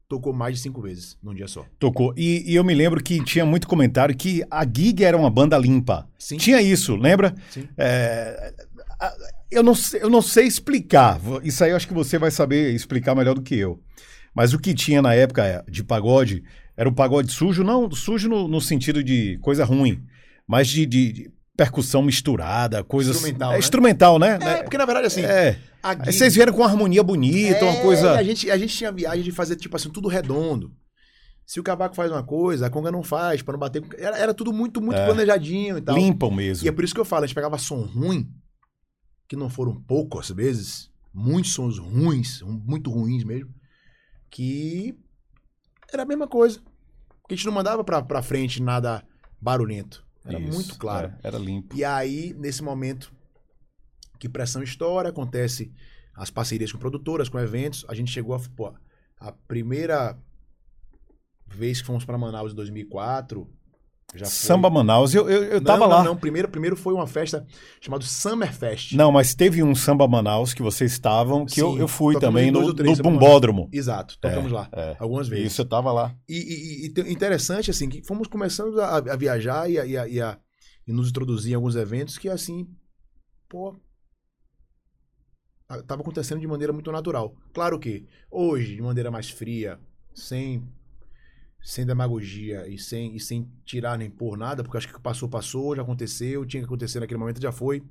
tocou 0.09 0.33
mais 0.33 0.55
de 0.55 0.61
cinco 0.63 0.81
vezes 0.81 1.15
num 1.23 1.33
dia 1.35 1.47
só. 1.47 1.63
Tocou. 1.77 2.13
E, 2.17 2.43
e 2.51 2.55
eu 2.55 2.63
me 2.63 2.73
lembro 2.73 3.01
que 3.01 3.23
tinha 3.23 3.45
muito 3.45 3.67
comentário 3.67 4.17
que 4.17 4.43
a 4.49 4.65
Gig 4.65 5.03
era 5.03 5.15
uma 5.15 5.29
banda 5.29 5.55
limpa. 5.57 6.09
Sim. 6.17 6.35
Tinha 6.37 6.59
isso, 6.61 6.95
lembra? 6.95 7.35
Sim. 7.51 7.67
É, 7.77 8.51
eu, 9.51 9.61
não, 9.61 9.75
sei- 9.75 10.01
eu 10.01 10.09
não 10.09 10.21
sei 10.21 10.47
explicar. 10.47 11.21
Isso 11.43 11.63
aí 11.63 11.69
eu 11.69 11.75
acho 11.77 11.87
que 11.87 11.93
você 11.93 12.17
vai 12.17 12.31
saber 12.31 12.73
explicar 12.73 13.13
melhor 13.15 13.35
do 13.35 13.41
que 13.43 13.55
eu. 13.55 13.79
Mas 14.33 14.51
o 14.51 14.59
que 14.59 14.73
tinha 14.73 15.01
na 15.01 15.13
época 15.13 15.63
de 15.69 15.83
pagode 15.83 16.43
era 16.75 16.89
o 16.89 16.93
pagode 16.93 17.31
sujo, 17.31 17.63
não 17.63 17.89
sujo 17.91 18.27
no, 18.27 18.47
no 18.47 18.59
sentido 18.59 19.03
de 19.03 19.37
coisa 19.41 19.63
ruim, 19.63 20.01
mas 20.47 20.67
de, 20.67 20.85
de- 20.87 21.11
de 21.13 21.31
percussão 21.63 22.01
misturada, 22.01 22.83
coisas. 22.83 23.15
Instrumental, 23.17 23.49
é, 23.49 23.53
né? 23.53 23.59
instrumental, 23.59 24.19
né? 24.19 24.39
É, 24.41 24.63
porque 24.63 24.77
na 24.77 24.85
verdade, 24.85 25.07
assim, 25.07 25.21
É. 25.23 25.59
a 25.83 25.93
vocês 25.95 26.33
vieram 26.33 26.53
com 26.53 26.59
uma 26.59 26.67
harmonia 26.69 27.03
bonita, 27.03 27.65
uma 27.65 27.73
É, 27.73 27.81
coisa. 27.81 28.13
A 28.13 28.23
gente, 28.23 28.49
a 28.49 28.57
gente 28.57 28.75
tinha 28.75 28.91
viagem 28.91 29.23
de 29.23 29.31
fazer, 29.31 29.55
tipo 29.57 29.75
assim, 29.75 29.89
tudo 29.89 30.07
redondo. 30.07 30.71
Se 31.45 31.59
o 31.59 31.63
cavaco 31.63 31.95
faz 31.95 32.11
uma 32.11 32.23
coisa, 32.23 32.67
a 32.67 32.69
conga 32.69 32.91
não 32.91 33.03
faz, 33.03 33.41
pra 33.41 33.51
não 33.53 33.59
bater. 33.59 33.83
Era, 33.97 34.17
era 34.17 34.33
tudo 34.33 34.53
muito, 34.53 34.79
muito 34.79 34.97
É. 34.99 35.05
planejadinho 35.05 35.77
e 35.77 35.81
tal. 35.81 35.97
Limpam 35.97 36.31
mesmo. 36.31 36.65
E 36.65 36.69
é 36.69 36.71
por 36.71 36.83
isso 36.83 36.93
que 36.93 36.99
eu 37.01 37.05
falo, 37.05 37.23
a 37.23 37.27
gente 37.27 37.35
pegava 37.35 37.57
som 37.57 37.81
ruim, 37.81 38.29
que 39.27 39.35
não 39.35 39.49
foram 39.49 39.75
poucas 39.81 40.29
vezes, 40.29 40.89
muitos 41.13 41.53
sons 41.53 41.77
ruins, 41.77 42.39
ru- 42.41 42.61
muito 42.65 42.89
ruins 42.89 43.23
mesmo, 43.23 43.49
que 44.29 44.95
era 45.91 46.03
a 46.03 46.05
mesma 46.05 46.27
coisa. 46.27 46.59
Que 47.27 47.33
a 47.33 47.35
gente 47.35 47.45
não 47.47 47.53
mandava 47.53 47.83
pra, 47.83 48.01
pra 48.01 48.21
frente 48.21 48.61
nada 48.61 49.03
barulhento. 49.41 50.07
Era 50.29 50.39
Isso, 50.39 50.53
muito 50.53 50.77
claro. 50.77 51.07
é, 51.23 51.27
era 51.27 51.37
limpo. 51.37 51.75
E 51.75 51.83
aí, 51.83 52.35
nesse 52.37 52.61
momento 52.61 53.11
que 54.19 54.29
pressão 54.29 54.61
estoura, 54.61 55.09
acontece 55.09 55.73
as 56.13 56.29
parcerias 56.29 56.71
com 56.71 56.77
produtoras, 56.77 57.29
com 57.29 57.39
eventos, 57.39 57.85
a 57.87 57.95
gente 57.95 58.11
chegou 58.11 58.35
a. 58.35 58.39
Pô, 58.55 58.73
a 59.17 59.31
primeira 59.31 60.17
vez 61.47 61.81
que 61.81 61.87
fomos 61.87 62.05
para 62.05 62.17
Manaus 62.17 62.51
em 62.51 62.55
2004. 62.55 63.49
Samba 64.25 64.69
Manaus, 64.69 65.13
eu, 65.13 65.29
eu, 65.29 65.43
eu 65.43 65.59
Não, 65.59 65.65
tava 65.65 65.79
não, 65.81 65.87
lá. 65.87 66.03
Não, 66.03 66.17
primeiro, 66.17 66.49
primeiro 66.49 66.75
foi 66.75 66.93
uma 66.93 67.05
festa 67.05 67.45
chamada 67.79 68.03
Summer 68.03 68.51
Fest. 68.51 68.93
Não, 68.93 69.11
mas 69.11 69.35
teve 69.35 69.61
um 69.61 69.75
Samba 69.75 70.07
Manaus 70.07 70.53
que 70.53 70.61
vocês 70.63 70.91
estavam, 70.91 71.45
que 71.45 71.61
eu, 71.61 71.73
Sim, 71.73 71.79
eu 71.79 71.87
fui 71.87 72.15
tocamos 72.15 72.35
também 72.41 72.51
no, 72.51 72.73
três 72.73 72.97
no 72.97 73.03
Bumbódromo. 73.03 73.69
Exato, 73.71 74.17
tocamos 74.19 74.51
lá 74.51 74.67
É, 74.73 74.95
algumas 74.99 75.27
vezes. 75.27 75.53
Isso, 75.53 75.61
eu 75.61 75.65
tava 75.65 75.91
lá. 75.91 76.15
E, 76.27 76.35
e- 76.35 76.85
e 76.87 76.89
te- 76.93 77.01
interessante, 77.11 77.69
assim, 77.69 77.87
que 77.87 78.03
fomos 78.03 78.27
começando 78.27 78.79
a, 78.81 78.97
a 78.97 79.15
viajar 79.15 79.69
e, 79.69 79.77
a, 79.77 79.85
e, 79.85 79.97
a- 79.97 80.07
e 80.07 80.21
a- 80.21 80.37
e 80.87 80.91
nos 80.91 81.09
introduzir 81.09 81.51
em 81.51 81.55
alguns 81.55 81.75
eventos 81.75 82.17
que, 82.17 82.29
assim, 82.29 82.67
pô, 83.47 83.75
tava 85.85 86.01
acontecendo 86.01 86.39
de 86.41 86.47
maneira 86.47 86.73
muito 86.73 86.91
natural. 86.91 87.35
Claro 87.53 87.79
que 87.79 88.07
hoje, 88.31 88.75
de 88.75 88.81
maneira 88.81 89.11
mais 89.11 89.29
fria, 89.29 89.79
sem 90.15 90.63
sem 91.61 91.85
demagogia 91.85 92.67
e 92.67 92.77
sem, 92.77 93.15
e 93.15 93.19
sem 93.19 93.49
tirar 93.65 93.97
nem 93.97 94.09
pôr 94.09 94.37
nada, 94.37 94.63
porque 94.63 94.77
acho 94.77 94.87
que 94.91 94.99
passou, 94.99 95.27
passou, 95.29 95.75
já 95.75 95.81
aconteceu, 95.81 96.45
tinha 96.45 96.61
que 96.61 96.65
acontecer 96.65 96.99
naquele 96.99 97.19
momento, 97.19 97.41
já 97.41 97.51
foi. 97.51 97.83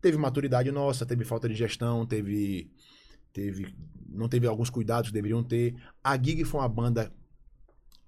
Teve 0.00 0.16
maturidade 0.16 0.70
nossa, 0.70 1.06
teve 1.06 1.24
falta 1.24 1.48
de 1.48 1.54
gestão, 1.54 2.04
teve 2.06 2.70
teve 3.32 3.74
não 4.08 4.28
teve 4.28 4.46
alguns 4.46 4.70
cuidados 4.70 5.10
que 5.10 5.14
deveriam 5.14 5.42
ter. 5.42 5.74
A 6.02 6.16
Gig 6.16 6.44
foi 6.44 6.60
uma 6.60 6.68
banda 6.68 7.12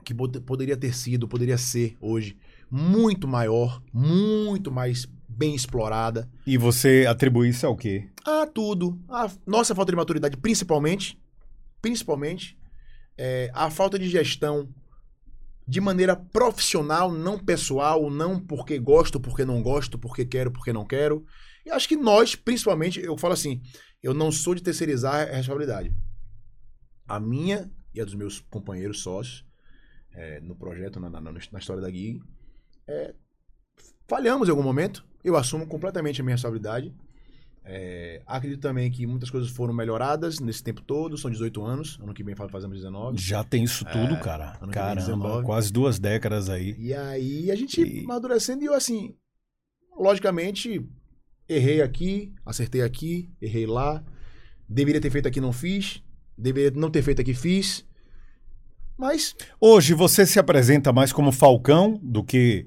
que 0.05 0.15
pod- 0.15 0.41
poderia 0.43 0.77
ter 0.77 0.95
sido, 0.95 1.27
poderia 1.27 1.59
ser 1.59 1.97
hoje 2.01 2.37
muito 2.71 3.27
maior, 3.27 3.83
muito 3.93 4.71
mais 4.71 5.07
bem 5.29 5.55
explorada. 5.55 6.31
E 6.47 6.57
você 6.57 7.07
atribui 7.09 7.49
isso 7.49 7.67
ao 7.67 7.77
quê? 7.77 8.09
A 8.25 8.47
tudo. 8.47 9.01
A 9.09 9.29
nossa 9.45 9.75
falta 9.75 9.91
de 9.91 9.97
maturidade, 9.97 10.37
principalmente, 10.37 11.19
principalmente, 11.83 12.57
é, 13.19 13.51
a 13.55 13.71
falta 13.71 13.99
de 13.99 14.09
gestão 14.09 14.69
de 15.67 15.81
maneira 15.81 16.15
profissional, 16.15 17.11
não 17.11 17.39
pessoal, 17.39 18.09
não 18.09 18.39
porque 18.39 18.79
gosto, 18.79 19.19
porque 19.19 19.45
não 19.45 19.63
gosto, 19.63 19.99
porque 19.99 20.25
quero, 20.25 20.53
porque 20.53 20.73
não 20.73 20.87
quero. 20.87 21.27
E 21.65 21.71
acho 21.71 21.89
que 21.89 21.97
nós, 21.97 22.37
principalmente, 22.37 23.01
eu 23.01 23.19
falo 23.19 23.35
assim, 23.35 23.61
eu 24.01 24.15
não 24.15 24.31
sou 24.31 24.55
de 24.55 24.63
terceirizar 24.63 25.15
a 25.15 25.37
responsabilidade. 25.37 25.93
A 27.09 27.19
minha 27.19 27.71
e 27.93 28.01
a 28.01 28.05
dos 28.05 28.15
meus 28.15 28.41
companheiros 28.41 29.01
sócios 29.03 29.45
é, 30.13 30.41
no 30.41 30.55
projeto, 30.55 31.01
na, 31.01 31.11
na, 31.11 31.21
na 31.21 31.59
história 31.59 31.83
da 31.83 31.91
Gig, 31.91 32.21
é, 32.87 33.15
falhamos 34.07 34.49
em 34.49 34.51
algum 34.53 34.63
momento. 34.63 35.05
Eu 35.25 35.37
assumo 35.37 35.67
completamente 35.67 36.21
a 36.21 36.25
minha 36.25 36.35
responsabilidade. 36.35 36.95
É, 37.69 38.23
acredito 38.25 38.61
também 38.61 38.89
que 38.93 39.05
muitas 39.09 39.29
coisas 39.29 39.51
foram 39.51 39.75
melhoradas 39.75 40.39
nesse 40.39 40.63
tempo 40.63 40.81
todo. 40.83 41.19
São 41.19 41.29
18 41.31 41.65
anos. 41.65 41.99
Ano 42.01 42.15
que 42.15 42.23
vem 42.23 42.35
fazemos 42.37 42.77
19. 42.77 43.19
Já 43.19 43.43
tem 43.43 43.65
isso 43.65 43.85
tudo, 43.87 44.15
É, 44.15 44.21
cara. 44.21 44.53
Caramba, 44.71 45.01
19. 45.01 45.45
quase 45.45 45.73
duas 45.73 45.99
décadas 45.99 46.49
aí. 46.49 46.77
E 46.79 46.95
aí 46.95 47.51
a 47.51 47.57
gente 47.57 47.81
E- 47.83 48.05
amadurecendo 48.05 48.63
e 48.63 48.67
eu 48.67 48.75
assim, 48.75 49.17
logicamente, 49.99 50.87
errei 51.49 51.81
aqui, 51.83 52.33
acertei 52.45 52.83
aqui, 52.83 53.31
errei 53.41 53.67
lá. 53.67 54.05
Deveria 54.69 55.01
ter 55.01 55.11
feito 55.11 55.27
aqui, 55.29 55.41
não 55.41 55.53
fiz. 55.53 56.03
Deveria 56.39 56.71
não 56.71 56.91
ter 56.91 57.03
feito 57.03 57.21
aqui, 57.21 57.35
fiz. 57.35 57.85
Mas, 58.99 59.35
Hoje 59.61 59.93
você 59.93 60.25
se 60.25 60.39
apresenta 60.39 60.93
mais 60.93 61.13
como 61.13 61.31
Falcão 61.33 61.99
do 62.03 62.25
que 62.25 62.67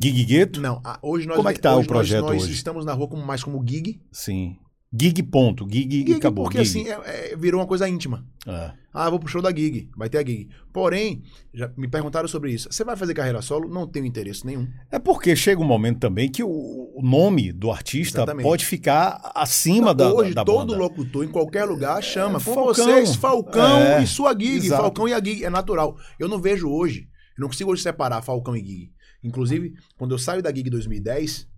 Gig 0.00 0.24
Gueto? 0.24 0.60
não, 0.60 0.80
a- 0.84 0.98
hoje 1.02 1.26
nós. 1.26 1.36
Como 1.36 1.48
é 1.48 1.54
que 1.54 1.60
tá 1.60 1.70
hoje 1.70 1.76
o 1.76 1.80
nós- 1.80 1.86
projeto 1.86 2.24
nós, 2.24 2.42
hoje? 2.42 2.52
estamos 2.52 2.84
na 2.84 2.92
rua 2.92 3.08
como, 3.08 3.24
mais 3.24 3.42
como 3.42 3.62
gig. 3.66 4.00
Sim. 4.12 4.56
Gig 4.98 5.22
ponto. 5.24 5.66
Gig, 5.70 5.86
e 5.94 5.98
Gig 5.98 6.14
acabou. 6.14 6.44
porque 6.46 6.64
Gig. 6.64 6.90
assim, 6.90 7.02
é- 7.04 7.32
é- 7.32 7.36
virou 7.36 7.60
uma 7.60 7.66
coisa 7.66 7.86
íntima. 7.86 8.24
É. 8.46 8.72
Ah, 8.94 9.10
vou 9.10 9.18
pro 9.20 9.28
show 9.28 9.42
da 9.42 9.50
gig, 9.54 9.90
vai 9.94 10.08
ter 10.08 10.16
a 10.16 10.24
gig. 10.24 10.48
Porém, 10.72 11.22
já 11.52 11.70
me 11.76 11.86
perguntaram 11.86 12.26
sobre 12.26 12.52
isso. 12.52 12.68
Você 12.72 12.82
vai 12.82 12.96
fazer 12.96 13.12
carreira 13.12 13.42
solo? 13.42 13.68
Não 13.68 13.86
tenho 13.86 14.06
interesse 14.06 14.46
nenhum. 14.46 14.66
É 14.90 14.98
porque 14.98 15.36
chega 15.36 15.60
um 15.60 15.64
momento 15.66 15.98
também 16.00 16.30
que 16.30 16.42
o, 16.42 16.48
o 16.48 17.02
nome 17.02 17.52
do 17.52 17.70
artista 17.70 18.20
Exatamente. 18.20 18.44
pode 18.46 18.64
ficar 18.64 19.30
acima 19.34 19.94
da, 19.94 20.10
Hoje, 20.12 20.32
da 20.32 20.42
todo 20.42 20.68
banda. 20.68 20.78
locutor, 20.78 21.22
em 21.22 21.28
qualquer 21.28 21.64
lugar, 21.66 22.02
chama. 22.02 22.40
Com 22.40 22.54
Falcão. 22.54 22.64
vocês, 22.86 23.14
Falcão 23.14 23.76
É, 23.80 24.02
e 24.02 24.06
sua 24.06 24.32
gig. 24.32 24.56
exato. 24.66 24.80
Falcão 24.82 25.06
e 25.06 25.12
a 25.12 25.22
gig. 25.22 25.44
É 25.44 25.50
natural. 25.50 25.94
Eu 26.18 26.28
não 26.28 26.40
vejo 26.40 26.66
hoje, 26.70 27.06
não 27.38 27.48
consigo 27.48 27.70
hoje 27.70 27.82
separar 27.82 28.22
Falcão 28.22 28.56
e 28.56 28.60
gig. 28.64 28.90
Inclusive, 29.22 29.74
quando 29.96 30.12
eu 30.14 30.18
saio 30.18 30.42
da 30.42 30.50
gig 30.54 30.68
em 30.68 30.70
2010 30.70 31.48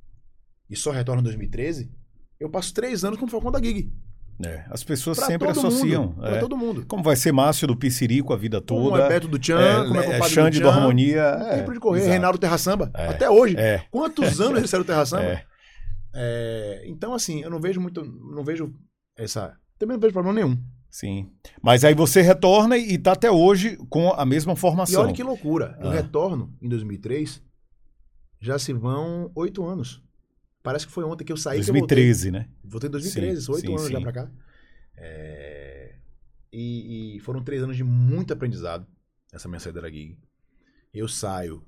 e 0.68 0.76
só 0.76 0.90
retorno 0.90 1.20
em 1.20 1.24
2013, 1.24 1.90
eu 2.38 2.48
passo 2.50 2.72
três 2.72 3.04
anos 3.04 3.18
como 3.18 3.30
Falcão 3.30 3.50
da 3.50 3.58
gig. 3.62 3.92
É, 4.42 4.64
as 4.70 4.82
pessoas 4.82 5.18
Pra 5.18 5.26
sempre 5.26 5.48
associam. 5.48 6.06
Mundo, 6.06 6.20
pra 6.20 6.36
é. 6.36 6.38
todo 6.40 6.56
mundo. 6.56 6.86
Como 6.86 7.02
vai 7.02 7.14
ser 7.14 7.30
Márcio 7.30 7.68
do 7.68 7.76
Piscirico 7.76 8.32
a 8.32 8.36
vida 8.38 8.58
Como 8.62 8.88
toda. 8.88 9.02
é 9.02 9.08
Beto 9.08 9.28
do 9.28 9.38
Tchan, 9.38 9.60
é, 9.60 9.86
como 9.86 10.00
é 10.00 10.16
é, 10.18 10.22
Xande 10.22 10.58
do 10.60 10.62
do. 10.62 10.70
Harmonia. 10.70 11.36
Não 11.36 11.46
é, 11.46 11.54
tem 11.56 11.62
pra 11.64 11.70
onde 11.72 11.80
correr. 11.80 11.98
exato. 11.98 12.10
Reinaldo 12.12 12.38
Terra 12.38 12.56
Samba. 12.56 12.90
É. 12.94 13.08
Até 13.08 13.28
hoje. 13.28 13.54
É, 13.58 13.84
Quantos 13.90 14.40
anos 14.40 14.52
eles 14.52 14.62
fizeram 14.62 14.84
Terra 14.84 15.04
Samba? 15.04 15.24
é. 15.28 15.44
É, 16.14 16.82
então, 16.86 17.12
assim, 17.12 17.42
eu 17.42 17.50
não 17.50 17.60
vejo 17.60 17.80
muito. 17.82 18.02
Não 18.02 18.42
vejo 18.42 18.72
essa. 19.16 19.54
Também 19.78 19.94
não 19.96 20.00
vejo 20.00 20.12
problema 20.14 20.34
nenhum. 20.40 20.56
Sim. 20.90 21.30
Mas 21.62 21.84
aí 21.84 21.94
você 21.94 22.20
retorna 22.22 22.76
e 22.78 22.96
tá 22.98 23.12
até 23.12 23.30
hoje 23.30 23.76
com 23.90 24.10
a 24.12 24.24
mesma 24.24 24.54
E 24.54 24.56
formação. 24.56 25.02
olha 25.04 25.12
que 25.12 25.22
loucura. 25.22 25.78
Eu 25.80 25.90
Ah. 25.90 25.92
retorno 25.94 26.52
em 26.60 26.68
2003. 26.68 27.42
Já 28.40 28.58
se 28.58 28.72
vão 28.72 29.30
oito 29.34 29.64
anos. 29.64 30.02
Parece 30.62 30.86
que 30.86 30.92
foi 30.92 31.04
ontem 31.04 31.24
que 31.24 31.32
eu 31.32 31.36
saí. 31.36 31.58
que 31.62 31.70
eu 31.70 31.74
voltei. 31.74 31.96
2013, 31.96 32.30
né? 32.30 32.48
Voltei 32.64 32.88
em 32.88 32.92
2013, 32.92 33.42
Sim, 33.42 33.52
oito 33.52 33.66
sim, 33.66 33.72
anos 33.72 33.90
já 33.90 33.98
sim. 33.98 34.02
pra 34.02 34.12
cá. 34.12 34.30
É, 34.96 35.94
E, 36.52 37.16
e 37.16 37.20
foram 37.20 37.42
três 37.42 37.62
anos 37.62 37.76
de 37.76 37.84
muito 37.84 38.32
aprendizado, 38.32 38.86
essa 39.32 39.48
minha 39.48 39.60
saída 39.60 39.80
da 39.80 39.88
gig. 39.88 40.18
Eu 40.92 41.06
saio 41.08 41.62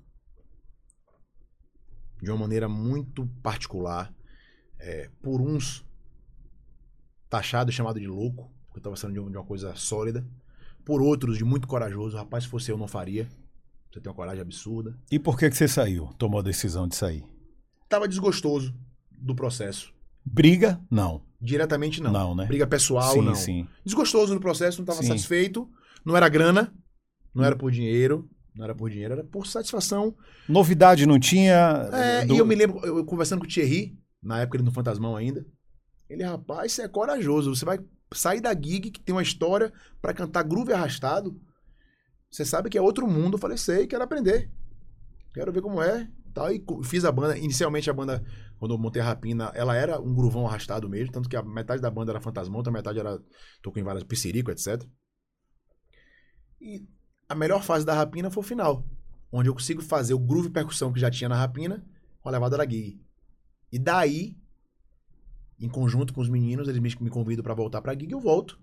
de 2.20 2.30
uma 2.30 2.38
maneira 2.38 2.68
muito 2.68 3.26
particular, 3.42 4.12
é, 4.78 5.08
por 5.22 5.40
uns 5.40 5.84
taxado 7.28 7.70
e 7.70 7.74
chamado 7.74 7.98
de 7.98 8.06
louco, 8.06 8.50
porque 8.66 8.78
eu 8.78 8.82
tava 8.82 8.96
saindo 8.96 9.14
de 9.30 9.36
uma 9.36 9.44
coisa 9.44 9.74
sólida, 9.74 10.26
por 10.84 11.00
outros 11.00 11.38
de 11.38 11.44
muito 11.44 11.66
corajoso, 11.66 12.16
rapaz, 12.16 12.44
se 12.44 12.50
fosse 12.50 12.70
eu 12.70 12.76
não 12.76 12.86
faria. 12.88 13.28
Você 13.92 14.00
tem 14.00 14.08
uma 14.10 14.16
coragem 14.16 14.40
absurda. 14.40 14.96
E 15.10 15.18
por 15.18 15.38
que, 15.38 15.50
que 15.50 15.56
você 15.56 15.68
saiu? 15.68 16.06
Tomou 16.18 16.40
a 16.40 16.42
decisão 16.42 16.88
de 16.88 16.96
sair? 16.96 17.24
Tava 17.88 18.08
desgostoso 18.08 18.74
do 19.10 19.34
processo. 19.34 19.92
Briga? 20.24 20.80
Não. 20.90 21.22
Diretamente 21.40 22.00
não. 22.00 22.10
Não, 22.12 22.34
né? 22.34 22.46
Briga 22.46 22.66
pessoal, 22.66 23.12
sim, 23.12 23.20
não. 23.22 23.34
sim. 23.34 23.68
desgostoso 23.84 24.32
no 24.32 24.40
processo, 24.40 24.78
não 24.78 24.84
estava 24.84 25.02
satisfeito, 25.06 25.68
não 26.04 26.16
era 26.16 26.28
grana, 26.28 26.72
não 27.34 27.44
era 27.44 27.56
por 27.56 27.70
dinheiro, 27.70 28.30
não 28.54 28.64
era 28.64 28.74
por 28.74 28.88
dinheiro, 28.88 29.12
era 29.14 29.24
por 29.24 29.46
satisfação. 29.46 30.14
Novidade 30.48 31.04
não 31.04 31.18
tinha. 31.18 31.88
É, 31.92 32.24
do- 32.24 32.34
E 32.34 32.38
eu 32.38 32.46
me 32.46 32.54
lembro, 32.54 32.78
eu, 32.86 32.98
eu 32.98 33.04
conversando 33.04 33.40
com 33.40 33.46
o 33.46 33.48
Thierry, 33.48 33.98
na 34.22 34.40
época 34.40 34.56
ele 34.56 34.64
no 34.64 34.70
Fantasmão 34.72 35.16
ainda, 35.16 35.44
ele, 36.08 36.22
rapaz, 36.22 36.72
você 36.72 36.82
é 36.82 36.88
corajoso, 36.88 37.54
você 37.54 37.64
vai 37.64 37.78
sair 38.14 38.40
da 38.40 38.54
gig 38.54 38.90
que 38.90 39.00
tem 39.00 39.14
uma 39.14 39.22
história 39.22 39.72
pra 40.00 40.14
cantar 40.14 40.44
groove 40.44 40.72
arrastado, 40.72 41.38
você 42.32 42.46
sabe 42.46 42.70
que 42.70 42.78
é 42.78 42.82
outro 42.82 43.06
mundo, 43.06 43.34
eu 43.34 43.38
falei, 43.38 43.58
sei, 43.58 43.86
quero 43.86 44.02
aprender, 44.02 44.50
quero 45.34 45.52
ver 45.52 45.60
como 45.60 45.82
é, 45.82 46.08
tal, 46.32 46.50
e 46.50 46.64
fiz 46.82 47.04
a 47.04 47.12
banda, 47.12 47.36
inicialmente 47.36 47.90
a 47.90 47.92
banda, 47.92 48.24
quando 48.58 48.72
eu 48.72 48.78
montei 48.78 49.02
a 49.02 49.04
Rapina, 49.04 49.52
ela 49.54 49.76
era 49.76 50.00
um 50.00 50.14
groovão 50.14 50.46
arrastado 50.46 50.88
mesmo, 50.88 51.12
tanto 51.12 51.28
que 51.28 51.36
a 51.36 51.42
metade 51.42 51.82
da 51.82 51.90
banda 51.90 52.10
era 52.10 52.22
Fantasmão, 52.22 52.56
outra 52.56 52.72
metade 52.72 52.98
era, 52.98 53.20
tocou 53.60 53.78
em 53.78 53.84
várias 53.84 54.02
Pissirico, 54.02 54.50
etc. 54.50 54.82
E 56.58 56.88
a 57.28 57.34
melhor 57.34 57.62
fase 57.62 57.84
da 57.84 57.92
Rapina 57.92 58.30
foi 58.30 58.42
o 58.42 58.46
final, 58.46 58.82
onde 59.30 59.50
eu 59.50 59.54
consigo 59.54 59.82
fazer 59.82 60.14
o 60.14 60.18
groove 60.18 60.48
percussão 60.48 60.90
que 60.90 61.00
já 61.00 61.10
tinha 61.10 61.28
na 61.28 61.36
Rapina 61.36 61.84
com 62.22 62.30
a 62.30 62.32
levada 62.32 62.56
da 62.56 62.64
gig. 62.64 62.98
E 63.70 63.78
daí, 63.78 64.38
em 65.60 65.68
conjunto 65.68 66.14
com 66.14 66.22
os 66.22 66.30
meninos, 66.30 66.66
eles 66.66 66.80
me, 66.80 67.04
me 67.04 67.10
convidam 67.10 67.42
pra 67.42 67.52
voltar 67.52 67.82
pra 67.82 67.92
gig 67.92 68.08
e 68.08 68.12
eu 68.12 68.20
volto. 68.20 68.58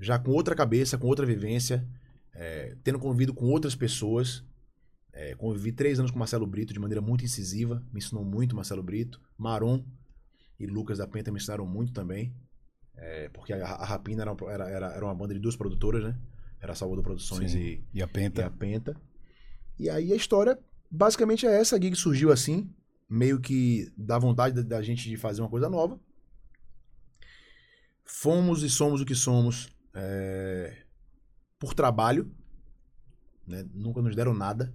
Já 0.00 0.18
com 0.18 0.32
outra 0.32 0.56
cabeça, 0.56 0.98
com 0.98 1.06
outra 1.06 1.24
vivência, 1.24 1.86
é, 2.40 2.76
tendo 2.84 2.98
convido 2.98 3.34
com 3.34 3.46
outras 3.46 3.74
pessoas. 3.74 4.44
É, 5.12 5.34
convivi 5.34 5.72
três 5.72 5.98
anos 5.98 6.12
com 6.12 6.18
Marcelo 6.18 6.46
Brito 6.46 6.72
de 6.72 6.78
maneira 6.78 7.00
muito 7.00 7.24
incisiva, 7.24 7.82
me 7.92 7.98
ensinou 7.98 8.24
muito 8.24 8.54
Marcelo 8.54 8.82
Brito. 8.82 9.20
Maron 9.36 9.84
e 10.60 10.66
Lucas 10.66 10.98
da 10.98 11.06
Penta 11.08 11.32
me 11.32 11.38
ensinaram 11.38 11.66
muito 11.66 11.92
também. 11.92 12.32
É, 12.96 13.28
porque 13.30 13.52
a, 13.52 13.64
a 13.66 13.84
Rapina 13.84 14.22
era, 14.22 14.32
uma- 14.32 14.52
era, 14.52 14.68
era, 14.70 14.86
era 14.92 15.04
uma 15.04 15.14
banda 15.14 15.34
de 15.34 15.40
duas 15.40 15.56
produtoras, 15.56 16.02
né? 16.04 16.16
Era 16.60 16.74
Salvador 16.74 17.02
Produções 17.04 17.52
Sim. 17.52 17.58
e, 17.58 17.84
E 17.94 18.02
a 18.02 18.06
e 18.06 18.08
Penta. 18.08 18.46
a 18.46 18.50
Penta. 18.50 18.96
E 19.78 19.88
aí 19.90 20.12
a 20.12 20.16
história 20.16 20.58
basicamente 20.90 21.46
é 21.46 21.60
essa. 21.60 21.76
A 21.76 21.80
gig 21.80 21.94
surgiu 21.96 22.30
assim, 22.32 22.68
meio 23.08 23.40
que 23.40 23.92
dá 23.96 24.18
vontade 24.18 24.54
da, 24.56 24.62
da 24.76 24.82
gente 24.82 25.08
de 25.08 25.16
fazer 25.16 25.40
uma 25.42 25.48
coisa 25.50 25.68
nova. 25.68 25.98
Fomos 28.04 28.62
e 28.62 28.70
somos 28.70 29.00
o 29.00 29.04
que 29.04 29.14
somos 29.14 29.68
é, 29.94 30.82
por 31.58 31.74
trabalho. 31.74 32.30
né? 33.46 33.64
Nunca 33.72 34.00
nos 34.02 34.14
deram 34.14 34.34
nada. 34.34 34.72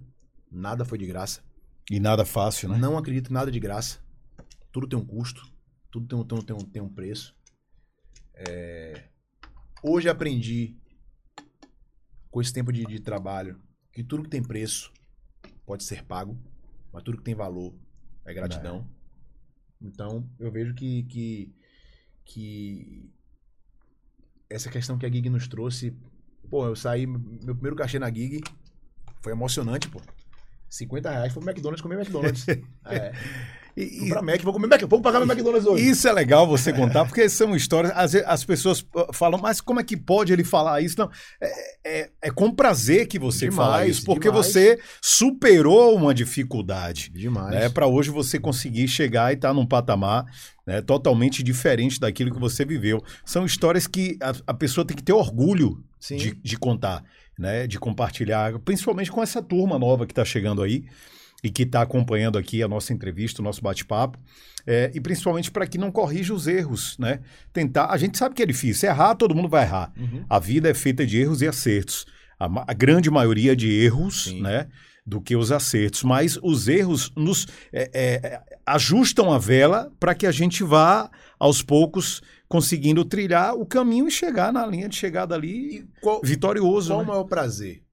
Nada 0.50 0.84
foi 0.84 0.98
de 0.98 1.06
graça. 1.06 1.42
E 1.90 2.00
nada 2.00 2.24
fácil, 2.24 2.68
né? 2.68 2.78
Não 2.78 2.96
acredito 2.96 3.30
em 3.30 3.34
nada 3.34 3.50
de 3.50 3.60
graça. 3.60 3.98
Tudo 4.72 4.86
tem 4.88 4.98
um 4.98 5.04
custo. 5.04 5.52
Tudo 5.90 6.06
tem 6.06 6.18
um, 6.18 6.24
tem 6.24 6.38
um, 6.38 6.42
tem 6.42 6.56
um, 6.56 6.60
tem 6.70 6.82
um 6.82 6.88
preço. 6.88 7.36
É, 8.34 9.08
Hoje 9.86 10.08
aprendi, 10.08 10.78
com 12.30 12.40
esse 12.40 12.50
tempo 12.50 12.72
de, 12.72 12.86
de 12.86 13.00
trabalho, 13.00 13.60
que 13.92 14.02
tudo 14.02 14.22
que 14.22 14.30
tem 14.30 14.42
preço 14.42 14.90
pode 15.66 15.84
ser 15.84 16.02
pago, 16.04 16.40
mas 16.90 17.02
tudo 17.02 17.18
que 17.18 17.22
tem 17.22 17.34
valor 17.34 17.74
é 18.24 18.32
gratidão. 18.32 18.88
Então, 19.78 20.26
eu 20.38 20.50
vejo 20.50 20.72
que, 20.74 21.02
que, 21.02 21.54
que 22.24 23.12
essa 24.48 24.70
questão 24.70 24.96
que 24.96 25.04
a 25.04 25.12
Gig 25.12 25.28
nos 25.28 25.46
trouxe. 25.46 25.94
Pô, 26.50 26.66
eu 26.66 26.76
saí, 26.76 27.06
meu 27.06 27.54
primeiro 27.54 27.76
cachê 27.76 27.98
na 27.98 28.08
Gig 28.12 28.42
foi 29.22 29.32
emocionante, 29.32 29.88
pô. 29.88 30.00
50 30.68 31.10
reais 31.10 31.32
foi 31.32 31.40
pro 31.42 31.50
McDonald's 31.50 31.80
comer 31.82 31.98
McDonald's. 31.98 32.46
é. 32.86 33.12
E- 33.76 34.08
pra 34.08 34.22
Mac, 34.22 34.40
vou 34.42 34.52
comer 34.52 34.68
Mac, 34.68 34.82
vou 34.82 35.00
pagar 35.00 35.18
meu 35.18 35.28
McDonald's 35.28 35.66
hoje. 35.66 35.88
Isso 35.88 36.06
é 36.06 36.12
legal 36.12 36.46
você 36.46 36.72
contar, 36.72 37.04
porque 37.04 37.28
são 37.28 37.56
histórias. 37.56 37.92
Às 37.96 38.12
vezes 38.12 38.28
as 38.28 38.44
pessoas 38.44 38.86
ah, 38.96 39.12
falam, 39.12 39.40
mas 39.40 39.60
como 39.60 39.80
é 39.80 39.84
que 39.84 39.96
pode 39.96 40.32
ele 40.32 40.44
falar 40.44 40.80
isso? 40.80 40.96
Não, 40.98 41.10
é, 41.40 41.74
é- 41.84 42.10
é 42.22 42.30
com 42.30 42.52
prazer 42.52 43.06
que 43.08 43.18
você 43.18 43.48
Demais, 43.48 43.56
fala 43.56 43.86
isso, 43.86 44.04
porque 44.04 44.28
demais. 44.28 44.46
você 44.46 44.78
superou 45.02 45.96
uma 45.96 46.14
dificuldade. 46.14 47.10
Demais. 47.10 47.50
Né, 47.54 47.68
para 47.68 47.86
hoje 47.88 48.10
você 48.10 48.38
conseguir 48.38 48.86
chegar 48.86 49.32
e 49.32 49.34
estar 49.34 49.52
num 49.52 49.66
patamar 49.66 50.24
né, 50.66 50.80
totalmente 50.80 51.42
diferente 51.42 51.98
daquilo 51.98 52.32
que 52.32 52.40
você 52.40 52.64
viveu. 52.64 53.02
São 53.24 53.44
histórias 53.44 53.86
que 53.88 54.16
a, 54.20 54.32
a 54.46 54.54
pessoa 54.54 54.86
tem 54.86 54.96
que 54.96 55.02
ter 55.02 55.12
orgulho. 55.12 55.82
De, 56.10 56.34
de 56.34 56.58
contar, 56.58 57.04
né, 57.38 57.66
de 57.66 57.78
compartilhar, 57.78 58.58
principalmente 58.60 59.10
com 59.10 59.22
essa 59.22 59.42
turma 59.42 59.78
nova 59.78 60.06
que 60.06 60.12
está 60.12 60.24
chegando 60.24 60.62
aí 60.62 60.84
e 61.42 61.50
que 61.50 61.62
está 61.62 61.82
acompanhando 61.82 62.38
aqui 62.38 62.62
a 62.62 62.68
nossa 62.68 62.92
entrevista, 62.92 63.40
o 63.40 63.44
nosso 63.44 63.62
bate-papo, 63.62 64.18
é, 64.66 64.90
e 64.94 65.00
principalmente 65.00 65.50
para 65.50 65.66
que 65.66 65.76
não 65.76 65.92
corrija 65.92 66.32
os 66.32 66.46
erros, 66.46 66.96
né? 66.98 67.20
Tentar, 67.52 67.90
a 67.90 67.96
gente 67.98 68.16
sabe 68.16 68.34
que 68.34 68.42
é 68.42 68.46
difícil, 68.46 68.88
errar 68.88 69.14
todo 69.14 69.34
mundo 69.34 69.48
vai 69.48 69.64
errar. 69.64 69.92
Uhum. 69.96 70.24
A 70.28 70.38
vida 70.38 70.70
é 70.70 70.74
feita 70.74 71.06
de 71.06 71.18
erros 71.18 71.42
e 71.42 71.46
acertos. 71.46 72.06
A, 72.40 72.46
a 72.70 72.72
grande 72.72 73.10
maioria 73.10 73.54
de 73.54 73.70
erros, 73.70 74.24
Sim. 74.24 74.40
né? 74.40 74.68
Do 75.06 75.20
que 75.20 75.36
os 75.36 75.52
acertos. 75.52 76.02
Mas 76.02 76.38
os 76.42 76.66
erros 76.66 77.12
nos 77.14 77.46
é, 77.70 77.90
é, 77.92 78.40
ajustam 78.66 79.32
a 79.32 79.38
vela 79.38 79.92
para 79.98 80.14
que 80.14 80.26
a 80.26 80.32
gente 80.32 80.62
vá, 80.62 81.10
aos 81.38 81.62
poucos, 81.62 82.22
conseguindo 82.48 83.04
trilhar 83.04 83.54
o 83.54 83.66
caminho 83.66 84.08
e 84.08 84.10
chegar 84.10 84.52
na 84.52 84.66
linha 84.66 84.88
de 84.88 84.96
chegada 84.96 85.34
ali 85.34 85.88
qual, 86.00 86.20
vitorioso. 86.22 86.90
qual 86.90 86.98
o 86.98 87.02
né? 87.02 87.08
maior 87.08 87.24
prazer? 87.24 87.84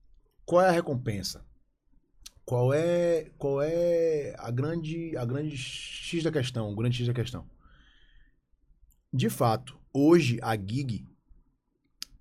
Qual 0.45 0.61
é 0.61 0.69
a 0.69 0.71
recompensa? 0.71 1.45
Qual 2.45 2.73
é, 2.73 3.31
qual 3.37 3.61
é 3.61 4.35
a 4.37 4.51
grande, 4.51 5.15
a 5.15 5.23
grande 5.23 5.55
X 5.55 6.23
da 6.23 6.31
questão, 6.31 6.69
o 6.69 6.75
grande 6.75 6.97
X 6.97 7.07
da 7.07 7.13
questão? 7.13 7.49
De 9.13 9.29
fato, 9.29 9.79
hoje 9.93 10.39
a 10.41 10.55
gig 10.55 11.07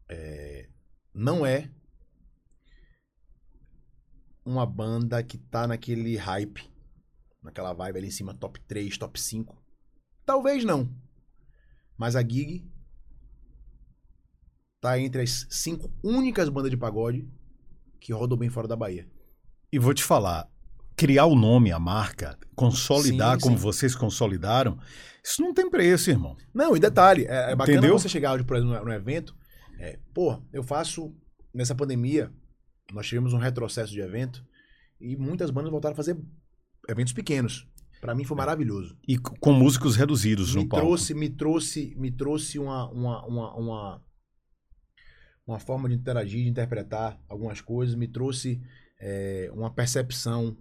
é, 0.09 0.69
não 1.15 1.45
é 1.45 1.71
uma 4.45 4.67
banda 4.67 5.23
que 5.23 5.39
tá 5.39 5.67
naquele 5.67 6.17
hype, 6.17 6.69
naquela 7.43 7.73
vibe 7.73 7.99
ali 7.99 8.09
em 8.09 8.13
cima, 8.13 8.35
top 8.35 8.61
3, 8.61 8.97
top 8.99 9.21
5. 9.21 9.57
Talvez 10.25 10.65
não. 10.65 10.89
Mas 11.97 12.17
a 12.17 12.23
gig 12.23 12.65
tá 14.81 14.99
entre 14.99 15.23
as 15.23 15.47
cinco 15.51 15.93
únicas 16.03 16.49
bandas 16.49 16.71
de 16.71 16.77
pagode 16.77 17.29
que 18.01 18.13
rodam 18.13 18.39
bem 18.39 18.49
fora 18.49 18.67
da 18.67 18.77
Bahia. 18.77 19.07
E 19.73 19.79
vou 19.79 19.93
te 19.93 20.03
falar, 20.03 20.49
criar 20.97 21.27
o 21.27 21.35
nome, 21.35 21.71
a 21.71 21.79
marca, 21.79 22.39
consolidar 22.57 23.37
Sim, 23.37 23.43
como 23.43 23.57
sim. 23.57 23.63
vocês 23.63 23.95
consolidaram, 23.95 24.79
isso 25.23 25.43
não 25.43 25.53
tem 25.53 25.69
preço, 25.69 26.11
irmão. 26.11 26.37
Não, 26.53 26.77
e 26.77 26.81
detalhe, 26.81 27.27
é, 27.27 27.53
é 27.53 27.57
bacana 27.57 27.79
Entendeu? 27.79 27.99
você 27.99 28.09
chegar 28.09 28.35
hoje, 28.35 28.45
por 28.45 28.57
exemplo, 28.57 28.75
no, 28.75 28.85
no 28.85 28.93
evento. 28.93 29.37
É, 29.79 29.99
pô, 30.15 30.43
eu 30.53 30.63
faço. 30.63 31.15
Nessa 31.53 31.75
pandemia, 31.75 32.33
nós 32.93 33.09
tivemos 33.09 33.33
um 33.33 33.39
retrocesso 33.39 33.93
de 33.93 34.01
evento 34.01 34.47
e 35.01 35.17
muitas 35.17 35.51
bandas 35.51 35.69
voltaram 35.69 35.95
a 35.95 35.97
fazer 35.97 36.17
eventos 36.91 37.13
pequenos. 37.13 37.67
Pra 38.01 38.15
mim 38.15 38.25
foi 38.25 38.37
maravilhoso. 38.37 38.97
E 39.07 39.19
com 39.19 39.53
músicos 39.53 39.95
reduzidos 39.95 40.55
Me 40.55 40.63
no 40.63 40.69
palco. 40.69 40.87
trouxe, 40.87 41.15
me 41.15 41.29
trouxe, 41.29 41.95
me 41.97 42.11
trouxe 42.11 42.59
uma, 42.59 42.89
uma, 42.91 43.27
uma, 43.27 43.55
uma, 43.55 44.03
uma 45.47 45.59
forma 45.59 45.89
de 45.89 45.95
interagir, 45.95 46.43
de 46.43 46.49
interpretar 46.49 47.21
algumas 47.29 47.61
coisas, 47.61 47.95
me 47.95 48.09
trouxe 48.09 48.61
é, 48.99 49.51
uma 49.53 49.71
percepção 49.71 50.57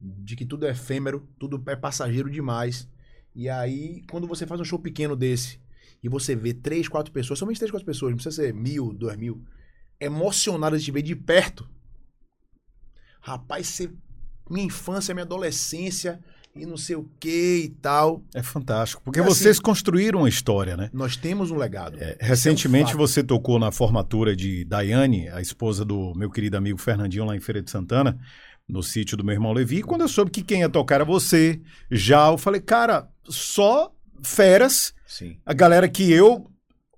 de 0.00 0.34
que 0.34 0.44
tudo 0.44 0.66
é 0.66 0.70
efêmero, 0.70 1.28
tudo 1.38 1.62
é 1.70 1.76
passageiro 1.76 2.28
demais. 2.28 2.88
E 3.34 3.48
aí, 3.48 4.02
quando 4.10 4.26
você 4.26 4.46
faz 4.46 4.60
um 4.60 4.64
show 4.64 4.78
pequeno 4.78 5.14
desse 5.14 5.60
e 6.02 6.08
você 6.08 6.34
vê 6.34 6.52
três, 6.52 6.88
quatro 6.88 7.12
pessoas, 7.12 7.38
somente 7.38 7.58
três, 7.58 7.70
quatro 7.70 7.86
pessoas, 7.86 8.10
não 8.10 8.16
precisa 8.16 8.42
ser 8.42 8.52
mil, 8.52 8.92
dois 8.92 9.16
mil, 9.16 9.44
emocionadas 10.00 10.80
de 10.80 10.86
te 10.86 10.92
ver 10.92 11.02
de 11.02 11.14
perto. 11.14 11.68
Rapaz, 13.20 13.68
você, 13.68 13.92
minha 14.50 14.66
infância, 14.66 15.14
minha 15.14 15.24
adolescência 15.24 16.18
e 16.54 16.66
não 16.66 16.76
sei 16.76 16.96
o 16.96 17.08
que 17.20 17.62
e 17.64 17.68
tal. 17.80 18.22
É 18.34 18.42
fantástico, 18.42 19.00
porque 19.04 19.20
É 19.20 19.22
assim- 19.22 19.30
vocês 19.34 19.60
construíram 19.60 20.20
uma 20.20 20.28
história, 20.28 20.76
né? 20.76 20.90
Nós 20.92 21.16
temos 21.16 21.50
um 21.50 21.56
legado. 21.56 21.96
É, 22.00 22.16
recentemente 22.20 22.92
é 22.92 22.94
um 22.94 22.98
você 22.98 23.22
tocou 23.22 23.58
na 23.58 23.70
formatura 23.70 24.34
de 24.34 24.64
Daiane, 24.64 25.28
a 25.28 25.40
esposa 25.40 25.84
do 25.84 26.12
meu 26.16 26.28
querido 26.30 26.56
amigo 26.56 26.78
Fernandinho 26.78 27.24
lá 27.24 27.36
em 27.36 27.40
Feira 27.40 27.62
de 27.62 27.70
Santana, 27.70 28.18
no 28.68 28.82
sítio 28.82 29.16
do 29.16 29.24
meu 29.24 29.32
irmão 29.34 29.52
Levi. 29.52 29.78
E 29.78 29.82
quando 29.82 30.00
eu 30.02 30.08
soube 30.08 30.30
que 30.30 30.42
quem 30.42 30.60
ia 30.60 30.68
tocar 30.68 30.96
era 30.96 31.04
você, 31.04 31.60
já, 31.90 32.28
eu 32.28 32.38
falei, 32.38 32.60
cara, 32.60 33.08
só 33.28 33.92
feras, 34.22 34.92
Sim. 35.06 35.36
a 35.46 35.52
galera 35.54 35.88
que 35.88 36.10
eu 36.12 36.50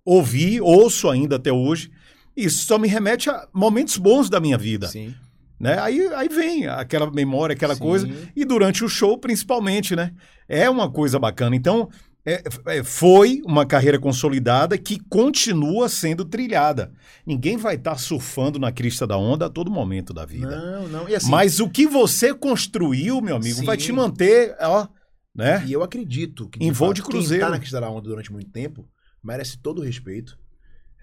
ouvi, 0.05 0.61
ouço 0.61 1.09
ainda 1.09 1.37
até 1.37 1.53
hoje. 1.53 1.91
Isso 2.37 2.65
só 2.65 2.79
me 2.79 2.89
remete 2.89 3.29
a 3.31 3.47
momentos 3.53 3.97
bons 3.99 4.29
da 4.31 4.41
minha 4.41 4.57
vida. 4.59 4.89
Sim. 4.89 5.15
Né? 5.63 5.79
Aí, 5.79 6.01
aí 6.15 6.29
vem 6.29 6.67
aquela 6.67 7.09
memória, 7.09 7.55
aquela 7.55 7.77
Sim. 7.77 7.81
coisa. 7.81 8.09
E 8.35 8.45
durante 8.45 8.85
o 8.85 8.89
show, 8.89 9.17
principalmente, 9.17 9.95
né? 9.95 10.13
É 10.49 10.69
uma 10.69 10.91
coisa 10.91 11.21
bacana. 11.21 11.55
Então, 11.55 11.89
é- 12.27 12.43
é- 12.67 12.83
foi 12.83 13.41
uma 13.45 13.65
carreira 13.65 13.97
consolidada 13.97 14.77
que 14.77 14.99
continua 15.09 15.89
sendo 15.89 16.25
trilhada. 16.25 16.93
Ninguém 17.25 17.57
vai 17.57 17.77
estar 17.77 17.97
surfando 17.97 18.59
na 18.59 18.73
crista 18.73 19.07
da 19.07 19.17
onda 19.17 19.47
a 19.47 19.49
todo 19.49 19.71
momento 19.71 20.13
da 20.13 20.25
vida. 20.27 20.51
Não, 20.61 20.89
não. 20.89 21.07
Assim, 21.07 21.31
Mas 21.31 21.61
o 21.61 21.71
que 21.71 21.87
você 21.87 22.35
construiu, 22.35 23.21
meu 23.21 23.37
amigo, 23.37 23.61
Sim. 23.61 23.65
vai 23.65 23.77
te 23.77 23.93
manter, 23.93 24.57
ó, 24.61 24.89
né? 25.33 25.65
E 25.65 25.73
eu 25.73 25.85
acredito 25.85 26.49
que 26.49 26.59
Em 26.65 26.73
voo 26.73 26.93
de 26.93 27.03
cruzeiro. 27.05 27.41
quem 27.45 27.47
tá 27.47 27.51
na 27.51 27.59
crista 27.61 27.81
da 27.81 27.89
onda 27.89 28.09
durante 28.09 28.33
muito 28.33 28.51
tempo 28.51 28.85
merece 29.23 29.59
todo 29.59 29.79
o 29.81 29.85
respeito, 29.85 30.37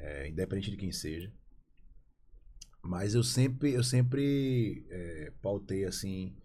é, 0.01 0.27
independente 0.27 0.69
de 0.69 0.75
quem 0.75 0.91
seja. 0.91 1.31
Mas 2.89 3.13
eu 3.13 3.21
sempre, 3.21 3.71
eu 3.71 3.83
sempre 3.83 4.83
é, 4.89 5.31
pautei 5.43 5.85
assim, 5.85 6.35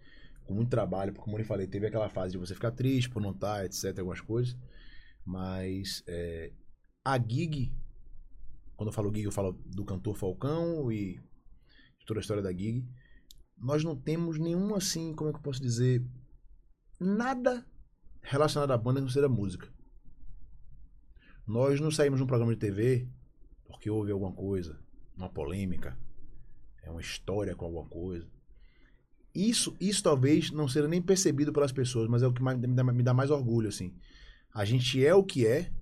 com 0.45 0.53
muito 0.53 0.69
trabalho, 0.69 1.11
porque 1.11 1.25
como 1.25 1.39
eu 1.39 1.45
falei, 1.47 1.67
teve 1.67 1.87
aquela 1.87 2.11
fase 2.11 2.33
de 2.33 2.39
você 2.39 2.55
ficar 2.55 2.71
triste 2.71 3.09
por 3.09 3.23
não 3.23 3.31
estar, 3.31 3.65
etc, 3.65 3.99
algumas 3.99 4.21
coisas. 4.21 4.55
Mas 5.25 6.05
é, 6.07 6.53
a 7.03 7.17
gig, 7.17 7.73
quando 8.77 8.91
eu 8.91 8.93
falo 8.93 9.11
gig, 9.11 9.25
eu 9.25 9.33
falo 9.33 9.53
do 9.53 9.87
cantor 9.87 10.19
Falcão 10.19 10.93
e 10.93 11.15
de 11.99 12.05
toda 12.05 12.21
a 12.21 12.23
história 12.23 12.43
da 12.43 12.53
gig. 12.53 12.87
Nós 13.57 13.83
não 13.83 13.97
temos 13.97 14.39
nenhum 14.39 14.75
assim, 14.75 15.15
como 15.15 15.31
é 15.31 15.33
que 15.33 15.39
eu 15.39 15.43
posso 15.43 15.63
dizer, 15.63 16.05
nada 17.01 17.65
relacionado 18.21 18.71
à 18.71 18.77
banda 18.77 19.01
que 19.01 19.07
não 19.07 19.09
seja 19.09 19.31
música. 19.31 19.67
Nós 21.47 21.81
não 21.81 21.91
saímos 21.91 22.21
num 22.21 22.27
programa 22.27 22.53
de 22.53 22.61
TV 22.61 23.09
porque 23.65 23.89
houve 23.89 24.13
alguma 24.13 24.33
coisa, 24.35 24.79
uma 25.17 25.31
polêmica, 25.31 26.04
é 26.85 26.91
uma 26.91 27.01
história 27.01 27.55
com 27.55 27.65
alguma 27.65 27.87
coisa. 27.89 28.27
Isso, 29.35 29.77
isso 29.81 30.03
talvez 30.03 30.51
não 30.51 30.69
seja 30.69 30.87
nem 30.87 31.03
percebido 31.03 31.53
pelas 31.53 31.73
pessoas, 31.73 32.09
mas 32.09 32.23
é 32.23 32.27
o 32.27 32.33
que 32.33 32.43
mais- 32.43 32.59
me 32.59 32.69
dá, 32.69 32.85
me 32.85 33.03
dá 33.03 33.13
mais 33.13 33.31
orgulho, 33.31 33.69
assim. 33.69 33.93
A 34.55 34.65
gente 34.65 35.05
é 35.05 35.13
o 35.15 35.25
que 35.25 35.45
é 35.47 35.73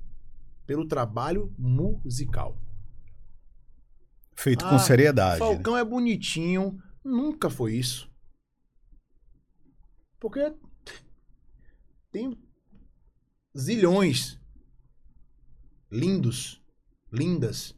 pelo 0.67 0.87
trabalho 0.89 1.53
musical. 1.59 2.57
Feito 4.35 4.65
Ah, 4.65 4.71
com 4.71 4.79
seriedade. 4.79 5.41
né? 5.41 5.47
Falcão 5.47 5.77
é 5.77 5.85
bonitinho. 5.85 6.83
Nunca 7.05 7.51
foi 7.51 7.75
isso. 7.75 8.11
Porque 10.19 10.55
tem 12.11 12.39
zilhões 13.59 14.41
lindos, 15.91 16.63
lindas, 17.13 17.75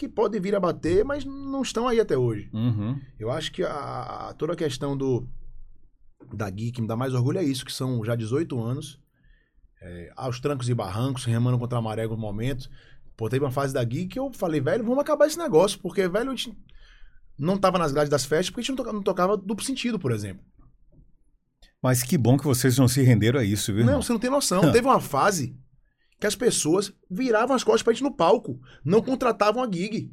que 0.00 0.08
podem 0.08 0.40
vir 0.40 0.54
a 0.54 0.60
bater, 0.60 1.04
mas 1.04 1.26
não 1.26 1.60
estão 1.60 1.86
aí 1.86 2.00
até 2.00 2.16
hoje. 2.16 2.48
Uhum. 2.54 2.98
Eu 3.18 3.30
acho 3.30 3.52
que 3.52 3.62
a, 3.62 4.34
toda 4.38 4.54
a 4.54 4.56
questão 4.56 4.96
do 4.96 5.28
da 6.32 6.48
Gui 6.48 6.72
que 6.72 6.80
me 6.80 6.88
dá 6.88 6.96
mais 6.96 7.12
orgulho 7.12 7.38
é 7.38 7.44
isso, 7.44 7.66
que 7.66 7.72
são 7.72 8.02
já 8.02 8.16
18 8.16 8.58
anos, 8.62 8.98
é, 9.82 10.10
aos 10.16 10.40
trancos 10.40 10.70
e 10.70 10.74
barrancos, 10.74 11.26
remando 11.26 11.58
contra 11.58 11.78
a 11.78 11.82
maré 11.82 12.00
em 12.00 12.04
algum 12.06 12.16
momento. 12.16 12.70
Pô, 13.14 13.28
teve 13.28 13.44
uma 13.44 13.50
fase 13.50 13.74
da 13.74 13.84
Gui 13.84 14.06
que 14.06 14.18
eu 14.18 14.32
falei, 14.32 14.58
velho, 14.58 14.84
vamos 14.84 15.00
acabar 15.00 15.26
esse 15.26 15.36
negócio, 15.36 15.78
porque, 15.80 16.08
velho, 16.08 16.30
a 16.30 16.34
gente 16.34 16.56
não 17.38 17.58
tava 17.58 17.78
nas 17.78 17.92
grades 17.92 18.08
das 18.08 18.24
festas 18.24 18.48
porque 18.48 18.60
a 18.60 18.62
gente 18.62 18.70
não 18.70 18.76
tocava, 18.76 18.96
não 18.96 19.02
tocava 19.02 19.36
duplo 19.36 19.62
sentido, 19.62 19.98
por 19.98 20.12
exemplo. 20.12 20.42
Mas 21.82 22.02
que 22.02 22.16
bom 22.16 22.38
que 22.38 22.44
vocês 22.44 22.78
não 22.78 22.88
se 22.88 23.02
renderam 23.02 23.38
a 23.38 23.44
isso, 23.44 23.70
viu? 23.70 23.84
Não, 23.84 23.92
irmão? 23.92 24.02
você 24.02 24.12
não 24.12 24.20
tem 24.20 24.30
noção. 24.30 24.62
Teve 24.72 24.86
uma 24.86 25.00
fase 25.00 25.54
que 26.20 26.26
as 26.26 26.34
pessoas 26.36 26.92
viravam 27.10 27.56
as 27.56 27.64
costas 27.64 27.82
pra 27.82 27.92
gente 27.92 28.02
no 28.02 28.14
palco, 28.14 28.60
não 28.84 29.00
contratavam 29.02 29.62
a 29.62 29.66
gig. 29.70 30.12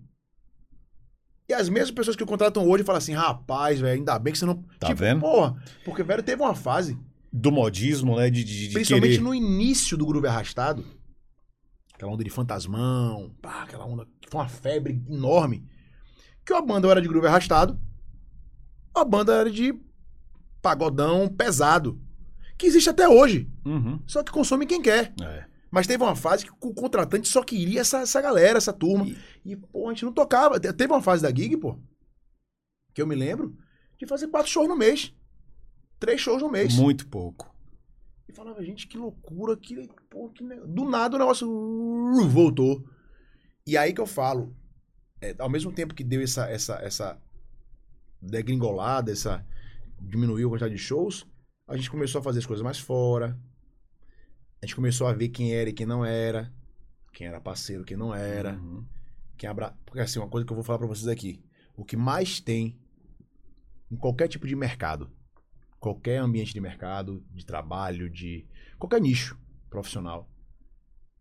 E 1.50 1.54
as 1.54 1.70
mesmas 1.70 1.92
pessoas 1.92 2.16
que 2.16 2.26
contratam 2.26 2.68
hoje 2.68 2.84
falam 2.84 2.98
assim, 2.98 3.14
rapaz, 3.14 3.80
velho, 3.80 4.00
ainda 4.00 4.18
bem 4.20 4.34
que 4.34 4.40
você 4.40 4.46
não... 4.46 4.64
Tá 4.80 4.94
vendo? 4.94 5.22
Porra, 5.22 5.56
porque, 5.86 6.04
velho, 6.04 6.24
teve 6.24 6.42
uma 6.42 6.56
fase, 6.56 6.98
Do 7.32 7.52
modismo, 7.52 8.16
né? 8.18 8.30
De, 8.30 8.44
de, 8.44 8.68
de 8.70 8.74
principalmente 8.74 9.12
querer... 9.12 9.24
no 9.24 9.34
início 9.36 9.98
do 9.98 10.06
Groove 10.06 10.28
Arrastado, 10.28 10.86
aquela 11.94 12.12
onda 12.12 12.24
de 12.24 12.30
fantasmão, 12.30 13.34
pá, 13.42 13.64
aquela 13.64 13.86
onda 13.86 14.06
que 14.22 14.30
foi 14.30 14.42
uma 14.42 14.48
febre 14.50 15.02
enorme, 15.10 15.66
que 16.46 16.54
a 16.54 16.62
banda 16.62 16.88
era 16.90 17.02
de 17.02 17.08
Groove 17.08 17.28
Arrastado, 17.28 17.80
a 18.94 19.04
banda 19.06 19.34
era 19.34 19.52
de 19.52 19.74
pagodão 20.62 21.28
pesado, 21.30 22.02
que 22.58 22.66
existe 22.66 22.90
até 22.90 23.08
hoje, 23.08 23.50
Uhum. 23.66 24.02
só 24.08 24.24
que 24.24 24.32
consome 24.32 24.66
quem 24.66 24.82
quer. 24.82 25.14
É. 25.22 25.46
Mas 25.70 25.86
teve 25.88 26.02
uma 26.04 26.16
fase 26.16 26.46
que 26.46 26.52
o 26.52 26.74
contratante 26.74 27.28
só 27.28 27.44
queria 27.44 27.82
essa, 27.82 28.00
essa 28.00 28.22
galera, 28.22 28.58
essa 28.58 28.72
turma. 28.74 29.06
E- 29.08 29.18
E, 29.46 29.56
pô, 29.56 29.88
a 29.88 29.94
gente 29.94 30.06
não 30.06 30.14
tocava. 30.14 30.60
Te- 30.60 30.72
Teve 30.74 30.92
uma 30.94 31.02
fase 31.02 31.22
da 31.24 31.30
gig, 31.30 31.58
pô, 31.58 31.78
que 32.94 33.02
eu 33.02 33.08
me 33.08 33.16
lembro, 33.16 33.56
de 33.98 34.06
fazer 34.06 34.28
quatro 34.28 34.52
shows 34.52 34.68
no 34.68 34.76
mês. 34.78 35.14
Três 36.00 36.20
shows 36.22 36.42
no 36.42 36.50
mês. 36.50 36.76
Muito 36.76 37.08
pouco. 37.08 37.54
E 38.30 38.34
falava, 38.34 38.64
gente, 38.64 38.88
que 38.88 38.98
loucura, 38.98 39.56
que, 39.58 39.88
pô, 40.10 40.30
que 40.30 40.44
ne- 40.44 40.60
Do 40.68 40.84
nada 40.86 41.16
o 41.16 41.20
negócio 41.20 41.48
voltou. 42.30 42.84
E 43.66 43.78
aí 43.78 43.94
que 43.94 44.02
eu 44.02 44.06
falo, 44.08 44.56
é, 45.22 45.36
ao 45.40 45.50
mesmo 45.50 45.72
tempo 45.72 45.94
que 45.96 46.04
deu 46.04 46.22
essa, 46.22 46.46
essa, 46.50 46.76
essa 46.76 47.22
degringolada, 48.22 49.12
essa 49.12 49.46
diminuiu 50.00 50.48
a 50.48 50.52
quantidade 50.52 50.76
de 50.76 50.80
shows, 50.82 51.26
a 51.68 51.76
gente 51.76 51.90
começou 51.90 52.20
a 52.20 52.24
fazer 52.24 52.40
as 52.40 52.46
coisas 52.46 52.64
mais 52.64 52.80
fora. 52.80 53.38
A 54.62 54.66
gente 54.66 54.76
começou 54.76 55.08
a 55.08 55.14
ver 55.14 55.30
quem 55.30 55.54
era 55.54 55.70
e 55.70 55.74
quem 55.74 55.86
não 55.86 56.04
era. 56.04 56.52
Quem 57.14 57.28
era 57.28 57.40
parceiro, 57.42 57.84
quem 57.84 57.98
não 57.98 58.14
era. 58.14 58.54
Uhum. 58.56 58.86
Quem 59.38 59.50
abra... 59.50 59.76
Porque 59.86 60.00
assim, 60.00 60.20
uma 60.20 60.28
coisa 60.28 60.46
que 60.46 60.52
eu 60.52 60.56
vou 60.56 60.64
falar 60.64 60.80
pra 60.80 60.88
vocês 60.88 61.08
aqui. 61.08 61.44
O 61.76 61.86
que 61.86 61.96
mais 61.96 62.40
tem 62.40 62.80
em 63.92 63.96
qualquer 63.96 64.28
tipo 64.28 64.48
de 64.48 64.56
mercado, 64.56 65.10
qualquer 65.80 66.18
ambiente 66.18 66.54
de 66.54 66.60
mercado, 66.60 67.24
de 67.32 67.46
trabalho, 67.46 68.10
de 68.10 68.46
qualquer 68.78 69.00
nicho 69.00 69.38
profissional, 69.70 70.30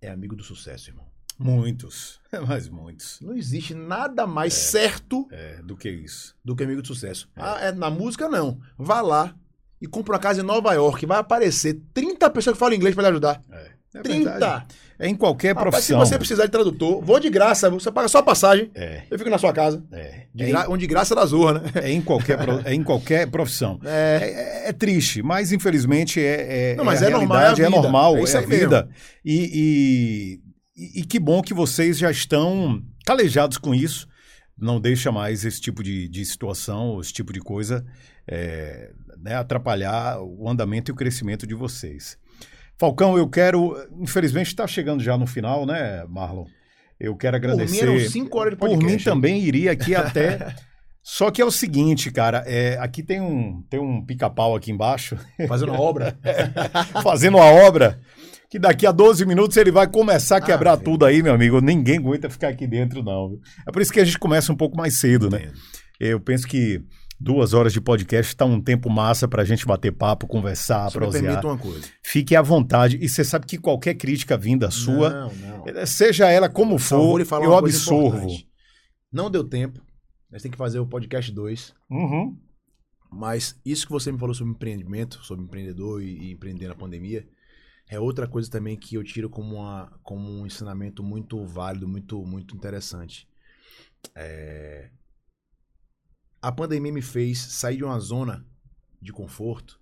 é 0.01 0.09
amigo 0.11 0.35
do 0.35 0.43
sucesso, 0.43 0.91
irmão. 0.91 1.07
Muitos. 1.39 2.21
Mas 2.49 2.69
muitos. 2.69 3.21
Não 3.21 3.35
existe 3.35 3.75
nada 3.75 4.27
mais 4.27 4.55
certo 4.55 5.29
É, 5.31 5.61
do 5.63 5.77
que 5.77 5.91
isso. 5.91 6.35
do 6.43 6.57
que 6.57 6.65
amigo 6.65 6.81
do 6.81 6.89
sucesso. 6.89 7.31
Ah, 7.37 7.61
é 7.61 7.73
na 7.73 7.91
música 7.91 8.29
não. 8.29 8.61
Vá 8.79 9.03
lá 9.03 9.39
e 9.81 9.87
compra 9.87 10.15
uma 10.15 10.19
casa 10.19 10.41
em 10.41 10.45
Nova 10.45 10.73
York, 10.75 11.05
vai 11.07 11.19
aparecer 11.19 11.81
30 11.95 12.31
pessoas 12.31 12.55
que 12.55 12.61
falam 12.61 12.75
inglês 12.75 12.95
pra 12.95 13.03
lhe 13.05 13.11
ajudar. 13.11 13.43
É. 13.53 13.77
É 13.95 14.01
30! 14.03 14.31
verdade. 14.31 14.65
É 14.99 15.09
em 15.09 15.15
qualquer 15.15 15.55
Rapaz, 15.55 15.85
se 15.85 15.93
profissão. 15.93 15.99
você 16.01 16.19
precisar 16.19 16.45
de 16.47 16.51
tradutor, 16.53 17.03
vou 17.03 17.21
de 17.21 17.29
graça, 17.31 17.69
você 17.69 17.91
paga 17.91 18.09
só 18.09 18.19
a 18.19 18.23
passagem, 18.23 18.71
É, 18.75 19.03
eu 19.11 19.19
fico 19.19 19.29
na 19.31 19.37
sua 19.39 19.53
casa. 19.53 19.83
é. 19.93 20.27
De 20.35 20.45
É, 20.45 20.49
gra... 20.49 20.67
Onde 20.71 20.81
de 20.81 20.87
graça 20.87 21.15
da 21.15 21.25
zorra, 21.27 21.61
né? 21.61 21.71
em, 21.75 21.79
é 21.81 21.91
em 21.93 22.01
qualquer, 22.03 22.39
pro- 22.39 22.61
é 22.65 22.75
em 22.75 22.83
qualquer 22.83 23.27
profissão. 23.31 23.79
É. 23.85 24.19
É, 24.23 24.67
é- 24.67 24.69
é 24.69 24.73
triste, 24.73 25.23
mas 25.23 25.53
infelizmente 25.53 26.19
é, 26.21 26.73
é, 26.73 26.77
Não, 26.77 26.85
mas 26.85 27.01
é 27.03 27.09
normal, 27.11 27.39
é 27.43 27.55
vida. 27.55 27.71
normal, 27.71 28.17
É 28.17 28.21
é, 28.23 28.37
a 28.37 28.41
vida. 28.41 28.89
E, 29.25 30.41
e, 30.77 30.97
e- 30.99 31.01
e 31.01 31.05
que 31.05 31.19
bom 31.19 31.41
que 31.43 31.53
vocês 31.55 31.97
já 31.99 32.11
estão 32.11 32.83
calejados 33.05 33.57
com 33.59 33.75
isso. 33.75 34.07
Não 34.59 34.81
deixa 34.81 35.13
mais 35.13 35.45
esse 35.45 35.61
tipo 35.61 35.83
de, 35.83 36.09
de 36.09 36.25
situação, 36.25 37.01
esse 37.01 37.13
tipo 37.13 37.33
de 37.33 37.41
coisa 37.41 37.85
é, 38.27 38.91
né, 39.23 39.35
atrapalhar 39.35 40.19
o 40.21 40.49
andamento 40.49 40.91
e 40.91 40.93
o 40.93 40.97
crescimento 40.97 41.47
de 41.47 41.55
vocês. 41.55 42.19
Falcão, 42.79 43.17
eu 43.17 43.29
quero. 43.29 43.75
Infelizmente 44.01 44.49
está 44.49 44.67
chegando 44.67 45.03
já 45.03 45.17
no 45.17 45.27
final, 45.27 45.65
né, 45.65 46.05
Marlon? 46.09 46.45
Eu 46.99 47.17
quero 47.17 47.39
Por 47.41 47.47
mim 47.49 47.53
agradecer. 47.55 47.83
eram 47.89 47.99
5 47.99 48.39
horas 48.39 48.53
de 48.53 48.59
Por 48.59 48.69
podcast. 48.71 48.93
mim 48.97 49.03
também 49.03 49.41
iria 49.43 49.73
aqui 49.73 49.95
até. 49.95 50.55
Só 51.03 51.31
que 51.31 51.41
é 51.41 51.45
o 51.45 51.53
seguinte, 51.53 52.11
cara, 52.11 52.43
é, 52.47 52.77
aqui 52.79 53.01
tem 53.01 53.21
um, 53.21 53.63
tem 53.71 53.79
um 53.79 54.05
pica-pau 54.05 54.57
aqui 54.57 54.73
embaixo, 54.73 55.17
Fazendo 55.47 55.73
a 55.73 55.79
obra. 55.81 56.19
fazendo 57.01 57.37
uma 57.37 57.45
obra, 57.45 58.01
que 58.51 58.59
daqui 58.59 58.85
a 58.85 58.91
12 58.91 59.25
minutos 59.25 59.57
ele 59.57 59.71
vai 59.71 59.87
começar 59.87 60.39
a 60.39 60.41
quebrar 60.41 60.73
Ah, 60.73 60.77
tudo 60.77 61.05
aí, 61.05 61.23
meu 61.23 61.33
amigo. 61.33 61.61
Ninguém 61.61 61.99
aguenta 61.99 62.29
ficar 62.29 62.49
aqui 62.49 62.67
dentro, 62.67 63.05
não. 63.05 63.39
É 63.69 63.71
por 63.71 63.81
isso 63.81 63.93
que 63.93 64.01
a 64.01 64.05
gente 64.05 64.19
começa 64.19 64.53
um 64.53 64.57
pouco 64.57 64.77
mais 64.77 64.99
cedo, 64.99 65.31
né? 65.31 65.53
Eu 66.01 66.19
penso 66.19 66.45
que 66.45 66.83
Duas 67.19 67.55
horas 67.55 67.73
de 67.73 67.81
podcast 67.81 68.33
está 68.33 68.45
um 68.45 68.61
tempo 68.61 68.91
massa 68.91 69.27
para 69.27 69.41
a 69.43 69.45
gente 69.45 69.65
bater 69.67 69.91
papo, 69.91 70.27
conversar, 70.27 70.91
Só 70.91 70.99
me 70.99 71.07
prosear. 71.07 71.25
permita 71.25 71.47
uma 71.47 71.57
coisa. 71.59 71.89
Fique 72.03 72.37
à 72.37 72.43
vontade. 72.43 72.99
E 73.01 73.09
você 73.09 73.25
sabe 73.25 73.47
que 73.47 73.57
qualquer 73.57 73.95
crítica 73.95 74.37
vinda 74.37 74.71
sua, 74.71 75.09
Não, 75.11 75.35
não. 75.65 75.87
seja 75.87 76.29
ela 76.31 76.49
como 76.49 76.79
for, 76.79 77.21
eu 77.43 77.57
absorvo. 77.57 78.29
Não 79.11 79.31
deu 79.31 79.43
tempo. 79.43 79.81
Nós 80.31 80.43
temos 80.43 80.55
que 80.55 80.59
fazer 80.59 80.79
o 80.79 80.87
podcast 80.87 81.33
2. 81.33 81.75
Uhum. 81.91 82.39
Mas 83.11 83.59
isso 83.65 83.87
que 83.87 83.93
você 83.93 84.13
me 84.13 84.19
falou 84.19 84.35
sobre 84.35 84.53
empreendimento, 84.53 85.25
sobre 85.25 85.45
empreendedor 85.45 86.03
e, 86.03 86.19
e 86.19 86.33
empreender 86.33 86.69
na 86.69 86.75
pandemia, 86.75 87.27
é 87.89 87.99
outra 87.99 88.27
coisa 88.27 88.51
também 88.51 88.77
que 88.77 88.97
eu 88.97 89.03
tiro 89.05 89.31
como, 89.31 89.55
uma, 89.57 89.91
como 90.03 90.29
um 90.29 90.45
ensinamento 90.47 91.03
muito 91.03 91.47
válido, 91.47 91.89
muito, 91.89 92.23
muito 92.27 92.55
interessante. 92.55 93.27
É, 94.15 94.91
A 96.47 96.53
pandemia 96.53 96.93
me 96.93 97.03
fez 97.03 97.41
sair 97.41 97.79
de 97.79 97.83
uma 97.83 97.99
zona 97.99 98.47
de 99.03 99.13
conforto 99.13 99.81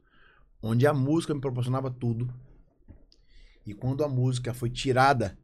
onde 0.62 0.86
a 0.86 0.94
música 0.94 1.34
me 1.34 1.40
proporcionava 1.42 1.90
tudo. 1.90 2.32
E 3.66 3.74
quando 3.74 4.02
a 4.02 4.08
música 4.08 4.54
foi 4.54 4.70
tirada 4.70 5.38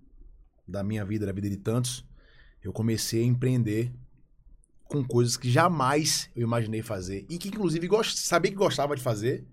da 0.66 0.82
minha 0.82 1.04
vida, 1.04 1.26
da 1.26 1.32
vida 1.32 1.50
de 1.50 1.58
tantos, 1.58 2.08
eu 2.62 2.72
comecei 2.72 3.22
a 3.22 3.26
empreender 3.26 3.92
com 4.84 5.04
coisas 5.04 5.36
que 5.36 5.50
jamais 5.50 6.30
eu 6.34 6.44
imaginei 6.44 6.80
fazer. 6.80 7.26
E 7.28 7.36
que, 7.36 7.48
inclusive, 7.48 7.86
gost... 7.86 8.16
sabia 8.16 8.50
que 8.50 8.56
gostava 8.56 8.96
de 8.96 9.02
fazer, 9.02 9.46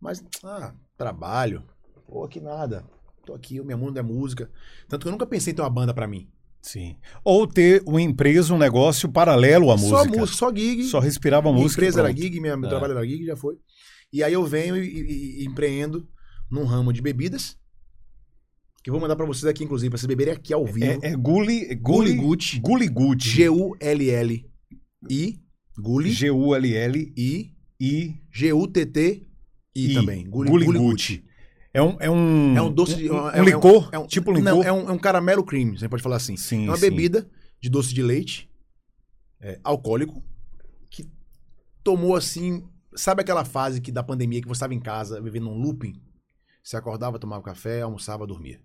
mas, 0.00 0.24
ah, 0.42 0.74
trabalho, 0.98 1.62
pô, 2.08 2.26
que 2.26 2.40
nada. 2.40 2.84
Tô 3.24 3.32
aqui, 3.32 3.60
o 3.60 3.64
meu 3.64 3.78
mundo 3.78 3.96
é 3.96 4.02
música. 4.02 4.50
Tanto 4.88 5.02
que 5.02 5.08
eu 5.08 5.12
nunca 5.12 5.24
pensei 5.24 5.52
em 5.52 5.54
ter 5.54 5.62
uma 5.62 5.70
banda 5.70 5.94
pra 5.94 6.08
mim. 6.08 6.28
Sim. 6.66 6.96
Ou 7.24 7.46
ter 7.46 7.82
uma 7.86 8.02
empresa, 8.02 8.52
um 8.52 8.58
negócio 8.58 9.08
paralelo 9.08 9.70
à 9.70 9.78
Só 9.78 9.98
música. 10.04 10.18
música, 10.18 10.38
só 10.38 10.54
gig. 10.54 10.82
Só 10.84 10.98
respirava 10.98 11.50
minha 11.52 11.62
música. 11.62 11.80
e 11.80 11.84
empresa 11.84 12.00
era 12.00 12.12
gig, 12.16 12.40
minha, 12.40 12.56
meu 12.56 12.66
É. 12.66 12.70
trabalho 12.70 12.92
era 12.92 13.06
gig, 13.06 13.24
já 13.24 13.36
foi. 13.36 13.54
E 14.12 14.22
aí 14.22 14.32
eu 14.32 14.44
venho 14.44 14.76
e, 14.76 14.80
e- 14.88 15.42
e 15.42 15.46
empreendo 15.46 16.08
num 16.50 16.64
ramo 16.64 16.92
de 16.92 17.00
bebidas. 17.00 17.56
Que 18.82 18.90
eu 18.90 18.92
vou 18.92 19.00
mandar 19.00 19.14
pra 19.16 19.26
vocês 19.26 19.44
aqui, 19.44 19.64
inclusive, 19.64 19.90
pra 19.90 19.98
vocês 19.98 20.06
beberem 20.08 20.34
aqui 20.34 20.52
ao 20.52 20.64
vivo. 20.66 21.00
É, 21.04 21.10
é 21.12 21.16
Guli, 21.16 21.74
Guli, 21.76 22.12
Gucci. 22.14 22.60
Guli 22.60 22.88
Gucci. 22.88 23.30
G-U-L-L-I. 23.30 25.40
Gulli. 25.78 26.10
G-U-L-L 26.10 27.12
I. 27.16 27.52
I 27.80 28.14
G-U-T-T-I 28.32 29.94
também. 29.94 30.24
Gulli, 30.28 30.50
Gulli 30.50 30.64
Gulli 30.66 30.78
Gucci. 30.78 31.24
É 31.76 31.82
um, 31.82 31.96
é 32.00 32.10
um 32.10 32.56
É 32.56 32.62
um 32.62 32.72
doce 32.72 32.96
de. 32.96 33.10
um, 33.10 33.28
é 33.28 33.40
um 33.40 33.44
licor, 33.44 33.88
é 33.92 33.98
um- 33.98 34.06
tipo 34.06 34.30
licor. 34.32 34.44
Não, 34.44 34.62
é 34.62 34.72
um, 34.72 34.88
é 34.88 34.92
um 34.92 34.98
caramelo 34.98 35.44
cream, 35.44 35.76
você 35.76 35.88
pode 35.88 36.02
falar 36.02 36.16
assim. 36.16 36.36
Sim, 36.36 36.64
é 36.66 36.70
uma 36.70 36.76
sim. 36.76 36.88
bebida 36.88 37.28
de 37.60 37.68
doce 37.68 37.92
de 37.92 38.02
leite, 38.02 38.50
é, 39.40 39.60
alcoólico, 39.62 40.22
que 40.88 41.06
tomou 41.84 42.16
assim. 42.16 42.66
Sabe 42.94 43.20
aquela 43.20 43.44
fase 43.44 43.80
que 43.80 43.92
da 43.92 44.02
pandemia 44.02 44.40
que 44.40 44.48
você 44.48 44.56
estava 44.56 44.72
em 44.74 44.80
casa, 44.80 45.20
vivendo 45.20 45.50
um 45.50 45.58
looping? 45.58 46.00
Você 46.64 46.76
acordava, 46.78 47.18
tomava 47.18 47.42
café, 47.42 47.82
almoçava, 47.82 48.26
dormia. 48.26 48.58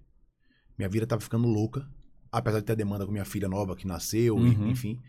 Minha 0.77 0.87
vida 0.87 1.05
tava 1.05 1.21
ficando 1.21 1.47
louca, 1.49 1.85
apesar 2.31 2.59
de 2.59 2.65
ter 2.65 2.75
demanda 2.77 3.05
com 3.05 3.11
minha 3.11 3.25
filha 3.25 3.49
nova 3.49 3.75
que 3.75 3.85
nasceu, 3.85 4.37
Uhum. 4.37 4.69
enfim. 4.69 4.99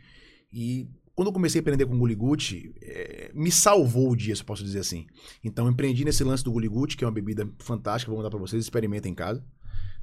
E 0.52 0.90
quando 1.14 1.28
eu 1.28 1.32
comecei 1.32 1.58
a 1.58 1.60
empreender 1.62 1.86
com 1.86 1.94
o 1.94 1.98
Guliguchi, 1.98 2.74
é, 2.82 3.30
me 3.34 3.50
salvou 3.50 4.10
o 4.10 4.16
dia, 4.16 4.34
se 4.34 4.42
eu 4.42 4.46
posso 4.46 4.62
dizer 4.64 4.78
assim. 4.80 5.06
Então, 5.44 5.68
empreendi 5.68 6.04
nesse 6.04 6.24
lance 6.24 6.42
do 6.42 6.50
Guliguchi, 6.52 6.96
que 6.96 7.04
é 7.04 7.06
uma 7.06 7.12
bebida 7.12 7.48
fantástica, 7.58 8.10
vou 8.10 8.18
mandar 8.18 8.30
pra 8.30 8.38
vocês, 8.38 8.62
experimentem 8.62 9.12
em 9.12 9.14
casa. 9.14 9.44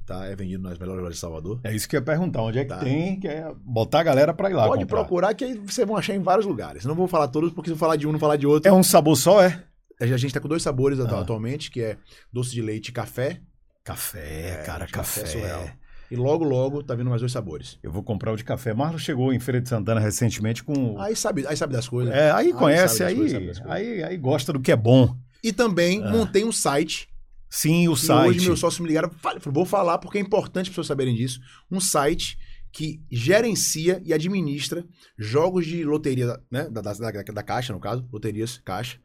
Tá? 0.06 0.24
É 0.26 0.34
vendido 0.34 0.62
nas 0.62 0.76
melhores 0.78 1.00
lojas 1.02 1.16
de 1.16 1.20
Salvador. 1.20 1.60
É 1.62 1.72
isso 1.74 1.88
que 1.88 1.94
eu 1.94 2.00
ia 2.00 2.04
perguntar. 2.04 2.42
Onde 2.42 2.58
é 2.58 2.62
que 2.64 2.68
Tá. 2.70 2.78
tem? 2.78 3.20
Que 3.20 3.28
é 3.28 3.52
botar 3.62 4.00
a 4.00 4.02
galera 4.02 4.34
pra 4.34 4.50
ir 4.50 4.54
lá 4.54 4.66
Pode 4.66 4.82
comprar. 4.82 4.98
procurar 5.00 5.34
que 5.34 5.44
aí 5.44 5.54
vocês 5.58 5.86
vão 5.86 5.96
achar 5.96 6.14
em 6.14 6.22
vários 6.22 6.46
lugares. 6.46 6.84
Não 6.84 6.94
vou 6.96 7.06
falar 7.06 7.28
todos, 7.28 7.52
porque 7.52 7.68
se 7.70 7.74
eu 7.74 7.78
falar 7.78 7.94
de 7.96 8.08
um, 8.08 8.12
não 8.12 8.18
falar 8.18 8.36
de 8.36 8.46
outro. 8.46 8.68
É 8.68 8.72
um 8.72 8.82
sabor 8.82 9.16
só, 9.16 9.40
é? 9.42 9.62
A 10.00 10.06
gente 10.16 10.32
tá 10.34 10.40
com 10.40 10.48
dois 10.48 10.62
sabores 10.62 10.98
Ah. 10.98 11.20
atualmente, 11.20 11.70
que 11.70 11.80
é 11.80 11.96
doce 12.32 12.50
de 12.50 12.62
leite 12.62 12.88
e 12.88 12.92
café. 12.92 13.40
Café, 13.84 14.60
É, 14.60 14.62
cara, 14.64 14.86
café 14.86 15.20
café. 15.22 15.26
surreal. 15.26 15.68
E 16.10 16.16
logo, 16.16 16.42
logo, 16.44 16.82
tá 16.82 16.94
vindo 16.94 17.08
mais 17.08 17.20
dois 17.22 17.30
sabores. 17.32 17.78
Eu 17.82 17.92
vou 17.92 18.02
comprar 18.02 18.32
o 18.32 18.36
de 18.36 18.42
café. 18.44 18.74
Marlon 18.74 18.98
chegou 18.98 19.32
em 19.32 19.38
Feira 19.38 19.60
de 19.60 19.68
Santana 19.68 20.00
recentemente 20.00 20.64
com. 20.64 20.98
Aí 21.00 21.14
sabe, 21.14 21.46
aí 21.46 21.56
sabe 21.56 21.72
das 21.72 21.88
coisas. 21.88 22.12
É, 22.12 22.30
aí 22.32 22.48
Aí 22.48 22.52
conhece, 22.52 23.04
aí, 23.04 23.14
coisas, 23.14 23.62
aí, 23.66 24.02
aí 24.02 24.16
gosta 24.16 24.52
do 24.52 24.60
que 24.60 24.72
é 24.72 24.76
bom. 24.76 25.16
E 25.42 25.52
também 25.52 26.02
Ah. 26.02 26.10
montei 26.10 26.44
um 26.44 26.50
site 26.52 27.08
Sim, 27.48 27.88
o 27.88 27.96
site. 27.96 28.28
hoje 28.28 28.46
meus 28.46 28.60
sócios 28.60 28.80
me 28.80 28.88
ligaram, 28.88 29.10
vou 29.46 29.64
falar 29.64 29.98
porque 29.98 30.18
é 30.18 30.20
importante 30.20 30.64
as 30.64 30.68
pessoas 30.70 30.86
saberem 30.88 31.14
disso. 31.14 31.40
Um 31.70 31.80
site 31.80 32.36
que 32.72 33.00
gerencia 33.10 34.00
e 34.04 34.12
administra 34.12 34.84
jogos 35.18 35.66
de 35.66 35.84
loteria, 35.84 36.38
né, 36.50 36.68
da, 36.70 36.80
da, 36.80 36.92
da, 36.92 37.10
da 37.22 37.42
Caixa, 37.42 37.72
no 37.72 37.80
caso, 37.80 38.06
loterias 38.12 38.58
Caixa, 38.64 38.98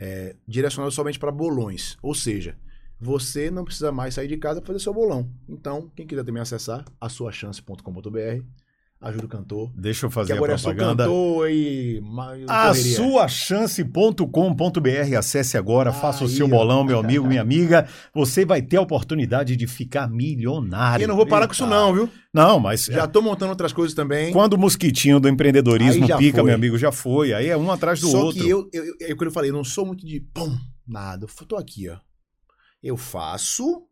é, 0.00 0.36
direcionados 0.46 0.94
somente 0.94 1.18
para 1.18 1.32
bolões. 1.32 1.96
Ou 2.02 2.14
seja, 2.14 2.56
você 3.00 3.50
não 3.50 3.64
precisa 3.64 3.92
mais 3.92 4.14
sair 4.14 4.28
de 4.28 4.36
casa 4.36 4.60
para 4.60 4.68
fazer 4.68 4.80
seu 4.80 4.92
bolão. 4.94 5.28
Então, 5.48 5.90
quem 5.94 6.06
quiser 6.06 6.24
também 6.24 6.42
acessar, 6.42 6.84
asuachance.com.br, 7.00 8.42
ajuda 9.00 9.26
o 9.26 9.28
cantor. 9.28 9.70
Deixa 9.76 10.06
eu 10.06 10.10
Que 10.10 10.14
fazer 10.16 10.32
a 10.32 10.36
agora 10.36 10.54
é 10.54 10.58
só 10.58 10.70
propaganda. 10.74 11.04
cantor 11.04 11.48
e... 11.50 12.02
A 12.48 12.74
suachance.com.br, 12.74 15.16
acesse 15.16 15.56
agora, 15.56 15.92
faça 15.92 16.24
o 16.24 16.28
seu 16.28 16.48
bolão, 16.48 16.84
meu 16.84 16.98
amigo, 16.98 17.26
minha 17.26 17.40
amiga. 17.40 17.86
Você 18.14 18.44
vai 18.44 18.62
ter 18.62 18.76
a 18.76 18.80
oportunidade 18.80 19.56
de 19.56 19.66
ficar 19.66 20.08
milionário. 20.08 21.02
E 21.02 21.04
eu 21.04 21.08
não 21.08 21.16
vou 21.16 21.26
parar 21.26 21.46
com 21.46 21.52
isso 21.52 21.64
Eita. 21.64 21.74
não, 21.74 21.94
viu? 21.94 22.10
Não, 22.34 22.58
mas 22.58 22.86
Já 22.86 23.06
tô 23.06 23.22
montando 23.22 23.50
outras 23.50 23.72
coisas 23.72 23.94
também. 23.94 24.32
quando 24.32 24.54
o 24.54 24.58
mosquitinho 24.58 25.20
do 25.20 25.28
empreendedorismo 25.28 26.06
pica, 26.18 26.38
foi. 26.38 26.44
meu 26.46 26.54
amigo, 26.54 26.78
já 26.78 26.92
foi. 26.92 27.32
Aí 27.32 27.48
é 27.48 27.56
um 27.56 27.70
atrás 27.70 28.00
do 28.00 28.08
Só 28.08 28.24
outro. 28.26 28.42
que 28.42 28.48
eu, 28.48 28.68
eu, 28.72 28.84
eu, 28.84 28.94
é 29.08 29.12
o 29.12 29.16
que 29.16 29.24
eu 29.24 29.30
falei, 29.30 29.50
eu 29.50 29.54
não 29.54 29.64
sou 29.64 29.86
muito 29.86 30.04
de 30.04 30.20
pum, 30.20 30.56
nada. 30.86 31.26
Eu 31.40 31.46
tô 31.46 31.56
aqui, 31.56 31.88
ó. 31.88 31.96
Eu 32.82 32.96
faço 32.96 33.82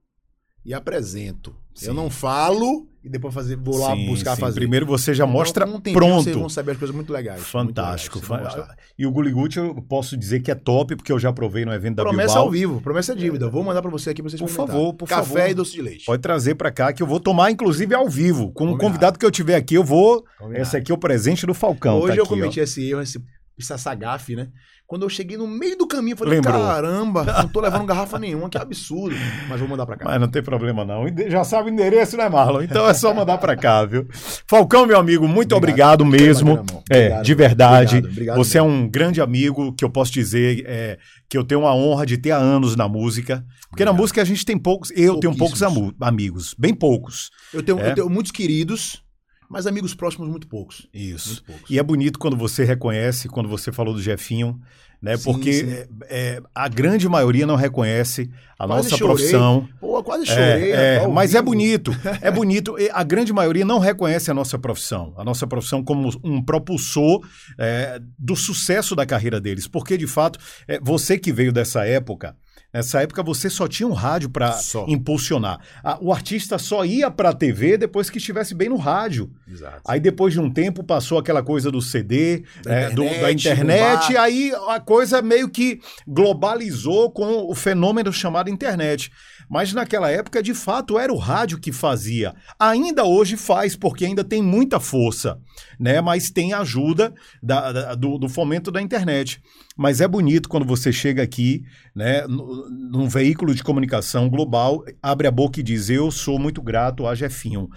e 0.65 0.75
apresento. 0.75 1.55
Sim. 1.75 1.89
Eu 1.89 1.95
não 1.95 2.09
falo 2.09 2.89
e 3.05 3.09
depois 3.09 3.33
fazer, 3.35 3.55
vou 3.57 3.77
lá 3.79 3.95
Sim, 3.95 4.07
buscar 4.07 4.35
sim. 4.35 4.41
fazer. 4.41 4.59
Primeiro 4.59 4.87
você 4.87 5.13
já 5.15 5.25
Então, 5.25 5.33
mostra 5.33 5.67
um 5.67 5.79
tempinho 5.79 6.01
Vocês 6.01 6.25
pronto. 6.25 6.41
vão 6.41 6.49
saber 6.49 6.73
as 6.73 6.79
coisas 6.79 6.97
muito 6.97 7.13
legais. 7.13 7.43
Fantástico. 7.47 8.19
Muito 8.19 8.33
legais. 8.33 8.69
E 8.99 9.07
o 9.07 9.11
Guliguchi 9.13 9.59
eu 9.59 9.75
posso 9.83 10.17
dizer 10.17 10.41
que 10.41 10.51
é 10.51 10.55
top, 10.55 10.97
porque 10.97 11.13
eu 11.13 11.19
já 11.19 11.33
provei 11.33 11.65
no 11.65 11.73
evento 11.73 11.97
da 11.97 12.03
Promessa 12.03 12.29
Bilbao. 12.29 12.45
ao 12.45 12.51
vivo, 12.51 12.81
promessa 12.81 13.13
é 13.13 13.15
dívida. 13.15 13.45
Eu 13.47 13.51
vou 13.51 13.63
mandar 13.63 13.83
pra 13.83 13.91
você 13.91 14.11
aqui 14.11 14.23
pra 14.23 14.31
vocês 14.31 14.41
Por 14.41 14.49
favor, 14.49 14.95
por 14.95 15.07
Café 15.09 15.23
favor. 15.35 15.51
e 15.51 15.55
doce 15.55 15.73
de 15.73 15.83
leite. 15.83 16.05
Pode 16.07 16.23
trazer 16.23 16.55
pra 16.57 16.73
cá, 16.73 16.93
que 16.93 17.03
eu 17.03 17.07
vou 17.07 17.21
tomar, 17.21 17.51
inclusive, 17.51 17.95
ao 17.95 18.09
vivo. 18.09 18.47
Com 18.47 18.51
o 18.51 18.53
Combinado. 18.55 18.79
convidado 18.81 19.19
que 19.19 19.27
eu 19.27 19.31
tiver 19.31 19.55
aqui, 19.57 19.75
eu 19.75 19.85
vou. 19.85 20.25
Combinado. 20.39 20.63
Esse 20.63 20.77
aqui 20.77 20.91
é 20.91 20.95
o 20.95 20.99
presente 20.99 21.47
do 21.47 21.53
Falcão. 21.55 21.99
Hoje 21.99 22.15
tá 22.15 22.19
eu 22.21 22.25
aqui, 22.25 22.33
ó. 22.33 22.37
cometi 22.37 22.61
esse 22.61 22.89
erro, 22.91 23.03
esse, 23.03 23.23
essa 23.59 23.95
gafe, 23.95 24.37
né? 24.37 24.49
Quando 24.87 25.03
eu 25.03 25.09
cheguei 25.09 25.37
no 25.37 25.49
meio 25.49 25.77
do 25.77 25.87
caminho, 25.89 26.13
eu 26.13 26.19
falei, 26.19 26.35
Lembrou. 26.35 26.63
caramba, 26.65 27.25
não 27.43 27.49
tô 27.49 27.61
levando 27.61 27.87
garrafa 27.87 28.19
nenhuma, 28.21 28.49
que 28.49 28.57
absurdo. 28.57 29.17
Mas 29.49 29.59
vou 29.59 29.69
mandar 29.69 29.85
pra 29.85 29.97
cá. 29.97 30.05
Mas 30.05 30.21
não 30.21 30.29
tem 30.29 30.43
problema, 30.43 30.85
não. 30.85 31.05
Já 31.29 31.43
sabe 31.43 31.71
o 31.71 31.73
endereço, 31.73 32.17
né, 32.17 32.29
Marlon? 32.29 32.63
Então 32.63 32.89
é 32.89 32.95
só 32.95 33.13
mandar 33.13 33.39
pra 33.39 33.57
cá, 33.57 33.85
viu? 33.85 34.07
Falcão, 34.47 34.87
meu 34.87 34.99
amigo, 34.99 35.27
muito 35.27 35.57
obrigado, 35.57 36.03
Obrigado. 36.03 36.25
mesmo. 36.27 36.53
Obrigado. 36.53 36.83
É, 36.89 36.97
Obrigado. 36.99 37.25
de 37.25 37.35
verdade. 37.35 37.97
Obrigado, 37.97 38.13
obrigado 38.13 38.37
Você 38.37 38.59
é 38.59 38.63
um 38.63 38.89
grande 38.89 39.21
amigo 39.21 39.73
que 39.75 39.85
eu 39.85 39.91
posso 39.91 40.13
dizer 40.13 40.63
é, 40.67 40.99
que 41.29 41.37
eu 41.37 41.43
tenho 41.43 41.67
a 41.67 41.75
honra 41.75 42.07
de 42.07 42.17
ter 42.19 42.31
há 42.31 42.37
anos 42.37 42.77
na 42.77 42.87
música. 42.89 43.45
Porque 43.71 43.85
na 43.85 43.93
música 43.93 44.23
a 44.23 44.25
gente 44.25 44.45
tem 44.45 44.57
poucos. 44.57 44.93
Eu 44.95 45.19
tenho 45.19 45.37
poucos 45.37 45.63
amigos, 46.01 46.55
bem 46.57 46.73
poucos. 46.73 47.31
Eu 47.53 47.63
tenho, 47.63 47.81
É. 47.81 47.91
eu 47.91 47.95
tenho 47.97 48.09
muitos 48.11 48.31
queridos, 48.31 49.03
mas 49.49 49.67
amigos 49.67 49.95
próximos 49.95 50.29
muito 50.29 50.47
poucos. 50.47 50.89
Isso. 50.93 51.29
Muito 51.29 51.45
poucos. 51.45 51.71
E 51.71 51.79
é 51.79 51.83
bonito 51.83 52.19
quando 52.19 52.37
você 52.37 52.65
reconhece, 52.65 53.29
quando 53.29 53.49
você 53.49 53.73
falou 53.73 53.95
do 53.95 54.03
Jefinho, 54.03 54.61
né? 55.01 55.17
Sim, 55.17 55.25
Porque 55.25 55.53
sim. 55.53 55.71
é, 55.71 55.89
é, 56.09 56.43
a 56.55 56.69
grande 56.69 57.09
maioria 57.09 57.47
não 57.47 57.57
reconhece 57.57 58.31
a 58.59 58.67
Quase 58.67 58.85
nossa 58.85 58.97
chorei. 58.97 59.15
profissão. 59.15 59.69
Pô, 59.79 60.03
quase 60.03 60.27
chorei. 60.27 60.73
É, 60.73 60.95
é, 61.03 61.07
mas 61.07 61.35
é 61.35 61.43
bonito, 61.43 61.93
é 62.21 62.31
bonito. 62.33 62.79
E 62.79 62.91
A 62.91 63.03
grande 63.03 63.33
maioria 63.33 63.65
não 63.65 63.79
reconhece 63.79 64.31
a 64.31 64.35
nossa 64.35 64.59
profissão, 64.59 65.13
a 65.17 65.23
nossa 65.25 65.47
profissão 65.47 65.85
como 65.85 66.11
um 66.25 66.43
propulsor 66.43 67.21
é, 67.59 68.01
do 68.19 68.35
sucesso 68.35 68.97
da 68.97 69.05
carreira 69.05 69.41
deles. 69.41 69.69
Porque, 69.69 69.97
de 69.99 70.07
fato, 70.07 70.39
é, 70.67 70.81
você 70.81 71.19
que 71.19 71.33
veio 71.33 71.53
dessa 71.53 71.87
época, 71.87 72.35
nessa 72.77 73.01
época 73.03 73.23
você 73.23 73.49
só 73.49 73.67
tinha 73.67 73.87
um 73.89 73.93
rádio 73.93 74.29
para 74.31 74.53
impulsionar. 74.89 75.59
O 76.01 76.13
artista 76.13 76.59
só 76.59 76.85
ia 76.85 77.11
para 77.11 77.31
a 77.31 77.33
TV 77.33 77.77
depois 77.79 78.11
que 78.11 78.19
estivesse 78.19 78.55
bem 78.55 78.69
no 78.69 78.77
rádio. 78.77 79.31
Exato. 79.51 79.81
Aí 79.87 79.99
depois 79.99 80.33
de 80.35 80.41
um 80.41 80.51
tempo 80.51 80.85
passou 80.85 81.19
aquela 81.19 81.43
coisa 81.43 81.71
do 81.71 81.81
CD, 81.81 82.45
Da 82.63 82.73
é, 82.75 82.91
do- 82.91 83.03
da 83.03 83.33
internet, 83.33 83.35
internet, 83.35 84.17
aí 84.17 84.53
a 84.69 84.79
coisa 84.81 85.23
meio 85.23 85.49
que 85.49 85.81
globalizou 86.07 87.11
com 87.11 87.51
o 87.51 87.55
fenômeno 87.55 88.13
chamado 88.13 88.51
internet. 88.51 89.11
Mas 89.49 89.73
naquela 89.73 90.11
época, 90.11 90.43
de 90.43 90.53
fato, 90.53 90.99
era 90.99 91.13
o 91.13 91.17
rádio 91.17 91.61
que 91.61 91.71
fazia. 91.71 92.35
Ainda 92.59 93.05
hoje 93.05 93.37
faz, 93.37 93.77
porque 93.77 94.05
ainda 94.05 94.25
tem 94.25 94.43
muita 94.43 94.81
força, 94.81 95.39
né? 95.79 96.01
Mas 96.01 96.31
tem 96.31 96.53
ajuda 96.53 97.15
da- 97.41 97.71
da- 97.73 97.95
do, 97.95 98.19
do 98.19 98.29
fomento 98.29 98.73
da 98.73 98.83
internet. 98.83 99.41
Mas 99.77 100.01
é 100.01 100.09
bonito 100.09 100.49
quando 100.49 100.65
você 100.65 100.91
chega 100.91 101.23
aqui, 101.23 101.63
né, 101.95 102.27
nu- 102.27 102.69
num 102.71 103.09
veículo 103.09 103.55
de 103.55 103.63
comunicação 103.63 104.29
global, 104.29 104.83
abre 105.03 105.27
a 105.27 105.31
boca 105.31 105.61
e 105.61 105.63
diz: 105.63 105.91
Eu 105.91 106.11
sou 106.11 106.39
muito 106.39 106.63
grato 106.63 107.07
a 107.07 107.15
Jefinho 107.15 107.69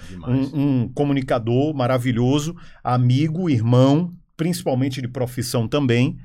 um, 0.56 0.84
um 0.84 0.88
comunicador 0.88 1.74
maravilhoso, 1.76 2.56
amigo, 2.82 3.50
irmão, 3.50 4.14
principalmente 4.38 5.02
de 5.02 5.08
profissão 5.10 5.68
também. 5.68 6.18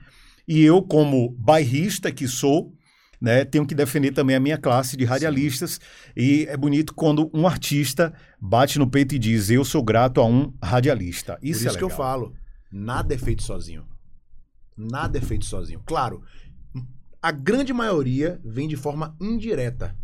E 0.46 0.62
eu, 0.62 0.80
como 0.80 1.30
bairrista 1.38 2.12
que 2.12 2.28
sou, 2.28 2.72
né, 3.20 3.44
tenho 3.44 3.66
que 3.66 3.74
defender 3.74 4.12
também 4.12 4.36
a 4.36 4.40
minha 4.40 4.58
classe 4.58 4.96
de 4.96 5.04
radialistas. 5.04 5.80
E 6.16 6.46
é 6.48 6.56
bonito 6.56 6.94
quando 6.94 7.28
um 7.34 7.46
artista 7.48 8.12
bate 8.40 8.78
no 8.78 8.86
peito 8.88 9.14
e 9.14 9.18
diz: 9.18 9.50
Eu 9.50 9.64
sou 9.64 9.82
grato 9.82 10.20
a 10.20 10.24
um 10.24 10.52
radialista. 10.62 11.36
Isso, 11.42 11.62
Por 11.62 11.66
isso 11.68 11.76
é 11.76 11.78
que 11.78 11.84
eu 11.84 11.90
falo, 11.90 12.32
nada 12.70 13.12
é 13.12 13.18
feito 13.18 13.42
sozinho. 13.42 13.82
Nada 14.76 15.18
é 15.18 15.20
feito 15.20 15.44
sozinho. 15.44 15.82
Claro, 15.86 16.22
a 17.22 17.30
grande 17.30 17.72
maioria 17.72 18.40
vem 18.44 18.68
de 18.68 18.76
forma 18.76 19.16
indireta. 19.20 19.96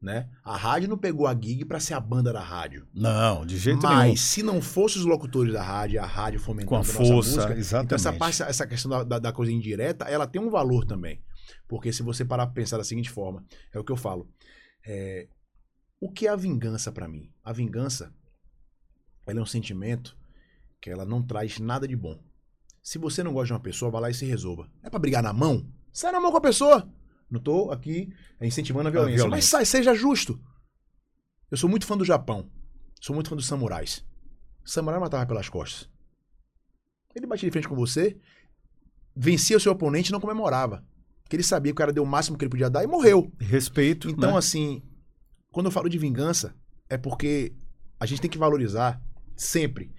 Né? 0.00 0.28
A 0.44 0.54
rádio 0.54 0.86
não 0.88 0.98
pegou 0.98 1.26
a 1.26 1.32
gig 1.34 1.64
pra 1.64 1.80
ser 1.80 1.94
a 1.94 2.00
banda 2.00 2.30
da 2.30 2.42
rádio. 2.42 2.86
Não, 2.92 3.46
de 3.46 3.56
jeito 3.56 3.80
Mas 3.82 4.02
nenhum. 4.02 4.16
se 4.16 4.42
não 4.42 4.60
fosse 4.60 4.98
os 4.98 5.06
locutores 5.06 5.54
da 5.54 5.62
rádio, 5.62 5.98
a 6.02 6.04
rádio 6.04 6.38
fomentando 6.38 6.68
Com 6.68 6.74
a 6.74 6.78
nossa 6.80 6.92
força, 6.92 7.12
música, 7.14 7.54
exatamente. 7.56 7.86
então 7.86 7.96
essa, 7.96 8.12
parte, 8.12 8.42
essa 8.42 8.66
questão 8.66 9.04
da, 9.06 9.18
da- 9.18 9.32
coisa 9.32 9.50
indireta, 9.50 10.04
ela 10.04 10.26
tem 10.26 10.42
um 10.42 10.50
valor 10.50 10.84
também. 10.84 11.22
Porque 11.66 11.90
se 11.90 12.02
você 12.02 12.22
parar 12.22 12.44
pra 12.46 12.54
pensar 12.54 12.76
da 12.76 12.84
seguinte 12.84 13.08
forma, 13.10 13.42
é 13.72 13.78
o 13.78 13.84
que 13.84 13.92
eu 13.92 13.96
falo. 13.96 14.28
é, 14.86 15.26
o 15.98 16.10
que 16.12 16.26
é 16.26 16.30
a 16.30 16.36
vingança 16.36 16.92
pra 16.92 17.08
mim? 17.08 17.32
A 17.42 17.50
vingança, 17.50 18.12
ela 19.26 19.38
é 19.40 19.42
um 19.42 19.46
sentimento 19.46 20.14
que 20.82 20.90
ela 20.90 21.06
não 21.06 21.22
traz 21.22 21.58
nada 21.58 21.88
de 21.88 21.96
bom. 21.96 22.20
Se 22.84 22.98
você 22.98 23.22
não 23.22 23.32
gosta 23.32 23.46
de 23.46 23.52
uma 23.54 23.60
pessoa, 23.60 23.90
vá 23.90 23.98
lá 23.98 24.10
e 24.10 24.14
se 24.14 24.26
resolva. 24.26 24.70
É 24.82 24.90
pra 24.90 24.98
brigar 24.98 25.22
na 25.22 25.32
mão? 25.32 25.66
Sai 25.90 26.12
na 26.12 26.20
mão 26.20 26.30
com 26.30 26.36
a 26.36 26.40
pessoa. 26.42 26.86
Não 27.30 27.40
tô 27.40 27.70
aqui 27.70 28.12
incentivando 28.42 28.88
a 28.88 28.92
violência, 28.92 29.24
violência. 29.24 29.30
mas 29.30 29.44
sai, 29.46 29.64
seja 29.64 29.94
justo. 29.94 30.38
Eu 31.50 31.56
sou 31.56 31.70
muito 31.70 31.86
fã 31.86 31.96
do 31.96 32.04
Japão. 32.04 32.50
Sou 33.00 33.14
muito 33.14 33.30
fã 33.30 33.36
dos 33.36 33.46
samurais. 33.46 34.04
O 34.62 34.68
samurai 34.68 35.00
matava 35.00 35.24
pelas 35.24 35.48
costas. 35.48 35.88
Ele 37.16 37.26
batia 37.26 37.48
de 37.48 37.52
frente 37.52 37.66
com 37.66 37.74
você, 37.74 38.18
vencia 39.16 39.56
o 39.56 39.60
seu 39.60 39.72
oponente 39.72 40.10
e 40.10 40.12
não 40.12 40.20
comemorava. 40.20 40.84
Porque 41.22 41.36
ele 41.36 41.42
sabia 41.42 41.72
que 41.72 41.76
o 41.76 41.78
cara 41.78 41.92
deu 41.92 42.02
o 42.02 42.06
máximo 42.06 42.36
que 42.36 42.44
ele 42.44 42.50
podia 42.50 42.68
dar 42.68 42.84
e 42.84 42.86
morreu. 42.86 43.32
Respeito. 43.40 44.10
Então, 44.10 44.32
né? 44.32 44.36
assim, 44.38 44.82
quando 45.50 45.66
eu 45.66 45.72
falo 45.72 45.88
de 45.88 45.96
vingança, 45.96 46.54
é 46.86 46.98
porque 46.98 47.56
a 47.98 48.04
gente 48.04 48.20
tem 48.20 48.30
que 48.30 48.36
valorizar 48.36 49.02
sempre 49.34 49.90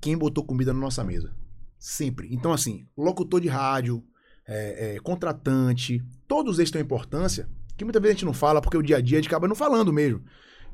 quem 0.00 0.16
botou 0.16 0.44
comida 0.44 0.72
na 0.72 0.78
nossa 0.78 1.02
mesa. 1.02 1.41
Sempre. 1.84 2.32
Então, 2.32 2.52
assim, 2.52 2.86
locutor 2.96 3.40
de 3.40 3.48
rádio, 3.48 4.04
é, 4.46 4.94
é, 4.94 5.00
contratante, 5.00 6.00
todos 6.28 6.60
eles 6.60 6.70
têm 6.70 6.80
importância 6.80 7.48
que 7.76 7.84
muitas 7.84 8.00
vezes 8.00 8.14
a 8.14 8.18
gente 8.18 8.24
não 8.24 8.32
fala 8.32 8.60
porque 8.60 8.76
o 8.76 8.82
dia 8.82 8.98
a 8.98 9.00
dia 9.00 9.18
a 9.18 9.20
gente 9.20 9.26
acaba 9.28 9.48
não 9.48 9.56
falando 9.56 9.92
mesmo. 9.92 10.24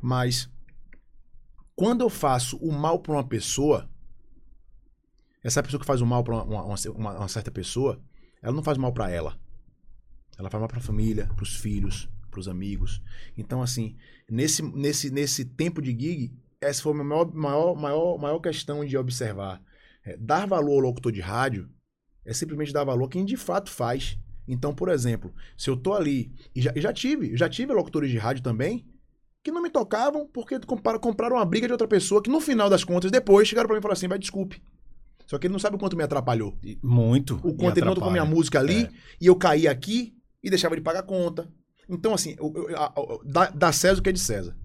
Mas 0.03 0.51
quando 1.75 2.03
eu 2.03 2.11
faço 2.11 2.59
o 2.59 2.71
mal 2.71 2.99
pra 2.99 3.13
uma 3.13 3.25
pessoa, 3.27 3.89
essa 5.43 5.63
pessoa 5.63 5.81
que 5.81 5.87
faz 5.87 6.03
o 6.03 6.07
mal 6.07 6.23
pra 6.23 6.43
uma, 6.45 6.63
uma- 6.63 7.19
uma- 7.19 7.29
certa 7.29 7.51
pessoa, 7.51 7.99
ela 8.43 8.55
não 8.55 8.63
faz 8.63 8.77
mal 8.77 8.93
pra 8.93 9.11
ela. 9.11 9.35
Ela 10.39 10.51
faz 10.51 10.61
mal 10.61 10.69
pra 10.69 10.79
família, 10.79 11.27
pros 11.37 11.57
filhos, 11.57 12.07
pros 12.31 12.49
amigos. 12.49 13.03
Então, 13.35 13.63
assim, 13.63 13.97
nesse, 14.29 14.61
nesse, 14.61 15.09
nesse 15.11 15.43
tempo 15.47 15.81
de 15.81 15.93
gig, 15.93 16.33
essa 16.61 16.83
foi 16.83 16.93
a 16.93 16.95
minha 16.97 17.07
maior, 17.07 17.33
maior, 17.35 17.75
maior, 17.75 18.19
maior 18.19 18.39
questão 18.41 18.85
de 18.85 18.95
observar. 18.99 19.63
É, 20.09 20.17
dar 20.17 20.47
valor 20.47 20.73
ao 20.77 20.79
locutor 20.81 21.13
de 21.13 21.21
rádio 21.21 21.69
é 22.25 22.33
simplesmente 22.33 22.73
dar 22.73 22.83
valor 22.85 23.05
a 23.05 23.09
quem 23.09 23.25
de 23.27 23.37
fato 23.37 23.71
faz. 23.71 24.19
Então, 24.47 24.75
por 24.75 24.89
exemplo, 24.89 25.35
se 25.57 25.69
eu 25.69 25.77
tô 25.77 25.93
ali, 25.93 26.33
e 26.55 26.63
já, 26.63 26.73
e 26.75 26.81
já 26.81 26.93
tive, 26.93 27.37
já 27.37 27.49
tive 27.49 27.73
locutores 27.75 28.11
de 28.11 28.17
rádio 28.17 28.43
também, 28.43 28.87
que 29.45 29.51
não 29.53 29.61
me 29.63 29.69
tocavam 29.69 30.27
porque 30.27 30.59
compraram, 30.61 31.37
uma 31.37 31.45
briga 31.45 31.67
de 31.67 31.73
outra 31.73 31.87
pessoa 31.87 32.23
que 32.23 32.31
no 32.31 32.41
final 32.41 32.71
das 32.71 32.83
contas, 32.85 33.11
depois 33.11 33.47
chegaram 33.47 33.67
pra 33.67 33.75
mim 33.77 33.81
e 33.81 33.83
falaram 33.83 33.99
assim, 33.99 34.09
vai, 34.09 34.19
desculpe. 34.19 34.63
Só 35.27 35.37
que 35.39 35.47
ele 35.47 35.53
não 35.53 35.59
sabe 35.59 35.77
o 35.77 35.79
quanto 35.79 35.95
me 35.97 36.03
atrapalhou. 36.03 36.57
Muito. 36.83 37.35
O 37.45 37.55
quanto 37.55 37.77
ele 37.77 37.85
não 37.85 37.95
tocou 37.95 38.11
minha 38.11 38.25
música 38.25 38.59
ali, 38.59 38.85
É. 38.85 38.91
e 39.21 39.27
eu 39.27 39.37
caí 39.37 39.69
aqui 39.69 40.15
e 40.43 40.49
deixava 40.49 40.75
de 40.75 40.81
pagar 40.81 41.01
a 41.01 41.03
conta. 41.03 41.47
Então, 41.87 42.15
assim, 42.15 42.35
eu- 42.39 42.53
eu- 42.71 42.77
a- 42.79 42.87
a- 42.87 43.19
dá, 43.27 43.51
dá 43.51 43.73
César 43.73 44.01
o 44.01 44.03
que 44.03 44.09
é 44.09 44.13
de 44.13 44.19
César. 44.21 44.57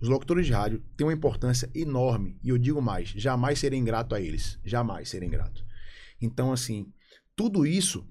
Os 0.00 0.08
locutores 0.08 0.46
de 0.46 0.52
rádio 0.52 0.82
têm 0.96 1.06
uma 1.06 1.12
importância 1.12 1.70
enorme. 1.74 2.38
E 2.42 2.50
eu 2.50 2.58
digo 2.58 2.82
mais, 2.82 3.08
jamais 3.10 3.58
serei 3.58 3.78
ingrato 3.78 4.14
a 4.14 4.20
eles. 4.20 4.58
Jamais 4.64 5.08
serei 5.08 5.26
ingrato. 5.28 5.64
Então, 6.20 6.52
assim, 6.52 6.92
tudo 7.34 7.66
isso, 7.66 8.06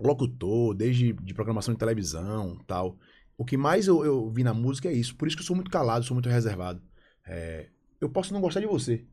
locutor, 0.00 0.74
desde 0.74 1.12
de 1.12 1.34
programação 1.34 1.74
de 1.74 1.78
televisão 1.80 2.58
tal, 2.66 2.98
o 3.36 3.44
que 3.44 3.56
mais 3.56 3.86
eu, 3.86 4.04
eu 4.04 4.30
vi 4.30 4.42
na 4.42 4.54
música 4.54 4.88
é 4.88 4.92
isso. 4.92 5.14
Por 5.16 5.28
isso 5.28 5.36
que 5.36 5.42
eu 5.42 5.46
sou 5.46 5.56
muito 5.56 5.70
calado, 5.70 6.04
sou 6.04 6.14
muito 6.14 6.28
reservado. 6.28 6.82
É, 7.26 7.68
eu 8.00 8.08
posso 8.08 8.32
não 8.32 8.40
gostar 8.40 8.60
de 8.60 8.66
você. 8.66 9.04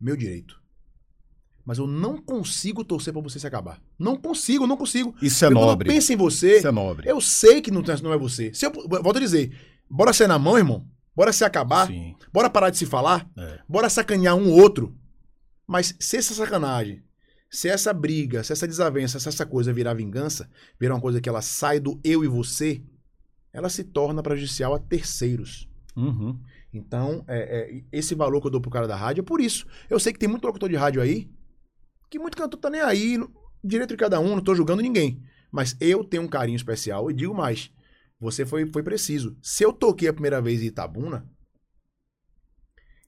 Meu 0.00 0.16
direito. 0.16 0.60
Mas 1.64 1.76
eu 1.76 1.86
não 1.86 2.16
consigo 2.16 2.82
torcer 2.82 3.12
pra 3.12 3.20
você 3.20 3.38
se 3.38 3.46
acabar. 3.46 3.82
Não 3.98 4.16
consigo, 4.16 4.66
não 4.66 4.76
consigo. 4.76 5.14
Isso 5.20 5.44
é 5.44 5.48
Eu, 5.48 5.52
quando 5.52 5.60
eu 5.62 5.66
nobre. 5.66 5.88
penso 5.90 6.12
em 6.12 6.16
você, 6.16 6.56
Isso 6.56 6.68
é 6.68 6.72
nobre. 6.72 7.06
eu 7.08 7.20
sei 7.20 7.60
que 7.60 7.70
não, 7.70 7.82
não 8.02 8.12
é 8.12 8.16
você. 8.16 8.54
Se 8.54 8.64
eu, 8.64 8.72
volto 8.72 9.16
a 9.18 9.20
dizer, 9.20 9.54
bora 9.88 10.12
sair 10.12 10.28
na 10.28 10.38
mão, 10.38 10.56
irmão. 10.56 10.86
Bora 11.14 11.32
se 11.32 11.44
acabar. 11.44 11.86
Sim. 11.86 12.14
Bora 12.32 12.48
parar 12.48 12.70
de 12.70 12.78
se 12.78 12.86
falar. 12.86 13.28
É. 13.36 13.60
Bora 13.68 13.88
sacanear 13.88 14.36
um 14.36 14.50
outro. 14.50 14.96
Mas 15.66 15.94
se 15.98 16.16
essa 16.16 16.32
sacanagem, 16.34 17.02
se 17.50 17.68
essa 17.68 17.92
briga, 17.92 18.42
se 18.44 18.52
essa 18.52 18.66
desavença, 18.66 19.18
se 19.18 19.28
essa 19.28 19.44
coisa 19.44 19.72
virar 19.72 19.94
vingança, 19.94 20.48
virar 20.78 20.94
uma 20.94 21.00
coisa 21.00 21.20
que 21.20 21.28
ela 21.28 21.42
sai 21.42 21.80
do 21.80 22.00
eu 22.04 22.24
e 22.24 22.28
você, 22.28 22.82
ela 23.52 23.68
se 23.68 23.84
torna 23.84 24.22
prejudicial 24.22 24.74
a 24.74 24.78
terceiros. 24.78 25.68
Uhum. 25.96 26.38
Então, 26.72 27.24
é, 27.26 27.38
é, 27.38 27.82
esse 27.90 28.14
valor 28.14 28.40
que 28.40 28.46
eu 28.46 28.50
dou 28.50 28.60
pro 28.60 28.70
cara 28.70 28.86
da 28.86 28.94
rádio 28.94 29.22
é 29.22 29.24
por 29.24 29.40
isso. 29.40 29.66
Eu 29.90 29.98
sei 29.98 30.12
que 30.12 30.18
tem 30.18 30.28
muito 30.28 30.46
locutor 30.46 30.68
de 30.68 30.76
rádio 30.76 31.02
aí 31.02 31.30
que 32.10 32.18
muito 32.18 32.36
cantor 32.36 32.58
tá 32.58 32.70
nem 32.70 32.80
aí, 32.80 33.18
direito 33.62 33.90
de 33.90 33.96
cada 33.96 34.18
um, 34.20 34.34
não 34.34 34.42
tô 34.42 34.54
julgando 34.54 34.82
ninguém. 34.82 35.22
Mas 35.50 35.76
eu 35.80 36.04
tenho 36.04 36.22
um 36.22 36.28
carinho 36.28 36.56
especial 36.56 37.10
e 37.10 37.14
digo 37.14 37.34
mais. 37.34 37.70
Você 38.20 38.44
foi, 38.44 38.66
foi 38.66 38.82
preciso. 38.82 39.36
Se 39.42 39.62
eu 39.62 39.72
toquei 39.72 40.08
a 40.08 40.12
primeira 40.12 40.40
vez 40.40 40.62
em 40.62 40.66
Itabuna, 40.66 41.24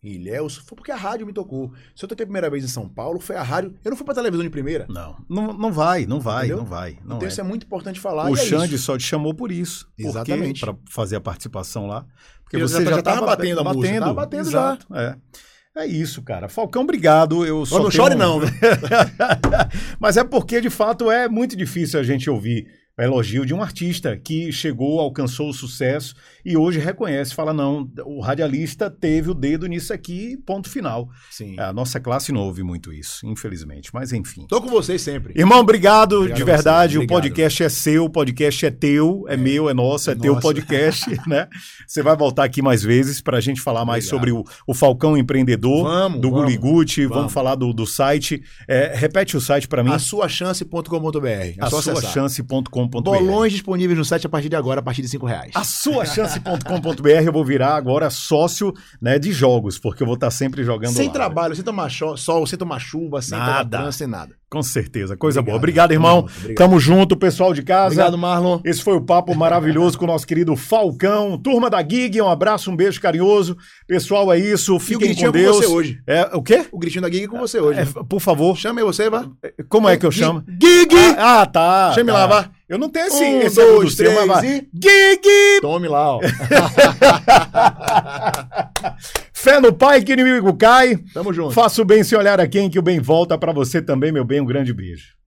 em 0.03 0.12
Ilhéus, 0.12 0.57
foi 0.57 0.77
porque 0.77 0.91
a 0.93 0.97
rádio 0.97 1.27
me 1.27 1.32
tocou. 1.32 1.73
Se 1.95 2.05
eu 2.05 2.09
toquei 2.09 2.24
a 2.24 2.27
primeira 2.27 2.49
vez 2.49 2.65
em 2.65 2.69
São 2.69 2.89
Paulo, 2.89 3.20
foi 3.20 3.37
a 3.37 3.43
rádio. 3.43 3.74
Eu 3.85 3.91
não 3.91 3.97
fui 3.97 4.05
pra 4.07 4.15
televisão 4.15 4.43
de 4.45 4.51
primeira. 4.51 4.87
Não. 4.89 5.16
não. 5.28 5.53
Não 5.53 5.73
vai, 5.73 6.07
não 6.07 6.20
vai, 6.20 6.47
Entendeu? 6.47 6.59
não 6.59 6.65
vai. 6.65 6.99
Não 7.05 7.16
então 7.16 7.28
é. 7.28 7.31
isso 7.31 7.41
é 7.41 7.45
muito 7.45 7.66
importante 7.66 8.01
falar. 8.01 8.31
O 8.31 8.35
é 8.35 8.39
Xande 8.39 8.78
só 8.78 8.97
te 8.97 9.05
chamou 9.05 9.35
por 9.35 9.53
isso. 9.53 9.87
Exatamente. 9.99 10.61
Para 10.61 10.74
fazer 10.89 11.16
a 11.16 11.20
participação 11.20 11.87
lá. 11.87 12.07
Porque 12.43 12.57
Eu 12.57 12.66
você 12.69 12.82
já- 12.85 12.91
já, 12.91 12.97
já 12.97 13.03
tava 13.03 13.27
batendo 13.27 13.61
a 13.61 13.74
música, 13.74 14.01
tava 14.01 14.15
batendo 14.15 14.49
exato, 14.49 14.87
É. 14.95 15.16
É 15.77 15.87
isso, 15.87 16.20
cara. 16.23 16.49
Falcão, 16.49 16.82
obrigado. 16.82 17.47
Eu 17.47 17.65
só 17.65 17.81
não 17.81 17.91
chore 17.91 18.16
não? 18.16 18.41
Mas 20.01 20.16
é 20.16 20.24
porque, 20.24 20.61
de 20.61 20.69
fato, 20.69 21.11
é 21.11 21.28
muito 21.28 21.57
difícil 21.57 22.01
a 22.01 22.03
gente 22.03 22.28
ouvir 22.28 22.66
elogio 23.03 23.45
de 23.47 23.55
um 23.55 23.63
artista 23.63 24.17
que 24.17 24.51
chegou, 24.53 25.01
alcançou 25.01 25.49
o 25.49 25.53
sucesso 25.53 26.15
e 26.45 26.57
hoje 26.57 26.79
reconhece, 26.79 27.35
fala, 27.35 27.53
não, 27.53 27.91
o 28.05 28.21
radialista 28.21 28.91
teve 28.91 29.31
o 29.31 29.35
dedo 29.35 29.67
nisso 29.67 29.93
aqui, 29.93 30.37
ponto 30.47 30.69
final. 30.69 31.09
Sim. 31.31 31.59
A 31.59 31.73
nossa 31.73 32.01
classe 32.01 32.33
não 32.33 32.41
ouve 32.43 32.63
muito 32.63 32.93
isso, 32.93 33.27
infelizmente. 33.27 33.91
Mas 33.93 34.13
enfim. 34.13 34.47
Tô 34.49 34.61
com 34.61 34.69
vocês 34.69 35.01
sempre. 35.03 35.33
Irmão, 35.37 35.61
obrigado, 35.61 36.17
Obrigado 36.17 36.37
de 36.39 36.45
verdade. 36.45 36.93
vocês, 36.95 37.01
O 37.01 37.05
obrigado. 37.05 37.23
podcast 37.23 37.63
é 37.63 37.69
seu, 37.69 38.05
o 38.05 38.11
podcast 38.11 38.67
é 38.67 38.71
teu, 38.71 39.25
é, 39.29 39.37
meu, 39.37 39.69
é 39.69 39.75
nosso, 39.75 40.11
é, 40.11 40.13
é 40.15 40.17
teu 40.17 40.39
podcast, 40.41 41.11
né? 41.27 41.49
Você 41.87 42.03
vai 42.03 42.17
voltar 42.17 42.45
aqui 42.45 42.63
mais 42.63 42.83
vezes 42.83 43.21
para 43.21 43.39
a 43.39 43.41
gente 43.41 43.61
falar 43.61 43.85
mais 43.85 44.11
Obrigado. 44.13 44.37
sobre 44.37 44.51
o, 44.51 44.57
o 44.67 44.75
Falcão 44.75 45.17
Empreendedor, 45.17 45.85
Vamos, 45.85 46.21
do 46.21 46.31
Guliguti, 46.31 47.03
vamos. 47.03 47.17
vamos. 47.17 47.33
falar 47.33 47.55
do, 47.55 47.73
do 47.73 47.87
site. 47.87 48.43
É, 48.69 48.93
repete 48.95 49.37
o 49.37 49.41
site 49.41 49.69
para 49.69 49.83
mim, 49.85 49.93
A 49.93 49.99
suachance.com.br. 49.99 51.27
É 51.27 51.55
a 51.61 51.71
só 51.71 51.81
Bolões 52.91 53.53
disponíveis 53.53 53.99
no 53.99 54.05
site 54.05 54.27
a 54.27 54.29
partir 54.29 54.49
de 54.49 54.57
agora, 54.57 54.81
a 54.81 54.83
partir 54.83 55.03
de 55.03 55.09
5 55.09 55.27
reais. 55.27 55.53
A 55.55 55.62
suachance.com.br 55.62 57.09
eu 57.25 57.33
vou 57.33 57.45
virar 57.45 57.77
agora 57.77 58.11
sócio 58.11 58.73
né, 59.01 59.19
de 59.19 59.33
jogos, 59.33 59.79
porque 59.79 60.03
eu 60.03 60.07
vou 60.07 60.15
estar 60.15 60.31
sempre 60.31 60.65
jogando 60.65 60.95
Sem 60.95 61.07
lá. 61.09 61.12
trabalho, 61.12 61.55
sem 61.55 61.65
tomar 61.65 61.91
sol, 61.91 62.47
sem 62.47 62.59
tomar 62.59 62.79
chuva, 62.79 63.23
sem 63.23 63.39
Nada. 63.39 63.79
trânsito, 63.79 63.99
sem 63.99 64.07
nada. 64.07 64.40
Com 64.51 64.65
certeza, 64.65 65.17
coisa 65.17 65.39
Obrigado. 65.39 65.53
boa. 65.53 65.57
Obrigado, 65.59 65.93
irmão. 65.93 66.23
Tamo 66.23 66.29
junto, 66.29 66.39
obrigado. 66.41 66.57
Tamo 66.57 66.81
junto, 66.81 67.17
pessoal 67.17 67.55
de 67.55 67.63
casa. 67.63 67.95
Obrigado, 67.95 68.19
Marlon. 68.19 68.59
Esse 68.65 68.83
foi 68.83 68.97
o 68.97 69.01
papo 69.01 69.33
maravilhoso 69.33 69.97
com 69.97 70.05
o 70.05 70.09
nosso 70.09 70.27
querido 70.27 70.57
Falcão. 70.57 71.39
Turma 71.39 71.71
da 71.71 71.81
Gig, 71.89 72.21
um 72.21 72.29
abraço, 72.29 72.69
um 72.69 72.75
beijo 72.75 73.01
carinhoso. 73.01 73.57
Pessoal, 73.87 74.33
é 74.33 74.41
isso. 74.41 74.75
O 74.75 74.81
Fiquem 74.81 75.15
com 75.15 75.23
é 75.23 75.27
com 75.27 75.31
Deus. 75.33 75.57
você 75.59 75.67
hoje. 75.69 76.01
É, 76.05 76.29
o 76.35 76.43
quê? 76.43 76.67
O 76.73 76.81
gritinho 76.81 77.03
da 77.03 77.09
Gig 77.09 77.23
é 77.25 77.29
com 77.29 77.39
você 77.39 77.61
hoje. 77.61 77.79
É, 77.79 77.85
por 78.09 78.19
favor. 78.21 78.57
Chame 78.57 78.83
você, 78.83 79.09
vá. 79.09 79.25
Como 79.69 79.89
é 79.89 79.97
que 79.97 80.05
eu 80.05 80.11
chamo? 80.11 80.43
Gig! 80.61 80.95
Ah, 81.17 81.47
tá. 81.47 81.93
Chame 81.95 82.11
tá. 82.11 82.19
lá, 82.19 82.27
vá. 82.27 82.51
Eu 82.69 82.77
não 82.79 82.89
tenho 82.89 83.07
esse, 83.07 83.23
Um, 83.25 83.41
esse 83.43 83.57
dois, 83.57 83.95
seu, 83.95 84.13
mas 84.15 84.27
vai. 84.27 84.39
três 84.41 84.63
e- 84.63 84.69
Gig! 84.83 85.61
Tome 85.61 85.87
lá, 85.89 86.17
ó. 86.17 86.21
Fé 89.43 89.59
no 89.59 89.73
pai 89.73 90.03
que 90.03 90.12
inimigo 90.12 90.55
cai. 90.55 90.99
Tamo 91.15 91.33
junto. 91.33 91.55
Faça 91.55 91.81
o 91.81 91.85
bem 91.85 92.05
sem 92.05 92.19
olhar 92.19 92.39
a 92.39 92.47
quem, 92.47 92.69
que 92.69 92.79
o 92.79 92.83
bem 92.83 93.01
volta 93.01 93.39
pra 93.39 93.53
você 93.53 93.81
também, 93.81 94.12
meu 94.12 94.23
bem. 94.23 94.39
Um 94.39 94.45
grande 94.45 94.75
beijo. 94.75 95.20